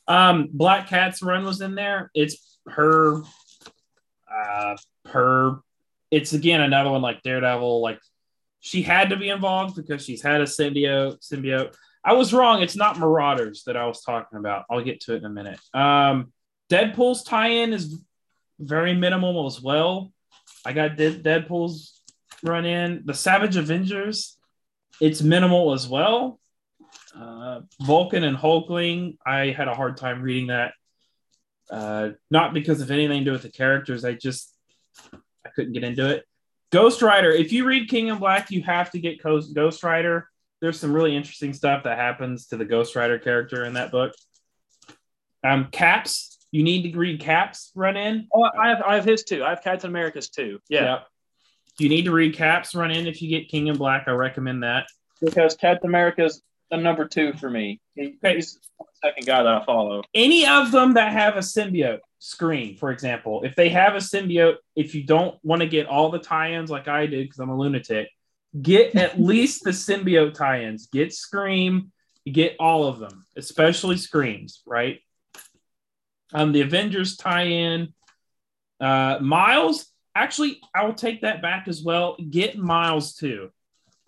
Um, 0.08 0.50
Black 0.52 0.88
Cat's 0.88 1.22
run 1.22 1.44
was 1.44 1.62
in 1.62 1.76
there. 1.76 2.12
It's 2.14 2.60
her, 2.68 3.22
uh, 4.32 4.78
her. 5.08 5.60
It's 6.12 6.34
again 6.34 6.62
another 6.62 6.92
one 6.92 7.02
like 7.02 7.24
Daredevil. 7.24 7.82
Like 7.82 8.00
she 8.62 8.82
had 8.82 9.10
to 9.10 9.18
be 9.18 9.30
involved 9.30 9.76
because 9.76 10.04
she's 10.06 10.22
had 10.22 10.42
a 10.42 10.46
symbiote. 10.46 11.20
Symbiote. 11.20 11.76
I 12.04 12.14
was 12.14 12.34
wrong. 12.34 12.62
It's 12.62 12.76
not 12.78 12.98
Marauders 13.00 13.64
that 13.66 13.76
I 13.76 13.86
was 13.86 14.02
talking 14.02 14.40
about. 14.40 14.64
I'll 14.70 14.82
get 14.84 15.02
to 15.02 15.14
it 15.14 15.18
in 15.18 15.26
a 15.26 15.30
minute. 15.30 15.60
Um, 15.74 16.32
Deadpool's 16.70 17.24
tie-in 17.24 17.74
is 17.74 18.02
very 18.60 18.94
minimal 18.94 19.46
as 19.46 19.62
well. 19.62 20.14
I 20.66 20.72
got 20.72 20.96
Dead- 20.96 21.22
Deadpool's 21.24 22.02
run 22.44 22.66
in. 22.66 23.02
The 23.06 23.14
Savage 23.14 23.58
Avengers, 23.58 24.37
it's 25.02 25.22
minimal 25.22 25.74
as 25.74 25.88
well. 25.88 26.40
Uh, 27.16 27.62
Wiccan 27.82 28.24
and 28.24 28.38
Hulkling, 28.38 29.18
I 29.26 29.48
had 29.48 29.68
a 29.68 29.74
hard 29.74 29.98
time 29.98 30.22
reading 30.22 30.48
that. 30.48 30.74
Uh, 31.70 32.12
not 32.32 32.54
because 32.54 32.82
of 32.82 32.92
anything 32.92 33.20
to 33.20 33.26
do 33.26 33.32
with 33.32 33.42
the 33.42 33.52
characters, 33.52 34.06
I 34.06 34.14
just 34.14 34.54
I 35.14 35.50
couldn't 35.56 35.74
get 35.74 35.84
into 35.84 36.10
it. 36.10 36.26
Ghost 36.72 37.02
Rider, 37.02 37.32
if 37.32 37.52
you 37.52 37.66
read 37.66 37.90
King 37.90 38.08
in 38.08 38.18
Black, 38.18 38.52
you 38.52 38.62
have 38.64 38.92
to 38.92 39.00
get 39.00 39.22
Ghost 39.22 39.54
Ghost 39.54 39.84
Rider. 39.84 40.30
There's 40.62 40.80
some 40.80 40.94
really 40.94 41.16
interesting 41.16 41.54
stuff 41.54 41.84
that 41.84 41.98
happens 41.98 42.48
to 42.48 42.58
the 42.58 42.66
Ghost 42.66 42.96
Rider 42.96 43.20
character 43.20 43.66
in 43.66 43.74
that 43.74 43.92
book. 43.92 44.14
Um, 45.44 45.68
Caps, 45.72 46.46
you 46.52 46.64
need 46.64 46.92
to 46.92 46.98
read 46.98 47.20
Caps 47.20 47.72
run 47.76 47.96
in. 47.96 48.28
Oh, 48.34 48.44
I 48.44 48.70
have 48.70 48.82
I 48.82 48.96
have 48.96 49.06
his 49.06 49.24
too. 49.24 49.44
I 49.44 49.50
have 49.50 49.64
Captain 49.64 49.90
America's 49.90 50.30
too. 50.30 50.60
Yeah, 50.70 50.84
Yep. 50.84 51.08
You 51.80 51.90
need 51.90 52.06
to 52.06 52.12
read 52.12 52.36
Caps 52.36 52.74
run 52.76 52.92
in 52.92 53.08
if 53.08 53.22
you 53.22 53.30
get 53.30 53.50
King 53.50 53.68
in 53.68 53.78
Black. 53.78 54.06
I 54.08 54.12
recommend 54.12 54.64
that. 54.64 54.88
because 55.22 55.56
Captain 55.56 55.90
America's 55.90 56.42
a 56.72 56.78
number 56.78 57.08
two 57.08 57.34
for 57.34 57.50
me. 57.50 57.80
He, 57.96 58.16
Okay. 58.24 58.36
He's 58.36 58.60
the 58.80 58.86
second 59.04 59.26
guy 59.26 59.44
that 59.44 59.62
I 59.62 59.66
follow. 59.66 60.04
any 60.14 60.46
of 60.46 60.72
them 60.72 60.96
that 60.96 61.14
have 61.14 61.36
a 61.36 61.40
symbiote 61.40 62.00
screen, 62.20 62.76
for 62.76 62.92
example, 62.92 63.44
if 63.44 63.56
they 63.56 63.70
have 63.70 63.94
a 63.94 64.00
symbiote, 64.00 64.56
if 64.76 64.96
you 64.96 65.04
don't 65.04 65.38
want 65.44 65.62
to 65.62 65.68
get 65.68 65.86
all 65.88 66.10
the 66.10 66.20
tie-ins 66.20 66.70
like 66.72 66.88
I 66.88 67.06
did 67.06 67.26
because 67.26 67.40
I'm 67.40 67.50
a 67.50 67.58
lunatic, 67.58 68.10
get 68.62 68.96
at 68.96 69.20
least 69.32 69.64
the 69.64 69.70
symbiote 69.72 70.34
tie-ins. 70.34 70.88
Get 70.88 71.14
Scream, 71.14 71.92
get 72.30 72.56
all 72.60 72.86
of 72.86 73.00
them, 73.00 73.26
especially 73.38 73.98
Screams, 73.98 74.62
right? 74.66 75.00
Um, 76.34 76.52
the 76.52 76.62
Avengers 76.62 77.16
tie-in, 77.18 77.94
uh, 78.82 79.20
Miles. 79.22 79.86
Actually, 80.18 80.60
I 80.74 80.84
will 80.84 80.96
take 80.96 81.22
that 81.22 81.44
back 81.44 81.68
as 81.68 81.84
well. 81.84 82.18
Get 82.32 82.58
Miles 82.58 83.14
too, 83.14 83.52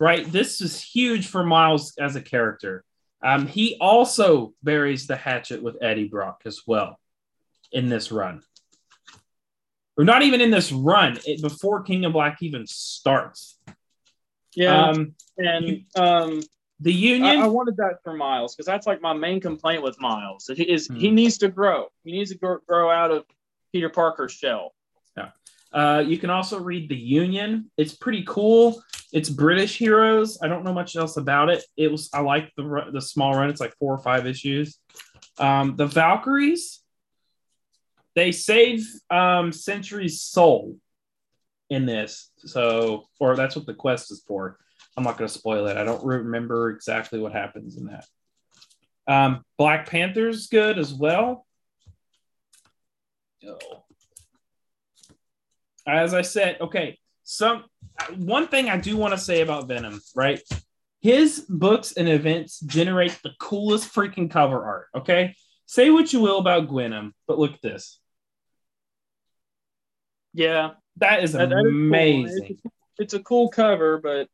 right? 0.00 0.30
This 0.30 0.60
is 0.60 0.82
huge 0.82 1.28
for 1.28 1.44
Miles 1.44 1.94
as 1.98 2.16
a 2.16 2.20
character. 2.20 2.82
Um, 3.22 3.46
he 3.46 3.76
also 3.80 4.52
buries 4.62 5.06
the 5.06 5.14
hatchet 5.14 5.62
with 5.62 5.76
Eddie 5.80 6.08
Brock 6.08 6.42
as 6.46 6.62
well 6.66 6.98
in 7.70 7.88
this 7.88 8.10
run. 8.10 8.42
Or 9.96 10.04
not 10.04 10.22
even 10.22 10.40
in 10.40 10.50
this 10.50 10.72
run, 10.72 11.20
it, 11.24 11.40
before 11.42 11.82
King 11.82 12.04
of 12.06 12.12
Black 12.12 12.38
even 12.42 12.66
starts. 12.66 13.58
Yeah, 14.56 14.88
Um, 14.88 15.14
and 15.38 15.84
um, 15.94 16.40
the 16.80 16.92
Union, 16.92 17.38
I 17.38 17.46
wanted 17.46 17.76
that 17.76 17.98
for 18.02 18.14
Miles 18.14 18.56
because 18.56 18.66
that's 18.66 18.86
like 18.86 19.00
my 19.00 19.12
main 19.12 19.40
complaint 19.40 19.84
with 19.84 20.00
Miles. 20.00 20.50
He 20.52 20.64
is 20.68 20.88
he 20.88 21.08
Hmm. 21.10 21.14
needs 21.14 21.38
to 21.38 21.48
grow. 21.48 21.86
He 22.02 22.10
needs 22.10 22.32
to 22.32 22.38
grow, 22.38 22.58
grow 22.66 22.90
out 22.90 23.12
of 23.12 23.26
Peter 23.72 23.88
Parker's 23.88 24.32
shell. 24.32 24.74
Uh, 25.72 26.02
you 26.06 26.18
can 26.18 26.30
also 26.30 26.58
read 26.58 26.88
The 26.88 26.96
Union. 26.96 27.70
It's 27.76 27.94
pretty 27.94 28.24
cool. 28.26 28.82
It's 29.12 29.28
British 29.28 29.76
heroes. 29.76 30.38
I 30.42 30.48
don't 30.48 30.64
know 30.64 30.72
much 30.72 30.96
else 30.96 31.16
about 31.16 31.48
it. 31.50 31.64
It 31.76 31.90
was 31.90 32.10
I 32.12 32.20
like 32.20 32.52
the 32.56 32.90
the 32.92 33.00
small 33.00 33.34
run. 33.34 33.50
It's 33.50 33.60
like 33.60 33.76
four 33.78 33.94
or 33.94 33.98
five 33.98 34.26
issues. 34.26 34.78
Um, 35.38 35.76
the 35.76 35.86
Valkyries, 35.86 36.80
they 38.14 38.32
save 38.32 38.86
um, 39.10 39.52
Sentry's 39.52 40.20
soul 40.20 40.76
in 41.70 41.86
this. 41.86 42.30
So, 42.38 43.06
or 43.18 43.36
that's 43.36 43.56
what 43.56 43.66
the 43.66 43.74
quest 43.74 44.10
is 44.10 44.22
for. 44.26 44.58
I'm 44.96 45.04
not 45.04 45.16
going 45.16 45.28
to 45.28 45.34
spoil 45.34 45.66
it. 45.66 45.76
I 45.76 45.84
don't 45.84 46.04
remember 46.04 46.70
exactly 46.70 47.20
what 47.20 47.32
happens 47.32 47.76
in 47.76 47.86
that. 47.86 48.06
Um, 49.06 49.44
Black 49.56 49.88
Panther's 49.88 50.48
good 50.48 50.78
as 50.78 50.92
well. 50.92 51.46
Oh. 53.46 53.84
As 55.90 56.14
I 56.14 56.22
said, 56.22 56.58
okay. 56.60 56.98
Some 57.24 57.64
one 58.16 58.48
thing 58.48 58.68
I 58.70 58.76
do 58.76 58.96
want 58.96 59.12
to 59.14 59.18
say 59.18 59.40
about 59.42 59.68
Venom, 59.68 60.00
right? 60.14 60.40
His 61.00 61.40
books 61.48 61.92
and 61.92 62.08
events 62.08 62.60
generate 62.60 63.18
the 63.22 63.30
coolest 63.38 63.92
freaking 63.94 64.30
cover 64.30 64.64
art. 64.64 64.86
Okay, 64.96 65.34
say 65.66 65.90
what 65.90 66.12
you 66.12 66.20
will 66.20 66.38
about 66.38 66.68
Gwenom, 66.68 67.12
but 67.26 67.38
look 67.38 67.52
at 67.54 67.62
this. 67.62 68.00
Yeah, 70.32 70.72
That 70.96 71.22
is 71.24 71.32
that- 71.32 71.48
that 71.50 71.56
is 71.58 71.62
cool. 71.62 71.68
amazing. 71.70 72.60
It's, 72.98 73.14
a 73.14 73.20
cool 73.22 73.48
cover, 73.48 73.98
but 73.98 74.28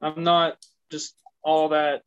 I'm 0.00 0.22
not 0.22 0.56
just 0.90 1.14
all 1.42 1.70
that 1.70 2.02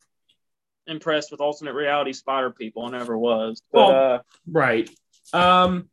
impressed 0.87 1.31
with 1.31 1.39
alternate 1.41 1.73
reality 1.73 2.13
spider 2.13 2.51
people. 2.51 2.85
I 2.85 2.91
never 2.91 3.17
was. 3.17 3.61
But 3.71 3.87
Well- 3.87 4.25
Right. 4.47 4.89
Um. 5.33 5.89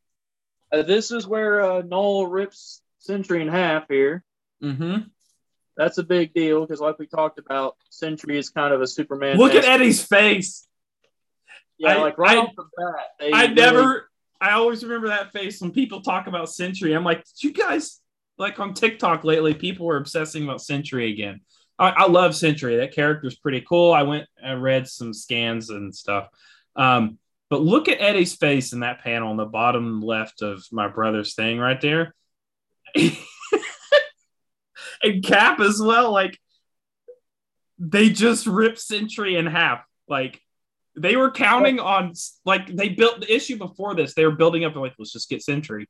Uh, 0.73 0.83
this 0.83 1.11
is 1.11 1.27
where 1.27 1.61
uh, 1.63 1.83
Knull 1.83 2.27
rips 2.27 2.83
Sentry 2.99 3.43
in 3.43 3.49
half 3.49 3.89
here. 3.89 4.25
mhm. 4.63 5.11
That's 5.77 5.97
a 5.99 6.03
big 6.03 6.35
deal 6.35 6.61
because, 6.61 6.81
like 6.81 6.99
we 6.99 7.07
talked 7.07 7.39
about, 7.39 7.77
Sentry 7.89 8.37
is 8.39 8.51
kind 8.51 8.75
of 8.75 8.83
a 8.83 8.87
Superman. 8.87 9.39
Look 9.39 9.55
at 9.55 9.65
Eddie's 9.65 10.05
face. 10.05 10.67
Yeah, 11.79 11.97
I- 11.97 12.01
like 12.03 12.19
right 12.19 12.37
I- 12.37 12.41
off 12.43 12.55
the 12.57 12.65
bat. 12.77 13.33
I 13.35 13.43
really- 13.45 13.55
never. 13.55 14.11
I 14.43 14.53
always 14.53 14.83
remember 14.83 15.09
that 15.09 15.33
face 15.33 15.61
when 15.61 15.71
people 15.71 16.01
talk 16.03 16.27
about 16.27 16.51
Sentry. 16.51 16.93
I'm 16.95 17.05
like, 17.05 17.25
did 17.25 17.43
you 17.45 17.53
guys 17.53 18.01
like 18.39 18.59
on 18.61 18.73
TikTok 18.75 19.23
lately? 19.25 19.55
People 19.55 19.87
were 19.87 19.97
obsessing 19.99 20.45
about 20.45 20.63
Sentry 20.63 21.11
again. 21.13 21.41
I, 21.79 21.91
I 21.91 22.07
love 22.09 22.35
Sentry. 22.35 22.77
That 22.77 22.93
character's 22.95 23.37
pretty 23.37 23.61
cool. 23.63 23.93
I 23.93 24.03
went 24.03 24.27
and 24.43 24.63
read 24.63 24.87
some 24.89 25.13
scans 25.15 25.69
and 25.71 25.95
stuff. 25.95 26.29
Um, 26.77 27.19
but 27.51 27.63
look 27.63 27.89
at 27.89 28.01
Eddie's 28.01 28.37
face 28.37 28.73
in 28.73 28.81
that 28.81 29.03
panel 29.03 29.31
on 29.31 29.37
the 29.37 29.45
bottom 29.45 30.01
left 30.01 30.41
of 30.41 30.65
my 30.71 30.87
brother's 30.89 31.35
thing 31.35 31.59
right 31.59 31.81
there. 31.81 32.15
and 35.03 35.23
Cap 35.23 35.61
as 35.61 35.81
well. 35.83 36.13
Like 36.13 36.39
they 37.79 38.09
just 38.11 38.47
ripped 38.47 38.79
Sentry 38.79 39.37
in 39.37 39.47
half. 39.47 39.85
Like 40.09 40.41
they 40.97 41.17
were 41.17 41.31
counting 41.31 41.81
on 41.81 42.13
like 42.45 42.69
they 42.69 42.91
built 42.91 43.21
the 43.21 43.35
issue 43.35 43.57
before 43.59 43.95
this. 43.95 44.15
They 44.15 44.25
were 44.25 44.37
building 44.37 44.65
up 44.65 44.77
like 44.77 44.95
let's 44.99 45.13
just 45.13 45.29
get 45.29 45.43
Sentry. 45.43 45.89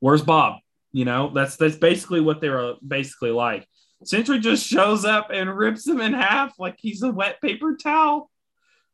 Where's 0.00 0.22
Bob? 0.22 0.58
You 0.92 1.06
know 1.06 1.30
that's 1.34 1.56
that's 1.56 1.76
basically 1.76 2.20
what 2.20 2.40
they 2.40 2.50
were 2.50 2.74
basically 2.86 3.30
like. 3.30 3.66
Sentry 4.04 4.38
just 4.38 4.66
shows 4.66 5.06
up 5.06 5.30
and 5.32 5.56
rips 5.56 5.86
him 5.86 6.00
in 6.00 6.12
half 6.12 6.58
like 6.58 6.76
he's 6.78 7.02
a 7.02 7.10
wet 7.10 7.40
paper 7.40 7.76
towel. 7.76 8.30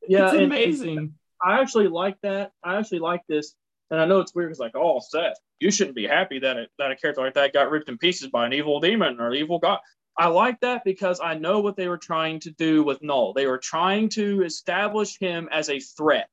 Yeah, 0.09 0.27
it's 0.27 0.35
and- 0.35 0.43
amazing. 0.45 1.15
I 1.43 1.61
actually 1.61 1.89
like 1.89 2.17
that. 2.23 2.53
I 2.63 2.77
actually 2.77 2.99
like 2.99 3.23
this, 3.27 3.55
and 3.91 3.99
I 3.99 4.05
know 4.05 4.21
it's 4.21 4.35
weird. 4.35 4.51
It's 4.51 4.61
like, 4.61 4.77
oh, 4.77 5.01
Seth, 5.01 5.39
you 5.59 5.71
shouldn't 5.71 5.97
be 5.97 6.07
happy 6.07 6.39
that 6.41 6.57
a, 6.59 6.67
that 6.79 6.91
a 6.91 6.97
character 6.97 7.23
like 7.23 7.35
that 7.35 7.55
got 7.55 7.71
ripped 7.71 7.89
in 7.89 7.97
pieces 7.97 8.29
by 8.29 8.47
an 8.47 8.53
evil 8.53 8.79
demon 8.81 9.21
or 9.21 9.33
evil 9.33 9.59
god. 9.59 9.79
I 10.19 10.27
like 10.27 10.61
that 10.61 10.85
because 10.85 11.19
I 11.19 11.35
know 11.35 11.61
what 11.61 11.77
they 11.77 11.89
were 11.89 11.97
trying 11.97 12.41
to 12.41 12.51
do 12.51 12.83
with 12.83 13.03
Knull. 13.03 13.33
They 13.33 13.47
were 13.47 13.59
trying 13.59 14.11
to 14.11 14.43
establish 14.43 15.19
him 15.19 15.49
as 15.51 15.71
a 15.71 15.81
threat. 15.81 16.29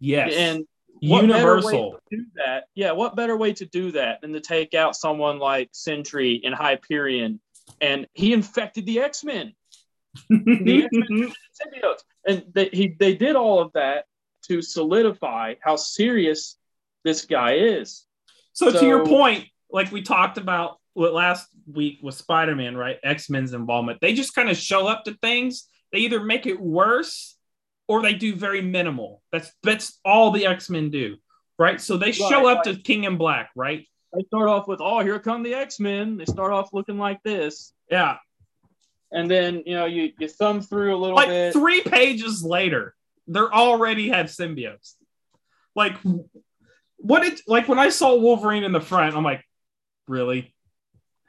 Yes. 0.00 0.34
And 0.34 0.64
universal. 1.00 2.00
do 2.10 2.24
that? 2.34 2.64
Yeah, 2.74 2.92
what 2.92 3.14
better 3.14 3.36
way 3.36 3.52
to 3.52 3.66
do 3.66 3.92
that 3.92 4.20
than 4.20 4.32
to 4.32 4.40
take 4.40 4.74
out 4.74 4.96
someone 4.96 5.38
like 5.38 5.68
Sentry 5.72 6.40
and 6.44 6.54
Hyperion? 6.54 7.40
And 7.80 8.08
he 8.14 8.32
infected 8.32 8.86
the 8.86 9.00
X 9.00 9.22
Men. 9.22 9.36
the 9.36 9.42
X-Men 9.44 9.54
symbiotes. 10.30 12.02
And 12.26 12.44
they, 12.52 12.68
he, 12.72 12.96
they 12.98 13.14
did 13.14 13.36
all 13.36 13.60
of 13.60 13.72
that 13.74 14.04
to 14.46 14.62
solidify 14.62 15.54
how 15.60 15.76
serious 15.76 16.56
this 17.04 17.24
guy 17.24 17.54
is. 17.54 18.04
So, 18.52 18.70
so 18.70 18.80
to 18.80 18.86
your 18.86 19.06
point, 19.06 19.46
like 19.70 19.92
we 19.92 20.02
talked 20.02 20.38
about 20.38 20.78
what 20.94 21.14
last 21.14 21.48
week 21.72 22.00
with 22.02 22.14
Spider-Man, 22.14 22.76
right? 22.76 22.98
X-Men's 23.02 23.52
involvement. 23.52 24.00
They 24.00 24.12
just 24.14 24.34
kind 24.34 24.50
of 24.50 24.56
show 24.56 24.86
up 24.86 25.04
to 25.04 25.14
things. 25.22 25.68
They 25.92 26.00
either 26.00 26.20
make 26.20 26.46
it 26.46 26.60
worse 26.60 27.36
or 27.88 28.02
they 28.02 28.14
do 28.14 28.34
very 28.34 28.62
minimal. 28.62 29.22
That's 29.32 29.50
that's 29.62 29.98
all 30.04 30.30
the 30.30 30.46
X-Men 30.46 30.90
do, 30.90 31.16
right? 31.58 31.80
So 31.80 31.96
they 31.96 32.06
right, 32.06 32.14
show 32.14 32.48
up 32.48 32.64
right. 32.64 32.76
to 32.76 32.82
King 32.82 33.04
in 33.04 33.16
Black, 33.16 33.50
right? 33.56 33.86
They 34.12 34.22
start 34.24 34.48
off 34.48 34.68
with, 34.68 34.80
"Oh, 34.80 35.00
here 35.00 35.18
come 35.18 35.42
the 35.42 35.54
X-Men." 35.54 36.16
They 36.16 36.24
start 36.24 36.52
off 36.52 36.72
looking 36.72 36.98
like 36.98 37.22
this. 37.22 37.72
Yeah. 37.90 38.18
And 39.12 39.30
then, 39.30 39.62
you 39.66 39.74
know, 39.74 39.86
you 39.86 40.12
you 40.18 40.28
thumb 40.28 40.60
through 40.60 40.94
a 40.94 40.98
little 40.98 41.16
like 41.16 41.28
bit. 41.28 41.52
3 41.52 41.82
pages 41.82 42.44
later, 42.44 42.94
they're 43.26 43.52
already 43.52 44.08
have 44.10 44.26
symbiotes. 44.26 44.94
Like 45.74 45.96
what 46.96 47.24
it 47.24 47.40
like 47.46 47.68
when 47.68 47.78
I 47.78 47.88
saw 47.88 48.14
Wolverine 48.14 48.64
in 48.64 48.72
the 48.72 48.80
front, 48.80 49.16
I'm 49.16 49.24
like, 49.24 49.44
really? 50.06 50.54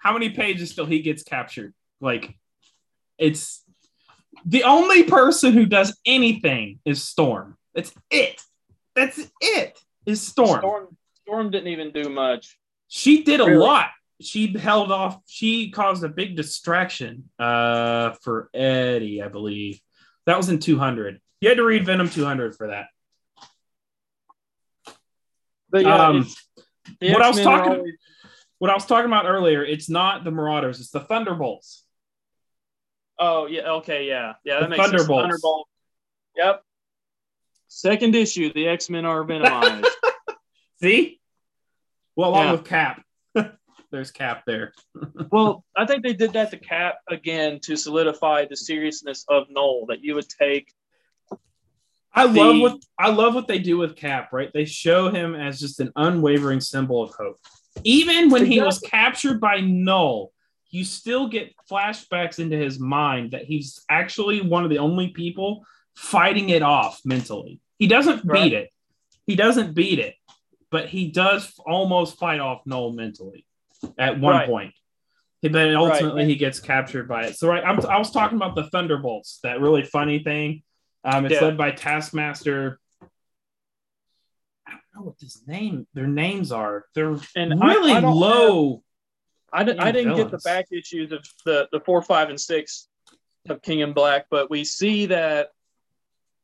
how 0.02 0.14
many 0.14 0.32
pages 0.32 0.74
till 0.74 0.88
he 0.88 1.00
gets 1.02 1.24
captured? 1.24 1.74
Like, 2.02 2.36
it's 3.20 3.64
the 4.46 4.64
only 4.64 5.04
person 5.04 5.54
who 5.54 5.68
does 5.68 5.96
anything 6.06 6.80
is 6.84 7.04
Storm. 7.04 7.56
That's 7.76 7.94
it. 8.10 8.42
That's 8.96 9.20
it. 9.40 9.80
Is 10.08 10.22
Storm. 10.22 10.60
Storm, 10.60 10.98
Storm 11.22 11.52
didn't 11.52 11.68
even 11.68 11.92
do 11.92 12.10
much. 12.10 12.58
She 12.88 13.24
did 13.24 13.40
a 13.40 13.60
lot. 13.60 13.92
She 14.22 14.58
held 14.58 14.92
off. 14.92 15.20
She 15.28 15.72
caused 15.72 16.04
a 16.04 16.10
big 16.10 16.36
distraction 16.36 17.30
uh, 17.40 18.12
for 18.22 18.50
Eddie, 18.54 19.22
I 19.22 19.28
believe. 19.28 19.80
That 20.26 20.38
was 20.38 20.50
in 20.50 20.60
200. 20.60 21.20
You 21.42 21.50
had 21.50 21.58
to 21.58 21.66
read 21.66 21.86
Venom 21.86 22.10
200 22.10 22.56
for 22.56 22.68
that. 22.68 22.88
But 25.70 25.84
yeah, 25.84 26.08
um, 26.08 26.28
what 27.02 27.22
I 27.22 27.28
was 27.30 27.42
talking. 27.42 27.72
Always, 27.72 27.94
what 28.60 28.70
I 28.70 28.76
was 28.76 28.86
talking 28.86 29.08
about 29.08 29.26
earlier, 29.26 29.64
it's 29.64 29.90
not 29.90 30.24
the 30.24 30.30
Marauders, 30.30 30.80
it's 30.80 30.92
the 30.92 31.00
Thunderbolts. 31.00 31.84
Oh 33.18 33.48
yeah, 33.48 33.72
okay, 33.72 34.08
yeah, 34.08 34.34
yeah. 34.44 34.60
That 34.60 34.64
the 34.64 34.70
makes 34.70 34.84
Thunderbolts. 34.84 35.24
Sense. 35.24 35.42
Thunderbolt. 35.42 35.68
Yep. 36.36 36.64
Second 37.70 38.16
issue, 38.16 38.52
the 38.54 38.68
X 38.68 38.90
Men 38.90 39.06
are 39.06 39.24
venomized. 39.24 39.88
See, 40.82 41.20
well, 42.16 42.30
along 42.30 42.46
yeah. 42.46 42.52
with 42.52 42.66
Cap, 42.66 43.02
there's 43.92 44.12
Cap 44.12 44.44
there. 44.46 44.74
well, 45.32 45.64
I 45.76 45.86
think 45.86 46.04
they 46.04 46.14
did 46.14 46.34
that 46.34 46.52
to 46.52 46.58
Cap 46.58 46.96
again 47.10 47.60
to 47.64 47.76
solidify 47.76 48.46
the 48.46 48.56
seriousness 48.56 49.26
of 49.28 49.48
Knull 49.50 49.86
that 49.88 50.04
you 50.04 50.16
would 50.16 50.30
take. 50.30 50.74
I 52.14 52.28
the... 52.28 52.34
love 52.34 52.60
what 52.60 52.86
I 52.98 53.10
love 53.10 53.36
what 53.36 53.48
they 53.48 53.60
do 53.60 53.78
with 53.78 53.96
Cap. 53.96 54.34
Right, 54.34 54.52
they 54.54 54.66
show 54.66 55.10
him 55.10 55.36
as 55.36 55.60
just 55.60 55.80
an 55.80 55.92
unwavering 55.96 56.62
symbol 56.62 57.04
of 57.04 57.12
hope. 57.12 57.38
Even 57.84 58.30
when 58.30 58.46
he 58.46 58.62
was 58.62 58.80
captured 58.80 59.40
by 59.40 59.62
Knull, 59.62 60.34
you 60.70 60.84
still 60.84 61.28
get 61.28 61.54
flashbacks 61.70 62.40
into 62.40 62.58
his 62.58 62.80
mind 62.80 63.32
that 63.32 63.46
he's 63.46 63.84
actually 63.90 64.42
one 64.42 64.64
of 64.64 64.70
the 64.70 64.80
only 64.80 65.10
people 65.10 65.66
fighting 65.96 66.50
it 66.50 66.64
off 66.64 67.02
mentally. 67.06 67.60
He 67.78 67.88
doesn't 67.88 68.24
right. 68.26 68.44
beat 68.44 68.54
it. 68.54 68.70
He 69.26 69.36
doesn't 69.36 69.74
beat 69.74 70.00
it, 70.00 70.16
but 70.70 70.90
he 70.90 71.12
does 71.12 71.54
almost 71.66 72.18
fight 72.18 72.40
off 72.40 72.66
Knull 72.66 72.92
mentally 72.92 73.46
at 73.98 74.20
one 74.20 74.36
right. 74.36 74.48
point. 74.50 74.74
But 75.42 75.74
ultimately, 75.74 76.22
right. 76.22 76.30
he 76.30 76.36
gets 76.36 76.60
captured 76.60 77.08
by 77.08 77.26
it. 77.26 77.36
So, 77.36 77.48
right, 77.48 77.64
I'm, 77.64 77.84
i 77.88 77.98
was 77.98 78.12
talking 78.12 78.38
about 78.38 78.56
the 78.56 78.70
Thunderbolts, 78.70 79.40
that 79.42 79.60
really 79.60 79.84
funny 79.84 80.20
thing. 80.20 80.62
Um, 81.04 81.26
it's 81.26 81.36
yeah. 81.36 81.42
led 81.42 81.58
by 81.58 81.72
Taskmaster 81.72 82.80
I 84.72 84.72
don't 84.72 85.04
know 85.04 85.08
what 85.08 85.20
this 85.20 85.42
name 85.48 85.88
their 85.94 86.08
names 86.08 86.52
are. 86.52 86.86
They're 86.96 87.18
and 87.36 87.62
really 87.62 87.92
I, 87.92 87.98
I 87.98 88.00
low. 88.00 88.84
Have, 89.54 89.62
I, 89.62 89.64
did, 89.64 89.80
I 89.80 89.92
didn't 89.92 90.14
villains. 90.14 90.32
get 90.32 90.32
the 90.32 90.50
back 90.50 90.68
issues 90.72 91.12
of 91.12 91.26
the, 91.46 91.68
the 91.72 91.82
four, 91.82 92.02
five, 92.02 92.30
and 92.30 92.40
six 92.40 92.88
of 93.50 93.62
King 93.62 93.80
in 93.80 93.94
Black, 93.94 94.28
but 94.30 94.50
we 94.50 94.64
see 94.64 95.08
that 95.08 95.50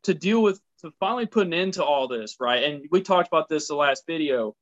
to 0.03 0.13
deal 0.13 0.41
with 0.41 0.59
to 0.81 0.91
finally 0.99 1.25
put 1.25 1.47
an 1.47 1.53
end 1.53 1.73
to 1.73 1.83
all 1.83 2.07
this, 2.07 2.35
right? 2.39 2.63
And 2.63 2.85
we 2.91 3.01
talked 3.01 3.27
about 3.27 3.49
this 3.49 3.69
the 3.69 3.75
last 3.75 4.03
video. 4.05 4.55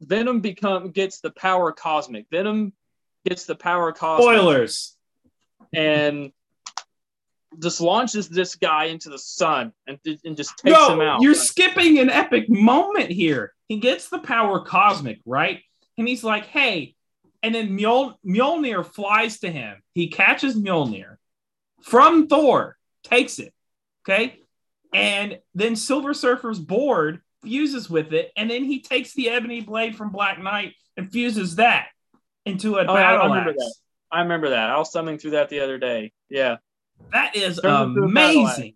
Venom 0.00 0.40
become 0.40 0.90
gets 0.90 1.20
the 1.20 1.30
power 1.30 1.72
cosmic. 1.72 2.26
Venom 2.30 2.72
gets 3.26 3.46
the 3.46 3.54
power 3.54 3.92
cosmic. 3.92 4.24
Spoilers. 4.24 4.96
And 5.74 6.32
just 7.58 7.80
launches 7.80 8.28
this 8.28 8.54
guy 8.54 8.84
into 8.84 9.08
the 9.08 9.18
sun 9.18 9.72
and, 9.86 9.98
and 10.24 10.36
just 10.36 10.58
takes 10.58 10.76
no, 10.76 10.92
him 10.92 11.00
out. 11.00 11.22
You're 11.22 11.34
skipping 11.34 11.98
an 11.98 12.10
epic 12.10 12.48
moment 12.48 13.10
here. 13.10 13.54
He 13.68 13.78
gets 13.78 14.08
the 14.08 14.18
power 14.18 14.60
cosmic, 14.60 15.20
right? 15.24 15.60
And 15.98 16.06
he's 16.06 16.22
like, 16.22 16.46
hey, 16.46 16.94
and 17.42 17.54
then 17.54 17.76
Mjol- 17.76 18.16
Mjolnir 18.24 18.84
flies 18.84 19.40
to 19.40 19.50
him. 19.50 19.82
He 19.94 20.08
catches 20.08 20.56
Mjolnir 20.56 21.16
from 21.82 22.26
Thor, 22.26 22.76
takes 23.02 23.38
it, 23.38 23.54
okay? 24.06 24.40
And 24.92 25.38
then 25.54 25.76
Silver 25.76 26.14
Surfer's 26.14 26.58
board 26.58 27.20
fuses 27.46 27.88
with 27.88 28.12
it, 28.12 28.32
and 28.36 28.50
then 28.50 28.64
he 28.64 28.80
takes 28.80 29.14
the 29.14 29.30
ebony 29.30 29.60
blade 29.60 29.96
from 29.96 30.10
Black 30.10 30.38
Knight 30.42 30.74
and 30.96 31.10
fuses 31.10 31.56
that 31.56 31.88
into 32.44 32.76
a 32.76 32.82
oh, 32.82 32.94
battle 32.94 33.22
I 33.22 33.24
remember 33.26 33.50
axe. 33.50 33.58
That. 33.58 33.74
I 34.10 34.20
remember 34.22 34.50
that. 34.50 34.70
I 34.70 34.76
was 34.78 34.90
thumbing 34.90 35.18
through 35.18 35.32
that 35.32 35.48
the 35.48 35.60
other 35.60 35.78
day. 35.78 36.12
Yeah. 36.28 36.56
That 37.12 37.36
is 37.36 37.58
amazing. 37.58 38.74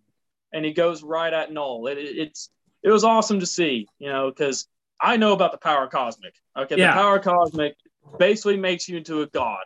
And 0.53 0.65
he 0.65 0.73
goes 0.73 1.03
right 1.03 1.31
at 1.31 1.51
Knull. 1.51 1.87
It, 1.87 1.97
it, 1.97 2.17
it's 2.17 2.49
it 2.83 2.89
was 2.89 3.03
awesome 3.03 3.39
to 3.39 3.45
see, 3.45 3.87
you 3.99 4.09
know, 4.09 4.29
because 4.29 4.67
I 4.99 5.17
know 5.17 5.33
about 5.33 5.51
the 5.51 5.57
power 5.57 5.87
cosmic. 5.87 6.33
Okay, 6.57 6.77
yeah. 6.77 6.93
the 6.93 7.01
power 7.01 7.19
cosmic 7.19 7.75
basically 8.17 8.57
makes 8.57 8.89
you 8.89 8.97
into 8.97 9.21
a 9.21 9.27
god, 9.27 9.63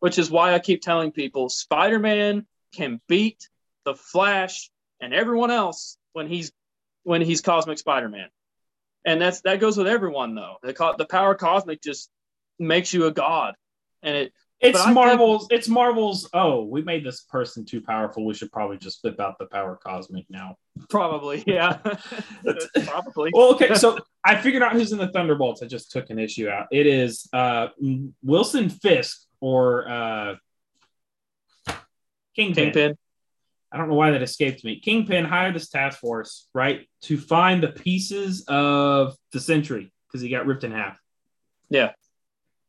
which 0.00 0.18
is 0.18 0.30
why 0.30 0.54
I 0.54 0.58
keep 0.58 0.82
telling 0.82 1.12
people 1.12 1.48
Spider-Man 1.48 2.46
can 2.74 3.00
beat 3.08 3.48
the 3.84 3.94
Flash 3.94 4.70
and 5.00 5.14
everyone 5.14 5.50
else 5.50 5.96
when 6.12 6.26
he's 6.26 6.52
when 7.04 7.22
he's 7.22 7.40
Cosmic 7.40 7.78
Spider-Man. 7.78 8.28
And 9.08 9.18
that's 9.18 9.40
that 9.40 9.58
goes 9.58 9.78
with 9.78 9.86
everyone 9.86 10.34
though. 10.34 10.56
The, 10.62 10.74
the 10.98 11.06
power 11.06 11.34
cosmic 11.34 11.80
just 11.80 12.10
makes 12.58 12.92
you 12.92 13.06
a 13.06 13.10
god, 13.10 13.54
and 14.02 14.14
it 14.14 14.32
it's 14.60 14.86
Marvel's. 14.86 15.46
Think, 15.46 15.58
it's 15.58 15.68
Marvel's. 15.68 16.28
Oh, 16.34 16.64
we 16.64 16.82
made 16.82 17.06
this 17.06 17.22
person 17.22 17.64
too 17.64 17.80
powerful. 17.80 18.26
We 18.26 18.34
should 18.34 18.52
probably 18.52 18.76
just 18.76 19.00
flip 19.00 19.18
out 19.18 19.38
the 19.38 19.46
power 19.46 19.78
cosmic 19.82 20.26
now. 20.28 20.56
Probably, 20.90 21.42
yeah. 21.46 21.78
probably. 22.84 23.30
Well, 23.32 23.54
okay. 23.54 23.74
So 23.76 23.98
I 24.22 24.36
figured 24.36 24.62
out 24.62 24.72
who's 24.72 24.92
in 24.92 24.98
the 24.98 25.08
Thunderbolts. 25.08 25.62
I 25.62 25.68
just 25.68 25.90
took 25.90 26.10
an 26.10 26.18
issue 26.18 26.50
out. 26.50 26.66
It 26.70 26.86
is 26.86 27.30
uh, 27.32 27.68
Wilson 28.22 28.68
Fisk 28.68 29.22
or 29.40 29.88
uh, 29.88 30.34
Kingpin. 32.36 32.72
Kingpin. 32.72 32.98
I 33.70 33.76
don't 33.76 33.88
know 33.88 33.94
why 33.94 34.12
that 34.12 34.22
escaped 34.22 34.64
me. 34.64 34.80
Kingpin 34.80 35.24
hired 35.24 35.54
this 35.54 35.68
task 35.68 35.98
force, 35.98 36.48
right, 36.54 36.88
to 37.02 37.18
find 37.18 37.62
the 37.62 37.68
pieces 37.68 38.44
of 38.48 39.14
the 39.32 39.40
Sentry 39.40 39.92
because 40.06 40.22
he 40.22 40.30
got 40.30 40.46
ripped 40.46 40.64
in 40.64 40.72
half. 40.72 40.98
Yeah. 41.68 41.92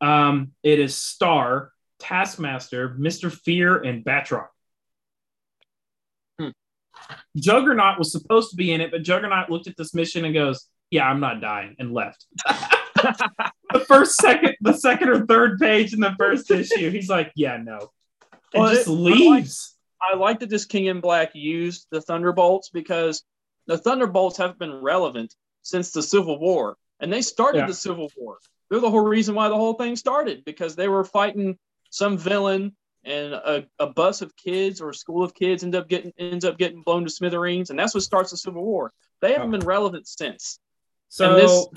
Um, 0.01 0.51
it 0.61 0.79
is 0.79 0.95
Star, 0.95 1.71
Taskmaster, 1.99 2.89
Mr. 2.99 3.31
Fear, 3.31 3.77
and 3.81 4.03
Batroc. 4.03 4.47
Hmm. 6.37 6.49
Juggernaut 7.37 7.97
was 7.97 8.11
supposed 8.11 8.51
to 8.51 8.57
be 8.57 8.71
in 8.71 8.81
it, 8.81 8.91
but 8.91 9.03
Juggernaut 9.03 9.49
looked 9.49 9.67
at 9.67 9.77
this 9.77 9.93
mission 9.93 10.25
and 10.25 10.33
goes, 10.33 10.67
"Yeah, 10.89 11.07
I'm 11.07 11.19
not 11.19 11.41
dying," 11.41 11.75
and 11.79 11.93
left. 11.93 12.25
the 12.45 13.85
first 13.87 14.15
second, 14.15 14.55
the 14.61 14.73
second 14.73 15.09
or 15.09 15.25
third 15.25 15.59
page 15.59 15.93
in 15.93 15.99
the 15.99 16.15
first 16.17 16.49
issue, 16.51 16.89
he's 16.89 17.09
like, 17.09 17.31
"Yeah, 17.35 17.57
no," 17.57 17.91
and 18.53 18.63
well, 18.63 18.73
just 18.73 18.87
it, 18.87 18.91
leaves. 18.91 19.19
I 19.23 19.35
like, 19.35 19.78
I 20.01 20.15
like 20.15 20.39
that 20.39 20.49
this 20.49 20.65
King 20.65 20.85
in 20.85 21.01
Black 21.01 21.31
used 21.33 21.87
the 21.91 22.01
Thunderbolts 22.01 22.69
because 22.69 23.23
the 23.67 23.77
Thunderbolts 23.77 24.37
have 24.37 24.57
been 24.57 24.81
relevant 24.81 25.35
since 25.61 25.91
the 25.91 26.01
Civil 26.01 26.39
War, 26.39 26.77
and 26.99 27.11
they 27.11 27.21
started 27.21 27.59
yeah. 27.59 27.67
the 27.67 27.73
Civil 27.73 28.09
War. 28.17 28.37
They're 28.69 28.79
the 28.79 28.89
whole 28.89 29.05
reason 29.05 29.35
why 29.35 29.49
the 29.49 29.55
whole 29.55 29.73
thing 29.73 29.95
started 29.95 30.45
because 30.45 30.75
they 30.75 30.87
were 30.87 31.03
fighting 31.03 31.57
some 31.89 32.17
villain 32.17 32.75
and 33.03 33.33
a, 33.33 33.65
a 33.79 33.87
bus 33.87 34.21
of 34.21 34.35
kids 34.35 34.81
or 34.81 34.89
a 34.89 34.93
school 34.93 35.23
of 35.23 35.33
kids 35.33 35.63
end 35.63 35.75
up 35.75 35.87
getting 35.87 36.13
ends 36.17 36.45
up 36.45 36.57
getting 36.57 36.81
blown 36.81 37.03
to 37.03 37.09
smithereens, 37.09 37.69
and 37.69 37.79
that's 37.79 37.93
what 37.93 38.03
starts 38.03 38.31
the 38.31 38.37
Civil 38.37 38.63
War. 38.63 38.91
They 39.21 39.33
haven't 39.33 39.49
oh. 39.49 39.57
been 39.57 39.67
relevant 39.67 40.07
since. 40.07 40.59
So 41.09 41.35
this 41.35 41.67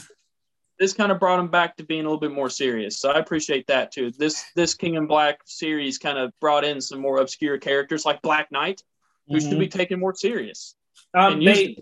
this 0.79 0.93
kind 0.93 1.13
of 1.13 1.21
brought 1.21 1.39
him 1.39 1.49
back 1.49 1.77
to 1.77 1.85
being 1.85 2.01
a 2.01 2.05
little 2.05 2.21
bit 2.21 2.33
more 2.33 2.51
serious. 2.51 2.99
So 2.99 3.11
I 3.11 3.19
appreciate 3.19 3.67
that 3.69 3.93
too. 3.93 4.11
This 4.11 4.45
this 4.57 4.75
King 4.75 4.95
in 4.95 5.07
Black 5.07 5.41
series 5.45 5.99
kind 5.99 6.19
of 6.19 6.33
brought 6.41 6.65
in 6.65 6.81
some 6.81 7.01
more 7.01 7.19
obscure 7.19 7.59
characters 7.59 8.05
like 8.05 8.23
Black 8.23 8.51
Knight, 8.51 8.83
who 9.29 9.37
mm-hmm. 9.37 9.49
should 9.49 9.59
be 9.59 9.69
taken 9.69 10.01
more 10.01 10.15
serious. 10.15 10.75
Um, 11.15 11.45
they 11.45 11.77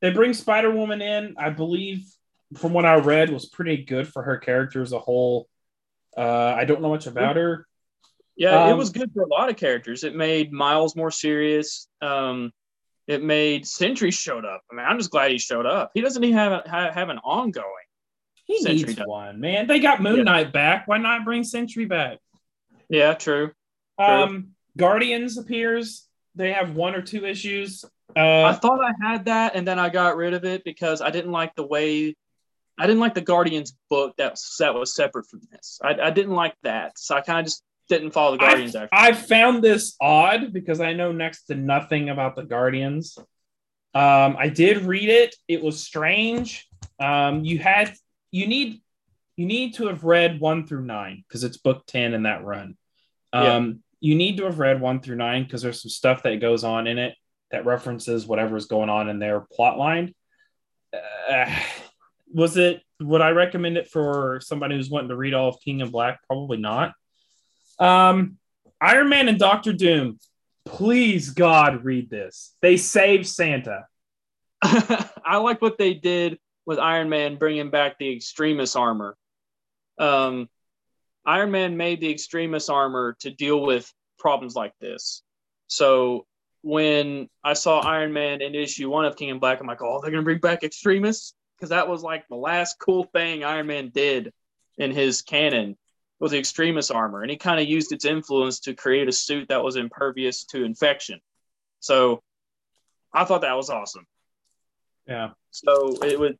they 0.00 0.10
bring 0.10 0.34
Spider 0.34 0.70
Woman 0.70 1.00
in. 1.02 1.34
I 1.38 1.50
believe, 1.50 2.04
from 2.58 2.72
what 2.72 2.84
I 2.84 2.96
read, 2.96 3.30
was 3.30 3.46
pretty 3.46 3.78
good 3.78 4.06
for 4.06 4.22
her 4.22 4.36
character 4.36 4.82
as 4.82 4.92
a 4.92 4.98
whole. 4.98 5.48
Uh, 6.16 6.54
I 6.56 6.64
don't 6.64 6.82
know 6.82 6.90
much 6.90 7.06
about 7.06 7.36
her. 7.36 7.66
Yeah, 8.36 8.64
um, 8.64 8.70
it 8.70 8.74
was 8.74 8.90
good 8.90 9.12
for 9.12 9.22
a 9.22 9.28
lot 9.28 9.48
of 9.48 9.56
characters. 9.56 10.04
It 10.04 10.14
made 10.14 10.52
Miles 10.52 10.96
more 10.96 11.10
serious. 11.10 11.88
Um, 12.02 12.52
it 13.06 13.22
made 13.22 13.66
Sentry 13.66 14.10
showed 14.10 14.44
up. 14.44 14.62
I 14.70 14.74
mean, 14.74 14.86
I'm 14.86 14.98
just 14.98 15.10
glad 15.10 15.30
he 15.30 15.38
showed 15.38 15.66
up. 15.66 15.92
He 15.94 16.00
doesn't 16.00 16.22
even 16.22 16.36
have, 16.36 16.52
a, 16.52 16.92
have 16.92 17.08
an 17.10 17.18
ongoing. 17.18 17.68
He 18.44 18.60
Sentry 18.60 18.84
needs 18.84 18.94
does. 18.96 19.06
one, 19.06 19.40
man. 19.40 19.66
They 19.66 19.80
got 19.80 20.02
Moon 20.02 20.18
yeah. 20.18 20.22
Knight 20.24 20.52
back. 20.52 20.86
Why 20.86 20.98
not 20.98 21.24
bring 21.24 21.44
Sentry 21.44 21.86
back? 21.86 22.18
Yeah, 22.88 23.14
true. 23.14 23.52
true. 23.98 24.06
Um, 24.06 24.48
Guardians 24.76 25.38
appears. 25.38 26.06
They 26.34 26.52
have 26.52 26.74
one 26.74 26.94
or 26.94 27.02
two 27.02 27.24
issues. 27.24 27.84
Uh, 28.16 28.42
I 28.44 28.52
thought 28.52 28.80
I 28.84 28.92
had 29.00 29.24
that, 29.26 29.54
and 29.54 29.66
then 29.66 29.78
I 29.78 29.88
got 29.88 30.16
rid 30.16 30.34
of 30.34 30.44
it 30.44 30.62
because 30.64 31.00
I 31.00 31.10
didn't 31.10 31.32
like 31.32 31.54
the 31.54 31.66
way. 31.66 32.16
I 32.78 32.86
didn't 32.86 33.00
like 33.00 33.14
the 33.14 33.20
Guardians 33.20 33.74
book 33.88 34.14
that 34.18 34.36
that 34.58 34.74
was 34.74 34.94
separate 34.94 35.26
from 35.26 35.40
this. 35.50 35.80
I, 35.82 35.94
I 35.94 36.10
didn't 36.10 36.34
like 36.34 36.54
that, 36.62 36.98
so 36.98 37.14
I 37.14 37.20
kind 37.22 37.40
of 37.40 37.46
just 37.46 37.62
didn't 37.88 38.10
follow 38.10 38.32
the 38.32 38.38
Guardians. 38.38 38.76
I, 38.76 38.88
I 38.92 39.12
found 39.12 39.62
this 39.62 39.96
odd 40.00 40.52
because 40.52 40.80
I 40.80 40.92
know 40.92 41.12
next 41.12 41.44
to 41.46 41.54
nothing 41.54 42.08
about 42.08 42.36
the 42.36 42.42
Guardians. 42.42 43.16
Um, 43.94 44.36
I 44.38 44.48
did 44.48 44.78
read 44.78 45.08
it. 45.08 45.36
It 45.46 45.62
was 45.62 45.82
strange. 45.82 46.66
Um, 46.98 47.44
you 47.44 47.58
had 47.58 47.94
you 48.34 48.48
need 48.48 48.80
you 49.36 49.46
need 49.46 49.74
to 49.74 49.86
have 49.86 50.02
read 50.02 50.40
one 50.40 50.66
through 50.66 50.82
nine 50.82 51.22
because 51.26 51.44
it's 51.44 51.56
book 51.56 51.84
ten 51.86 52.14
in 52.14 52.24
that 52.24 52.44
run. 52.44 52.76
Um, 53.32 53.44
yeah. 53.44 53.72
You 54.00 54.14
need 54.16 54.38
to 54.38 54.44
have 54.44 54.58
read 54.58 54.80
one 54.80 55.00
through 55.00 55.16
nine 55.16 55.44
because 55.44 55.62
there's 55.62 55.80
some 55.80 55.90
stuff 55.90 56.24
that 56.24 56.40
goes 56.40 56.64
on 56.64 56.88
in 56.88 56.98
it 56.98 57.14
that 57.52 57.64
references 57.64 58.26
whatever's 58.26 58.66
going 58.66 58.90
on 58.90 59.08
in 59.08 59.20
their 59.20 59.40
plot 59.40 59.78
line. 59.78 60.14
Uh, 60.92 61.54
was 62.32 62.56
it? 62.56 62.82
Would 63.00 63.20
I 63.20 63.30
recommend 63.30 63.76
it 63.76 63.88
for 63.88 64.40
somebody 64.42 64.74
who's 64.74 64.90
wanting 64.90 65.10
to 65.10 65.16
read 65.16 65.34
all 65.34 65.48
of 65.48 65.60
King 65.60 65.80
and 65.80 65.92
Black? 65.92 66.18
Probably 66.26 66.58
not. 66.58 66.92
Um, 67.78 68.36
Iron 68.80 69.08
Man 69.08 69.28
and 69.28 69.38
Doctor 69.38 69.72
Doom. 69.72 70.18
Please, 70.64 71.30
God, 71.30 71.84
read 71.84 72.10
this. 72.10 72.56
They 72.62 72.78
save 72.78 73.28
Santa. 73.28 73.86
I 74.62 75.36
like 75.36 75.62
what 75.62 75.78
they 75.78 75.94
did 75.94 76.38
with 76.66 76.78
Iron 76.78 77.08
Man 77.08 77.36
bringing 77.36 77.70
back 77.70 77.98
the 77.98 78.14
Extremis 78.14 78.76
armor. 78.76 79.16
Um, 79.98 80.48
Iron 81.26 81.50
Man 81.50 81.76
made 81.76 82.00
the 82.00 82.10
Extremis 82.10 82.68
armor 82.68 83.16
to 83.20 83.30
deal 83.30 83.60
with 83.60 83.92
problems 84.18 84.54
like 84.54 84.72
this. 84.80 85.22
So 85.66 86.26
when 86.62 87.28
I 87.42 87.54
saw 87.54 87.80
Iron 87.80 88.12
Man 88.12 88.40
in 88.40 88.54
issue 88.54 88.90
one 88.90 89.04
of 89.04 89.16
King 89.16 89.30
and 89.30 89.40
Black, 89.40 89.60
I'm 89.60 89.66
like, 89.66 89.82
oh, 89.82 90.00
they're 90.00 90.10
gonna 90.10 90.22
bring 90.22 90.38
back 90.38 90.62
Extremis 90.62 91.34
because 91.56 91.70
that 91.70 91.88
was 91.88 92.02
like 92.02 92.26
the 92.28 92.36
last 92.36 92.78
cool 92.78 93.04
thing 93.04 93.44
Iron 93.44 93.66
Man 93.66 93.90
did 93.94 94.32
in 94.78 94.90
his 94.90 95.22
canon 95.22 95.76
was 96.20 96.32
the 96.32 96.38
Extremis 96.38 96.90
armor, 96.90 97.22
and 97.22 97.30
he 97.30 97.36
kind 97.36 97.60
of 97.60 97.66
used 97.66 97.92
its 97.92 98.04
influence 98.04 98.60
to 98.60 98.74
create 98.74 99.08
a 99.08 99.12
suit 99.12 99.48
that 99.48 99.62
was 99.62 99.76
impervious 99.76 100.44
to 100.44 100.64
infection. 100.64 101.20
So 101.80 102.22
I 103.12 103.24
thought 103.24 103.42
that 103.42 103.56
was 103.56 103.70
awesome. 103.70 104.06
Yeah. 105.06 105.30
So 105.50 105.98
it 106.02 106.18
would 106.18 106.38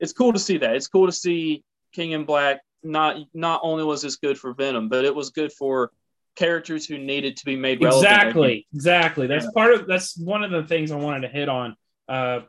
it's 0.00 0.12
cool 0.12 0.32
to 0.32 0.38
see 0.38 0.58
that. 0.58 0.76
It's 0.76 0.88
cool 0.88 1.06
to 1.06 1.12
see 1.12 1.64
King 1.92 2.12
in 2.12 2.24
Black 2.24 2.60
not 2.84 3.16
not 3.32 3.60
only 3.62 3.84
was 3.84 4.02
this 4.02 4.16
good 4.16 4.38
for 4.38 4.52
Venom, 4.52 4.88
but 4.88 5.04
it 5.04 5.14
was 5.14 5.30
good 5.30 5.52
for 5.52 5.90
characters 6.36 6.86
who 6.86 6.98
needed 6.98 7.36
to 7.38 7.44
be 7.44 7.56
made 7.56 7.82
relevant. 7.82 8.12
Exactly, 8.12 8.66
exactly. 8.74 9.26
That's 9.26 9.44
yeah. 9.44 9.50
part 9.54 9.74
of 9.74 9.86
that's 9.86 10.16
one 10.16 10.44
of 10.44 10.50
the 10.50 10.64
things 10.64 10.90
I 10.90 10.96
wanted 10.96 11.22
to 11.22 11.28
hit 11.28 11.48
on. 11.48 11.76
Uh, 12.08 12.40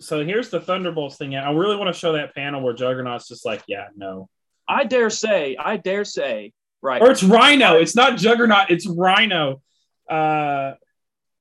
so 0.00 0.24
here's 0.24 0.50
the 0.50 0.60
Thunderbolts 0.60 1.16
thing. 1.16 1.36
I 1.36 1.52
really 1.52 1.76
want 1.76 1.94
to 1.94 1.98
show 1.98 2.12
that 2.14 2.34
panel 2.34 2.62
where 2.62 2.74
Juggernaut's 2.74 3.28
just 3.28 3.46
like, 3.46 3.62
yeah, 3.68 3.86
no. 3.96 4.28
I 4.68 4.84
dare 4.84 5.10
say, 5.10 5.56
I 5.56 5.76
dare 5.76 6.04
say, 6.04 6.52
right. 6.82 7.00
Or 7.00 7.10
it's 7.10 7.22
Rhino. 7.22 7.76
It's 7.76 7.94
not 7.94 8.18
Juggernaut. 8.18 8.70
It's 8.70 8.86
Rhino. 8.86 9.62
Uh, 10.10 10.72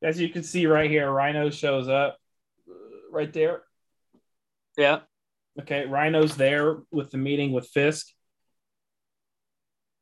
as 0.02 0.20
you 0.20 0.30
can 0.30 0.44
see 0.44 0.68
right 0.68 0.90
here, 0.90 1.10
Rhino 1.10 1.50
shows 1.50 1.88
up 1.88 2.18
right 3.12 3.32
there. 3.34 3.64
Yeah. 4.78 5.00
Okay, 5.62 5.86
Rhino's 5.86 6.36
there 6.36 6.78
with 6.91 7.12
the 7.12 7.18
meeting 7.18 7.51
with 7.51 7.68
Fisk. 7.68 8.08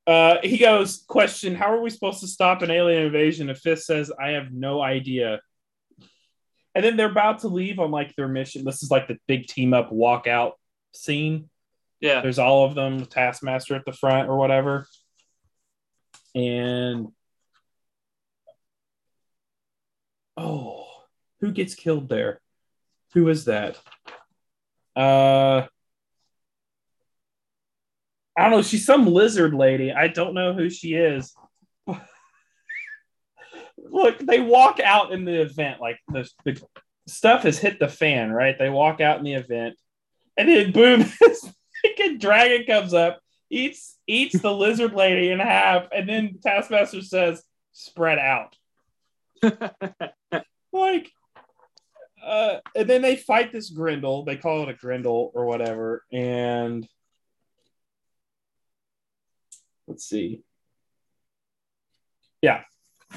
Uh, 0.08 0.38
he 0.42 0.58
goes, 0.58 1.04
question, 1.08 1.56
how 1.56 1.74
are 1.74 1.82
we 1.82 1.90
supposed 1.90 2.22
to 2.22 2.28
stop 2.28 2.62
an 2.62 2.72
alien 2.72 3.04
invasion? 3.04 3.50
If 3.50 3.60
Fisk 3.60 3.86
says, 3.86 4.12
I 4.20 4.32
have 4.32 4.52
no 4.52 4.82
idea. 4.82 5.42
And 6.74 6.84
then 6.84 6.96
they're 6.96 7.12
about 7.12 7.40
to 7.40 7.50
leave 7.50 7.80
on 7.80 7.92
like 7.92 8.16
their 8.16 8.28
mission. 8.28 8.64
This 8.64 8.82
is 8.82 8.90
like 8.90 9.08
the 9.08 9.18
big 9.28 9.48
team 9.48 9.74
up 9.74 9.92
walkout 9.92 10.54
scene. 10.94 11.50
Yeah. 12.00 12.22
There's 12.22 12.40
all 12.40 12.66
of 12.66 12.76
them, 12.76 13.00
the 13.00 13.06
Taskmaster 13.06 13.76
at 13.76 13.86
the 13.86 13.92
front 13.92 14.30
or 14.30 14.38
whatever. 14.38 14.88
And 16.34 17.10
oh, 20.38 20.88
who 21.42 21.52
gets 21.52 21.76
killed 21.76 22.08
there? 22.08 22.40
Who 23.14 23.28
is 23.28 23.46
that? 23.46 23.78
Uh, 24.96 25.68
I 28.38 28.44
don't 28.44 28.52
know. 28.52 28.62
She's 28.62 28.86
some 28.86 29.08
lizard 29.08 29.54
lady. 29.54 29.92
I 29.92 30.08
don't 30.08 30.34
know 30.34 30.54
who 30.54 30.70
she 30.70 30.94
is. 30.94 31.34
Look, 33.78 34.20
they 34.20 34.40
walk 34.40 34.80
out 34.80 35.12
in 35.12 35.26
the 35.26 35.42
event. 35.42 35.82
Like 35.82 36.00
the, 36.08 36.30
the 36.46 36.62
stuff 37.08 37.44
has 37.44 37.60
hit 37.60 37.80
the 37.80 37.88
fan, 37.88 38.32
right? 38.32 38.58
They 38.58 38.70
walk 38.70 39.02
out 39.02 39.18
in 39.18 39.24
the 39.24 39.34
event, 39.34 39.76
and 40.38 40.48
then 40.48 40.72
boom, 40.72 41.02
this 41.20 41.48
freaking 41.86 42.20
dragon 42.20 42.66
comes 42.66 42.94
up, 42.94 43.20
eats 43.50 43.98
eats 44.08 44.40
the 44.40 44.54
lizard 44.54 44.94
lady 44.94 45.30
in 45.30 45.40
half, 45.40 45.88
and 45.92 46.08
then 46.08 46.40
Taskmaster 46.42 47.02
says, 47.02 47.44
"Spread 47.74 48.20
out." 48.20 48.56
like 50.72 51.12
uh, 52.24 52.60
and 52.76 52.90
then 52.90 53.02
they 53.02 53.16
fight 53.16 53.52
this 53.52 53.70
Grendel. 53.70 54.24
They 54.26 54.36
call 54.36 54.64
it 54.64 54.70
a 54.70 54.74
Grendel 54.74 55.32
or 55.34 55.46
whatever. 55.46 56.04
And 56.12 56.88
let's 59.88 60.06
see. 60.06 60.44
Yeah. 62.42 62.62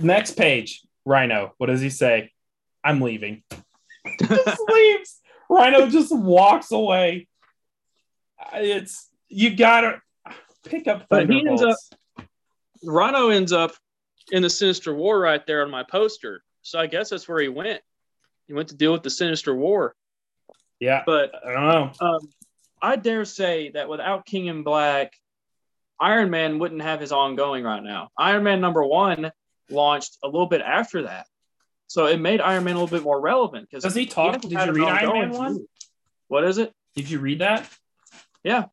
Next 0.01 0.37
page. 0.37 0.83
Rhino. 1.05 1.55
What 1.59 1.67
does 1.67 1.81
he 1.81 1.91
say? 1.91 2.31
I'm 2.83 3.01
leaving. 3.01 3.43
just 4.21 4.61
leaves. 4.69 5.21
Rhino 5.49 5.89
just 5.89 6.15
walks 6.15 6.73
away. 6.73 7.29
It's 8.53 9.09
you 9.29 9.57
gotta 9.57 10.01
pick 10.65 10.89
up. 10.89 11.07
But 11.09 11.29
he 11.29 11.47
ends 11.47 11.63
up. 11.63 11.77
Rhino 12.83 13.31
ends 13.31 13.53
up 13.53 13.73
in 14.31 14.43
the 14.43 14.51
Sinister 14.51 14.95
War 14.95 15.19
right 15.19 15.45
there 15.47 15.63
on 15.63 15.71
my 15.71 15.83
poster. 15.83 16.43
So 16.63 16.79
I 16.79 16.87
guess 16.87 17.11
that's 17.11 17.29
where 17.29 17.41
he 17.41 17.49
went. 17.49 17.81
He 18.47 18.53
went 18.53 18.69
to 18.69 18.77
deal 18.77 18.93
with 18.93 19.03
the 19.03 19.11
Sinister 19.11 19.55
War. 19.55 19.95
Yeah, 20.81 21.03
but 21.07 21.33
I 21.47 21.53
don't 21.53 21.69
know. 21.69 21.93
Um, 22.01 22.29
I 22.83 22.97
dare 22.97 23.25
say 23.25 23.71
that 23.71 23.89
without 23.89 24.27
King 24.27 24.49
and 24.49 24.65
Black, 24.65 25.13
Iron 26.01 26.31
Man 26.31 26.59
wouldn't 26.59 26.83
have 26.83 27.01
his 27.01 27.13
ongoing 27.13 27.65
right 27.65 27.83
now. 27.83 28.11
Iron 28.19 28.43
Man 28.45 28.61
number 28.61 28.85
one 28.85 29.33
launched 29.71 30.19
a 30.23 30.27
little 30.27 30.47
bit 30.47 30.61
after 30.61 31.03
that, 31.03 31.27
so 31.87 32.07
it 32.07 32.21
made 32.21 32.41
Iron 32.41 32.65
Man 32.65 32.77
a 32.77 32.81
little 32.81 32.99
bit 32.99 33.05
more 33.05 33.21
relevant. 33.21 33.69
Because 33.71 33.85
does 33.85 33.95
he 33.95 34.07
talk? 34.07 34.43
He 34.43 34.49
Did 34.49 34.67
you 34.67 34.73
read 34.73 34.89
Iron 34.89 35.13
Man 35.13 35.31
one? 35.31 35.67
What 36.29 36.45
is 36.45 36.59
it? 36.59 36.73
Did 36.95 37.09
you 37.09 37.21
read 37.21 37.41
that? 37.41 37.69
Yeah. 38.43 38.67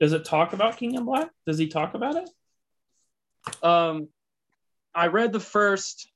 Does 0.00 0.12
it 0.12 0.24
talk 0.24 0.52
about 0.52 0.76
King 0.76 0.96
and 0.96 1.06
Black? 1.06 1.30
Does 1.46 1.58
he 1.58 1.68
talk 1.68 1.94
about 1.94 2.16
it? 2.16 2.28
Um, 3.62 4.08
I 4.94 5.06
read 5.06 5.32
the 5.32 5.40
first 5.40 6.10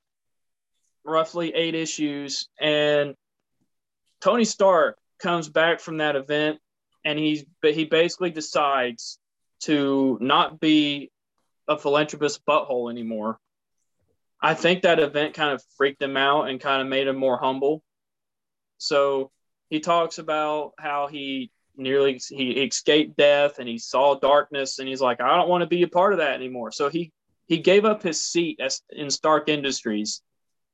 roughly 1.03 1.53
eight 1.53 1.75
issues, 1.75 2.47
and 2.59 3.15
Tony 4.21 4.45
Stark 4.45 4.97
comes 5.19 5.49
back 5.49 5.79
from 5.79 5.97
that 5.97 6.15
event, 6.15 6.59
and 7.05 7.17
he's 7.17 7.45
but 7.61 7.73
he 7.73 7.85
basically 7.85 8.31
decides 8.31 9.19
to 9.61 10.17
not 10.21 10.59
be 10.59 11.11
a 11.67 11.77
philanthropist 11.77 12.45
butthole 12.45 12.91
anymore. 12.91 13.39
I 14.41 14.55
think 14.55 14.81
that 14.81 14.99
event 14.99 15.35
kind 15.35 15.53
of 15.53 15.63
freaked 15.77 16.01
him 16.01 16.17
out 16.17 16.49
and 16.49 16.59
kind 16.59 16.81
of 16.81 16.87
made 16.87 17.07
him 17.07 17.15
more 17.15 17.37
humble. 17.37 17.83
So 18.79 19.31
he 19.69 19.79
talks 19.79 20.17
about 20.17 20.73
how 20.79 21.07
he 21.07 21.51
nearly 21.77 22.19
he 22.29 22.51
escaped 22.51 23.17
death 23.17 23.59
and 23.59 23.69
he 23.69 23.77
saw 23.77 24.15
darkness 24.15 24.79
and 24.79 24.87
he's 24.87 25.01
like, 25.01 25.21
I 25.21 25.37
don't 25.37 25.49
want 25.49 25.61
to 25.61 25.67
be 25.67 25.83
a 25.83 25.87
part 25.87 26.13
of 26.13 26.19
that 26.19 26.33
anymore. 26.33 26.71
So 26.71 26.89
he 26.89 27.11
he 27.47 27.57
gave 27.59 27.85
up 27.85 28.01
his 28.01 28.21
seat 28.21 28.59
as, 28.59 28.81
in 28.89 29.09
Stark 29.09 29.49
Industries, 29.49 30.21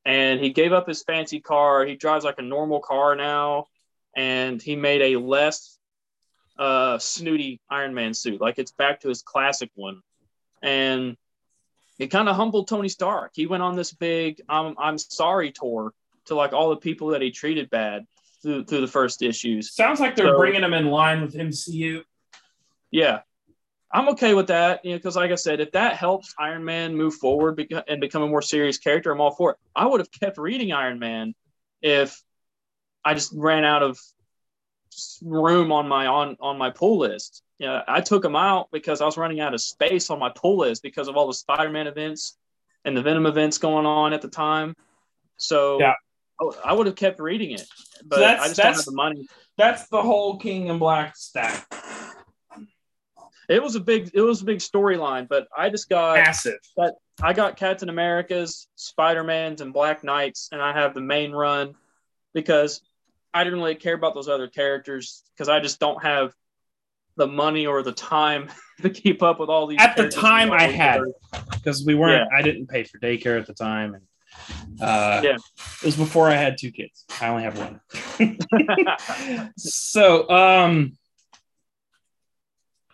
and 0.08 0.39
he 0.39 0.51
gave 0.51 0.72
up 0.72 0.88
his 0.88 1.03
fancy 1.03 1.41
car. 1.41 1.86
He 1.86 1.97
drives 1.97 2.24
like 2.24 2.39
a 2.39 2.41
normal 2.41 2.80
car 2.80 3.14
now, 3.16 3.66
and 4.16 4.60
he 4.62 4.78
made 4.78 5.01
a 5.01 5.20
less 5.20 5.78
uh, 6.58 6.97
snooty 6.97 7.60
Iron 7.70 7.93
Man 7.93 8.14
suit. 8.14 8.39
Like 8.39 8.58
it's 8.58 8.72
back 8.72 9.01
to 9.01 9.10
his 9.10 9.22
classic 9.22 9.70
one, 9.76 10.01
and 10.64 11.18
it 11.99 12.08
kind 12.08 12.30
of 12.30 12.38
humbled 12.38 12.70
Tony 12.70 12.88
Stark. 12.88 13.32
He 13.36 13.47
went 13.47 13.64
on 13.64 13.76
this 13.76 13.91
big 13.91 14.41
"I'm 14.47 14.76
I'm 14.80 14.97
sorry" 14.97 15.51
tour 15.51 15.93
to 16.28 16.36
like 16.36 16.53
all 16.53 16.70
the 16.70 16.78
people 16.78 17.10
that 17.10 17.22
he 17.22 17.30
treated 17.30 17.70
bad 17.70 18.08
through 18.41 18.64
through 18.64 18.82
the 18.82 18.88
first 18.88 19.22
issues. 19.22 19.76
Sounds 19.76 19.99
like 19.99 20.16
they're 20.16 20.28
so, 20.28 20.38
bringing 20.38 20.64
him 20.64 20.74
in 20.74 20.88
line 20.88 21.22
with 21.22 21.34
MCU. 21.34 22.03
Yeah, 22.91 23.22
I'm 23.92 24.10
okay 24.10 24.34
with 24.34 24.48
that. 24.48 24.84
You 24.84 24.92
know, 24.92 24.98
because 24.98 25.16
like 25.16 25.32
I 25.32 25.36
said, 25.36 25.60
if 25.60 25.72
that 25.72 25.96
helps 25.96 26.34
Iron 26.38 26.66
Man 26.66 26.96
move 26.96 27.16
forward 27.16 27.60
and 27.88 28.02
become 28.02 28.22
a 28.22 28.28
more 28.28 28.42
serious 28.42 28.78
character, 28.78 29.12
I'm 29.12 29.22
all 29.22 29.32
for 29.32 29.52
it. 29.52 29.58
I 29.76 29.86
would 29.86 30.00
have 30.00 30.12
kept 30.12 30.38
reading 30.38 30.74
Iron 30.74 31.00
Man 31.00 31.34
if 31.82 32.22
I 33.06 33.14
just 33.14 33.32
ran 33.34 33.64
out 33.64 33.84
of 33.84 33.98
room 35.22 35.72
on 35.72 35.88
my 35.88 36.08
on 36.08 36.38
on 36.40 36.58
my 36.58 36.70
pull 36.70 36.98
list. 36.98 37.44
Yeah, 37.60 37.82
I 37.88 38.02
took 38.02 38.22
them 38.22 38.36
out 38.36 38.70
because 38.72 39.02
I 39.02 39.06
was 39.06 39.18
running 39.18 39.40
out 39.40 39.54
of 39.54 39.62
space 39.62 40.10
on 40.10 40.20
my 40.20 40.30
pull 40.30 40.58
list 40.58 40.84
because 40.84 41.08
of 41.08 41.18
all 41.18 41.26
the 41.26 41.34
Spider-Man 41.34 41.88
events 41.88 42.38
and 42.86 42.96
the 42.96 43.02
Venom 43.02 43.26
events 43.26 43.58
going 43.58 43.86
on 43.86 44.14
at 44.14 44.22
the 44.22 44.28
time. 44.28 44.76
So 45.38 45.80
yeah. 45.80 45.94
I 46.64 46.74
would 46.74 46.86
have 46.86 46.96
kept 46.96 47.20
reading 47.20 47.52
it, 47.52 47.68
but 48.06 48.18
so 48.18 48.26
I 48.26 48.48
just 48.48 48.58
don't 48.58 48.76
have 48.76 48.86
the 48.86 48.92
money. 48.92 49.28
That's 49.58 49.88
the 49.88 50.04
whole 50.04 50.38
King 50.38 50.70
and 50.70 50.80
Black 50.80 51.16
stack. 51.16 51.66
It 53.48 53.64
was 53.64 53.76
a 53.76 53.80
big, 53.80 54.12
it 54.14 54.22
was 54.22 54.41
a 54.41 54.45
big 54.45 54.60
storyline, 54.60 55.28
but 55.28 55.48
I 55.56 55.70
just 55.70 55.89
got 55.89 56.16
massive. 56.16 56.60
But 56.76 56.95
I 57.22 57.34
got 57.34 57.56
Captain 57.56 57.89
America's, 57.89 58.68
Spider 58.76 59.24
Man's, 59.24 59.62
and 59.62 59.74
Black 59.74 60.04
Knights, 60.04 60.50
and 60.52 60.62
I 60.62 60.74
have 60.74 60.93
the 60.93 61.02
main 61.02 61.32
run 61.32 61.76
because 62.34 62.82
I 63.34 63.43
didn't 63.43 63.60
really 63.60 63.76
care 63.76 63.95
about 63.95 64.14
those 64.14 64.28
other 64.28 64.48
characters 64.48 65.24
because 65.34 65.50
I 65.50 65.60
just 65.60 65.80
don't 65.80 66.02
have 66.04 66.34
the 67.16 67.28
money 67.28 67.66
or 67.66 67.84
the 67.84 67.91
time 67.91 68.50
to 68.82 68.89
keep 68.89 69.24
up 69.24 69.39
with 69.39 69.50
all 69.50 69.68
these. 69.68 69.80
At 69.82 69.95
the 69.95 70.10
time, 70.10 70.52
I 70.52 70.64
had 70.64 71.02
because 71.52 71.86
we 71.86 71.95
weren't. 71.95 72.28
Yeah. 72.32 72.38
I 72.38 72.41
didn't 72.41 72.68
pay 72.68 72.84
for 72.84 73.00
daycare 73.00 73.39
at 73.39 73.48
the 73.48 73.54
time, 73.54 73.95
and 73.95 74.04
uh, 74.82 75.22
yeah, 75.24 75.38
it 75.82 75.86
was 75.86 75.95
before 75.95 76.30
I 76.30 76.36
had 76.36 76.58
two 76.58 76.72
kids. 76.72 77.06
I 77.22 77.28
only 77.30 77.43
have 77.43 77.58
one. 77.58 77.80
so, 79.58 80.30
um, 80.30 80.98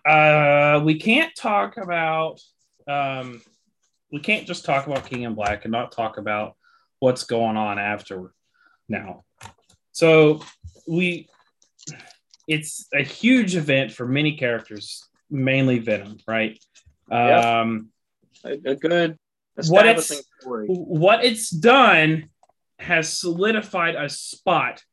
uh, 0.05 0.81
we 0.83 0.99
can't 0.99 1.33
talk 1.35 1.77
about. 1.77 2.39
Um, 2.87 3.41
we 4.11 4.19
can't 4.19 4.45
just 4.45 4.65
talk 4.65 4.85
about 4.85 5.05
King 5.05 5.25
and 5.25 5.35
Black 5.35 5.65
and 5.65 5.71
not 5.71 5.91
talk 5.91 6.17
about 6.17 6.55
what's 6.99 7.23
going 7.23 7.57
on 7.57 7.79
after 7.79 8.33
now. 8.87 9.23
So 9.91 10.41
we 10.87 11.27
it's 12.47 12.87
a 12.93 13.03
huge 13.03 13.55
event 13.55 13.91
for 13.91 14.07
many 14.07 14.35
characters, 14.37 15.03
mainly 15.29 15.79
Venom, 15.79 16.17
right? 16.27 16.59
Yep. 17.09 17.45
Um, 17.45 17.89
a, 18.43 18.51
a 18.65 18.75
good 18.75 19.17
what 19.67 19.85
it's 19.85 20.23
story. 20.41 20.67
what 20.67 21.23
it's 21.23 21.49
done 21.49 22.29
has 22.79 23.17
solidified 23.17 23.95
a 23.95 24.09
spot 24.09 24.83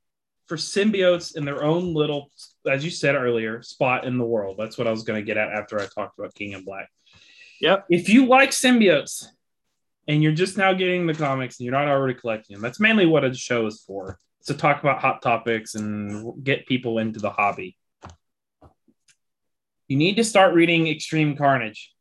for 0.46 0.56
symbiotes 0.56 1.36
in 1.36 1.44
their 1.44 1.64
own 1.64 1.94
little, 1.94 2.30
as 2.68 2.84
you 2.84 2.90
said 2.90 3.14
earlier, 3.14 3.62
spot 3.62 4.04
in 4.04 4.18
the 4.18 4.24
world. 4.24 4.56
That's 4.58 4.76
what 4.76 4.86
I 4.86 4.90
was 4.90 5.02
going 5.02 5.20
to 5.20 5.26
get 5.26 5.36
at 5.36 5.48
after 5.48 5.80
I 5.80 5.86
talked 5.86 6.18
about 6.18 6.34
King 6.34 6.54
and 6.54 6.64
Black. 6.64 6.88
Yep. 7.60 7.86
If 7.90 8.08
you 8.08 8.26
like 8.26 8.50
symbiotes 8.50 9.26
and 10.08 10.22
you're 10.22 10.32
just 10.32 10.56
now 10.56 10.72
getting 10.72 11.06
the 11.06 11.14
comics 11.14 11.58
and 11.58 11.64
you're 11.64 11.74
not 11.74 11.88
already 11.88 12.14
collecting 12.14 12.54
them, 12.54 12.62
that's 12.62 12.80
mainly 12.80 13.06
what 13.06 13.24
a 13.24 13.34
show 13.34 13.66
is 13.66 13.82
for 13.86 14.18
to 14.46 14.54
talk 14.54 14.80
about 14.80 15.00
hot 15.00 15.22
topics 15.22 15.74
and 15.74 16.42
get 16.42 16.66
people 16.66 16.98
into 16.98 17.20
the 17.20 17.30
hobby. 17.30 17.76
You 19.88 19.96
need 19.96 20.16
to 20.16 20.24
start 20.24 20.54
reading 20.54 20.86
Extreme 20.86 21.36
Carnage 21.36 21.92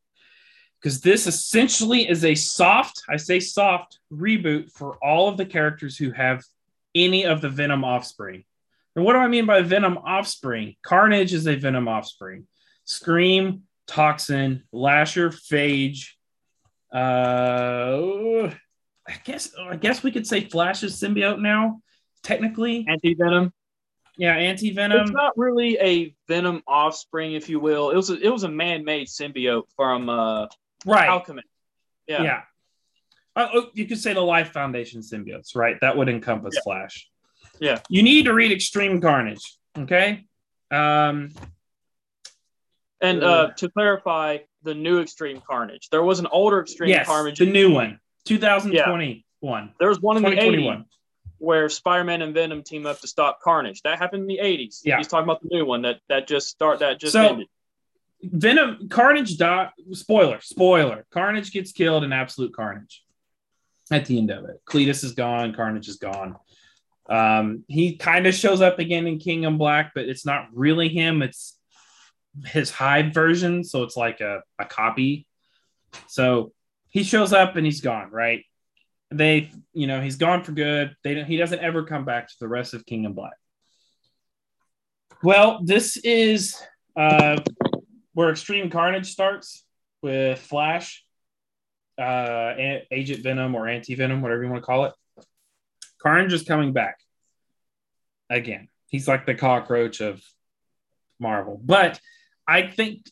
because 0.81 1.01
this 1.01 1.27
essentially 1.27 2.09
is 2.09 2.23
a 2.23 2.35
soft, 2.35 3.01
I 3.09 3.17
say 3.17 3.39
soft, 3.39 3.99
reboot 4.13 4.71
for 4.71 4.97
all 5.03 5.27
of 5.27 5.37
the 5.37 5.45
characters 5.45 5.97
who 5.97 6.11
have 6.11 6.43
any 6.95 7.25
of 7.25 7.41
the 7.41 7.49
Venom 7.49 7.83
offspring. 7.83 8.45
And 8.95 9.05
what 9.05 9.13
do 9.13 9.19
I 9.19 9.27
mean 9.27 9.45
by 9.45 9.61
Venom 9.61 9.97
offspring? 9.97 10.75
Carnage 10.81 11.33
is 11.33 11.47
a 11.47 11.55
Venom 11.55 11.87
offspring. 11.87 12.47
Scream, 12.85 13.63
Toxin, 13.87 14.63
Lasher, 14.71 15.29
Phage. 15.29 16.09
Uh, 16.93 18.51
I 19.07 19.13
guess 19.23 19.51
I 19.59 19.75
guess 19.75 20.01
we 20.01 20.11
could 20.11 20.25
say 20.25 20.41
Flash 20.41 20.83
is 20.83 20.99
symbiote 20.99 21.39
now 21.39 21.81
technically. 22.23 22.85
Anti 22.87 23.13
Venom. 23.13 23.53
Yeah, 24.17 24.35
anti 24.35 24.73
venom. 24.73 24.99
It's 24.99 25.11
not 25.11 25.37
really 25.37 25.77
a 25.79 26.13
venom 26.27 26.61
offspring, 26.67 27.35
if 27.35 27.47
you 27.47 27.61
will. 27.61 27.89
It 27.91 27.95
was 27.95 28.09
a, 28.09 28.19
it 28.19 28.27
was 28.27 28.43
a 28.43 28.49
man 28.49 28.83
made 28.83 29.07
symbiote 29.07 29.63
from 29.77 30.09
uh, 30.09 30.47
right 30.85 31.07
Alchemax. 31.07 31.43
Yeah, 32.05 32.23
yeah. 32.23 32.41
Uh, 33.33 33.47
oh, 33.53 33.69
you 33.73 33.85
could 33.85 33.97
say 33.97 34.13
the 34.13 34.19
Life 34.19 34.51
Foundation 34.51 34.99
symbiotes, 34.99 35.55
right? 35.55 35.77
That 35.79 35.95
would 35.95 36.09
encompass 36.09 36.55
yeah. 36.55 36.61
Flash. 36.65 37.09
Yeah. 37.59 37.79
You 37.89 38.03
need 38.03 38.25
to 38.25 38.33
read 38.33 38.51
Extreme 38.51 39.01
Carnage. 39.01 39.57
Okay. 39.77 40.25
Um, 40.71 41.31
and 43.01 43.23
uh, 43.23 43.51
to 43.57 43.69
clarify, 43.69 44.39
the 44.63 44.73
new 44.73 44.99
Extreme 44.99 45.41
Carnage. 45.47 45.89
There 45.89 46.03
was 46.03 46.19
an 46.19 46.27
older 46.27 46.61
Extreme 46.61 46.89
yes, 46.89 47.07
Carnage. 47.07 47.39
The 47.39 47.45
new 47.45 47.71
one, 47.71 47.99
2021. 48.25 49.23
Yeah. 49.41 49.67
There 49.79 49.89
was 49.89 50.01
one 50.01 50.17
in 50.17 50.23
the 50.23 50.29
80s 50.29 50.85
where 51.37 51.69
Spider-Man 51.69 52.21
and 52.21 52.33
Venom 52.33 52.63
team 52.63 52.85
up 52.85 52.99
to 52.99 53.07
stop 53.07 53.39
Carnage. 53.41 53.81
That 53.83 53.97
happened 53.97 54.23
in 54.23 54.27
the 54.27 54.39
80s. 54.43 54.81
Yeah. 54.83 54.97
He's 54.97 55.07
talking 55.07 55.23
about 55.23 55.41
the 55.41 55.47
new 55.49 55.65
one 55.65 55.83
that 55.83 55.99
that 56.09 56.27
just 56.27 56.49
start 56.49 56.79
that 56.79 56.99
just 56.99 57.13
so, 57.13 57.27
ended. 57.27 57.47
Venom 58.21 58.89
Carnage 58.89 59.37
dot 59.37 59.71
spoiler, 59.93 60.41
spoiler. 60.41 61.05
Carnage 61.11 61.51
gets 61.51 61.71
killed 61.71 62.03
in 62.03 62.11
absolute 62.11 62.53
carnage 62.53 63.03
at 63.91 64.05
the 64.05 64.17
end 64.17 64.29
of 64.29 64.45
it. 64.45 64.61
Cletus 64.65 65.03
is 65.03 65.13
gone, 65.13 65.53
Carnage 65.53 65.87
is 65.87 65.95
gone. 65.95 66.35
Um, 67.09 67.63
he 67.67 67.97
kind 67.97 68.27
of 68.27 68.35
shows 68.35 68.61
up 68.61 68.79
again 68.79 69.07
in 69.07 69.19
King 69.19 69.45
and 69.45 69.57
Black, 69.57 69.91
but 69.95 70.05
it's 70.05 70.25
not 70.25 70.47
really 70.53 70.89
him, 70.89 71.21
it's 71.21 71.57
his 72.45 72.69
Hive 72.69 73.13
version, 73.13 73.63
so 73.63 73.83
it's 73.83 73.97
like 73.97 74.21
a, 74.21 74.41
a 74.59 74.65
copy. 74.65 75.25
So 76.07 76.53
he 76.89 77.03
shows 77.03 77.33
up 77.33 77.55
and 77.55 77.65
he's 77.65 77.81
gone, 77.81 78.11
right? 78.11 78.43
they, 79.11 79.51
you 79.73 79.87
know, 79.87 80.01
he's 80.01 80.17
gone 80.17 80.43
for 80.43 80.51
good. 80.51 80.95
They 81.03 81.15
don't, 81.15 81.25
he 81.25 81.37
doesn't 81.37 81.59
ever 81.59 81.83
come 81.83 82.05
back 82.05 82.27
to 82.27 82.35
the 82.39 82.47
rest 82.47 82.73
of 82.73 82.85
King 82.85 83.05
and 83.05 83.15
Black. 83.15 83.33
Well, 85.23 85.61
this 85.63 85.97
is 85.97 86.61
uh, 86.95 87.37
where 88.13 88.29
Extreme 88.29 88.69
Carnage 88.69 89.11
starts 89.11 89.65
with 90.01 90.39
Flash, 90.39 91.03
uh, 91.97 92.53
Agent 92.91 93.23
Venom 93.23 93.55
or 93.55 93.67
Anti 93.67 93.95
Venom, 93.95 94.21
whatever 94.21 94.43
you 94.43 94.49
want 94.49 94.61
to 94.61 94.65
call 94.65 94.85
it. 94.85 94.93
Carnage 96.01 96.33
is 96.33 96.43
coming 96.43 96.73
back 96.73 96.99
again. 98.29 98.69
He's 98.87 99.07
like 99.07 99.25
the 99.25 99.35
cockroach 99.35 100.01
of 100.01 100.21
Marvel. 101.19 101.59
But 101.63 101.99
I 102.47 102.67
think 102.67 103.09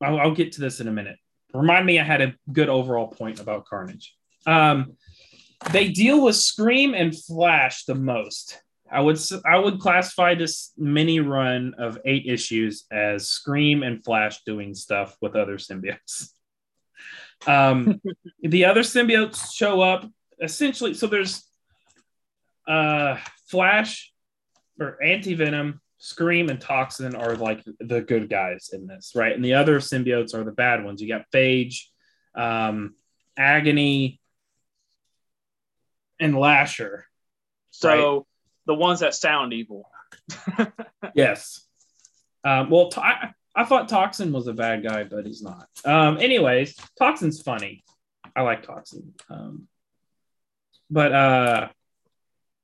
I'll, 0.00 0.18
I'll 0.18 0.34
get 0.34 0.52
to 0.52 0.60
this 0.60 0.80
in 0.80 0.88
a 0.88 0.92
minute. 0.92 1.16
Remind 1.54 1.86
me, 1.86 1.98
I 1.98 2.04
had 2.04 2.20
a 2.20 2.34
good 2.52 2.68
overall 2.68 3.08
point 3.08 3.40
about 3.40 3.66
Carnage. 3.66 4.14
Um, 4.46 4.96
they 5.72 5.88
deal 5.88 6.24
with 6.24 6.36
Scream 6.36 6.94
and 6.94 7.16
Flash 7.16 7.84
the 7.84 7.94
most. 7.94 8.60
I 8.90 9.00
would 9.00 9.20
I 9.46 9.58
would 9.58 9.78
classify 9.78 10.34
this 10.34 10.72
mini 10.76 11.20
run 11.20 11.74
of 11.78 11.98
eight 12.04 12.26
issues 12.26 12.86
as 12.90 13.28
Scream 13.28 13.82
and 13.82 14.04
Flash 14.04 14.42
doing 14.44 14.74
stuff 14.74 15.16
with 15.20 15.36
other 15.36 15.58
symbiotes. 15.58 16.30
Um, 17.46 18.00
the 18.42 18.64
other 18.64 18.80
symbiotes 18.80 19.54
show 19.54 19.80
up 19.80 20.10
essentially. 20.40 20.94
So 20.94 21.06
there's 21.06 21.49
uh, 22.66 23.18
Flash 23.48 24.12
or 24.78 25.02
Anti 25.02 25.34
Venom, 25.34 25.80
Scream, 25.98 26.48
and 26.48 26.60
Toxin 26.60 27.14
are 27.14 27.36
like 27.36 27.62
the 27.78 28.00
good 28.00 28.28
guys 28.28 28.70
in 28.72 28.86
this, 28.86 29.12
right? 29.14 29.34
And 29.34 29.44
the 29.44 29.54
other 29.54 29.80
symbiotes 29.80 30.34
are 30.34 30.44
the 30.44 30.52
bad 30.52 30.84
ones. 30.84 31.02
You 31.02 31.08
got 31.08 31.30
Phage, 31.32 31.82
um, 32.34 32.94
Agony, 33.36 34.20
and 36.18 36.36
Lasher. 36.36 37.06
So 37.70 37.88
right? 37.88 38.22
the 38.66 38.74
ones 38.74 39.00
that 39.00 39.14
sound 39.14 39.52
evil. 39.52 39.88
yes. 41.14 41.66
Um, 42.44 42.70
well, 42.70 42.88
to- 42.90 43.04
I, 43.04 43.32
I 43.54 43.64
thought 43.64 43.88
Toxin 43.88 44.32
was 44.32 44.46
a 44.46 44.52
bad 44.52 44.82
guy, 44.82 45.04
but 45.04 45.26
he's 45.26 45.42
not. 45.42 45.68
Um, 45.84 46.18
anyways, 46.18 46.76
Toxin's 46.98 47.42
funny. 47.42 47.84
I 48.34 48.42
like 48.42 48.62
Toxin. 48.62 49.12
Um, 49.28 49.66
but 50.88 51.12
uh, 51.12 51.68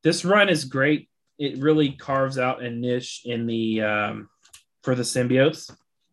this 0.06 0.24
run 0.24 0.48
is 0.48 0.66
great. 0.66 1.08
It 1.36 1.58
really 1.58 1.90
carves 1.90 2.38
out 2.38 2.62
a 2.62 2.70
niche 2.70 3.22
in 3.24 3.44
the 3.44 3.82
um, 3.82 4.28
for 4.84 4.94
the 4.94 5.02
symbiotes. 5.02 5.68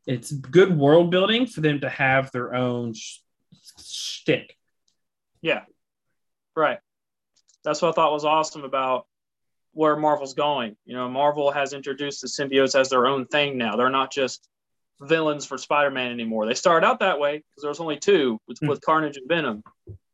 It's 0.08 0.32
good 0.32 0.76
world 0.76 1.12
building 1.12 1.46
for 1.46 1.62
them 1.62 1.80
to 1.82 1.90
have 1.90 2.32
their 2.32 2.56
own 2.56 2.96
sh- 2.96 3.20
shtick. 3.80 4.58
Yeah. 5.44 5.66
Right. 6.56 6.80
That's 7.64 7.84
what 7.84 7.90
I 7.90 7.92
thought 7.92 8.12
was 8.12 8.26
awesome 8.26 8.64
about 8.64 9.06
where 9.74 9.96
Marvel's 9.96 10.34
going. 10.34 10.76
You 10.86 10.96
know, 10.96 11.08
Marvel 11.08 11.52
has 11.52 11.74
introduced 11.74 12.22
the 12.22 12.28
symbiotes 12.28 12.78
as 12.78 12.90
their 12.90 13.06
own 13.06 13.28
thing 13.28 13.60
now. 13.60 13.76
They're 13.76 13.92
not 13.92 14.12
just 14.12 14.50
villains 15.02 15.46
for 15.46 15.60
Spider-Man 15.60 16.12
anymore. 16.12 16.48
They 16.48 16.56
started 16.56 16.88
out 16.88 17.02
that 17.02 17.20
way 17.20 17.38
because 17.38 17.62
there 17.62 17.70
was 17.70 17.80
only 17.80 18.00
two 18.00 18.40
with, 18.48 18.60
mm. 18.60 18.70
with 18.70 18.82
Carnage 18.82 19.18
and 19.18 19.30
Venom, 19.30 19.62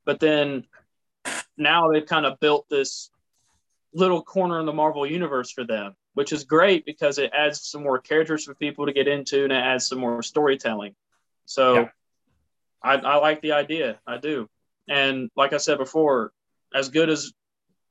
but 0.05 0.19
then 0.19 0.65
now 1.57 1.89
they've 1.89 2.05
kind 2.05 2.25
of 2.25 2.41
built 2.41 2.65
this 2.69 3.09
little 3.93 4.21
corner 4.21 4.59
in 4.59 4.65
the 4.65 4.73
Marvel 4.73 5.05
universe 5.05 5.51
for 5.51 5.63
them, 5.63 5.95
which 6.13 6.31
is 6.31 6.43
great 6.43 6.85
because 6.85 7.17
it 7.17 7.31
adds 7.33 7.67
some 7.67 7.83
more 7.83 7.99
characters 7.99 8.45
for 8.45 8.53
people 8.55 8.85
to 8.85 8.93
get 8.93 9.07
into 9.07 9.43
and 9.43 9.51
it 9.51 9.55
adds 9.55 9.87
some 9.87 9.99
more 9.99 10.21
storytelling. 10.21 10.95
So 11.45 11.73
yeah. 11.73 11.89
I, 12.83 12.95
I 12.95 13.15
like 13.17 13.41
the 13.41 13.53
idea. 13.53 13.99
I 14.05 14.17
do. 14.17 14.47
And 14.87 15.29
like 15.35 15.53
I 15.53 15.57
said 15.57 15.77
before, 15.77 16.31
as 16.73 16.89
good 16.89 17.09
as 17.09 17.31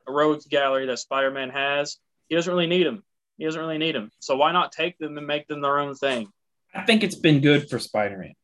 a 0.06 0.12
rogues 0.12 0.46
gallery 0.46 0.86
that 0.86 0.98
Spider 0.98 1.30
Man 1.30 1.50
has, 1.50 1.98
he 2.28 2.34
doesn't 2.34 2.52
really 2.52 2.66
need 2.66 2.86
them. 2.86 3.02
He 3.36 3.44
doesn't 3.44 3.60
really 3.60 3.78
need 3.78 3.94
them. 3.94 4.10
So 4.20 4.36
why 4.36 4.52
not 4.52 4.72
take 4.72 4.98
them 4.98 5.16
and 5.16 5.26
make 5.26 5.46
them 5.46 5.60
their 5.60 5.78
own 5.78 5.94
thing? 5.94 6.28
I 6.74 6.82
think 6.82 7.02
it's 7.02 7.14
been 7.14 7.40
good 7.40 7.68
for 7.68 7.78
Spider 7.78 8.18
Man. 8.18 8.34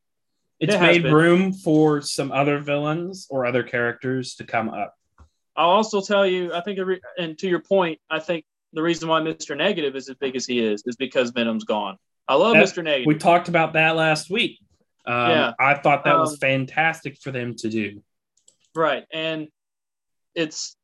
It's 0.61 0.74
it 0.74 0.80
made 0.80 1.05
room 1.05 1.52
for 1.52 2.00
some 2.00 2.32
other 2.32 2.59
villains 2.59 3.26
or 3.28 3.44
other 3.44 3.62
characters 3.62 4.36
to 4.36 4.44
come 4.44 4.68
up. 4.68 4.94
I'll 5.57 5.70
also 5.70 6.00
tell 6.00 6.26
you, 6.26 6.52
I 6.52 6.61
think, 6.61 6.78
and 7.18 7.38
to 7.38 7.48
your 7.48 7.61
point, 7.61 8.00
I 8.11 8.18
think 8.18 8.44
the 8.72 8.82
reason 8.82 9.09
why 9.09 9.20
Mr. 9.20 9.57
Negative 9.57 9.94
is 9.94 10.09
as 10.09 10.16
big 10.16 10.34
as 10.36 10.46
he 10.46 10.59
is 10.59 10.82
is 10.86 10.96
because 10.96 11.30
Venom's 11.30 11.64
gone. 11.64 11.96
I 12.26 12.34
love 12.34 12.55
that, 12.55 12.64
Mr. 12.64 12.82
Negative. 12.82 13.07
We 13.07 13.16
talked 13.16 13.48
about 13.48 13.74
that 13.74 13.96
last 13.96 14.30
week. 14.30 14.59
Um, 15.07 15.30
yeah, 15.30 15.52
I 15.59 15.74
thought 15.74 16.05
that 16.05 16.14
um, 16.14 16.20
was 16.20 16.38
fantastic 16.38 17.18
for 17.20 17.30
them 17.30 17.55
to 17.57 17.68
do. 17.68 18.02
Right, 18.74 19.05
and 19.12 19.48
it's 20.34 20.76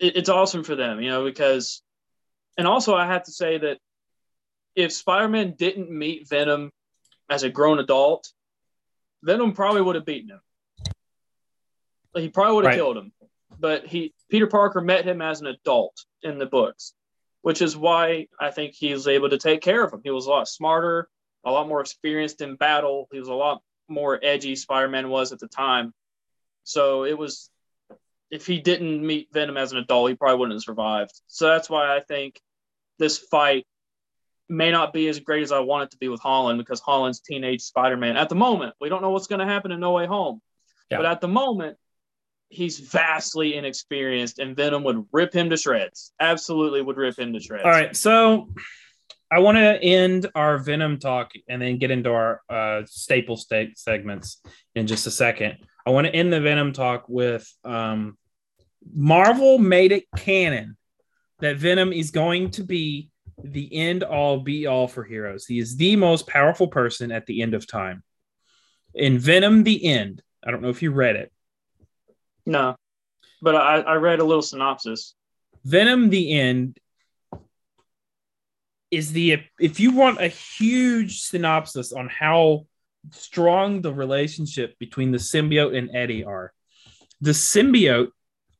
it, 0.00 0.16
it's 0.16 0.28
awesome 0.28 0.64
for 0.64 0.74
them, 0.74 1.00
you 1.00 1.10
know, 1.10 1.24
because, 1.24 1.82
and 2.56 2.66
also 2.66 2.94
I 2.94 3.06
have 3.06 3.24
to 3.24 3.32
say 3.32 3.58
that 3.58 3.78
if 4.74 4.92
Spider-Man 4.92 5.54
didn't 5.58 5.90
meet 5.90 6.28
Venom 6.28 6.70
as 7.28 7.42
a 7.42 7.50
grown 7.50 7.78
adult, 7.78 8.32
Venom 9.22 9.52
probably 9.52 9.82
would 9.82 9.96
have 9.96 10.06
beaten 10.06 10.30
him. 10.30 10.40
He 12.14 12.28
probably 12.28 12.54
would 12.54 12.64
have 12.64 12.70
right. 12.70 12.76
killed 12.76 12.96
him. 12.96 13.12
But 13.58 13.86
he 13.86 14.14
Peter 14.30 14.46
Parker 14.46 14.80
met 14.80 15.04
him 15.04 15.20
as 15.20 15.40
an 15.40 15.46
adult 15.48 16.04
in 16.22 16.38
the 16.38 16.46
books, 16.46 16.94
which 17.42 17.62
is 17.62 17.76
why 17.76 18.26
I 18.40 18.50
think 18.50 18.74
he 18.74 18.92
was 18.92 19.08
able 19.08 19.30
to 19.30 19.38
take 19.38 19.60
care 19.60 19.84
of 19.84 19.92
him. 19.92 20.00
He 20.04 20.10
was 20.10 20.26
a 20.26 20.30
lot 20.30 20.48
smarter, 20.48 21.08
a 21.44 21.50
lot 21.50 21.68
more 21.68 21.80
experienced 21.80 22.40
in 22.40 22.56
battle. 22.56 23.08
He 23.12 23.18
was 23.18 23.28
a 23.28 23.34
lot 23.34 23.62
more 23.88 24.20
edgy 24.22 24.54
Spider-Man 24.54 25.08
was 25.08 25.32
at 25.32 25.38
the 25.38 25.48
time. 25.48 25.92
So 26.64 27.04
it 27.04 27.16
was 27.16 27.50
if 28.30 28.46
he 28.46 28.60
didn't 28.60 29.04
meet 29.04 29.28
Venom 29.32 29.56
as 29.56 29.72
an 29.72 29.78
adult, 29.78 30.10
he 30.10 30.16
probably 30.16 30.38
wouldn't 30.38 30.56
have 30.56 30.62
survived. 30.62 31.12
So 31.26 31.46
that's 31.46 31.70
why 31.70 31.96
I 31.96 32.00
think 32.00 32.40
this 32.98 33.18
fight 33.18 33.66
may 34.48 34.70
not 34.70 34.92
be 34.92 35.08
as 35.08 35.20
great 35.20 35.42
as 35.42 35.52
I 35.52 35.60
want 35.60 35.84
it 35.84 35.90
to 35.92 35.98
be 35.98 36.08
with 36.08 36.20
Holland 36.20 36.58
because 36.58 36.80
Holland's 36.80 37.20
teenage 37.20 37.62
Spider-Man 37.62 38.16
at 38.16 38.28
the 38.28 38.34
moment. 38.34 38.74
We 38.80 38.88
don't 38.88 39.02
know 39.02 39.10
what's 39.10 39.26
going 39.26 39.40
to 39.40 39.46
happen 39.46 39.72
in 39.72 39.80
No 39.80 39.92
Way 39.92 40.06
Home, 40.06 40.40
yeah. 40.90 40.98
but 40.98 41.06
at 41.06 41.20
the 41.20 41.28
moment, 41.28 41.76
he's 42.48 42.78
vastly 42.78 43.56
inexperienced, 43.56 44.38
and 44.38 44.56
Venom 44.56 44.84
would 44.84 45.04
rip 45.12 45.32
him 45.32 45.50
to 45.50 45.56
shreds. 45.56 46.12
Absolutely, 46.20 46.82
would 46.82 46.96
rip 46.96 47.18
him 47.18 47.32
to 47.32 47.40
shreds. 47.40 47.64
All 47.64 47.70
right, 47.70 47.94
so 47.94 48.48
I 49.30 49.40
want 49.40 49.58
to 49.58 49.82
end 49.82 50.28
our 50.34 50.58
Venom 50.58 50.98
talk 50.98 51.32
and 51.48 51.60
then 51.60 51.78
get 51.78 51.90
into 51.90 52.10
our 52.10 52.40
uh, 52.48 52.82
staple 52.86 53.36
segments 53.36 54.40
in 54.74 54.86
just 54.86 55.06
a 55.06 55.10
second. 55.10 55.58
I 55.86 55.90
want 55.90 56.06
to 56.06 56.14
end 56.14 56.32
the 56.32 56.40
Venom 56.40 56.72
talk 56.72 57.08
with 57.08 57.50
um, 57.64 58.16
Marvel 58.94 59.58
made 59.58 59.92
it 59.92 60.04
canon 60.16 60.76
that 61.40 61.56
Venom 61.56 61.92
is 61.92 62.10
going 62.10 62.50
to 62.52 62.64
be 62.64 63.10
the 63.42 63.72
end 63.72 64.02
all 64.02 64.40
be 64.40 64.66
all 64.66 64.88
for 64.88 65.04
heroes. 65.04 65.46
He 65.46 65.58
is 65.58 65.76
the 65.76 65.96
most 65.96 66.26
powerful 66.26 66.68
person 66.68 67.12
at 67.12 67.26
the 67.26 67.42
end 67.42 67.54
of 67.54 67.66
time. 67.66 68.02
In 68.94 69.18
Venom, 69.18 69.62
the 69.62 69.84
end. 69.84 70.22
I 70.44 70.50
don't 70.50 70.62
know 70.62 70.70
if 70.70 70.82
you 70.82 70.90
read 70.90 71.16
it. 71.16 71.32
No, 72.48 72.76
but 73.42 73.54
I, 73.54 73.80
I 73.80 73.94
read 73.96 74.20
a 74.20 74.24
little 74.24 74.42
synopsis. 74.42 75.14
Venom, 75.64 76.08
the 76.08 76.32
end 76.32 76.78
is 78.90 79.12
the 79.12 79.42
if 79.60 79.78
you 79.78 79.92
want 79.92 80.18
a 80.18 80.28
huge 80.28 81.20
synopsis 81.20 81.92
on 81.92 82.08
how 82.08 82.66
strong 83.10 83.82
the 83.82 83.92
relationship 83.92 84.78
between 84.78 85.12
the 85.12 85.18
symbiote 85.18 85.76
and 85.76 85.94
Eddie 85.94 86.24
are. 86.24 86.54
The 87.20 87.32
symbiote 87.32 88.12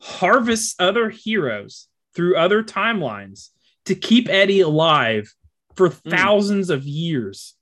harvests 0.03 0.75
other 0.79 1.09
heroes 1.09 1.89
through 2.15 2.37
other 2.37 2.63
timelines 2.63 3.49
to 3.87 3.95
keep 3.95 4.29
Eddie 4.29 4.61
alive 4.61 5.33
for 5.77 5.89
mm. 5.89 6.11
thousands 6.11 6.69
of 6.69 6.85
years. 6.85 7.55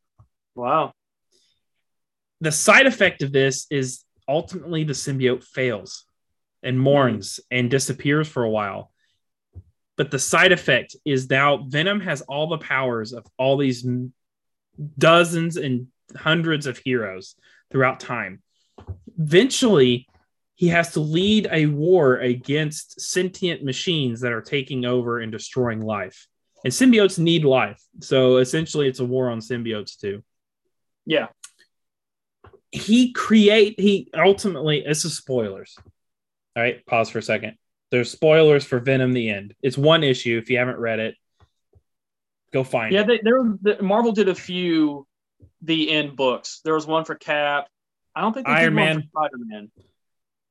Wow. 0.56 0.92
The 2.40 2.50
side 2.50 2.86
effect 2.86 3.22
of 3.22 3.30
this 3.30 3.66
is 3.70 4.02
ultimately 4.28 4.82
the 4.82 4.92
symbiote 4.92 5.44
fails 5.44 6.05
and 6.66 6.78
mourns 6.78 7.40
and 7.50 7.70
disappears 7.70 8.28
for 8.28 8.42
a 8.42 8.50
while. 8.50 8.92
But 9.96 10.10
the 10.10 10.18
side 10.18 10.52
effect 10.52 10.94
is 11.04 11.30
now 11.30 11.56
Venom 11.68 12.00
has 12.00 12.20
all 12.22 12.48
the 12.48 12.58
powers 12.58 13.12
of 13.12 13.24
all 13.38 13.56
these 13.56 13.86
dozens 14.98 15.56
and 15.56 15.86
hundreds 16.14 16.66
of 16.66 16.76
heroes 16.78 17.34
throughout 17.70 18.00
time. 18.00 18.42
Eventually, 19.18 20.06
he 20.54 20.68
has 20.68 20.92
to 20.92 21.00
lead 21.00 21.48
a 21.50 21.66
war 21.66 22.16
against 22.16 23.00
sentient 23.00 23.62
machines 23.62 24.20
that 24.20 24.32
are 24.32 24.42
taking 24.42 24.84
over 24.84 25.20
and 25.20 25.32
destroying 25.32 25.80
life. 25.80 26.26
And 26.64 26.72
symbiotes 26.72 27.18
need 27.18 27.44
life. 27.44 27.80
So 28.00 28.38
essentially, 28.38 28.88
it's 28.88 29.00
a 29.00 29.04
war 29.04 29.30
on 29.30 29.40
symbiotes, 29.40 29.98
too. 29.98 30.24
Yeah. 31.04 31.28
He 32.70 33.12
create, 33.12 33.78
he 33.78 34.10
ultimately, 34.14 34.84
it's 34.84 35.04
is 35.04 35.16
spoilers. 35.16 35.76
All 36.56 36.62
right, 36.62 36.84
pause 36.86 37.10
for 37.10 37.18
a 37.18 37.22
second. 37.22 37.58
There's 37.90 38.10
spoilers 38.10 38.64
for 38.64 38.80
Venom 38.80 39.12
the 39.12 39.28
End. 39.28 39.54
It's 39.62 39.76
one 39.76 40.02
issue. 40.02 40.38
If 40.38 40.48
you 40.48 40.56
haven't 40.56 40.78
read 40.78 40.98
it, 40.98 41.14
go 42.52 42.64
find 42.64 42.92
yeah, 42.92 43.02
it. 43.02 43.08
Yeah, 43.10 43.16
there 43.22 43.76
the, 43.76 43.82
Marvel 43.82 44.12
did 44.12 44.28
a 44.28 44.34
few 44.34 45.06
the 45.60 45.90
end 45.90 46.16
books. 46.16 46.60
There 46.64 46.74
was 46.74 46.86
one 46.86 47.04
for 47.04 47.14
Cap. 47.14 47.68
I 48.14 48.22
don't 48.22 48.32
think 48.32 48.48
Iron 48.48 48.74
Man. 48.74 49.02
Spider 49.02 49.36
Man. 49.36 49.70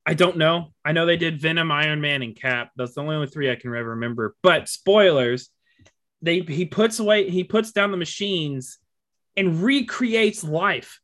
I 0.06 0.14
don't 0.14 0.36
know. 0.36 0.72
I 0.84 0.92
know 0.92 1.04
they 1.04 1.16
did 1.16 1.40
Venom, 1.40 1.72
Iron 1.72 2.00
Man, 2.00 2.22
and 2.22 2.36
Cap. 2.36 2.70
That's 2.76 2.94
the 2.94 3.02
only 3.02 3.26
three 3.26 3.50
I 3.50 3.56
can 3.56 3.74
ever 3.74 3.90
remember. 3.90 4.36
But 4.42 4.68
spoilers, 4.68 5.50
they 6.22 6.40
he 6.40 6.66
puts 6.66 7.00
away 7.00 7.28
he 7.28 7.42
puts 7.42 7.72
down 7.72 7.90
the 7.90 7.96
machines 7.96 8.78
and 9.36 9.62
recreates 9.62 10.44
life 10.44 11.00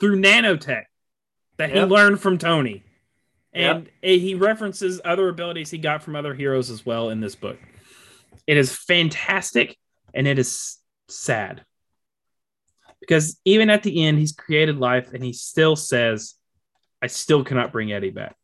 through 0.00 0.20
nanotech 0.20 0.84
that 1.62 1.72
yep. 1.72 1.88
he 1.88 1.94
learned 1.94 2.20
from 2.20 2.38
Tony. 2.38 2.82
And 3.52 3.88
yep. 4.02 4.20
he 4.20 4.34
references 4.34 5.00
other 5.04 5.28
abilities 5.28 5.70
he 5.70 5.78
got 5.78 6.02
from 6.02 6.16
other 6.16 6.34
heroes 6.34 6.70
as 6.70 6.84
well 6.84 7.10
in 7.10 7.20
this 7.20 7.36
book. 7.36 7.58
It 8.48 8.56
is 8.56 8.74
fantastic 8.74 9.78
and 10.12 10.26
it 10.26 10.40
is 10.40 10.78
sad 11.08 11.64
because 12.98 13.38
even 13.44 13.70
at 13.70 13.84
the 13.84 14.04
end, 14.04 14.18
he's 14.18 14.32
created 14.32 14.78
life 14.78 15.12
and 15.12 15.22
he 15.22 15.32
still 15.32 15.76
says, 15.76 16.34
I 17.00 17.06
still 17.06 17.44
cannot 17.44 17.70
bring 17.70 17.92
Eddie 17.92 18.10
back. 18.10 18.34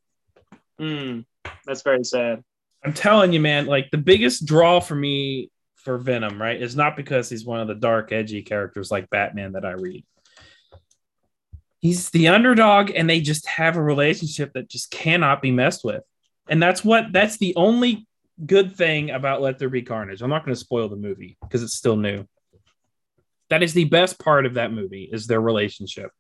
Mm, 0.81 1.25
that's 1.67 1.83
very 1.83 2.05
sad. 2.05 2.45
I'm 2.85 2.93
telling 2.93 3.33
you, 3.33 3.41
man, 3.41 3.67
like 3.67 3.91
the 3.91 3.99
biggest 3.99 4.47
draw 4.47 4.79
for 4.79 4.95
me 4.95 5.51
for 5.75 5.99
Venom, 5.99 6.41
right, 6.41 6.61
is 6.61 6.77
not 6.77 6.97
because 6.97 7.29
he's 7.29 7.45
one 7.45 7.59
of 7.59 7.67
the 7.67 7.75
dark, 7.75 8.13
edgy 8.13 8.43
characters 8.43 8.93
like 8.93 9.11
Batman 9.11 9.53
that 9.53 9.65
I 9.65 9.73
read. 9.73 10.05
He's 11.81 12.11
the 12.11 12.29
underdog, 12.29 12.91
and 12.95 13.09
they 13.09 13.21
just 13.21 13.47
have 13.47 13.77
a 13.77 13.83
relationship 13.83 14.53
that 14.55 14.69
just 14.69 14.91
cannot 14.91 15.41
be 15.41 15.51
messed 15.51 15.85
with. 15.85 16.03
And 16.49 16.63
that's 16.63 16.85
what 16.85 17.13
that's 17.13 17.39
the 17.39 17.55
only 17.57 18.07
good 18.45 18.77
thing 18.77 19.11
about 19.11 19.41
Let 19.41 19.59
There 19.59 19.69
Be 19.69 19.83
Carnage. 19.83 20.23
I'm 20.23 20.31
not 20.31 20.45
going 20.45 20.55
to 20.55 20.61
spoil 20.61 20.89
the 20.89 20.97
movie 20.97 21.37
because 21.43 21.63
it's 21.63 21.75
still 21.75 21.97
new. 21.97 22.25
That 23.51 23.63
is 23.63 23.73
the 23.73 23.85
best 23.85 24.19
part 24.19 24.47
of 24.47 24.55
that 24.55 24.73
movie 24.73 25.09
is 25.11 25.27
their 25.27 25.41
relationship. 25.41 26.11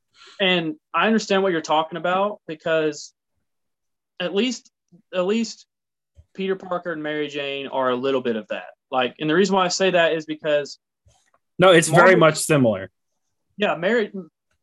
And 0.41 0.77
I 0.95 1.07
understand 1.07 1.43
what 1.43 1.53
you're 1.53 1.61
talking 1.61 1.99
about 1.99 2.41
because 2.47 3.13
at 4.21 4.35
least 4.35 4.71
at 5.15 5.27
least 5.27 5.67
Peter 6.35 6.57
Parker 6.57 6.93
and 6.93 7.03
Mary 7.03 7.29
Jane 7.29 7.67
are 7.67 7.91
a 7.91 7.97
little 7.97 8.21
bit 8.21 8.37
of 8.37 8.47
that. 8.49 8.71
Like, 8.91 9.17
and 9.19 9.29
the 9.29 9.35
reason 9.35 9.55
why 9.55 9.65
I 9.65 9.69
say 9.69 9.91
that 9.91 10.13
is 10.13 10.25
because 10.25 10.79
no, 11.59 11.73
it's 11.73 11.91
Marvel, 11.91 12.07
very 12.07 12.19
much 12.19 12.39
similar. 12.39 12.91
Yeah, 13.57 13.75
Mary 13.75 14.13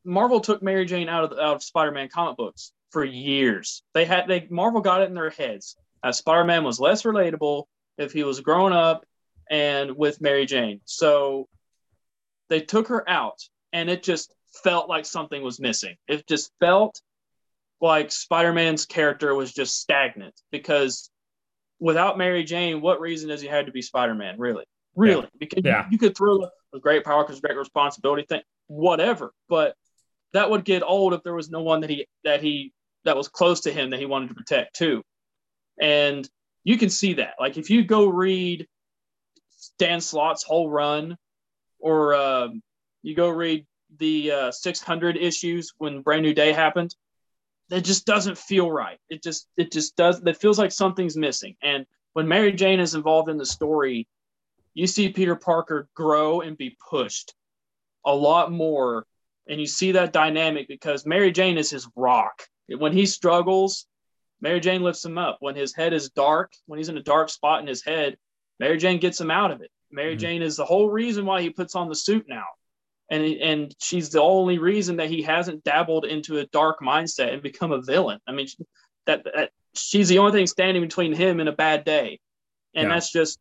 Marvel 0.05 0.39
took 0.39 0.61
Mary 0.61 0.85
Jane 0.85 1.09
out 1.09 1.25
of 1.25 1.31
out 1.33 1.55
of 1.55 1.63
Spider-Man 1.63 2.09
comic 2.09 2.37
books 2.37 2.71
for 2.91 3.03
years. 3.03 3.83
They 3.93 4.05
had 4.05 4.27
they 4.27 4.47
Marvel 4.49 4.81
got 4.81 5.01
it 5.01 5.09
in 5.09 5.15
their 5.15 5.29
heads. 5.29 5.75
As 6.03 6.17
Spider-Man 6.17 6.63
was 6.63 6.79
less 6.79 7.03
relatable 7.03 7.65
if 7.97 8.11
he 8.11 8.23
was 8.23 8.39
grown 8.39 8.71
up 8.71 9.05
and 9.49 9.97
with 9.97 10.21
Mary 10.21 10.45
Jane. 10.45 10.81
So 10.85 11.47
they 12.49 12.61
took 12.61 12.87
her 12.89 13.07
out 13.09 13.39
and 13.73 13.89
it 13.89 14.03
just 14.03 14.33
felt 14.63 14.87
like 14.87 15.05
something 15.05 15.41
was 15.41 15.59
missing. 15.59 15.95
It 16.07 16.27
just 16.27 16.51
felt 16.59 17.01
like 17.81 18.11
Spider-Man's 18.11 18.85
character 18.85 19.33
was 19.33 19.51
just 19.51 19.79
stagnant 19.79 20.33
because 20.51 21.09
without 21.79 22.17
Mary 22.17 22.43
Jane, 22.43 22.81
what 22.81 23.01
reason 23.01 23.29
does 23.29 23.41
he 23.41 23.47
have 23.47 23.65
to 23.65 23.71
be 23.71 23.81
Spider-Man? 23.81 24.35
Really, 24.37 24.65
really? 24.95 25.23
Yeah. 25.23 25.29
Because 25.39 25.63
yeah. 25.63 25.85
You, 25.85 25.91
you, 25.91 25.97
could 25.97 26.15
throw 26.15 26.47
a 26.73 26.79
great 26.79 27.03
power 27.03 27.23
because 27.23 27.41
great 27.41 27.57
responsibility 27.57 28.25
thing, 28.27 28.41
whatever. 28.67 29.33
But 29.49 29.75
that 30.35 30.49
would 30.49 30.65
get 30.65 30.83
old 30.83 31.13
if 31.13 31.23
there 31.23 31.33
was 31.33 31.49
no 31.49 31.61
one 31.61 31.79
that 31.81 31.89
he 31.89 32.07
that 32.25 32.41
he 32.41 32.73
that 33.05 33.15
was 33.15 33.29
close 33.29 33.61
to 33.61 33.71
him 33.71 33.89
that 33.91 33.99
he 33.99 34.05
wanted 34.05 34.29
to 34.29 34.35
protect 34.35 34.75
too. 34.75 35.01
And 35.79 36.29
you 36.63 36.77
can 36.77 36.89
see 36.89 37.13
that. 37.13 37.35
Like 37.39 37.57
if 37.57 37.69
you 37.69 37.85
go 37.85 38.07
read 38.07 38.67
Dan 39.79 40.01
Slott's 40.01 40.43
whole 40.43 40.69
run, 40.69 41.17
or 41.79 42.15
um, 42.15 42.61
you 43.01 43.15
go 43.15 43.29
read 43.29 43.65
the 43.97 44.31
uh, 44.31 44.51
600 44.51 45.15
issues 45.15 45.71
when 45.77 46.01
Brand 46.01 46.23
New 46.23 46.33
Day 46.33 46.51
happened, 46.51 46.93
it 47.71 47.81
just 47.81 48.05
doesn't 48.05 48.37
feel 48.37 48.69
right. 48.69 48.99
It 49.09 49.23
just 49.23 49.47
it 49.55 49.71
just 49.71 49.95
does. 49.95 50.21
It 50.25 50.37
feels 50.37 50.59
like 50.59 50.71
something's 50.71 51.15
missing. 51.15 51.55
And 51.63 51.85
when 52.13 52.27
Mary 52.27 52.51
Jane 52.51 52.81
is 52.81 52.93
involved 52.93 53.29
in 53.29 53.37
the 53.37 53.45
story, 53.45 54.07
you 54.73 54.85
see 54.85 55.09
Peter 55.09 55.35
Parker 55.35 55.87
grow 55.95 56.41
and 56.41 56.57
be 56.57 56.77
pushed 56.89 57.33
a 58.05 58.13
lot 58.13 58.51
more, 58.51 59.05
and 59.47 59.59
you 59.59 59.67
see 59.67 59.93
that 59.93 60.13
dynamic 60.13 60.67
because 60.67 61.05
Mary 61.05 61.31
Jane 61.31 61.57
is 61.57 61.69
his 61.69 61.87
rock. 61.95 62.43
When 62.67 62.93
he 62.93 63.05
struggles, 63.05 63.85
Mary 64.41 64.59
Jane 64.59 64.81
lifts 64.81 65.05
him 65.05 65.17
up. 65.17 65.37
When 65.39 65.55
his 65.55 65.75
head 65.75 65.93
is 65.93 66.09
dark, 66.09 66.53
when 66.65 66.77
he's 66.77 66.89
in 66.89 66.97
a 66.97 67.03
dark 67.03 67.29
spot 67.29 67.61
in 67.61 67.67
his 67.67 67.83
head, 67.83 68.17
Mary 68.59 68.77
Jane 68.77 68.99
gets 68.99 69.19
him 69.19 69.31
out 69.31 69.51
of 69.51 69.61
it. 69.61 69.71
Mary 69.91 70.13
mm-hmm. 70.13 70.19
Jane 70.19 70.41
is 70.41 70.57
the 70.57 70.65
whole 70.65 70.89
reason 70.89 71.25
why 71.25 71.41
he 71.41 71.49
puts 71.49 71.75
on 71.75 71.89
the 71.89 71.95
suit 71.95 72.25
now 72.27 72.45
and 73.09 73.23
and 73.23 73.75
she's 73.79 74.09
the 74.09 74.21
only 74.21 74.57
reason 74.57 74.97
that 74.97 75.09
he 75.09 75.21
hasn't 75.21 75.63
dabbled 75.63 76.05
into 76.05 76.39
a 76.39 76.45
dark 76.47 76.79
mindset 76.81 77.33
and 77.33 77.41
become 77.41 77.71
a 77.71 77.81
villain. 77.81 78.19
I 78.27 78.31
mean, 78.31 78.47
that, 79.05 79.23
that 79.25 79.51
she's 79.73 80.09
the 80.09 80.19
only 80.19 80.31
thing 80.31 80.47
standing 80.47 80.81
between 80.81 81.13
him 81.13 81.39
and 81.39 81.47
a 81.47 81.53
bad 81.53 81.85
day, 81.85 82.19
and 82.73 82.87
yeah. 82.87 82.95
that's 82.95 83.11
just 83.11 83.39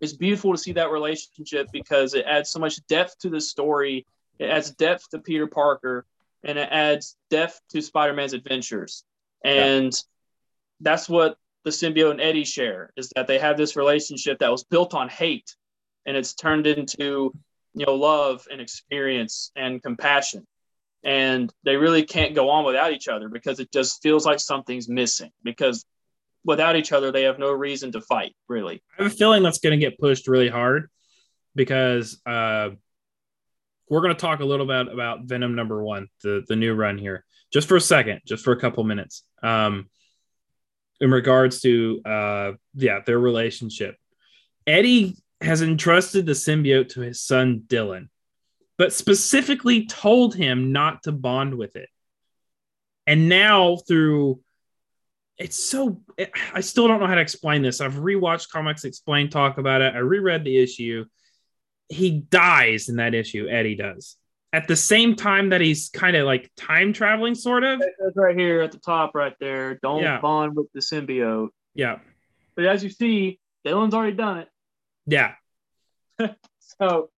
it's 0.00 0.14
beautiful 0.14 0.52
to 0.52 0.58
see 0.58 0.72
that 0.72 0.90
relationship 0.90 1.68
because 1.72 2.14
it 2.14 2.24
adds 2.26 2.50
so 2.50 2.58
much 2.58 2.84
depth 2.88 3.18
to 3.20 3.30
the 3.30 3.40
story. 3.40 4.04
It 4.42 4.50
adds 4.50 4.70
depth 4.72 5.10
to 5.10 5.18
Peter 5.18 5.46
Parker, 5.46 6.04
and 6.44 6.58
it 6.58 6.68
adds 6.70 7.16
depth 7.30 7.60
to 7.70 7.80
Spider-Man's 7.80 8.32
adventures, 8.32 9.04
and 9.44 9.92
yeah. 9.92 10.00
that's 10.80 11.08
what 11.08 11.36
the 11.64 11.70
symbiote 11.70 12.10
and 12.10 12.20
Eddie 12.20 12.44
share 12.44 12.92
is 12.96 13.10
that 13.14 13.26
they 13.26 13.38
have 13.38 13.56
this 13.56 13.76
relationship 13.76 14.38
that 14.40 14.50
was 14.50 14.64
built 14.64 14.94
on 14.94 15.08
hate, 15.08 15.54
and 16.06 16.16
it's 16.16 16.34
turned 16.34 16.66
into 16.66 17.32
you 17.74 17.86
know 17.86 17.94
love 17.94 18.46
and 18.50 18.60
experience 18.60 19.50
and 19.56 19.82
compassion. 19.82 20.46
And 21.04 21.52
they 21.64 21.76
really 21.76 22.04
can't 22.04 22.34
go 22.34 22.48
on 22.48 22.64
without 22.64 22.92
each 22.92 23.08
other 23.08 23.28
because 23.28 23.58
it 23.58 23.72
just 23.72 24.00
feels 24.02 24.24
like 24.24 24.38
something's 24.38 24.88
missing 24.88 25.32
because 25.42 25.84
without 26.44 26.76
each 26.76 26.92
other 26.92 27.10
they 27.10 27.22
have 27.22 27.40
no 27.40 27.50
reason 27.50 27.90
to 27.92 28.00
fight 28.00 28.34
really. 28.48 28.82
I 28.98 29.02
have 29.02 29.12
a 29.12 29.14
feeling 29.14 29.42
that's 29.42 29.58
going 29.58 29.78
to 29.78 29.84
get 29.84 29.98
pushed 29.98 30.28
really 30.28 30.48
hard 30.48 30.88
because 31.54 32.20
uh, 32.24 32.70
we're 33.92 34.00
going 34.00 34.14
to 34.14 34.20
talk 34.20 34.40
a 34.40 34.44
little 34.44 34.66
bit 34.66 34.88
about 34.88 35.24
venom 35.24 35.54
number 35.54 35.82
one 35.82 36.08
the, 36.22 36.42
the 36.48 36.56
new 36.56 36.74
run 36.74 36.98
here 36.98 37.24
just 37.52 37.68
for 37.68 37.76
a 37.76 37.80
second 37.80 38.20
just 38.26 38.44
for 38.44 38.52
a 38.52 38.60
couple 38.60 38.82
minutes 38.84 39.24
um, 39.42 39.88
in 41.00 41.10
regards 41.10 41.60
to 41.60 42.00
uh, 42.04 42.52
yeah 42.74 43.00
their 43.04 43.18
relationship 43.18 43.96
eddie 44.66 45.16
has 45.42 45.62
entrusted 45.62 46.26
the 46.26 46.32
symbiote 46.32 46.90
to 46.90 47.00
his 47.00 47.20
son 47.20 47.62
Dylan, 47.66 48.08
but 48.78 48.92
specifically 48.92 49.86
told 49.86 50.34
him 50.34 50.72
not 50.72 51.02
to 51.04 51.12
bond 51.12 51.54
with 51.56 51.76
it. 51.76 51.88
And 53.06 53.28
now 53.28 53.76
through 53.76 54.40
it's 55.38 55.62
so 55.62 56.00
I 56.54 56.60
still 56.60 56.86
don't 56.86 57.00
know 57.00 57.06
how 57.06 57.16
to 57.16 57.20
explain 57.20 57.62
this. 57.62 57.80
I've 57.80 57.94
rewatched 57.94 58.50
Comics 58.50 58.84
Explain 58.84 59.28
talk 59.28 59.58
about 59.58 59.80
it. 59.80 59.94
I 59.94 59.98
reread 59.98 60.44
the 60.44 60.56
issue. 60.56 61.04
He 61.92 62.20
dies 62.20 62.88
in 62.88 62.96
that 62.96 63.14
issue, 63.14 63.48
Eddie 63.48 63.76
does. 63.76 64.16
At 64.52 64.68
the 64.68 64.76
same 64.76 65.16
time 65.16 65.50
that 65.50 65.60
he's 65.60 65.88
kind 65.88 66.16
of 66.16 66.26
like 66.26 66.50
time 66.56 66.92
traveling, 66.92 67.34
sort 67.34 67.64
of. 67.64 67.80
That's 67.80 68.16
right 68.16 68.36
here 68.36 68.60
at 68.60 68.72
the 68.72 68.78
top, 68.78 69.14
right 69.14 69.34
there. 69.40 69.78
Don't 69.82 70.02
yeah. 70.02 70.20
bond 70.20 70.56
with 70.56 70.66
the 70.74 70.80
symbiote. 70.80 71.48
Yeah. 71.74 71.98
But 72.54 72.66
as 72.66 72.84
you 72.84 72.90
see, 72.90 73.38
Dylan's 73.66 73.94
already 73.94 74.16
done 74.16 74.38
it. 74.38 74.48
Yeah. 75.06 75.32
so, 76.58 77.10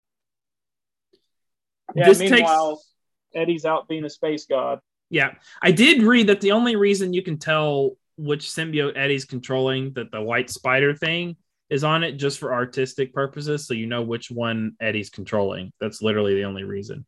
yeah. 1.95 2.05
This 2.05 2.19
meanwhile, 2.19 2.75
takes... 2.75 2.87
Eddie's 3.35 3.65
out 3.65 3.87
being 3.87 4.05
a 4.05 4.09
space 4.09 4.45
god. 4.45 4.79
Yeah, 5.09 5.33
I 5.61 5.71
did 5.71 6.01
read 6.01 6.27
that 6.27 6.41
the 6.41 6.53
only 6.53 6.75
reason 6.75 7.13
you 7.13 7.21
can 7.21 7.37
tell 7.37 7.97
which 8.17 8.45
symbiote 8.45 8.97
Eddie's 8.97 9.25
controlling, 9.25 9.93
that 9.93 10.11
the 10.11 10.21
white 10.21 10.49
spider 10.49 10.95
thing 10.95 11.35
is 11.69 11.83
on 11.83 12.03
it, 12.03 12.13
just 12.13 12.39
for 12.39 12.53
artistic 12.53 13.13
purposes, 13.13 13.67
so 13.67 13.73
you 13.73 13.87
know 13.87 14.01
which 14.01 14.29
one 14.29 14.75
Eddie's 14.79 15.09
controlling. 15.09 15.71
That's 15.79 16.01
literally 16.01 16.35
the 16.35 16.45
only 16.45 16.63
reason. 16.63 17.05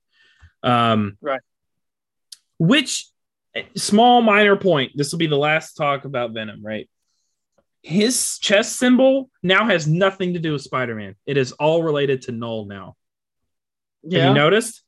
Um, 0.64 1.18
right. 1.22 1.42
Which 2.58 3.08
small 3.76 4.22
minor 4.22 4.56
point. 4.56 4.94
This 4.96 5.12
will 5.12 5.20
be 5.20 5.28
the 5.28 5.38
last 5.38 5.74
talk 5.74 6.06
about 6.06 6.32
Venom, 6.32 6.66
right? 6.66 6.90
his 7.86 8.40
chest 8.40 8.78
symbol 8.78 9.30
now 9.44 9.66
has 9.66 9.86
nothing 9.86 10.34
to 10.34 10.40
do 10.40 10.54
with 10.54 10.64
Spider-Man. 10.64 11.16
It 11.28 11.38
is 11.38 11.52
all 11.52 11.84
related 11.84 12.24
to 12.24 12.32
Knull 12.32 12.66
now. 12.66 12.96
Yeah. 14.02 14.22
Have 14.22 14.30
you 14.30 14.34
noticed? 14.34 14.82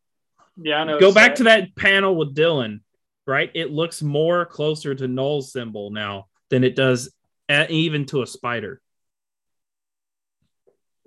Yeah, 0.58 0.82
I 0.82 0.84
know. 0.84 1.00
Go 1.00 1.14
back 1.14 1.32
that. 1.32 1.38
to 1.38 1.44
that 1.44 1.76
panel 1.76 2.16
with 2.16 2.36
Dylan, 2.36 2.80
right? 3.28 3.52
It 3.54 3.70
looks 3.70 4.02
more 4.02 4.48
closer 4.48 4.96
to 4.96 5.08
Knull's 5.08 5.52
symbol 5.52 5.92
now 5.92 6.26
than 6.50 6.64
it 6.64 6.76
does 6.76 7.12
even 7.70 8.06
to 8.08 8.24
a 8.24 8.28
spider. 8.28 8.82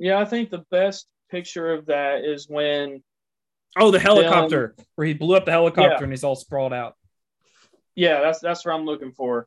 Yeah, 0.01 0.19
I 0.19 0.25
think 0.25 0.51
the 0.51 0.65
best 0.71 1.07
picture 1.31 1.73
of 1.73 1.87
that 1.87 2.25
is 2.25 2.49
when 2.49 3.03
Oh, 3.79 3.93
the 3.93 4.01
helicopter 4.01 4.75
Dylan, 4.77 4.85
where 4.97 5.07
he 5.07 5.15
blew 5.15 5.37
up 5.37 5.45
the 5.45 5.53
helicopter 5.53 5.91
yeah. 5.99 6.03
and 6.03 6.11
he's 6.11 6.25
all 6.25 6.35
sprawled 6.35 6.73
out. 6.73 6.97
Yeah, 7.95 8.21
that's 8.21 8.41
that's 8.41 8.65
what 8.65 8.75
I'm 8.75 8.87
looking 8.87 9.13
for. 9.13 9.47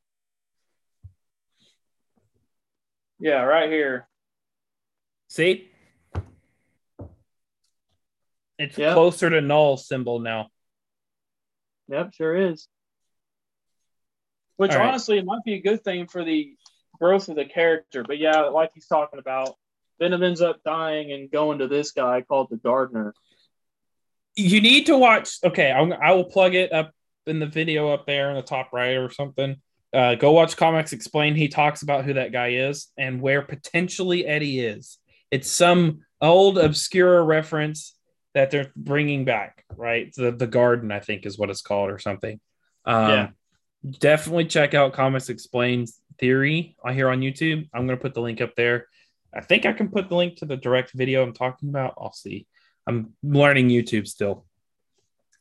Yeah, 3.20 3.42
right 3.42 3.70
here. 3.70 4.08
See? 5.28 5.70
It's 8.60 8.78
yep. 8.78 8.94
closer 8.94 9.30
to 9.30 9.42
Knull 9.42 9.78
symbol 9.78 10.20
now. 10.20 10.50
Yep, 11.88 12.14
sure 12.14 12.36
is. 12.36 12.68
Which 14.58 14.72
All 14.74 14.82
honestly, 14.82 15.18
it 15.18 15.26
might 15.26 15.44
be 15.44 15.56
a 15.56 15.62
good 15.62 15.84
thing 15.84 16.08
for 16.08 16.24
the 16.24 16.56
growth 17.00 17.28
of 17.28 17.36
the 17.36 17.46
character. 17.46 18.04
But 18.04 18.20
yeah, 18.20 18.42
like 18.42 18.70
he's 18.74 18.86
talking 18.86 19.20
about, 19.20 19.56
Venom 20.00 20.24
ends 20.24 20.42
up 20.42 20.62
dying 20.66 21.12
and 21.12 21.32
going 21.32 21.60
to 21.60 21.68
this 21.68 21.92
guy 21.92 22.22
called 22.22 22.50
the 22.50 22.58
Gardener. 22.58 23.14
You 24.36 24.62
need 24.62 24.88
to 24.88 24.98
watch. 24.98 25.38
Okay, 25.44 25.72
I'm, 25.72 25.94
I 25.94 26.14
will 26.14 26.26
plug 26.26 26.56
it 26.56 26.74
up 26.74 26.92
in 27.28 27.40
the 27.40 27.46
video 27.46 27.90
up 27.90 28.06
there 28.06 28.30
in 28.30 28.36
the 28.36 28.42
top 28.42 28.70
right 28.74 28.96
or 28.96 29.10
something 29.12 29.58
uh, 29.94 30.16
go 30.16 30.32
watch 30.32 30.58
Comics 30.58 30.92
Explain. 30.92 31.36
He 31.36 31.48
talks 31.48 31.84
about 31.84 32.04
who 32.04 32.14
that 32.14 32.32
guy 32.32 32.50
is 32.50 32.88
and 32.98 33.22
where 33.22 33.42
potentially 33.44 34.26
Eddie 34.26 34.60
is. 34.60 34.98
It's 35.30 35.50
some 35.50 36.02
old 36.20 36.58
obscure 36.58 37.24
reference 37.24 37.96
that 38.34 38.50
they're 38.50 38.72
bringing 38.76 39.26
back, 39.26 39.64
right? 39.76 40.14
The 40.16 40.32
the 40.32 40.48
Garden, 40.48 40.92
I 40.92 41.00
think, 41.00 41.26
is 41.26 41.38
what 41.38 41.50
it's 41.50 41.62
called 41.62 41.92
or 41.92 42.00
something. 42.00 42.40
Um, 42.86 43.10
yeah. 43.10 43.30
Definitely 44.00 44.46
check 44.46 44.74
out 44.74 44.94
Comics 44.94 45.30
Explains 45.30 46.00
Theory 46.20 46.76
I 46.84 46.94
hear 46.94 47.10
on 47.10 47.20
YouTube. 47.20 47.68
I'm 47.74 47.86
going 47.86 47.98
to 47.98 48.02
put 48.02 48.14
the 48.14 48.22
link 48.22 48.42
up 48.42 48.56
there. 48.56 48.88
I 49.36 49.42
think 49.42 49.66
I 49.66 49.74
can 49.74 49.90
put 49.90 50.10
the 50.10 50.16
link 50.16 50.38
to 50.38 50.46
the 50.46 50.58
direct 50.58 50.92
video 50.92 51.24
I'm 51.24 51.34
talking 51.34 51.70
about. 51.70 51.96
I'll 51.98 52.14
see. 52.14 52.48
I'm 52.86 53.14
learning 53.24 53.70
YouTube 53.70 54.08
still. 54.08 54.46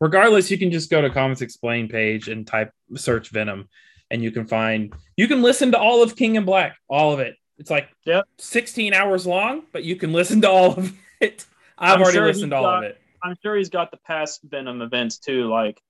Regardless, 0.01 0.51
you 0.51 0.59
can 0.59 0.71
just 0.71 0.91
go 0.91 1.01
to 1.01 1.11
Comics 1.11 1.43
Explain 1.43 1.89
page 1.89 2.29
and 2.29 2.47
type 2.47 2.73
search 2.97 3.31
Venom 3.31 3.69
and 4.13 4.23
you 4.23 4.31
can 4.31 4.47
find 4.47 4.95
you 5.17 5.27
can 5.27 5.43
listen 5.43 5.73
to 5.73 5.79
all 5.79 6.03
of 6.03 6.15
King 6.15 6.37
in 6.37 6.45
Black, 6.45 6.77
all 6.89 7.13
of 7.13 7.19
it. 7.19 7.35
It's 7.59 7.71
like 7.71 7.89
yep. 8.05 8.25
16 8.39 8.93
hours 8.93 9.27
long, 9.27 9.63
but 9.73 9.83
you 9.83 9.97
can 9.97 10.13
listen 10.13 10.43
to 10.43 10.51
all 10.51 10.73
of 10.75 10.95
it. 11.21 11.47
I've 11.79 11.95
I'm 11.95 12.03
already 12.03 12.19
sure 12.19 12.27
listened 12.27 12.51
to 12.51 12.57
all 12.57 12.63
got, 12.63 12.85
of 12.85 12.91
it. 12.91 13.01
I'm 13.23 13.37
sure 13.43 13.57
he's 13.57 13.71
got 13.71 13.91
the 13.91 13.97
past 13.97 14.41
Venom 14.45 14.83
events 14.83 15.19
too, 15.19 15.49
like 15.49 15.81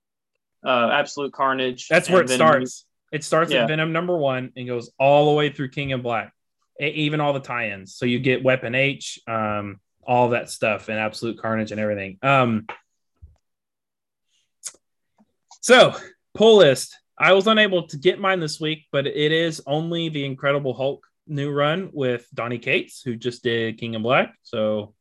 uh, 0.65 0.89
Absolute 0.93 1.33
Carnage. 1.33 1.87
That's 1.89 2.09
where 2.09 2.21
it 2.21 2.29
Venom. 2.29 2.47
starts. 2.47 2.85
It 3.11 3.23
starts 3.23 3.51
yeah. 3.51 3.63
at 3.63 3.67
Venom 3.67 3.91
number 3.91 4.17
one 4.17 4.53
and 4.55 4.67
goes 4.67 4.89
all 4.97 5.29
the 5.29 5.37
way 5.37 5.51
through 5.51 5.69
King 5.69 5.89
in 5.89 6.01
Black, 6.01 6.33
even 6.79 7.19
all 7.19 7.33
the 7.33 7.39
tie-ins. 7.39 7.95
So 7.95 8.05
you 8.05 8.19
get 8.19 8.43
Weapon 8.43 8.75
H, 8.75 9.19
um, 9.27 9.79
all 10.05 10.29
that 10.29 10.49
stuff, 10.49 10.89
and 10.89 10.99
Absolute 10.99 11.37
Carnage 11.39 11.71
and 11.71 11.79
everything. 11.79 12.17
Um, 12.21 12.65
so 15.61 15.95
pull 16.33 16.57
list. 16.57 16.97
I 17.17 17.33
was 17.33 17.47
unable 17.47 17.87
to 17.87 17.97
get 17.97 18.19
mine 18.19 18.39
this 18.39 18.59
week, 18.59 18.85
but 18.91 19.05
it 19.05 19.31
is 19.31 19.61
only 19.67 20.09
the 20.09 20.25
Incredible 20.25 20.73
Hulk 20.73 21.05
new 21.27 21.51
run 21.51 21.89
with 21.93 22.27
Donny 22.33 22.57
Cates, 22.57 23.01
who 23.01 23.15
just 23.15 23.43
did 23.43 23.77
King 23.77 23.93
in 23.93 24.01
Black. 24.01 24.33
So 24.41 24.93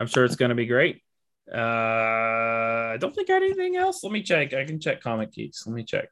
I'm 0.00 0.06
sure 0.06 0.24
it's 0.24 0.36
going 0.36 0.50
to 0.50 0.54
be 0.54 0.66
great. 0.66 1.02
Uh, 1.52 1.58
I 2.94 2.96
don't 2.98 3.14
think 3.14 3.28
I 3.28 3.34
had 3.34 3.42
anything 3.42 3.76
else. 3.76 4.02
Let 4.02 4.12
me 4.12 4.22
check. 4.22 4.54
I 4.54 4.64
can 4.64 4.80
check 4.80 5.02
Comic 5.02 5.32
Geeks. 5.32 5.66
Let 5.66 5.74
me 5.74 5.84
check. 5.84 6.08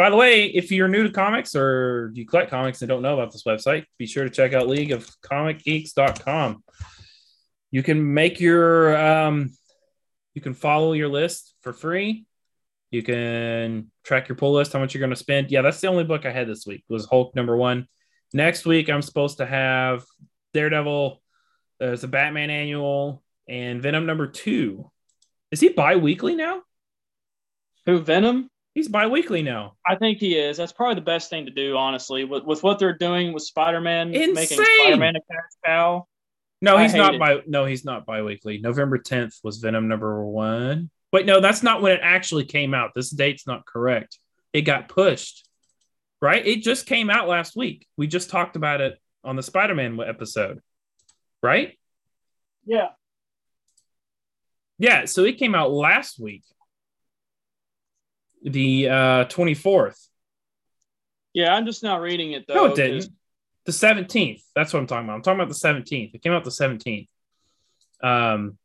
By 0.00 0.08
the 0.08 0.16
way, 0.16 0.46
if 0.46 0.72
you're 0.72 0.88
new 0.88 1.02
to 1.02 1.10
comics 1.10 1.54
or 1.54 2.10
you 2.14 2.24
collect 2.24 2.50
comics 2.50 2.80
and 2.80 2.88
don't 2.88 3.02
know 3.02 3.12
about 3.12 3.32
this 3.32 3.42
website, 3.42 3.84
be 3.98 4.06
sure 4.06 4.24
to 4.24 4.30
check 4.30 4.54
out 4.54 4.66
League 4.66 4.92
of 4.92 5.06
Comic 5.20 5.58
leagueofcomicgeeks.com. 5.64 6.64
You 7.70 7.82
can 7.82 8.14
make 8.14 8.40
your 8.40 8.96
um, 8.96 9.50
you 10.32 10.40
can 10.40 10.54
follow 10.54 10.94
your 10.94 11.08
list 11.08 11.54
for 11.60 11.74
free. 11.74 12.24
You 12.90 13.02
can 13.02 13.90
track 14.02 14.30
your 14.30 14.36
pull 14.36 14.54
list, 14.54 14.72
how 14.72 14.78
much 14.78 14.94
you're 14.94 15.00
going 15.00 15.10
to 15.10 15.16
spend. 15.16 15.50
Yeah, 15.50 15.60
that's 15.60 15.82
the 15.82 15.88
only 15.88 16.04
book 16.04 16.24
I 16.24 16.30
had 16.30 16.48
this 16.48 16.64
week 16.66 16.82
was 16.88 17.04
Hulk 17.04 17.36
number 17.36 17.54
one. 17.54 17.86
Next 18.32 18.64
week, 18.64 18.88
I'm 18.88 19.02
supposed 19.02 19.36
to 19.36 19.44
have 19.44 20.02
Daredevil. 20.54 21.20
There's 21.78 22.04
a 22.04 22.08
Batman 22.08 22.48
annual 22.48 23.22
and 23.46 23.82
Venom 23.82 24.06
number 24.06 24.28
two. 24.28 24.90
Is 25.50 25.60
he 25.60 25.68
bi-weekly 25.68 26.36
now? 26.36 26.62
Who 27.84 27.98
Venom? 27.98 28.48
He's 28.74 28.88
bi-weekly 28.88 29.42
now. 29.42 29.74
I 29.84 29.96
think 29.96 30.18
he 30.18 30.36
is. 30.36 30.56
That's 30.56 30.72
probably 30.72 30.94
the 30.94 31.00
best 31.00 31.28
thing 31.28 31.46
to 31.46 31.50
do, 31.50 31.76
honestly. 31.76 32.24
With, 32.24 32.44
with 32.44 32.62
what 32.62 32.78
they're 32.78 32.96
doing 32.96 33.32
with 33.32 33.42
Spider-Man, 33.42 34.14
Insane. 34.14 34.34
making 34.34 34.64
Spider-Man 34.64 35.16
a 35.16 35.20
cash 35.20 35.50
cow. 35.64 36.06
No, 36.62 36.78
he's 36.78 36.94
not 36.94 37.14
it. 37.14 37.20
bi. 37.20 37.40
No, 37.46 37.64
he's 37.64 37.84
not 37.84 38.06
bi-weekly. 38.06 38.58
November 38.58 38.98
10th 38.98 39.38
was 39.42 39.58
Venom 39.58 39.88
number 39.88 40.24
one. 40.24 40.90
Wait, 41.12 41.26
no, 41.26 41.40
that's 41.40 41.62
not 41.62 41.82
when 41.82 41.92
it 41.92 42.00
actually 42.02 42.44
came 42.44 42.74
out. 42.74 42.92
This 42.94 43.10
date's 43.10 43.46
not 43.46 43.66
correct. 43.66 44.18
It 44.52 44.62
got 44.62 44.88
pushed, 44.88 45.48
right? 46.20 46.46
It 46.46 46.62
just 46.62 46.86
came 46.86 47.10
out 47.10 47.28
last 47.28 47.56
week. 47.56 47.86
We 47.96 48.06
just 48.06 48.30
talked 48.30 48.56
about 48.56 48.80
it 48.80 48.98
on 49.24 49.36
the 49.36 49.42
Spider-Man 49.42 49.98
episode, 50.00 50.60
right? 51.42 51.76
Yeah. 52.64 52.88
Yeah, 54.78 55.06
so 55.06 55.24
it 55.24 55.38
came 55.38 55.54
out 55.54 55.72
last 55.72 56.20
week, 56.20 56.44
the 58.42 58.88
uh 58.88 59.24
24th. 59.26 60.08
Yeah, 61.32 61.54
I'm 61.54 61.66
just 61.66 61.82
not 61.82 62.00
reading 62.00 62.32
it 62.32 62.46
though. 62.46 62.54
No, 62.54 62.64
it 62.66 62.76
didn't. 62.76 63.08
The 63.66 63.72
17th. 63.72 64.42
That's 64.56 64.72
what 64.72 64.80
I'm 64.80 64.86
talking 64.86 65.04
about. 65.04 65.16
I'm 65.16 65.22
talking 65.22 65.40
about 65.40 65.48
the 65.48 65.54
17th. 65.54 66.14
It 66.14 66.22
came 66.22 66.32
out 66.32 66.44
the 66.44 66.50
17th. 66.50 67.08
Um, 68.02 68.58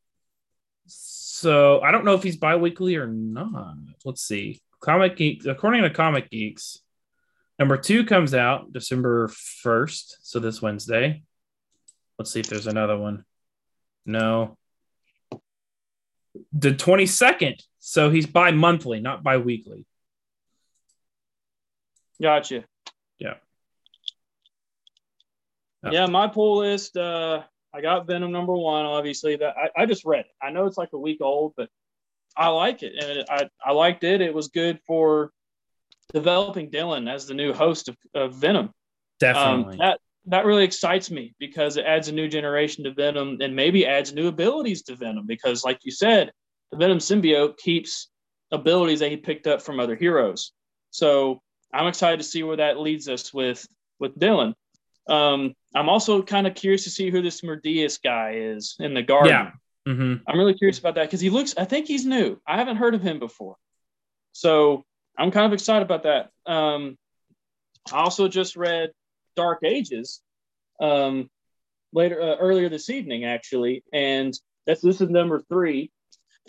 so 0.88 1.82
I 1.82 1.92
don't 1.92 2.06
know 2.06 2.14
if 2.14 2.24
he's 2.24 2.38
bi-weekly 2.38 2.96
or 2.96 3.08
not. 3.08 3.76
Let's 4.04 4.22
see. 4.22 4.62
Comic 4.80 5.20
according 5.46 5.82
to 5.84 5.90
Comic 5.90 6.30
Geeks, 6.30 6.80
number 7.60 7.78
two 7.78 8.06
comes 8.06 8.34
out 8.34 8.72
December 8.72 9.28
1st. 9.28 10.16
So 10.22 10.40
this 10.40 10.62
Wednesday. 10.62 11.24
Let's 12.18 12.32
see 12.32 12.40
if 12.40 12.48
there's 12.48 12.68
another 12.68 12.98
one. 12.98 13.26
No. 14.06 14.58
The 16.54 16.72
22nd. 16.72 17.62
So 17.80 18.10
he's 18.10 18.26
bi-monthly, 18.26 19.00
not 19.00 19.24
bi-weekly. 19.24 19.86
Gotcha. 22.22 22.64
Yeah. 23.20 23.36
Yeah. 25.84 25.92
Yeah, 25.92 26.06
my 26.08 26.28
pull 26.28 26.60
list. 26.60 26.98
Uh, 26.98 27.44
I 27.74 27.82
got 27.82 28.08
Venom 28.08 28.32
number 28.32 28.54
one. 28.54 28.86
Obviously, 28.86 29.36
that 29.36 29.56
I, 29.58 29.84
I 29.84 29.86
just 29.86 30.06
read 30.06 30.22
it. 30.22 30.32
I 30.42 30.50
know 30.50 30.66
it's 30.66 30.78
like 30.78 30.94
a 30.94 30.98
week 30.98 31.20
old, 31.22 31.54
but 31.58 31.70
I 32.38 32.48
like 32.48 32.84
it, 32.84 32.94
and 33.00 33.20
it, 33.20 33.28
I 33.30 33.50
I 33.64 33.74
liked 33.74 34.04
it. 34.04 34.22
It 34.22 34.34
was 34.34 34.48
good 34.48 34.80
for 34.88 35.32
developing 36.14 36.72
Dylan 36.72 37.12
as 37.12 37.28
the 37.28 37.34
new 37.34 37.54
host 37.54 37.90
of, 37.90 37.98
of 38.14 38.34
Venom. 38.34 38.72
Definitely. 39.20 39.74
Um, 39.74 39.80
that 39.80 40.00
that 40.28 40.46
really 40.46 40.64
excites 40.64 41.12
me 41.12 41.36
because 41.40 41.78
it 41.78 41.86
adds 41.86 42.08
a 42.08 42.12
new 42.14 42.28
generation 42.28 42.84
to 42.84 42.94
Venom 42.94 43.38
and 43.42 43.56
maybe 43.56 43.86
adds 43.86 44.14
new 44.14 44.28
abilities 44.28 44.84
to 44.84 44.96
Venom. 44.96 45.26
Because, 45.28 45.64
like 45.64 45.80
you 45.84 45.92
said, 45.92 46.32
the 46.72 46.78
Venom 46.78 46.98
symbiote 46.98 47.58
keeps 47.58 48.10
abilities 48.52 49.00
that 49.00 49.12
he 49.12 49.18
picked 49.18 49.48
up 49.48 49.62
from 49.62 49.80
other 49.80 49.96
heroes. 49.96 50.52
So 50.92 51.42
I'm 51.74 51.88
excited 51.88 52.18
to 52.18 52.24
see 52.24 52.44
where 52.44 52.58
that 52.58 52.80
leads 52.80 53.08
us 53.10 53.34
with 53.34 53.68
with 54.00 54.18
Dylan. 54.18 54.54
Um, 55.08 55.54
I'm 55.76 55.90
also 55.90 56.22
kind 56.22 56.48
of 56.48 56.56
curious 56.56 56.84
to 56.86 56.90
see 56.90 57.10
who 57.10 57.22
this 57.22 57.42
Meridius 57.42 58.02
guy 58.02 58.34
is 58.36 58.76
in 58.80 58.94
the 58.94 59.04
garden. 59.04 59.32
Yeah. 59.32 59.52
Mm-hmm. 59.88 60.24
I'm 60.28 60.40
really 60.40 60.56
curious 60.56 60.80
about 60.80 60.96
that 60.96 61.04
because 61.04 61.22
he 61.22 61.30
looks. 61.30 61.54
I 61.58 61.66
think 61.66 61.86
he's 61.86 62.06
new. 62.06 62.42
I 62.48 62.58
haven't 62.58 62.78
heard 62.78 62.96
of 62.96 63.04
him 63.04 63.20
before, 63.20 63.56
so 64.32 64.84
I'm 65.18 65.30
kind 65.30 65.46
of 65.46 65.54
excited 65.54 65.84
about 65.84 66.04
that. 66.04 66.30
Um, 66.52 66.98
I 67.92 67.98
also 67.98 68.28
just 68.28 68.56
read 68.56 68.90
Dark 69.36 69.64
Ages 69.64 70.22
um, 70.80 71.30
later 71.94 72.22
uh, 72.22 72.36
earlier 72.38 72.70
this 72.70 72.90
evening, 72.90 73.26
actually, 73.26 73.84
and 73.94 74.38
that's 74.66 74.82
this 74.82 75.02
is 75.02 75.10
number 75.10 75.42
three, 75.50 75.92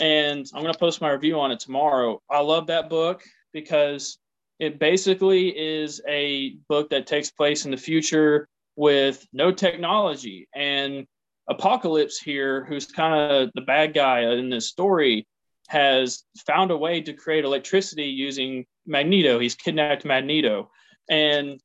and 0.01 0.47
I'm 0.55 0.63
gonna 0.63 0.79
post 0.79 1.01
my 1.01 1.11
review 1.11 1.39
on 1.41 1.51
it 1.51 1.61
tomorrow. 1.61 2.21
I 2.31 2.41
love 2.41 2.67
that 2.69 2.89
book 2.89 3.23
because 3.53 4.19
it 4.59 4.79
basically 4.79 5.49
is 5.49 6.01
a 6.09 6.57
book 6.69 6.91
that 6.91 7.07
takes 7.07 7.31
place 7.31 7.65
in 7.65 7.71
the 7.71 7.77
future 7.77 8.49
with 8.77 9.27
no 9.33 9.53
technology 9.53 10.49
and 10.55 11.07
Apocalypse 11.49 12.19
here, 12.19 12.65
who's 12.65 12.87
kind 12.87 13.15
of 13.15 13.51
the 13.55 13.61
bad 13.61 13.95
guy 13.95 14.21
in 14.33 14.51
this 14.51 14.69
story, 14.69 15.27
has 15.69 16.25
found 16.47 16.71
a 16.71 16.77
way 16.77 17.01
to 17.01 17.13
create 17.13 17.45
electricity 17.45 18.07
using 18.07 18.67
Magneto. 18.87 19.39
He's 19.39 19.55
kidnapped 19.55 20.05
Magneto. 20.05 20.71
And 21.09 21.61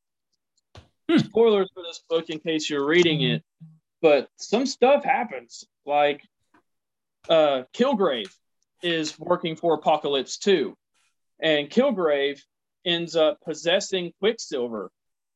Hmm. 1.19 1.25
spoilers 1.27 1.69
for 1.73 1.83
this 1.83 2.03
book 2.09 2.29
in 2.29 2.39
case 2.39 2.69
you're 2.69 2.85
reading 2.85 3.21
it, 3.21 3.43
but 4.01 4.29
some 4.37 4.65
stuff 4.65 5.03
happens. 5.03 5.65
Like 5.85 6.21
uh, 7.29 7.63
Kilgrave 7.73 8.31
is 8.83 9.17
working 9.19 9.55
for 9.55 9.73
Apocalypse 9.73 10.37
too. 10.37 10.75
And 11.41 11.69
Kilgrave 11.69 12.41
ends 12.85 13.15
up 13.15 13.39
possessing 13.41 14.13
Quicksilver. 14.19 14.91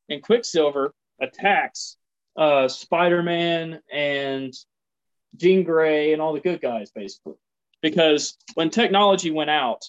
And 0.08 0.22
Quicksilver 0.22 0.94
attacks 1.20 1.96
uh, 2.36 2.68
Spider 2.68 3.22
Man 3.22 3.80
and 3.92 4.52
Jean 5.36 5.64
Grey 5.64 6.12
and 6.12 6.22
all 6.22 6.32
the 6.32 6.40
good 6.40 6.60
guys, 6.60 6.90
basically. 6.90 7.34
Because 7.82 8.36
when 8.54 8.70
technology 8.70 9.30
went 9.30 9.50
out, 9.50 9.82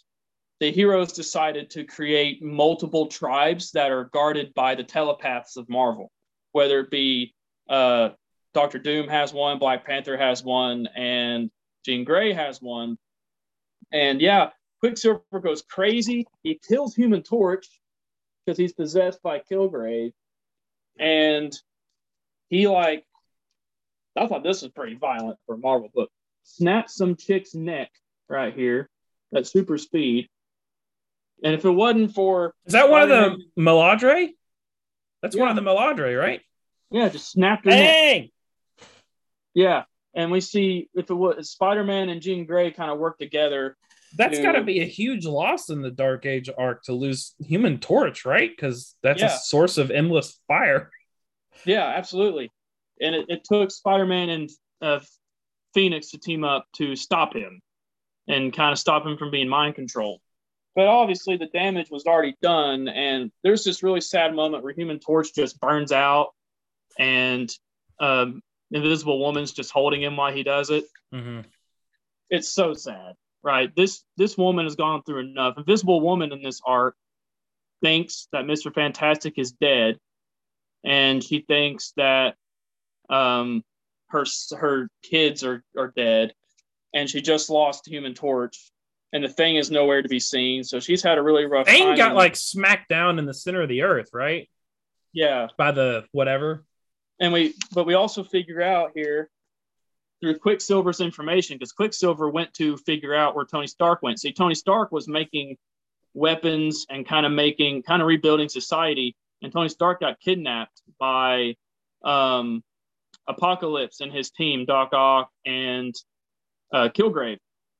the 0.59 0.71
heroes 0.71 1.13
decided 1.13 1.69
to 1.71 1.83
create 1.83 2.41
multiple 2.41 3.07
tribes 3.07 3.71
that 3.71 3.91
are 3.91 4.05
guarded 4.05 4.53
by 4.53 4.75
the 4.75 4.83
telepaths 4.83 5.55
of 5.57 5.69
Marvel, 5.69 6.11
whether 6.51 6.79
it 6.79 6.89
be 6.89 7.33
uh, 7.69 8.09
Doctor 8.53 8.79
Doom 8.79 9.07
has 9.07 9.33
one, 9.33 9.59
Black 9.59 9.85
Panther 9.85 10.17
has 10.17 10.43
one, 10.43 10.87
and 10.95 11.51
Jean 11.85 12.03
Grey 12.03 12.33
has 12.33 12.61
one. 12.61 12.97
And 13.91 14.19
yeah, 14.19 14.49
Quicksilver 14.79 15.39
goes 15.41 15.61
crazy. 15.61 16.25
He 16.43 16.59
kills 16.67 16.95
Human 16.95 17.23
Torch 17.23 17.67
because 18.45 18.57
he's 18.57 18.73
possessed 18.73 19.21
by 19.21 19.39
Kilgrave. 19.39 20.13
And 20.99 21.53
he 22.49 22.67
like 22.67 23.05
I 24.15 24.27
thought 24.27 24.43
this 24.43 24.63
was 24.63 24.71
pretty 24.71 24.95
violent 24.95 25.37
for 25.45 25.55
a 25.55 25.57
Marvel 25.59 25.89
book. 25.93 26.09
Snaps 26.43 26.95
some 26.95 27.15
chick's 27.15 27.53
neck 27.53 27.91
right 28.27 28.53
here 28.53 28.89
at 29.35 29.45
super 29.45 29.77
speed. 29.77 30.27
And 31.43 31.53
if 31.53 31.65
it 31.65 31.71
wasn't 31.71 32.13
for 32.13 32.53
Is 32.65 32.73
that 32.73 32.89
one 32.89 33.03
of 33.03 33.09
the 33.09 33.37
Meladre? 33.57 34.29
That's 35.21 35.35
one 35.35 35.49
of 35.49 35.55
the 35.55 35.61
Meladre, 35.61 36.19
right? 36.19 36.41
yeah, 36.89 37.09
just 37.09 37.31
snapped 37.31 37.65
neck. 37.65 38.29
Yeah. 39.53 39.83
And 40.13 40.31
we 40.31 40.41
see 40.41 40.89
if 40.93 41.09
it 41.09 41.13
was 41.13 41.51
Spider 41.51 41.83
Man 41.83 42.09
and 42.09 42.21
Jean 42.21 42.45
Grey 42.45 42.71
kind 42.71 42.89
of 42.89 42.97
work 42.97 43.17
together. 43.17 43.77
That's 44.17 44.37
to- 44.37 44.43
got 44.43 44.53
to 44.53 44.63
be 44.63 44.81
a 44.81 44.85
huge 44.85 45.25
loss 45.25 45.69
in 45.69 45.81
the 45.81 45.91
Dark 45.91 46.25
Age 46.25 46.49
arc 46.57 46.83
to 46.83 46.93
lose 46.93 47.35
Human 47.39 47.79
Torch, 47.79 48.25
right? 48.25 48.49
Because 48.49 48.95
that's 49.03 49.21
a 49.21 49.29
source 49.29 49.77
of 49.77 49.91
endless 49.91 50.39
fire. 50.47 50.91
Yeah, 51.65 51.87
absolutely. 51.87 52.51
And 53.01 53.15
it, 53.15 53.25
it 53.29 53.43
took 53.43 53.71
Spider 53.71 54.05
Man 54.05 54.29
and 54.29 54.49
uh, 54.79 54.99
Phoenix 55.73 56.11
to 56.11 56.19
team 56.19 56.43
up 56.43 56.67
to 56.75 56.95
stop 56.95 57.33
him 57.33 57.61
and 58.27 58.53
kind 58.53 58.71
of 58.71 58.77
stop 58.77 59.03
him 59.03 59.17
from 59.17 59.31
being 59.31 59.49
mind 59.49 59.73
controlled. 59.73 60.21
But 60.77 60.85
obviously, 60.85 61.37
the 61.37 61.47
damage 61.47 61.89
was 61.89 62.05
already 62.05 62.35
done. 62.39 62.87
And 62.87 63.31
there's 63.43 63.63
this 63.63 63.81
really 63.81 63.99
sad 63.99 64.35
moment 64.35 64.63
where 64.63 64.73
Human 64.73 64.99
Torch 64.99 65.33
just 65.33 65.59
burns 65.59 65.91
out 65.91 66.35
and 66.99 67.51
um, 67.99 68.41
Invisible 68.69 69.19
Woman's 69.19 69.53
just 69.53 69.71
holding 69.71 70.03
him 70.03 70.15
while 70.15 70.31
he 70.31 70.43
does 70.43 70.69
it. 70.69 70.83
Mm-hmm. 71.13 71.41
It's 72.29 72.49
so 72.49 72.75
sad, 72.75 73.15
right? 73.41 73.75
This 73.75 74.03
this 74.17 74.37
woman 74.37 74.65
has 74.65 74.75
gone 74.75 75.01
through 75.01 75.21
enough. 75.21 75.57
Invisible 75.57 75.99
Woman 75.99 76.31
in 76.31 76.43
this 76.43 76.61
arc 76.63 76.95
thinks 77.81 78.27
that 78.31 78.45
Mister 78.45 78.69
Fantastic 78.69 79.39
is 79.39 79.53
dead, 79.53 79.97
and 80.83 81.23
she 81.23 81.39
thinks 81.39 81.93
that 81.97 82.35
um, 83.09 83.63
her 84.09 84.25
her 84.55 84.89
kids 85.01 85.43
are 85.43 85.63
are 85.75 85.91
dead, 85.95 86.33
and 86.93 87.09
she 87.09 87.21
just 87.21 87.49
lost 87.49 87.87
Human 87.87 88.13
Torch, 88.13 88.71
and 89.13 89.23
the 89.23 89.29
thing 89.29 89.55
is 89.55 89.71
nowhere 89.71 90.01
to 90.01 90.09
be 90.09 90.19
seen. 90.19 90.63
So 90.63 90.79
she's 90.79 91.01
had 91.01 91.17
a 91.17 91.21
really 91.21 91.45
rough 91.45 91.67
Thing 91.67 91.95
got 91.95 92.15
like 92.15 92.35
smacked 92.35 92.89
down 92.89 93.19
in 93.19 93.25
the 93.25 93.33
center 93.33 93.61
of 93.61 93.69
the 93.69 93.83
earth, 93.83 94.09
right? 94.13 94.49
yeah, 95.13 95.47
By 95.57 95.71
the 95.71 96.05
whatever. 96.11 96.65
and 97.19 97.33
we 97.33 97.53
but 97.73 97.85
we 97.85 97.93
also 97.95 98.23
figure 98.23 98.61
out 98.61 98.91
here 98.93 99.29
through 100.21 100.37
Quicksilver's 100.39 100.99
information 100.99 101.55
because 101.57 101.71
Quicksilver 101.71 102.29
went 102.29 102.53
to 102.55 102.75
figure 102.77 103.13
out 103.15 103.35
where 103.35 103.45
Tony 103.45 103.67
Stark 103.67 104.01
went. 104.01 104.19
See, 104.19 104.33
Tony 104.33 104.55
Stark 104.55 104.91
was 104.91 105.07
making 105.07 105.57
weapons 106.13 106.85
and 106.89 107.07
kind 107.07 107.25
of 107.25 107.31
making, 107.31 107.83
kind 107.83 108.01
of 108.01 108.07
rebuilding 108.07 108.49
society, 108.49 109.15
and 109.43 109.51
Tony 109.53 109.69
Stark 109.69 109.99
got 109.99 110.19
kidnapped 110.19 110.81
by 110.99 111.55
um, 112.03 112.63
Apocalypse 113.27 114.01
and 114.01 114.11
his 114.11 114.31
team, 114.31 114.65
Doc 114.65 114.89
Ock 114.93 115.29
and 115.45 115.93
uh, 116.73 116.89
Kilgrave. 116.89 117.37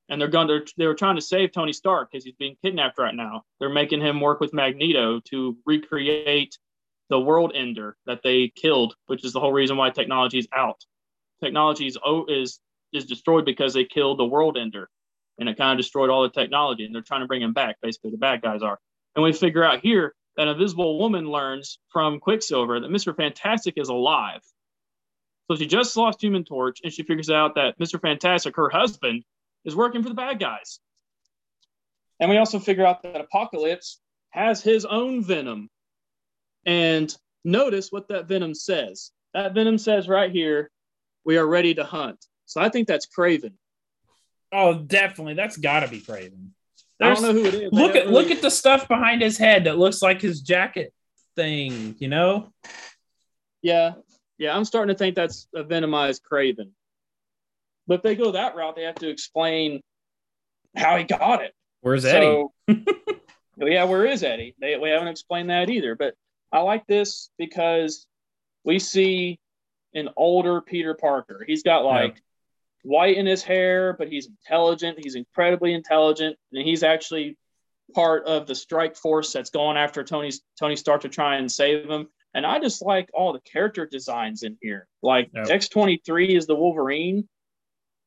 And 0.08 0.20
they're 0.20 0.28
going 0.28 0.48
to, 0.48 0.60
they 0.76 0.86
were 0.86 0.94
trying 0.94 1.16
to 1.16 1.22
save 1.22 1.52
Tony 1.52 1.72
Stark 1.72 2.10
because 2.10 2.24
he's 2.24 2.34
being 2.34 2.56
kidnapped 2.64 2.98
right 2.98 3.14
now. 3.14 3.42
They're 3.60 3.68
making 3.68 4.00
him 4.00 4.20
work 4.20 4.40
with 4.40 4.54
Magneto 4.54 5.20
to 5.30 5.56
recreate 5.66 6.58
the 7.10 7.20
world 7.20 7.52
ender 7.54 7.96
that 8.06 8.22
they 8.22 8.48
killed, 8.48 8.94
which 9.06 9.24
is 9.24 9.32
the 9.32 9.40
whole 9.40 9.52
reason 9.52 9.76
why 9.76 9.90
technology 9.90 10.38
is 10.38 10.48
out. 10.54 10.82
Technology 11.42 11.86
is, 11.86 11.98
is, 12.28 12.58
is 12.92 13.04
destroyed 13.06 13.44
because 13.44 13.74
they 13.74 13.84
killed 13.84 14.18
the 14.18 14.24
world 14.24 14.56
ender 14.56 14.88
and 15.38 15.48
it 15.48 15.56
kind 15.56 15.72
of 15.72 15.78
destroyed 15.78 16.10
all 16.10 16.22
the 16.22 16.30
technology. 16.30 16.84
And 16.84 16.94
they're 16.94 17.02
trying 17.02 17.20
to 17.20 17.26
bring 17.26 17.42
him 17.42 17.52
back. 17.52 17.76
Basically, 17.80 18.10
the 18.10 18.18
bad 18.18 18.42
guys 18.42 18.62
are. 18.62 18.78
And 19.14 19.24
we 19.24 19.32
figure 19.32 19.64
out 19.64 19.80
here 19.80 20.14
that 20.36 20.48
Invisible 20.48 20.98
Woman 20.98 21.30
learns 21.30 21.78
from 21.88 22.20
Quicksilver 22.20 22.80
that 22.80 22.90
Mr. 22.90 23.16
Fantastic 23.16 23.74
is 23.76 23.88
alive. 23.88 24.40
So 25.50 25.56
she 25.56 25.66
just 25.66 25.96
lost 25.96 26.22
Human 26.22 26.44
Torch, 26.44 26.80
and 26.84 26.92
she 26.92 27.02
figures 27.02 27.30
out 27.30 27.54
that 27.54 27.78
Mr. 27.78 28.00
Fantastic, 28.00 28.54
her 28.56 28.68
husband, 28.68 29.24
is 29.64 29.76
working 29.76 30.02
for 30.02 30.08
the 30.08 30.14
bad 30.14 30.38
guys. 30.38 30.80
And 32.20 32.30
we 32.30 32.36
also 32.36 32.58
figure 32.58 32.86
out 32.86 33.02
that 33.02 33.20
Apocalypse 33.20 34.00
has 34.30 34.62
his 34.62 34.84
own 34.84 35.22
venom. 35.22 35.70
And 36.66 37.14
notice 37.44 37.90
what 37.90 38.08
that 38.08 38.28
venom 38.28 38.54
says. 38.54 39.10
That 39.34 39.54
venom 39.54 39.78
says 39.78 40.08
right 40.08 40.30
here, 40.30 40.70
we 41.24 41.36
are 41.36 41.46
ready 41.46 41.74
to 41.74 41.84
hunt. 41.84 42.24
So 42.46 42.60
I 42.60 42.68
think 42.68 42.88
that's 42.88 43.06
Kraven. 43.06 43.52
Oh, 44.52 44.74
definitely. 44.74 45.34
That's 45.34 45.56
got 45.56 45.80
to 45.80 45.88
be 45.88 46.00
Kraven. 46.00 46.48
There's, 46.98 47.18
I 47.18 47.22
don't 47.22 47.36
know 47.36 47.40
who 47.40 47.46
it 47.46 47.54
is. 47.54 47.72
Look 47.72 47.94
at 47.94 48.06
really... 48.06 48.12
look 48.12 48.30
at 48.30 48.42
the 48.42 48.50
stuff 48.50 48.88
behind 48.88 49.22
his 49.22 49.38
head 49.38 49.64
that 49.64 49.78
looks 49.78 50.02
like 50.02 50.20
his 50.20 50.40
jacket 50.40 50.92
thing. 51.36 51.94
You 51.98 52.08
know? 52.08 52.52
Yeah, 53.62 53.92
yeah. 54.38 54.56
I'm 54.56 54.64
starting 54.64 54.94
to 54.94 54.98
think 54.98 55.14
that's 55.14 55.46
a 55.54 55.62
venomized 55.62 56.22
Kraven. 56.22 56.70
But 57.88 57.94
if 57.94 58.02
they 58.02 58.14
go 58.14 58.32
that 58.32 58.54
route, 58.54 58.76
they 58.76 58.84
have 58.84 58.96
to 58.96 59.08
explain 59.08 59.80
how 60.76 60.96
he 60.96 61.04
got 61.04 61.42
it. 61.42 61.52
Where's 61.80 62.04
Eddie? 62.04 62.44
Yeah, 63.60 63.84
where 63.84 64.06
is 64.06 64.22
Eddie? 64.22 64.54
They, 64.60 64.76
we 64.76 64.90
haven't 64.90 65.08
explained 65.08 65.50
that 65.50 65.68
either. 65.68 65.96
But 65.96 66.14
I 66.52 66.60
like 66.60 66.86
this 66.86 67.28
because 67.38 68.06
we 68.62 68.78
see 68.78 69.40
an 69.94 70.10
older 70.16 70.60
Peter 70.60 70.94
Parker. 70.94 71.42
He's 71.44 71.64
got 71.64 71.84
like 71.84 72.14
yeah 72.14 72.22
white 72.82 73.16
in 73.16 73.26
his 73.26 73.42
hair, 73.42 73.92
but 73.92 74.08
he's 74.08 74.26
intelligent. 74.26 74.98
He's 75.02 75.14
incredibly 75.14 75.74
intelligent, 75.74 76.36
and 76.52 76.66
he's 76.66 76.82
actually 76.82 77.36
part 77.94 78.24
of 78.24 78.46
the 78.46 78.54
strike 78.54 78.96
force 78.96 79.32
that's 79.32 79.50
going 79.50 79.76
after 79.76 80.04
Tony's 80.04 80.40
Tony 80.58 80.76
Stark 80.76 81.02
to 81.02 81.08
try 81.08 81.36
and 81.36 81.50
save 81.50 81.88
him. 81.88 82.08
And 82.34 82.44
I 82.44 82.60
just 82.60 82.82
like 82.82 83.08
all 83.14 83.32
the 83.32 83.40
character 83.40 83.86
designs 83.86 84.42
in 84.42 84.58
here. 84.60 84.86
Like 85.02 85.30
yep. 85.34 85.46
X23 85.46 86.36
is 86.36 86.46
the 86.46 86.54
Wolverine 86.54 87.28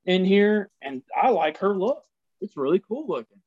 in 0.05 0.25
here, 0.25 0.69
and 0.81 1.01
I 1.15 1.29
like 1.29 1.57
her 1.59 1.77
look. 1.77 2.03
It's 2.39 2.57
really 2.57 2.79
cool 2.79 3.07
looking. 3.07 3.39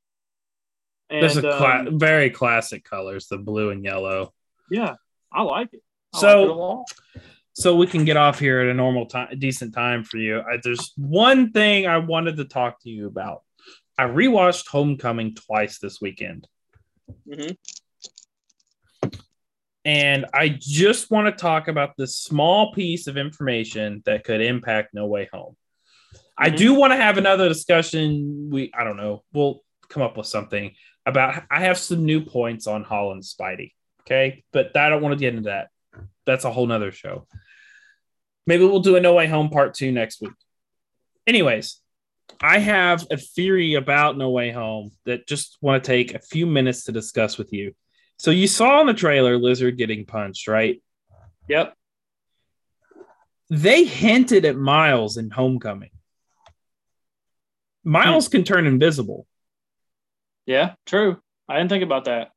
And, 1.10 1.22
There's 1.22 1.36
a 1.36 1.42
cla- 1.42 1.86
um, 1.86 1.98
very 1.98 2.30
classic 2.30 2.84
colors, 2.84 3.26
the 3.26 3.38
blue 3.38 3.70
and 3.70 3.84
yellow. 3.84 4.32
Yeah, 4.70 4.94
I 5.32 5.42
like 5.42 5.74
it. 5.74 5.82
I 6.14 6.20
so, 6.20 6.42
like 6.42 6.86
it 7.16 7.22
so 7.54 7.76
we 7.76 7.86
can 7.86 8.04
get 8.04 8.16
off 8.16 8.38
here 8.38 8.60
at 8.60 8.68
a 8.68 8.74
normal 8.74 9.06
time, 9.06 9.38
decent 9.38 9.74
time 9.74 10.02
for 10.02 10.18
you. 10.18 10.40
I, 10.40 10.58
there's 10.62 10.92
one 10.96 11.52
thing 11.52 11.86
I 11.86 11.98
wanted 11.98 12.36
to 12.38 12.44
talk 12.44 12.82
to 12.82 12.90
you 12.90 13.06
about. 13.06 13.42
I 13.96 14.04
rewatched 14.04 14.66
Homecoming 14.68 15.36
twice 15.36 15.78
this 15.78 16.00
weekend. 16.00 16.48
Mm-hmm. 17.28 17.52
And 19.84 20.26
I 20.34 20.48
just 20.48 21.10
want 21.10 21.26
to 21.26 21.40
talk 21.40 21.68
about 21.68 21.96
this 21.96 22.16
small 22.16 22.72
piece 22.72 23.06
of 23.06 23.16
information 23.16 24.02
that 24.06 24.24
could 24.24 24.40
impact 24.40 24.94
No 24.94 25.06
Way 25.06 25.28
Home. 25.32 25.56
I 26.36 26.50
do 26.50 26.74
want 26.74 26.92
to 26.92 26.96
have 26.96 27.18
another 27.18 27.48
discussion. 27.48 28.50
We, 28.50 28.72
I 28.76 28.84
don't 28.84 28.96
know, 28.96 29.22
we'll 29.32 29.62
come 29.88 30.02
up 30.02 30.16
with 30.16 30.26
something 30.26 30.74
about. 31.06 31.44
I 31.50 31.60
have 31.60 31.78
some 31.78 32.04
new 32.04 32.22
points 32.22 32.66
on 32.66 32.82
Holland 32.82 33.22
Spidey. 33.22 33.72
Okay. 34.02 34.44
But 34.52 34.76
I 34.76 34.88
don't 34.88 35.02
want 35.02 35.12
to 35.12 35.18
get 35.18 35.34
into 35.34 35.48
that. 35.48 35.68
That's 36.26 36.44
a 36.44 36.52
whole 36.52 36.66
nother 36.66 36.92
show. 36.92 37.26
Maybe 38.46 38.64
we'll 38.64 38.80
do 38.80 38.96
a 38.96 39.00
No 39.00 39.14
Way 39.14 39.26
Home 39.26 39.48
part 39.48 39.74
two 39.74 39.92
next 39.92 40.20
week. 40.20 40.32
Anyways, 41.26 41.80
I 42.40 42.58
have 42.58 43.06
a 43.10 43.16
theory 43.16 43.74
about 43.74 44.18
No 44.18 44.30
Way 44.30 44.50
Home 44.50 44.90
that 45.06 45.26
just 45.26 45.56
want 45.60 45.82
to 45.82 45.86
take 45.86 46.14
a 46.14 46.18
few 46.18 46.46
minutes 46.46 46.84
to 46.84 46.92
discuss 46.92 47.38
with 47.38 47.52
you. 47.52 47.74
So 48.18 48.30
you 48.30 48.46
saw 48.46 48.80
in 48.80 48.86
the 48.86 48.94
trailer 48.94 49.38
Lizard 49.38 49.78
getting 49.78 50.04
punched, 50.04 50.48
right? 50.48 50.82
Yep. 51.48 51.74
They 53.50 53.84
hinted 53.84 54.44
at 54.44 54.56
Miles 54.56 55.16
in 55.16 55.30
Homecoming. 55.30 55.90
Miles 57.84 58.28
can 58.28 58.44
turn 58.44 58.66
invisible. 58.66 59.26
Yeah, 60.46 60.74
true. 60.86 61.20
I 61.48 61.58
didn't 61.58 61.70
think 61.70 61.84
about 61.84 62.06
that. 62.06 62.30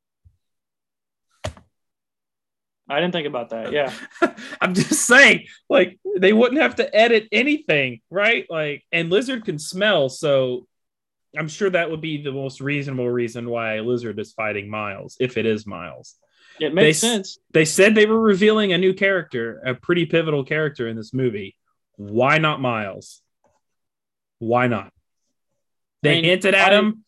I 2.90 3.02
didn't 3.02 3.14
think 3.14 3.28
about 3.28 3.50
that. 3.50 3.72
Yeah. 3.72 3.94
I'm 4.62 4.74
just 4.74 5.06
saying, 5.06 5.46
like, 5.70 6.00
they 6.18 6.34
wouldn't 6.34 6.62
have 6.62 6.76
to 6.76 6.96
edit 6.96 7.28
anything, 7.32 8.02
right? 8.10 8.46
Like, 8.50 8.86
and 8.92 9.10
Lizard 9.10 9.46
can 9.46 9.60
smell. 9.60 10.10
So 10.10 10.68
I'm 11.38 11.50
sure 11.50 11.70
that 11.70 11.92
would 11.92 12.02
be 12.02 12.24
the 12.24 12.32
most 12.32 12.62
reasonable 12.62 13.10
reason 13.10 13.50
why 13.50 13.80
Lizard 13.80 14.20
is 14.20 14.34
fighting 14.34 14.70
Miles, 14.70 15.18
if 15.20 15.38
it 15.38 15.46
is 15.46 15.68
Miles. 15.68 16.16
It 16.60 16.74
makes 16.74 17.02
they, 17.02 17.08
sense. 17.08 17.38
They 17.52 17.66
said 17.66 17.94
they 17.94 18.06
were 18.06 18.20
revealing 18.20 18.74
a 18.74 18.78
new 18.78 18.94
character, 18.94 19.62
a 19.66 19.76
pretty 19.76 20.06
pivotal 20.06 20.44
character 20.44 20.88
in 20.88 20.96
this 20.96 21.14
movie. 21.14 21.56
Why 21.98 22.38
not 22.38 22.62
Miles? 22.62 23.22
Why 24.40 24.68
not? 24.68 24.92
They 26.04 26.12
I 26.12 26.16
mean, 26.16 26.24
hinted 26.26 26.56
at 26.56 26.74
I, 26.74 26.78
him. 26.78 27.04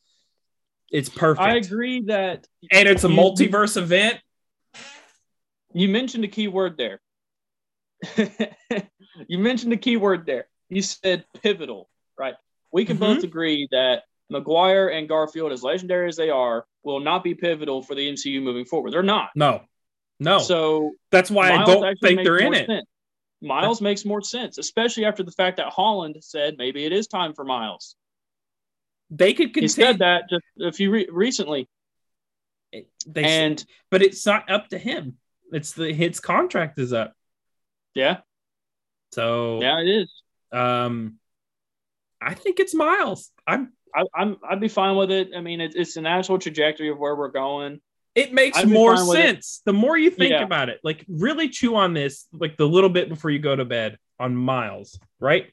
It's 0.92 1.10
perfect. 1.10 1.46
I 1.46 1.56
agree 1.56 2.02
that. 2.08 2.48
And 2.72 2.88
it's 2.88 3.04
a 3.04 3.08
multiverse 3.10 3.78
event 3.78 4.20
you 5.74 5.88
mentioned 5.88 6.24
a 6.24 6.28
key 6.28 6.48
word 6.48 6.78
there. 6.78 7.00
you 9.28 9.38
mentioned 9.38 9.74
a 9.74 9.78
key 9.78 9.98
word 9.98 10.26
there. 10.26 10.48
You 10.70 10.82
said 10.82 11.26
pivotal, 11.42 11.90
right? 12.18 12.36
We 12.72 12.86
can 12.86 12.98
mm-hmm. 12.98 13.16
both 13.16 13.24
agree 13.24 13.68
that 13.72 14.04
Maguire 14.30 14.90
and 14.90 15.10
Garfield, 15.10 15.52
as 15.52 15.64
legendary 15.64 16.08
as 16.08 16.16
they 16.16 16.30
are, 16.30 16.66
will 16.84 17.00
not 17.00 17.24
be 17.24 17.36
pivotal 17.36 17.82
for 17.82 17.96
the 17.96 18.12
MCU 18.12 18.42
moving 18.42 18.66
forward. 18.66 18.94
They're 18.94 19.04
not. 19.04 19.30
No, 19.36 19.62
no. 20.20 20.40
So 20.40 20.92
that's 21.12 21.32
why 21.32 21.50
Miles 21.50 21.70
I 21.70 21.74
don't 21.74 22.00
think 22.02 22.24
they're 22.24 22.38
in 22.38 22.54
it. 22.54 22.68
Sense. 22.68 22.86
Miles 23.42 23.82
makes 23.82 24.06
more 24.06 24.22
sense, 24.22 24.58
especially 24.58 25.06
after 25.06 25.24
the 25.24 25.32
fact 25.32 25.58
that 25.58 25.68
Holland 25.68 26.18
said 26.20 26.56
maybe 26.58 26.86
it 26.86 26.92
is 26.92 27.08
time 27.08 27.34
for 27.34 27.46
Miles. 27.46 27.96
They 29.10 29.34
could 29.34 29.54
continue. 29.54 29.62
He 29.64 29.68
said 29.68 30.00
that 30.00 30.30
just 30.30 30.44
a 30.62 30.72
few 30.72 30.92
re- 30.92 31.10
recently. 31.12 31.68
They 33.08 33.24
and 33.24 33.64
but 33.90 34.02
it's 34.02 34.26
not 34.26 34.50
up 34.52 34.70
to 34.70 34.78
him. 34.78 35.18
It's 35.52 35.74
the 35.74 35.92
his 35.92 36.20
contract 36.20 36.78
is 36.78 36.94
up. 36.94 37.14
Yeah. 37.96 38.18
So 39.12 39.62
yeah, 39.62 39.80
it 39.80 39.88
is. 39.88 40.12
Um, 40.52 41.16
I 42.22 42.34
think 42.34 42.60
it's 42.60 42.76
Miles. 42.76 43.32
I'm 43.48 43.74
I, 43.96 44.04
I'm 44.14 44.38
I'd 44.48 44.60
be 44.60 44.68
fine 44.68 44.96
with 44.96 45.12
it. 45.12 45.30
I 45.36 45.42
mean, 45.42 45.62
it's 45.62 45.76
it's 45.76 45.94
the 45.96 46.02
natural 46.02 46.38
trajectory 46.38 46.90
of 46.90 47.00
where 47.00 47.16
we're 47.16 47.30
going. 47.30 47.82
It 48.16 48.34
makes 48.34 48.64
more 48.66 48.98
sense 48.98 49.62
the 49.66 49.74
more 49.74 49.98
you 49.98 50.10
think 50.10 50.32
yeah. 50.32 50.44
about 50.44 50.70
it. 50.70 50.80
Like 50.84 51.06
really 51.08 51.50
chew 51.50 51.76
on 51.76 51.94
this, 51.94 52.26
like 52.34 52.58
the 52.58 52.68
little 52.68 52.90
bit 52.90 53.08
before 53.08 53.32
you 53.32 53.40
go 53.40 53.56
to 53.56 53.66
bed 53.66 53.98
on 54.20 54.36
Miles, 54.36 55.00
right? 55.20 55.52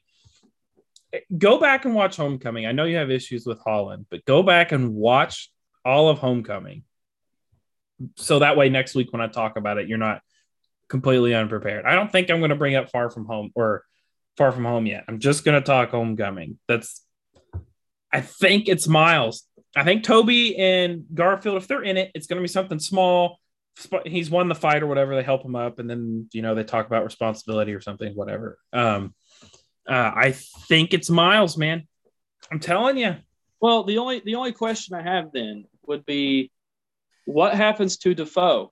Go 1.37 1.59
back 1.59 1.85
and 1.85 1.95
watch 1.95 2.17
Homecoming. 2.17 2.65
I 2.65 2.71
know 2.71 2.83
you 2.83 2.97
have 2.97 3.11
issues 3.11 3.45
with 3.45 3.59
Holland, 3.59 4.05
but 4.09 4.25
go 4.25 4.43
back 4.43 4.71
and 4.71 4.93
watch 4.93 5.49
all 5.85 6.09
of 6.09 6.19
Homecoming 6.19 6.83
so 8.15 8.39
that 8.39 8.57
way 8.57 8.69
next 8.69 8.95
week 8.95 9.11
when 9.11 9.21
I 9.21 9.27
talk 9.27 9.57
about 9.57 9.77
it, 9.77 9.87
you're 9.87 9.97
not 9.97 10.21
completely 10.89 11.33
unprepared. 11.33 11.85
I 11.85 11.95
don't 11.95 12.11
think 12.11 12.29
I'm 12.29 12.39
going 12.39 12.49
to 12.49 12.55
bring 12.55 12.75
up 12.75 12.89
Far 12.89 13.09
From 13.09 13.25
Home 13.25 13.51
or 13.55 13.83
Far 14.37 14.51
From 14.51 14.65
Home 14.65 14.85
yet. 14.85 15.05
I'm 15.07 15.19
just 15.19 15.43
going 15.43 15.59
to 15.59 15.65
talk 15.65 15.91
Homecoming. 15.91 16.59
That's 16.67 17.03
I 18.11 18.21
think 18.21 18.69
it's 18.69 18.87
Miles. 18.87 19.43
I 19.75 19.83
think 19.83 20.03
Tobey 20.03 20.55
and 20.57 21.05
Garfield, 21.13 21.57
if 21.57 21.67
they're 21.67 21.83
in 21.83 21.97
it, 21.97 22.11
it's 22.15 22.27
going 22.27 22.37
to 22.37 22.43
be 22.43 22.47
something 22.47 22.79
small. 22.79 23.39
He's 24.05 24.29
won 24.29 24.47
the 24.47 24.55
fight 24.55 24.81
or 24.81 24.87
whatever. 24.87 25.15
They 25.15 25.23
help 25.23 25.45
him 25.45 25.55
up, 25.55 25.77
and 25.77 25.87
then 25.87 26.29
you 26.31 26.41
know 26.41 26.55
they 26.55 26.63
talk 26.63 26.87
about 26.87 27.03
responsibility 27.03 27.73
or 27.73 27.81
something, 27.81 28.15
whatever. 28.15 28.57
Um, 28.73 29.13
uh, 29.87 30.11
I 30.15 30.31
think 30.67 30.93
it's 30.93 31.09
Miles, 31.09 31.57
man. 31.57 31.87
I'm 32.51 32.59
telling 32.59 32.97
you. 32.97 33.15
Well, 33.61 33.83
the 33.83 33.97
only 33.97 34.21
the 34.23 34.35
only 34.35 34.51
question 34.51 34.95
I 34.95 35.01
have 35.01 35.31
then 35.33 35.65
would 35.85 36.05
be 36.05 36.51
what 37.25 37.53
happens 37.53 37.97
to 37.97 38.13
Dafoe 38.13 38.71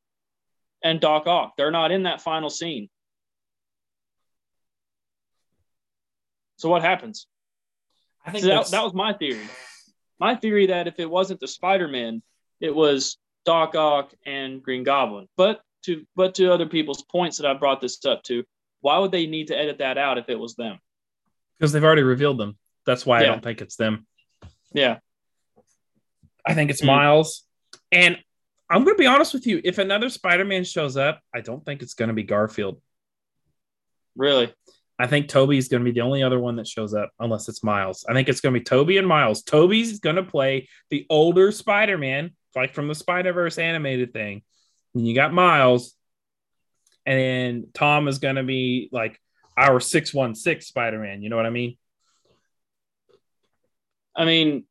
and 0.84 1.00
Doc 1.00 1.28
Ock? 1.28 1.54
They're 1.58 1.72
not 1.72 1.92
in 1.92 2.04
that 2.04 2.22
final 2.22 2.50
scene. 2.50 2.90
So 6.58 6.70
what 6.70 6.82
happens? 6.82 7.28
I 8.26 8.32
think 8.32 8.44
So 8.44 8.50
that, 8.50 8.68
that 8.68 8.84
was 8.84 8.94
my 8.94 9.14
theory. 9.14 9.46
My 10.20 10.36
theory 10.36 10.68
that 10.68 10.88
if 10.88 11.00
it 11.00 11.10
wasn't 11.10 11.40
the 11.42 11.48
Spider-Man, 11.48 12.24
it 12.62 12.74
was 12.74 13.18
Doc 13.44 13.76
Ock 13.76 14.14
and 14.26 14.64
Green 14.64 14.84
Goblin. 14.84 15.28
But 15.36 15.62
to 15.84 16.06
but 16.16 16.36
to 16.36 16.52
other 16.52 16.66
people's 16.66 17.04
points 17.04 17.38
that 17.38 17.50
I 17.50 17.54
brought 17.54 17.82
this 17.82 18.04
up 18.06 18.24
to, 18.24 18.44
why 18.82 18.98
would 19.00 19.12
they 19.12 19.28
need 19.28 19.48
to 19.48 19.58
edit 19.58 19.80
that 19.80 19.98
out 19.98 20.18
if 20.18 20.30
it 20.30 20.40
was 20.40 20.56
them? 20.56 20.80
Because 21.58 21.72
they've 21.72 21.84
already 21.84 22.04
revealed 22.04 22.38
them. 22.38 22.58
That's 22.86 23.06
why 23.06 23.20
I 23.20 23.24
don't 23.24 23.44
think 23.44 23.62
it's 23.62 23.76
them. 23.76 24.06
Yeah, 24.74 25.00
I 26.46 26.54
think 26.54 26.70
it's 26.70 26.82
Mm. 26.82 26.88
Miles. 26.88 27.44
And 27.92 28.18
I'm 28.70 28.84
going 28.84 28.96
to 28.96 29.02
be 29.02 29.08
honest 29.08 29.34
with 29.34 29.48
you. 29.48 29.62
If 29.64 29.78
another 29.78 30.10
Spider-Man 30.10 30.64
shows 30.64 30.98
up, 30.98 31.22
I 31.34 31.42
don't 31.42 31.64
think 31.64 31.82
it's 31.82 31.94
going 31.94 32.10
to 32.10 32.14
be 32.14 32.24
Garfield. 32.24 32.82
really. 34.16 34.54
I 34.98 35.08
think 35.08 35.28
Tobey's 35.28 35.68
going 35.68 35.84
to 35.84 35.92
be 35.92 35.94
the 35.94 36.06
only 36.06 36.24
other 36.24 36.40
one 36.40 36.56
that 36.56 36.68
shows 36.68 36.94
up, 36.94 37.12
unless 37.20 37.50
it's 37.50 37.64
Miles. 37.66 38.06
I 38.08 38.14
think 38.14 38.30
it's 38.30 38.40
going 38.40 38.54
to 38.54 38.60
be 38.60 38.64
Tobey 38.64 38.98
and 38.98 39.06
Miles. 39.08 39.44
Tobey's 39.44 40.00
going 40.00 40.16
to 40.16 40.24
play 40.24 40.70
the 40.90 41.06
older 41.10 41.52
Spider-Man, 41.52 42.32
like 42.56 42.74
from 42.74 42.88
the 42.88 42.96
Spider-Verse 42.96 43.58
animated 43.58 44.14
thing. 44.14 44.42
And 44.94 45.06
you 45.06 45.14
got 45.14 45.34
Miles, 45.34 45.94
and 47.06 47.20
then 47.20 47.68
Tom 47.74 48.08
is 48.08 48.20
going 48.20 48.38
to 48.38 48.44
be 48.44 48.88
like 48.94 49.20
our 49.58 49.80
616 49.80 50.62
Spider-Man. 50.62 51.22
You 51.22 51.30
know 51.30 51.36
what 51.38 51.46
I 51.46 51.50
mean? 51.52 51.78
I 54.16 54.26
mean, 54.26 54.66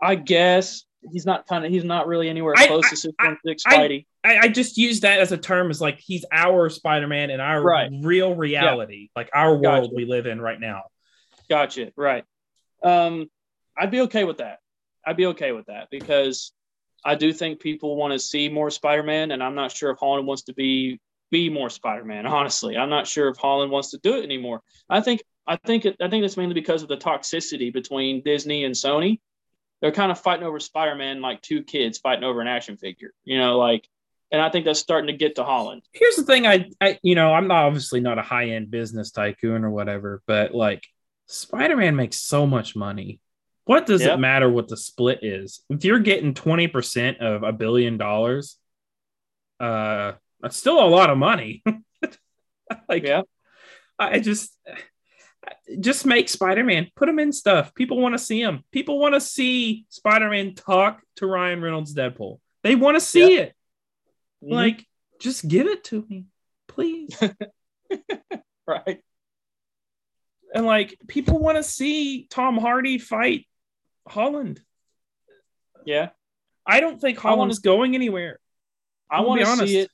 I 0.00 0.14
guess 0.16 0.84
he's 1.12 1.26
not 1.26 1.46
kind 1.46 1.64
of 1.64 1.70
he's 1.70 1.84
not 1.84 2.06
really 2.06 2.28
anywhere 2.28 2.54
close 2.54 2.84
I- 2.86 2.90
to 2.90 2.96
six 2.96 3.14
one 3.18 3.38
six 3.44 3.62
I- 3.66 3.76
Spidey. 3.76 4.06
I, 4.22 4.38
I 4.44 4.48
just 4.48 4.78
use 4.78 5.00
that 5.00 5.20
as 5.20 5.32
a 5.32 5.36
term 5.38 5.70
as 5.70 5.80
like 5.80 5.98
he's 5.98 6.24
our 6.32 6.70
Spider-Man 6.70 7.28
in 7.30 7.40
our 7.40 7.62
Right. 7.62 7.90
real 8.02 8.34
reality, 8.34 9.10
like 9.14 9.28
our 9.34 9.54
world 9.56 9.92
we 9.94 10.06
live 10.06 10.26
in 10.26 10.40
right 10.40 10.58
now. 10.58 10.84
Gotcha. 11.50 11.92
Right. 11.94 12.24
Um, 12.82 13.26
I'd 13.76 13.90
be 13.90 14.00
okay 14.02 14.24
with 14.24 14.38
that. 14.38 14.60
I'd 15.06 15.18
be 15.18 15.26
okay 15.26 15.52
with 15.52 15.66
that 15.66 15.88
because 15.90 16.52
I 17.04 17.16
do 17.16 17.34
think 17.34 17.60
people 17.60 17.96
want 17.96 18.14
to 18.14 18.18
see 18.18 18.48
more 18.48 18.70
Spider-Man, 18.70 19.30
and 19.30 19.42
I'm 19.42 19.54
not 19.54 19.72
sure 19.72 19.90
if 19.90 19.98
Holland 19.98 20.26
wants 20.26 20.44
to 20.44 20.54
be 20.54 20.98
be 21.34 21.50
more 21.50 21.68
Spider-Man. 21.68 22.26
Honestly, 22.26 22.76
I'm 22.76 22.90
not 22.90 23.08
sure 23.08 23.28
if 23.28 23.36
Holland 23.36 23.72
wants 23.72 23.90
to 23.90 23.98
do 23.98 24.14
it 24.14 24.22
anymore. 24.22 24.62
I 24.88 25.00
think 25.00 25.20
I 25.48 25.56
think 25.56 25.84
it, 25.84 25.96
I 26.00 26.08
think 26.08 26.24
it's 26.24 26.36
mainly 26.36 26.54
because 26.54 26.82
of 26.84 26.88
the 26.88 26.96
toxicity 26.96 27.72
between 27.72 28.22
Disney 28.22 28.64
and 28.64 28.72
Sony. 28.72 29.18
They're 29.82 29.90
kind 29.90 30.12
of 30.12 30.20
fighting 30.20 30.46
over 30.46 30.60
Spider-Man 30.60 31.20
like 31.20 31.42
two 31.42 31.64
kids 31.64 31.98
fighting 31.98 32.22
over 32.22 32.40
an 32.40 32.46
action 32.46 32.76
figure. 32.76 33.10
You 33.24 33.38
know, 33.38 33.58
like, 33.58 33.88
and 34.30 34.40
I 34.40 34.48
think 34.48 34.64
that's 34.64 34.78
starting 34.78 35.08
to 35.08 35.12
get 35.12 35.34
to 35.34 35.44
Holland. 35.44 35.82
Here's 35.92 36.14
the 36.14 36.22
thing, 36.22 36.46
I, 36.46 36.70
I 36.80 37.00
you 37.02 37.16
know, 37.16 37.34
I'm 37.34 37.48
not 37.48 37.64
obviously 37.64 37.98
not 37.98 38.16
a 38.16 38.22
high-end 38.22 38.70
business 38.70 39.10
tycoon 39.10 39.64
or 39.64 39.70
whatever, 39.70 40.22
but 40.28 40.54
like 40.54 40.84
Spider-Man 41.26 41.96
makes 41.96 42.20
so 42.20 42.46
much 42.46 42.76
money. 42.76 43.18
What 43.64 43.86
does 43.86 44.02
Yep. 44.02 44.14
it 44.14 44.20
matter 44.20 44.48
what 44.48 44.68
the 44.68 44.76
split 44.76 45.18
is? 45.24 45.64
If 45.68 45.84
you're 45.84 45.98
getting 45.98 46.32
20% 46.32 47.18
of 47.18 47.42
a 47.42 47.52
billion 47.52 47.98
dollars, 47.98 48.56
uh 49.58 50.12
that's 50.44 50.58
still 50.58 50.78
a 50.78 50.86
lot 50.86 51.08
of 51.08 51.16
money. 51.16 51.64
like 52.88 53.02
Yeah. 53.04 53.22
I 53.98 54.18
just 54.20 54.56
just 55.80 56.04
make 56.04 56.28
Spider-Man, 56.28 56.88
put 56.94 57.08
him 57.08 57.18
in 57.18 57.32
stuff. 57.32 57.74
People 57.74 57.98
want 57.98 58.12
to 58.14 58.18
see 58.18 58.40
him. 58.40 58.62
People 58.72 58.98
want 58.98 59.14
to 59.14 59.20
see 59.20 59.86
Spider-Man 59.88 60.54
talk 60.54 61.00
to 61.16 61.26
Ryan 61.26 61.62
Reynolds 61.62 61.94
Deadpool. 61.94 62.40
They 62.62 62.74
want 62.74 62.96
to 62.96 63.00
see 63.00 63.36
it. 63.36 63.54
Mhm. 64.42 64.52
Like, 64.52 64.86
just 65.18 65.48
give 65.48 65.66
it 65.66 65.84
to 65.84 66.04
me, 66.08 66.26
please. 66.68 67.18
right. 68.66 69.00
and 70.54 70.66
like, 70.66 70.98
people 71.08 71.38
want 71.38 71.56
to 71.56 71.62
see 71.62 72.26
Tom 72.28 72.58
Hardy 72.58 72.98
fight 72.98 73.46
Holland. 74.06 74.60
Yeah. 75.86 76.10
I 76.66 76.80
don't 76.80 77.00
think 77.00 77.24
I 77.24 77.34
wanna- 77.34 77.54
going 77.62 77.94
anywhere. 77.94 78.40
I 79.10 79.20
want 79.20 79.40
to 79.40 79.66
see 79.66 79.78
it. 79.78 79.90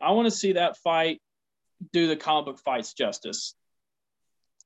I 0.00 0.12
want 0.12 0.26
to 0.26 0.30
see 0.30 0.52
that 0.52 0.76
fight 0.78 1.20
do 1.92 2.06
the 2.08 2.16
comic 2.16 2.46
book 2.46 2.58
fights 2.60 2.92
justice. 2.92 3.54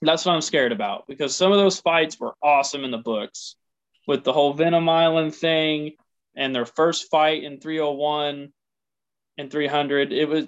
That's 0.00 0.24
what 0.24 0.34
I'm 0.34 0.40
scared 0.40 0.72
about 0.72 1.06
because 1.06 1.34
some 1.34 1.52
of 1.52 1.58
those 1.58 1.80
fights 1.80 2.18
were 2.18 2.34
awesome 2.42 2.84
in 2.84 2.90
the 2.90 2.98
books 2.98 3.56
with 4.06 4.24
the 4.24 4.32
whole 4.32 4.52
Venom 4.52 4.88
Island 4.88 5.34
thing 5.34 5.92
and 6.34 6.54
their 6.54 6.66
first 6.66 7.10
fight 7.10 7.44
in 7.44 7.60
301 7.60 8.52
and 9.38 9.50
300. 9.50 10.12
It 10.12 10.28
was 10.28 10.46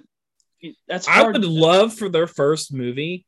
that's 0.87 1.07
I 1.07 1.23
would 1.23 1.43
love 1.45 1.93
for 1.93 2.09
their 2.09 2.27
first 2.27 2.73
movie, 2.73 3.25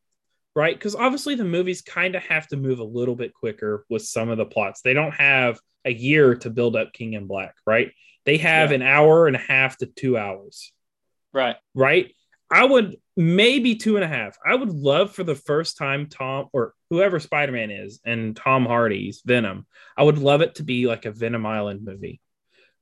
right? 0.55 0.75
Because 0.75 0.95
obviously 0.95 1.35
the 1.35 1.43
movies 1.45 1.81
kind 1.81 2.15
of 2.15 2.23
have 2.23 2.47
to 2.47 2.57
move 2.57 2.79
a 2.79 2.83
little 2.83 3.15
bit 3.15 3.33
quicker 3.33 3.85
with 3.89 4.01
some 4.01 4.29
of 4.29 4.37
the 4.37 4.45
plots. 4.45 4.81
They 4.81 4.93
don't 4.93 5.13
have 5.13 5.59
a 5.85 5.93
year 5.93 6.35
to 6.35 6.49
build 6.49 6.75
up 6.75 6.93
King 6.93 7.13
in 7.13 7.27
Black, 7.27 7.55
right? 7.65 7.91
They 8.25 8.37
have 8.37 8.71
Yeah. 8.71 8.75
an 8.77 8.81
hour 8.81 9.27
and 9.27 9.35
a 9.35 9.39
half 9.39 9.77
to 9.77 9.85
two 9.85 10.17
hours. 10.17 10.73
Right. 11.37 11.55
right? 11.73 12.13
I 12.51 12.65
would 12.65 12.97
maybe 13.15 13.75
two 13.75 13.95
and 13.95 14.05
a 14.05 14.07
half. 14.07 14.37
I 14.45 14.55
would 14.55 14.69
love 14.69 15.11
for 15.11 15.23
the 15.23 15.35
first 15.35 15.77
time 15.77 16.07
Tom 16.07 16.47
or 16.53 16.73
whoever 16.89 17.19
Spider 17.19 17.51
Man 17.51 17.71
is 17.71 17.99
and 18.05 18.35
Tom 18.35 18.65
Hardy's 18.65 19.21
Venom. 19.25 19.65
I 19.97 20.03
would 20.03 20.17
love 20.17 20.41
it 20.41 20.55
to 20.55 20.63
be 20.63 20.87
like 20.87 21.05
a 21.05 21.11
Venom 21.11 21.45
Island 21.45 21.83
movie, 21.83 22.21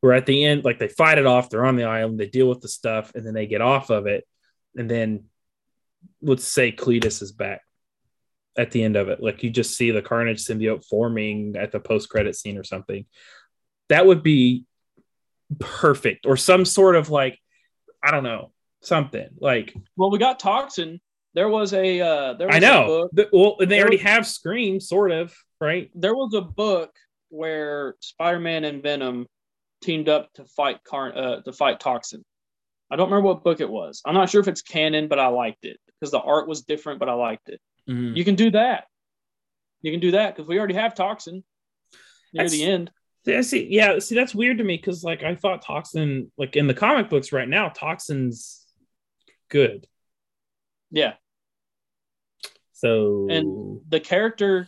where 0.02 0.14
at 0.14 0.26
the 0.26 0.46
end, 0.46 0.66
like 0.66 0.78
they 0.78 0.88
fight 0.88 1.18
it 1.18 1.26
off, 1.26 1.50
they're 1.50 1.66
on 1.66 1.78
the 1.78 1.86
island, 1.86 2.20
they 2.20 2.28
deal 2.28 2.48
with 2.48 2.62
the 2.62 2.68
stuff, 2.68 3.14
and 3.16 3.26
then 3.26 3.34
they 3.34 3.48
get 3.48 3.62
off 3.62 3.90
of 3.90 4.08
it, 4.08 4.26
and 4.76 4.90
then 4.90 5.26
let's 6.22 6.48
say 6.48 6.72
Cletus 6.72 7.22
is 7.22 7.32
back 7.32 7.62
at 8.58 8.72
the 8.72 8.84
end 8.84 8.96
of 8.96 9.10
it. 9.10 9.22
Like 9.22 9.42
you 9.42 9.50
just 9.50 9.76
see 9.76 9.92
the 9.92 10.02
Carnage 10.02 10.46
symbiote 10.46 10.86
forming 10.86 11.56
at 11.58 11.72
the 11.72 11.80
post 11.80 12.10
credit 12.10 12.36
scene 12.36 12.58
or 12.58 12.64
something. 12.64 13.06
That 13.90 14.06
would 14.06 14.22
be 14.22 14.66
perfect, 15.60 16.26
or 16.26 16.38
some 16.38 16.66
sort 16.66 16.96
of 16.96 17.10
like 17.10 17.40
I 18.06 18.12
don't 18.12 18.24
know 18.24 18.52
something 18.82 19.28
like 19.40 19.74
Well, 19.96 20.12
we 20.12 20.20
got 20.20 20.40
Toxin. 20.40 21.02
There 21.34 21.50
was 21.50 21.74
a 21.74 22.00
uh, 22.00 22.34
there 22.36 22.48
was 22.48 22.56
I 22.56 22.58
a 22.60 22.62
know. 22.62 22.86
book 22.88 23.10
The- 23.14 23.30
well, 23.34 23.56
they 23.60 23.66
There 23.66 23.82
already 23.82 23.98
was- 23.98 24.04
have 24.04 24.28
Scream, 24.28 24.80
sort 24.80 25.12
of, 25.12 25.36
right? 25.60 25.90
there 25.96 26.14
was 26.14 26.34
a 26.36 26.42
book 26.42 26.92
where 27.30 27.96
Spider-Man 28.00 28.64
and 28.64 28.84
Venom 28.84 29.28
teamed 29.82 30.08
up 30.08 30.32
to 30.34 30.46
fight 30.46 30.84
Car- 30.84 31.18
uh, 31.18 31.42
to 31.42 31.52
fight 31.52 31.80
Toxin. 31.80 32.24
I 32.92 32.96
don't 32.96 33.10
remember 33.10 33.28
what 33.28 33.44
book 33.44 33.60
it 33.60 33.70
was. 33.70 34.02
I'm 34.06 34.14
not 34.14 34.30
sure 34.30 34.40
if 34.42 34.48
it's 34.48 34.62
canon, 34.62 35.08
but 35.08 35.20
I 35.20 35.28
liked 35.28 35.66
it 35.66 35.78
because 35.88 36.12
the 36.12 36.22
art 36.22 36.48
was 36.48 36.62
different, 36.62 37.00
but 37.00 37.10
I 37.10 37.14
liked 37.14 37.50
it. 37.50 37.60
Mm. 37.90 38.16
You 38.16 38.24
can 38.24 38.36
do 38.36 38.52
that. 38.52 38.86
You 39.82 39.92
can 39.92 40.00
do 40.00 40.12
that 40.12 40.36
because 40.36 40.48
we 40.48 40.58
already 40.60 40.76
have 40.76 40.94
Toxin 40.96 41.44
near 42.34 42.44
That's- 42.44 42.52
the 42.52 42.64
end. 42.64 42.92
Yeah, 43.26 43.42
see, 43.42 43.68
yeah, 43.70 43.98
see, 44.00 44.14
that's 44.16 44.36
weird 44.36 44.60
to 44.60 44.64
me 44.64 44.78
because, 44.78 45.04
like, 45.04 45.24
I 45.24 45.36
thought 45.36 45.64
Toxin, 45.64 46.32
like 46.38 46.56
in 46.56 46.68
the 46.68 46.74
comic 46.76 47.10
books 47.10 47.32
right 47.32 47.50
now, 47.50 47.70
Toxin's 47.70 48.66
good. 49.50 49.88
Yeah, 50.92 51.14
So, 52.72 53.28
And- 53.30 53.82
the 53.90 54.00
character 54.00 54.68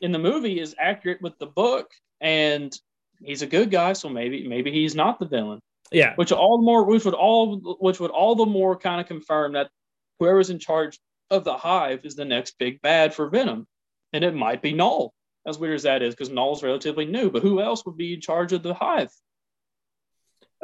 in 0.00 0.12
the 0.12 0.18
movie 0.18 0.60
is 0.60 0.74
accurate 0.78 1.22
with 1.22 1.38
the 1.38 1.46
book, 1.46 1.90
and 2.20 2.76
he's 3.22 3.42
a 3.42 3.46
good 3.46 3.70
guy. 3.70 3.92
So 3.94 4.08
maybe 4.08 4.46
maybe 4.46 4.70
he's 4.72 4.94
not 4.94 5.18
the 5.18 5.26
villain. 5.26 5.60
yeah, 5.92 6.14
which 6.16 6.32
all 6.32 6.58
the 6.58 6.64
more 6.64 6.84
which 6.84 7.04
would 7.04 7.14
all 7.14 7.76
which 7.80 8.00
would 8.00 8.10
all 8.10 8.34
the 8.34 8.46
more 8.46 8.76
kind 8.76 9.00
of 9.00 9.06
confirm 9.06 9.52
that 9.52 9.70
whoever's 10.18 10.50
in 10.50 10.58
charge 10.58 10.98
of 11.30 11.44
the 11.44 11.56
hive 11.56 12.04
is 12.04 12.16
the 12.16 12.24
next 12.24 12.58
big 12.58 12.80
bad 12.82 13.14
for 13.14 13.28
Venom, 13.28 13.66
and 14.12 14.24
it 14.24 14.34
might 14.34 14.60
be 14.62 14.72
Knull. 14.72 15.14
As 15.46 15.58
weird 15.58 15.74
as 15.74 15.82
that 15.82 16.02
is, 16.02 16.14
because 16.14 16.30
Knull's 16.30 16.62
relatively 16.62 17.04
new, 17.04 17.30
but 17.30 17.42
who 17.42 17.60
else 17.60 17.84
would 17.84 17.96
be 17.96 18.14
in 18.14 18.20
charge 18.20 18.52
of 18.52 18.62
the 18.62 18.74
hive? 18.74 19.10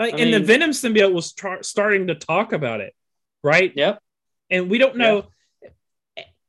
like, 0.00 0.14
I 0.14 0.18
and 0.18 0.32
the 0.32 0.40
Venom 0.40 0.70
symbiote 0.70 1.12
was 1.12 1.32
tra- 1.32 1.62
starting 1.62 2.06
to 2.06 2.14
talk 2.14 2.52
about 2.52 2.80
it, 2.80 2.94
right? 3.44 3.70
Yep. 3.76 4.00
And 4.48 4.70
we 4.70 4.78
don't 4.78 4.96
know, 4.96 5.26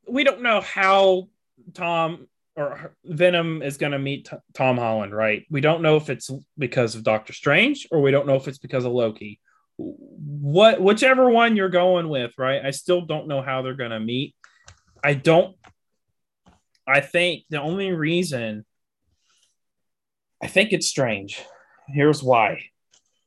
we 0.08 0.24
don't 0.24 0.42
know 0.42 0.62
how 0.62 1.28
Tom 1.74 2.26
or 2.56 2.94
Venom 3.04 3.62
is 3.62 3.76
going 3.76 3.92
to 3.92 3.98
meet 3.98 4.26
T- 4.30 4.36
Tom 4.54 4.78
Holland, 4.78 5.14
right? 5.14 5.44
We 5.50 5.60
don't 5.60 5.82
know 5.82 5.96
if 5.96 6.08
it's 6.08 6.30
because 6.56 6.94
of 6.94 7.04
Doctor 7.04 7.32
Strange 7.34 7.86
or 7.90 8.00
we 8.00 8.10
don't 8.10 8.26
know 8.26 8.36
if 8.36 8.48
it's 8.48 8.58
because 8.58 8.84
of 8.84 8.92
Loki. 8.92 9.38
What, 9.76 10.80
whichever 10.80 11.30
one 11.30 11.54
you're 11.54 11.68
going 11.68 12.08
with, 12.08 12.32
right? 12.38 12.64
I 12.64 12.70
still 12.70 13.02
don't 13.02 13.28
know 13.28 13.42
how 13.42 13.62
they're 13.62 13.74
going 13.74 13.90
to 13.90 14.00
meet. 14.00 14.34
I 15.04 15.14
don't. 15.14 15.56
I 16.86 17.00
think 17.00 17.44
the 17.48 17.60
only 17.60 17.92
reason 17.92 18.64
I 20.42 20.48
think 20.48 20.72
it's 20.72 20.88
strange. 20.88 21.40
Here's 21.86 22.22
why. 22.22 22.64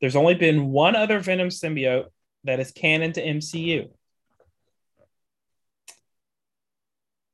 There's 0.02 0.18
only 0.18 0.36
been 0.36 0.72
one 0.72 0.95
other 0.95 1.19
Venom 1.19 1.48
symbiote 1.48 2.07
that 2.44 2.60
is 2.60 2.72
canon 2.72 3.14
to 3.14 3.26
MCU. 3.26 3.90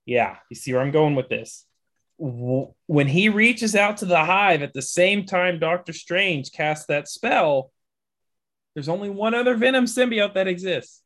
Yeah, 0.05 0.37
you 0.49 0.55
see 0.55 0.73
where 0.73 0.81
I'm 0.81 0.91
going 0.91 1.15
with 1.15 1.29
this. 1.29 1.65
When 2.17 3.07
he 3.07 3.29
reaches 3.29 3.75
out 3.75 3.97
to 3.97 4.05
the 4.05 4.23
hive 4.23 4.61
at 4.61 4.73
the 4.73 4.81
same 4.81 5.25
time 5.25 5.57
Doctor 5.57 5.93
Strange 5.93 6.51
casts 6.51 6.85
that 6.85 7.07
spell, 7.07 7.71
there's 8.75 8.89
only 8.89 9.09
one 9.09 9.33
other 9.33 9.55
Venom 9.55 9.85
symbiote 9.85 10.35
that 10.35 10.47
exists 10.47 11.01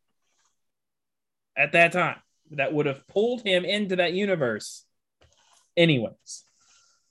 at 1.57 1.71
that 1.71 1.93
time 1.93 2.17
that 2.51 2.73
would 2.73 2.85
have 2.85 3.07
pulled 3.07 3.41
him 3.43 3.63
into 3.63 3.95
that 3.95 4.13
universe. 4.13 4.84
Anyways. 5.77 6.45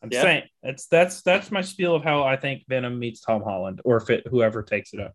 I'm 0.03 0.11
Yeah. 0.13 0.23
saying 0.23 0.43
that's 0.63 0.87
that's 0.87 1.23
that's 1.23 1.51
my 1.51 1.63
spiel 1.63 1.95
of 1.95 2.05
how 2.05 2.23
I 2.25 2.37
think 2.37 2.65
Venom 2.69 2.99
meets 2.99 3.21
Tom 3.21 3.43
Holland, 3.43 3.81
or 3.85 3.97
if 3.97 4.11
it 4.11 4.27
whoever 4.27 4.63
takes 4.63 4.93
it 4.93 5.01
up. 5.01 5.15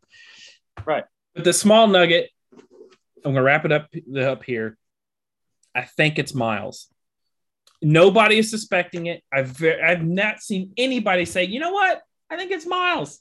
Right. 0.86 1.04
But 1.36 1.44
the 1.44 1.54
small 1.54 1.88
nugget, 1.88 2.30
I'm 2.54 3.34
gonna 3.34 3.44
wrap 3.44 3.66
it 3.66 3.72
up 3.72 3.88
up 4.18 4.44
here. 4.44 4.78
I 5.76 5.84
think 5.84 6.18
it's 6.18 6.34
Miles. 6.34 6.88
Nobody 7.82 8.40
is 8.40 8.50
suspecting 8.50 9.06
it. 9.06 9.24
I've 9.32 9.48
ve- 9.50 9.80
I've 9.80 10.04
not 10.04 10.42
seen 10.42 10.74
anybody 10.76 11.26
say, 11.26 11.46
you 11.46 11.60
know 11.60 11.72
what? 11.72 12.02
I 12.30 12.36
think 12.38 12.52
it's 12.52 12.66
Miles. 12.66 13.20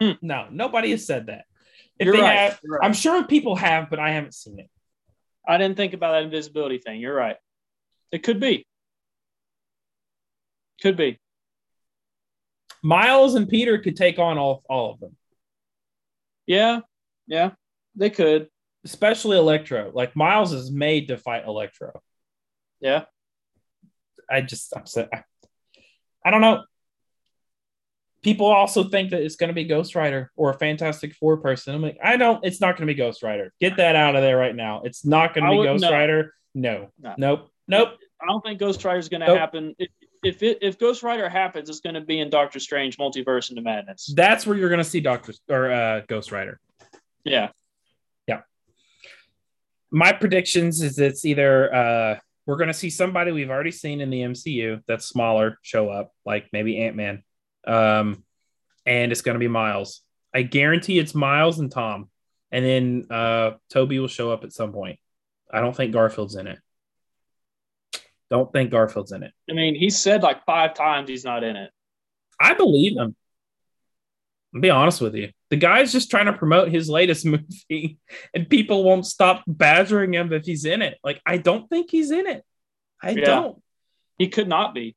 Hmm. 0.00 0.12
No, 0.22 0.46
nobody 0.50 0.90
has 0.90 1.06
said 1.06 1.26
that. 1.26 1.44
If 1.98 2.06
You're 2.06 2.16
they 2.16 2.22
right. 2.22 2.34
have, 2.38 2.60
You're 2.62 2.78
right. 2.78 2.84
I'm 2.86 2.92
sure 2.92 3.24
people 3.24 3.56
have, 3.56 3.88
but 3.88 3.98
I 3.98 4.10
haven't 4.12 4.34
seen 4.34 4.58
it. 4.58 4.68
I 5.46 5.58
didn't 5.58 5.76
think 5.76 5.94
about 5.94 6.12
that 6.12 6.22
invisibility 6.24 6.78
thing. 6.78 7.00
You're 7.00 7.14
right. 7.14 7.36
It 8.12 8.22
could 8.22 8.40
be. 8.40 8.66
Could 10.82 10.96
be. 10.96 11.18
Miles 12.82 13.34
and 13.34 13.48
Peter 13.48 13.78
could 13.78 13.96
take 13.96 14.18
on 14.18 14.38
all, 14.38 14.62
all 14.68 14.92
of 14.92 15.00
them, 15.00 15.16
Yeah. 16.46 16.80
Yeah. 17.26 17.52
They 17.96 18.10
could. 18.10 18.48
especially 18.84 19.36
Electro. 19.38 19.90
Like 19.92 20.14
Miles 20.14 20.52
is 20.52 20.70
made 20.70 21.08
to 21.08 21.16
fight 21.18 21.44
Electro. 21.46 22.00
Yeah. 22.80 23.04
I 24.30 24.42
just 24.42 24.72
I'm 24.76 24.86
so, 24.86 25.08
I, 25.12 25.24
I 26.24 26.30
don't 26.30 26.40
know. 26.40 26.62
People 28.22 28.46
also 28.46 28.84
think 28.84 29.10
that 29.10 29.22
it's 29.22 29.36
going 29.36 29.48
to 29.48 29.54
be 29.54 29.64
Ghost 29.64 29.94
Rider 29.94 30.30
or 30.36 30.50
a 30.50 30.58
Fantastic 30.58 31.14
Four 31.14 31.36
person. 31.38 31.74
I'm 31.76 31.82
like, 31.82 31.98
I 32.02 32.16
don't. 32.16 32.44
It's 32.44 32.60
not 32.60 32.76
going 32.76 32.86
to 32.88 32.92
be 32.92 32.96
Ghost 32.96 33.22
Rider. 33.22 33.52
Get 33.60 33.76
that 33.76 33.94
out 33.94 34.16
of 34.16 34.22
there 34.22 34.36
right 34.36 34.54
now. 34.54 34.82
It's 34.84 35.04
not 35.04 35.32
going 35.32 35.44
to 35.44 35.50
be 35.50 35.56
would- 35.58 35.64
Ghost 35.64 35.82
no. 35.82 35.92
Rider. 35.92 36.34
No. 36.54 36.90
No. 37.00 37.14
Nope. 37.18 37.50
Nope. 37.68 37.98
I 38.20 38.26
don't 38.26 38.40
think 38.42 38.58
Ghost 38.58 38.84
Rider 38.84 38.98
is 38.98 39.08
going 39.08 39.20
to 39.20 39.26
Nope. 39.26 39.38
happen. 39.38 39.74
If 39.78 39.88
if, 40.22 40.42
it, 40.42 40.58
if 40.60 40.78
Ghost 40.78 41.02
Rider 41.02 41.28
happens, 41.28 41.68
it's 41.68 41.80
going 41.80 41.94
to 41.94 42.00
be 42.00 42.18
in 42.18 42.30
Doctor 42.30 42.58
Strange 42.58 42.96
Multiverse 42.98 43.50
into 43.50 43.62
Madness. 43.62 44.12
That's 44.16 44.46
where 44.46 44.56
you're 44.56 44.68
going 44.70 44.78
to 44.78 44.84
see 44.84 45.00
Doctor 45.00 45.34
or 45.48 45.70
uh, 45.70 46.00
Ghost 46.08 46.32
Rider. 46.32 46.58
Yeah. 47.24 47.50
Yeah. 48.26 48.40
My 49.90 50.12
predictions 50.12 50.82
is 50.82 50.98
it's 50.98 51.24
either 51.24 51.72
uh 51.74 52.18
we're 52.46 52.56
going 52.56 52.68
to 52.68 52.74
see 52.74 52.90
somebody 52.90 53.32
we've 53.32 53.50
already 53.50 53.72
seen 53.72 54.00
in 54.00 54.08
the 54.08 54.20
MCU 54.20 54.80
that's 54.86 55.04
smaller 55.04 55.58
show 55.62 55.88
up, 55.88 56.12
like 56.24 56.46
maybe 56.52 56.78
Ant 56.78 56.94
Man, 56.94 57.24
um, 57.66 58.22
and 58.86 59.10
it's 59.10 59.20
going 59.20 59.34
to 59.34 59.40
be 59.40 59.48
Miles. 59.48 60.02
I 60.32 60.42
guarantee 60.42 61.00
it's 61.00 61.12
Miles 61.14 61.58
and 61.58 61.70
Tom, 61.72 62.08
and 62.52 62.64
then 62.64 63.06
uh 63.10 63.52
Tobey 63.70 63.98
will 63.98 64.06
show 64.08 64.30
up 64.32 64.44
at 64.44 64.52
some 64.52 64.72
point. 64.72 64.98
I 65.52 65.60
don't 65.60 65.76
think 65.76 65.92
Garfield's 65.92 66.36
in 66.36 66.46
it. 66.46 66.58
Don't 68.30 68.52
think 68.52 68.70
Garfield's 68.70 69.12
in 69.12 69.22
it. 69.22 69.32
I 69.48 69.54
mean, 69.54 69.74
he 69.74 69.90
said 69.90 70.22
like 70.22 70.44
five 70.44 70.74
times 70.74 71.08
he's 71.08 71.24
not 71.24 71.44
in 71.44 71.56
it. 71.56 71.70
I 72.40 72.54
believe 72.54 72.96
him. 72.96 73.14
I'll 74.54 74.60
be 74.60 74.70
honest 74.70 75.00
with 75.00 75.14
you. 75.14 75.30
The 75.50 75.56
guy's 75.56 75.92
just 75.92 76.10
trying 76.10 76.26
to 76.26 76.32
promote 76.32 76.70
his 76.70 76.88
latest 76.88 77.24
movie, 77.26 77.98
and 78.34 78.48
people 78.48 78.84
won't 78.84 79.06
stop 79.06 79.44
badgering 79.46 80.14
him 80.14 80.32
if 80.32 80.44
he's 80.44 80.64
in 80.64 80.82
it. 80.82 80.98
Like, 81.04 81.20
I 81.24 81.36
don't 81.36 81.68
think 81.68 81.90
he's 81.90 82.10
in 82.10 82.26
it. 82.26 82.42
I 83.02 83.10
Yeah. 83.10 83.24
don't. 83.26 83.62
He 84.18 84.28
could 84.28 84.48
not 84.48 84.74
be. 84.74 84.96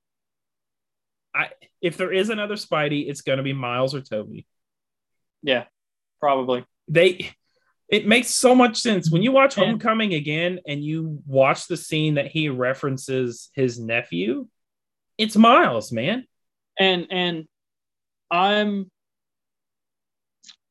I 1.35 1.49
if 1.81 1.97
there 1.97 2.11
is 2.11 2.29
another 2.29 2.55
Spidey, 2.55 3.07
it's 3.09 3.21
going 3.21 3.37
to 3.37 3.43
be 3.43 3.53
Miles 3.53 3.93
or 3.93 4.01
Tobey. 4.01 4.47
Yeah. 5.43 5.65
Probably. 6.19 6.65
They. 6.87 7.31
It 7.89 8.05
makes 8.05 8.29
so 8.29 8.53
much 8.53 8.77
sense 8.77 9.11
when 9.11 9.23
you 9.23 9.31
watch 9.31 9.55
Homecoming 9.55 10.13
again 10.13 10.59
and 10.67 10.83
you 10.83 11.23
watch 11.25 11.67
the 11.67 11.77
scene 11.77 12.15
that 12.15 12.27
he 12.27 12.47
references 12.49 13.49
his 13.53 13.79
nephew. 13.79 14.47
It's 15.17 15.35
Miles, 15.35 15.91
man. 15.91 16.25
and 16.79 17.07
and 17.09 17.47
I'm 18.31 18.89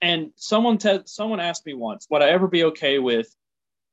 and 0.01 0.31
someone 0.36 0.78
te- 0.78 1.03
someone 1.07 1.40
asked 1.40 1.66
me 1.66 1.74
once, 1.74 2.07
would 2.09 2.23
I 2.23 2.28
ever 2.31 2.47
be 2.47 2.65
okay 2.65 2.99
with 2.99 3.35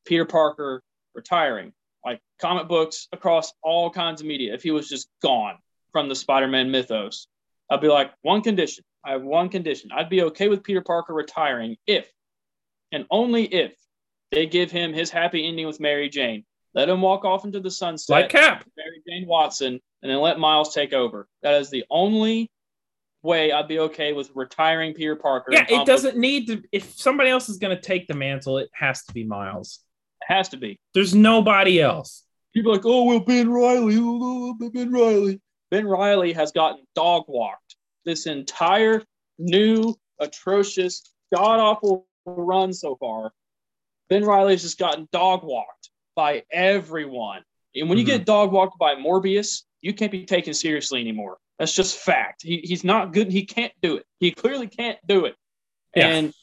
Peter 0.05 0.25
Parker 0.25 0.83
retiring, 1.15 1.73
like 2.05 2.21
comic 2.39 2.67
books 2.67 3.07
across 3.11 3.53
all 3.63 3.89
kinds 3.89 4.21
of 4.21 4.27
media, 4.27 4.53
if 4.53 4.61
he 4.61 4.71
was 4.71 4.87
just 4.87 5.09
gone 5.23 5.57
from 5.91 6.09
the 6.09 6.15
Spider-Man 6.15 6.69
mythos? 6.69 7.27
I'd 7.71 7.81
be 7.81 7.87
like, 7.87 8.11
one 8.21 8.41
condition. 8.41 8.83
I 9.03 9.13
have 9.13 9.23
one 9.23 9.49
condition. 9.49 9.89
I'd 9.91 10.09
be 10.09 10.21
okay 10.23 10.47
with 10.47 10.63
Peter 10.63 10.81
Parker 10.81 11.13
retiring 11.13 11.77
if, 11.87 12.07
and 12.91 13.05
only 13.09 13.45
if, 13.45 13.73
they 14.31 14.45
give 14.45 14.71
him 14.71 14.93
his 14.93 15.09
happy 15.09 15.47
ending 15.47 15.67
with 15.67 15.79
Mary 15.79 16.09
Jane. 16.09 16.43
Let 16.73 16.89
him 16.89 17.01
walk 17.01 17.23
off 17.23 17.45
into 17.45 17.61
the 17.61 17.71
sunset. 17.71 18.13
Like 18.13 18.29
Cap. 18.29 18.65
Mary 18.75 19.01
Jane 19.07 19.27
Watson 19.27 19.79
and 20.01 20.11
then 20.11 20.19
let 20.19 20.39
Miles 20.39 20.73
take 20.73 20.93
over. 20.93 21.27
That 21.41 21.61
is 21.61 21.69
the 21.69 21.85
only 21.89 22.51
way 23.23 23.51
I'd 23.51 23.67
be 23.67 23.79
okay 23.79 24.13
with 24.13 24.29
retiring 24.35 24.93
Peter 24.93 25.15
Parker. 25.15 25.53
Yeah, 25.53 25.65
it 25.69 25.85
doesn't 25.85 26.17
need 26.17 26.47
to. 26.47 26.61
If 26.71 26.97
somebody 26.99 27.29
else 27.29 27.47
is 27.47 27.57
going 27.57 27.75
to 27.75 27.81
take 27.81 28.07
the 28.07 28.13
mantle, 28.13 28.57
it 28.57 28.69
has 28.73 29.03
to 29.05 29.13
be 29.13 29.23
Miles. 29.23 29.79
It 30.21 30.33
has 30.33 30.49
to 30.49 30.57
be. 30.57 30.79
There's 30.93 31.15
nobody 31.15 31.81
else. 31.81 32.23
People 32.53 32.71
are 32.71 32.75
like, 32.75 32.85
oh 32.85 33.03
well, 33.05 33.19
Ben 33.19 33.49
Reilly, 33.49 33.97
oh, 33.97 34.19
oh, 34.21 34.57
oh 34.61 34.69
Ben 34.69 34.91
Reilly. 34.91 35.41
Ben 35.71 35.87
Reilly 35.87 36.33
has 36.33 36.51
gotten 36.51 36.83
dog 36.93 37.23
walked 37.27 37.75
this 38.05 38.27
entire 38.27 39.01
new, 39.39 39.95
atrocious, 40.19 41.13
god 41.33 41.59
awful 41.59 42.07
run 42.25 42.73
so 42.73 42.95
far. 42.95 43.31
Ben 44.09 44.23
Reilly's 44.23 44.61
just 44.61 44.77
gotten 44.77 45.07
dog 45.11 45.43
walked 45.43 45.89
by 46.15 46.43
everyone. 46.51 47.43
And 47.75 47.89
when 47.89 47.97
you 47.97 48.03
Mhm. 48.03 48.07
get 48.07 48.25
dog 48.25 48.51
walked 48.51 48.77
by 48.77 48.95
Morbius, 48.95 49.63
you 49.81 49.93
can't 49.93 50.11
be 50.11 50.25
taken 50.25 50.53
seriously 50.53 51.01
anymore. 51.01 51.37
That's 51.59 51.73
just 51.73 51.97
fact. 51.97 52.41
He, 52.43 52.57
he's 52.57 52.83
not 52.83 53.13
good. 53.13 53.31
He 53.31 53.45
can't 53.45 53.73
do 53.81 53.97
it. 53.97 54.05
He 54.19 54.31
clearly 54.31 54.67
can't 54.67 54.99
do 55.07 55.25
it. 55.25 55.35
Yeah. 55.95 56.09
And 56.09 56.33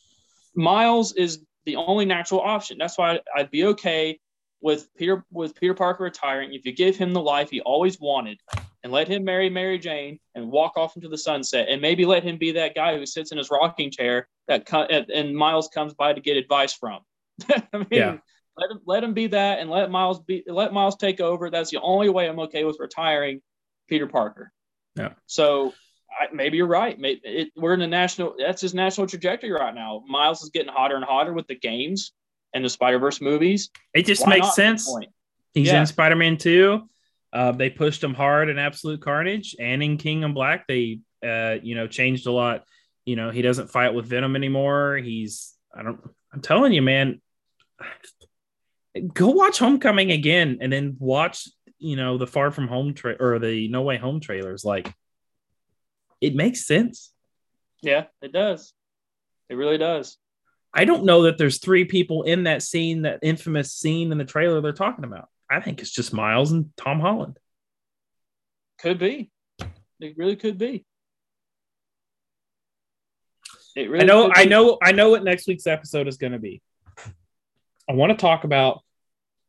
Miles 0.54 1.12
is 1.12 1.44
the 1.64 1.76
only 1.76 2.04
natural 2.04 2.40
option. 2.40 2.78
That's 2.78 2.98
why 2.98 3.20
I'd 3.34 3.50
be 3.50 3.64
okay 3.66 4.18
with 4.62 4.88
Peter 4.96 5.24
with 5.30 5.54
Peter 5.56 5.74
Parker 5.74 6.04
retiring 6.04 6.54
if 6.54 6.64
you 6.64 6.72
give 6.72 6.96
him 6.96 7.12
the 7.12 7.20
life 7.20 7.50
he 7.50 7.60
always 7.60 7.98
wanted 8.00 8.38
and 8.84 8.92
let 8.92 9.08
him 9.08 9.24
marry 9.24 9.50
Mary 9.50 9.78
Jane 9.78 10.18
and 10.34 10.50
walk 10.50 10.76
off 10.76 10.96
into 10.96 11.08
the 11.08 11.18
sunset 11.18 11.66
and 11.68 11.82
maybe 11.82 12.04
let 12.04 12.22
him 12.22 12.38
be 12.38 12.52
that 12.52 12.74
guy 12.74 12.96
who 12.96 13.04
sits 13.04 13.32
in 13.32 13.38
his 13.38 13.50
rocking 13.50 13.90
chair 13.90 14.28
that 14.48 14.64
co- 14.64 14.84
and 14.84 15.10
and 15.10 15.36
Miles 15.36 15.68
comes 15.68 15.94
by 15.94 16.12
to 16.12 16.20
get 16.20 16.36
advice 16.36 16.72
from. 16.72 17.00
I 17.50 17.62
mean, 17.78 17.86
Yeah. 17.90 18.16
let 18.56 18.70
him 18.70 18.80
let 18.86 19.04
him 19.04 19.14
be 19.14 19.26
that 19.28 19.58
and 19.58 19.68
let 19.68 19.90
Miles 19.90 20.20
be 20.20 20.44
let 20.46 20.72
Miles 20.72 20.96
take 20.96 21.20
over. 21.20 21.50
That's 21.50 21.70
the 21.70 21.80
only 21.80 22.08
way 22.08 22.28
I'm 22.28 22.40
okay 22.40 22.64
with 22.64 22.76
retiring 22.78 23.42
Peter 23.88 24.06
Parker. 24.06 24.52
Yeah. 24.96 25.14
So 25.26 25.72
I, 26.20 26.32
maybe 26.32 26.56
you're 26.58 26.66
right. 26.66 26.98
Maybe 26.98 27.20
it, 27.24 27.48
we're 27.56 27.74
in 27.74 27.82
a 27.82 27.86
national. 27.88 28.34
That's 28.38 28.60
his 28.62 28.74
national 28.74 29.06
trajectory 29.08 29.50
right 29.50 29.74
now. 29.74 30.02
Miles 30.06 30.42
is 30.42 30.50
getting 30.50 30.72
hotter 30.72 30.94
and 30.96 31.04
hotter 31.04 31.32
with 31.32 31.46
the 31.48 31.58
games 31.58 32.12
and 32.54 32.64
the 32.64 32.68
Spider 32.70 32.98
Verse 32.98 33.20
movies. 33.20 33.70
It 33.94 34.06
just 34.06 34.22
Why 34.26 34.34
makes 34.38 34.54
sense. 34.54 34.92
He's 35.54 35.68
Yeah. 35.68 35.80
in 35.80 35.86
Spider 35.86 36.16
Man 36.16 36.36
2. 36.36 36.88
Uh, 37.32 37.52
they 37.52 37.70
pushed 37.70 38.02
him 38.04 38.14
hard 38.14 38.48
in 38.50 38.58
Absolute 38.58 39.00
Carnage 39.00 39.56
and 39.58 39.82
in 39.82 39.96
King 39.96 40.22
in 40.22 40.34
Black. 40.34 40.66
They, 40.66 41.00
uh, 41.26 41.56
you 41.62 41.74
know, 41.74 41.86
changed 41.86 42.26
a 42.26 42.32
lot. 42.32 42.64
You 43.06 43.16
know, 43.16 43.30
he 43.30 43.42
doesn't 43.42 43.70
fight 43.70 43.94
with 43.94 44.06
Venom 44.06 44.36
anymore. 44.36 44.96
He's, 44.96 45.54
I 45.74 45.82
don't, 45.82 46.00
I'm 46.32 46.40
telling 46.40 46.72
you, 46.72 46.82
man, 46.82 47.20
go 49.14 49.28
watch 49.28 49.58
Homecoming 49.58 50.10
again 50.12 50.58
and 50.60 50.72
then 50.72 50.96
watch, 50.98 51.48
you 51.78 51.96
know, 51.96 52.18
the 52.18 52.26
Far 52.26 52.50
From 52.50 52.68
Home 52.68 52.94
tra- 52.94 53.16
or 53.18 53.38
the 53.38 53.68
No 53.68 53.82
Way 53.82 53.96
Home 53.96 54.20
trailers. 54.20 54.64
Like, 54.64 54.92
it 56.20 56.34
makes 56.34 56.66
sense. 56.66 57.12
Yeah, 57.80 58.04
it 58.20 58.32
does. 58.32 58.72
It 59.48 59.54
really 59.54 59.78
does. 59.78 60.16
I 60.74 60.84
don't 60.84 61.04
know 61.04 61.24
that 61.24 61.38
there's 61.38 61.58
three 61.58 61.84
people 61.84 62.22
in 62.22 62.44
that 62.44 62.62
scene, 62.62 63.02
that 63.02 63.20
infamous 63.22 63.72
scene 63.72 64.10
in 64.10 64.18
the 64.18 64.24
trailer 64.24 64.60
they're 64.60 64.72
talking 64.72 65.04
about. 65.04 65.28
I 65.50 65.60
think 65.60 65.80
it's 65.80 65.90
just 65.90 66.12
Miles 66.12 66.52
and 66.52 66.70
Tom 66.76 67.00
Holland. 67.00 67.38
Could 68.78 68.98
be. 68.98 69.30
It 70.00 70.16
really 70.16 70.36
could 70.36 70.58
be. 70.58 70.84
It 73.76 73.90
really 73.90 74.04
I 74.04 74.06
know, 74.06 74.30
I 74.34 74.44
know, 74.44 74.78
I 74.82 74.92
know 74.92 75.10
what 75.10 75.24
next 75.24 75.46
week's 75.46 75.66
episode 75.66 76.08
is 76.08 76.16
going 76.16 76.32
to 76.32 76.38
be. 76.38 76.62
I 77.88 77.92
want 77.92 78.10
to 78.10 78.16
talk 78.16 78.44
about 78.44 78.80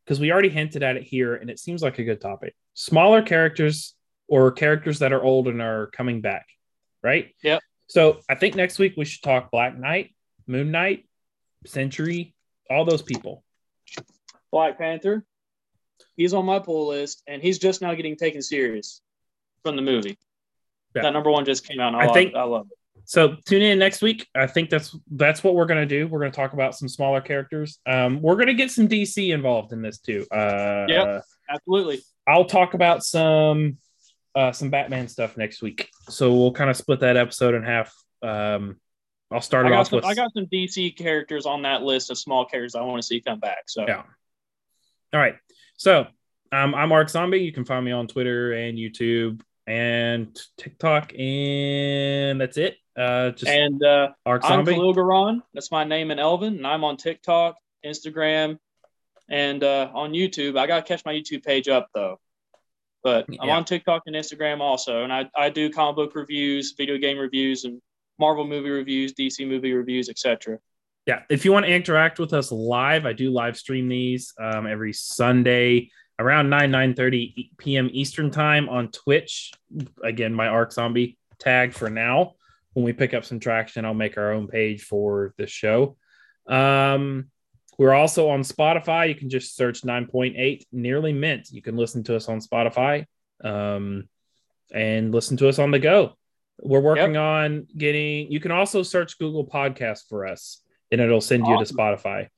because 0.03 0.19
we 0.19 0.31
already 0.31 0.49
hinted 0.49 0.83
at 0.83 0.97
it 0.97 1.03
here, 1.03 1.35
and 1.35 1.49
it 1.49 1.59
seems 1.59 1.81
like 1.81 1.99
a 1.99 2.03
good 2.03 2.19
topic. 2.19 2.55
Smaller 2.73 3.21
characters 3.21 3.95
or 4.27 4.51
characters 4.51 4.99
that 4.99 5.13
are 5.13 5.23
old 5.23 5.47
and 5.47 5.61
are 5.61 5.87
coming 5.87 6.21
back, 6.21 6.47
right? 7.01 7.33
Yep. 7.43 7.61
So 7.87 8.19
I 8.29 8.35
think 8.35 8.55
next 8.55 8.79
week 8.79 8.93
we 8.97 9.05
should 9.05 9.23
talk 9.23 9.51
Black 9.51 9.77
Knight, 9.77 10.15
Moon 10.47 10.71
Knight, 10.71 11.05
Sentry, 11.65 12.35
all 12.69 12.85
those 12.85 13.01
people. 13.01 13.43
Black 14.51 14.77
Panther. 14.77 15.25
He's 16.15 16.33
on 16.33 16.45
my 16.45 16.59
pull 16.59 16.87
list, 16.87 17.23
and 17.27 17.41
he's 17.41 17.57
just 17.59 17.81
now 17.81 17.93
getting 17.95 18.15
taken 18.15 18.41
serious 18.41 19.01
from 19.63 19.75
the 19.75 19.81
movie. 19.81 20.17
Yeah. 20.95 21.03
That 21.03 21.13
number 21.13 21.31
one 21.31 21.45
just 21.45 21.65
came 21.67 21.79
out. 21.79 21.95
I, 21.95 22.01
I 22.01 22.05
love 22.05 22.13
think- 22.13 22.31
it. 22.31 22.35
I 22.37 22.43
love 22.43 22.67
it. 22.71 22.77
So 23.05 23.35
tune 23.45 23.61
in 23.61 23.79
next 23.79 24.01
week. 24.01 24.27
I 24.33 24.47
think 24.47 24.69
that's 24.69 24.95
that's 25.11 25.43
what 25.43 25.55
we're 25.55 25.65
gonna 25.65 25.85
do. 25.85 26.07
We're 26.07 26.19
gonna 26.19 26.31
talk 26.31 26.53
about 26.53 26.73
some 26.73 26.87
smaller 26.87 27.19
characters. 27.19 27.79
Um, 27.85 28.21
we're 28.21 28.37
gonna 28.37 28.53
get 28.53 28.71
some 28.71 28.87
DC 28.87 29.33
involved 29.33 29.73
in 29.73 29.81
this 29.81 29.97
too. 29.97 30.25
Uh, 30.31 30.85
Yep. 30.87 31.23
Absolutely. 31.49 31.99
I'll 32.25 32.45
talk 32.45 32.75
about 32.75 33.03
some 33.03 33.77
uh, 34.35 34.53
some 34.53 34.69
Batman 34.69 35.09
stuff 35.09 35.35
next 35.35 35.61
week. 35.61 35.89
So 36.09 36.33
we'll 36.33 36.53
kind 36.53 36.69
of 36.69 36.77
split 36.77 37.01
that 37.01 37.17
episode 37.17 37.55
in 37.55 37.63
half. 37.63 37.93
Um, 38.21 38.79
I'll 39.33 39.41
start 39.41 39.65
it 39.65 39.71
off 39.73 39.89
some, 39.89 39.97
with 39.97 40.05
I 40.05 40.13
got 40.13 40.31
some 40.33 40.45
DC 40.45 40.95
characters 40.97 41.45
on 41.45 41.63
that 41.63 41.81
list 41.81 42.11
of 42.11 42.17
small 42.17 42.45
characters 42.45 42.75
I 42.75 42.81
want 42.81 43.01
to 43.01 43.05
see 43.05 43.19
come 43.19 43.39
back. 43.39 43.63
So 43.67 43.85
Yeah. 43.87 44.03
All 45.13 45.19
right. 45.19 45.35
So 45.77 46.07
um, 46.51 46.75
I'm 46.75 46.91
Ark 46.91 47.09
Zombie. 47.09 47.39
You 47.39 47.51
can 47.51 47.65
find 47.65 47.83
me 47.83 47.91
on 47.91 48.07
Twitter 48.07 48.53
and 48.53 48.77
YouTube 48.77 49.41
and 49.65 50.39
TikTok, 50.57 51.13
and 51.17 52.39
that's 52.39 52.57
it. 52.57 52.77
Uh, 52.95 53.31
just 53.31 53.51
and 53.51 53.83
uh, 53.83 54.09
Ark 54.25 54.41
I'm 54.43 54.57
Zombie. 54.65 54.73
Khalil 54.73 54.93
Garan. 54.93 55.41
That's 55.53 55.71
my 55.71 55.83
name 55.83 56.11
in 56.11 56.19
Elvin, 56.19 56.57
and 56.57 56.67
I'm 56.67 56.83
on 56.83 56.97
TikTok, 56.97 57.55
Instagram, 57.83 58.59
and 59.29 59.63
uh, 59.63 59.89
on 59.93 60.11
YouTube. 60.11 60.59
I 60.59 60.67
gotta 60.67 60.83
catch 60.83 61.03
my 61.05 61.13
YouTube 61.13 61.43
page 61.43 61.67
up 61.67 61.87
though. 61.95 62.19
But 63.03 63.25
I'm 63.41 63.47
Yeah. 63.49 63.57
on 63.57 63.65
TikTok 63.65 64.03
and 64.05 64.15
Instagram 64.15 64.61
also, 64.61 65.03
and 65.03 65.11
I, 65.11 65.29
I 65.35 65.49
do 65.49 65.69
comic 65.71 65.95
book 65.95 66.15
reviews, 66.15 66.73
video 66.77 66.97
game 66.97 67.17
reviews, 67.17 67.65
and 67.65 67.81
Marvel 68.19 68.45
movie 68.47 68.69
reviews, 68.69 69.13
DC 69.13 69.47
movie 69.47 69.73
reviews, 69.73 70.09
etc. 70.09 70.59
yeah 71.05 71.21
if 71.29 71.45
you 71.45 71.51
want 71.51 71.65
to 71.65 71.71
interact 71.71 72.19
with 72.19 72.33
us 72.33 72.51
live 72.51 73.05
i 73.05 73.13
do 73.13 73.29
live 73.31 73.57
stream 73.57 73.89
these 73.89 74.33
um, 74.39 74.65
every 74.65 74.93
sunday 74.93 75.89
around 76.19 76.49
9 76.49 76.71
9 76.71 76.93
30 76.93 77.51
p.m 77.57 77.89
eastern 77.91 78.31
time 78.31 78.69
on 78.69 78.89
twitch. 78.89 79.51
Again 80.03 80.33
my 80.33 80.47
arc 80.47 80.71
zombie 80.71 81.17
tag 81.39 81.73
for 81.73 81.89
now. 81.89 82.33
When 82.73 82.85
we 82.85 82.93
pick 82.93 83.13
up 83.13 83.25
some 83.25 83.39
traction 83.39 83.85
i'll 83.85 83.93
make 83.93 84.17
our 84.17 84.31
own 84.31 84.47
page 84.47 84.83
for 84.83 85.33
the 85.37 85.47
show. 85.47 85.97
Um, 86.47 87.29
we're 87.77 87.93
also 87.93 88.29
on 88.29 88.41
spotify. 88.41 89.09
You 89.09 89.15
can 89.15 89.29
just 89.29 89.55
search 89.55 89.81
9.8 89.81 90.63
nearly 90.71 91.13
mint. 91.13 91.49
You 91.51 91.61
can 91.61 91.75
listen 91.75 92.03
to 92.03 92.15
us 92.15 92.29
on 92.29 92.39
spotify 92.39 93.05
um, 93.43 94.07
and 94.73 95.13
listen 95.13 95.37
to 95.37 95.49
us 95.49 95.59
on 95.59 95.71
the 95.71 95.79
go 95.79 96.15
we're 96.63 96.79
working 96.79 97.17
on 97.17 97.67
getting 97.77 98.31
you 98.31 98.39
can 98.39 98.51
also 98.51 98.83
search 98.83 99.19
google 99.19 99.45
podcast 99.45 100.07
for 100.09 100.25
us 100.25 100.63
and 100.93 101.01
it'll 101.01 101.19
send 101.21 101.45
you 101.47 101.57
to 101.57 101.65
Spotify. 101.65 102.29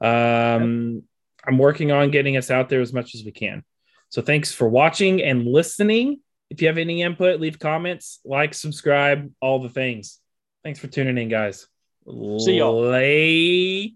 Um, 0.00 1.02
I'm 1.44 1.58
working 1.58 1.90
on 1.90 2.12
getting 2.12 2.36
us 2.36 2.48
out 2.48 2.68
there 2.68 2.80
as 2.80 2.92
much 2.92 3.16
as 3.16 3.24
we 3.24 3.32
can. 3.32 3.64
So 4.08 4.22
thanks 4.22 4.52
for 4.52 4.68
watching 4.68 5.20
and 5.20 5.44
listening. 5.44 6.20
If 6.48 6.62
you 6.62 6.68
have 6.68 6.78
any 6.78 7.02
input, 7.02 7.40
leave 7.40 7.58
comments, 7.58 8.20
like, 8.24 8.54
subscribe, 8.54 9.32
all 9.40 9.60
the 9.60 9.68
things. 9.68 10.20
Thanks 10.62 10.78
for 10.78 10.86
tuning 10.86 11.18
in, 11.18 11.28
guys. 11.28 11.66
See 12.06 12.58
y'all. 12.58 12.80
Later. 12.88 13.92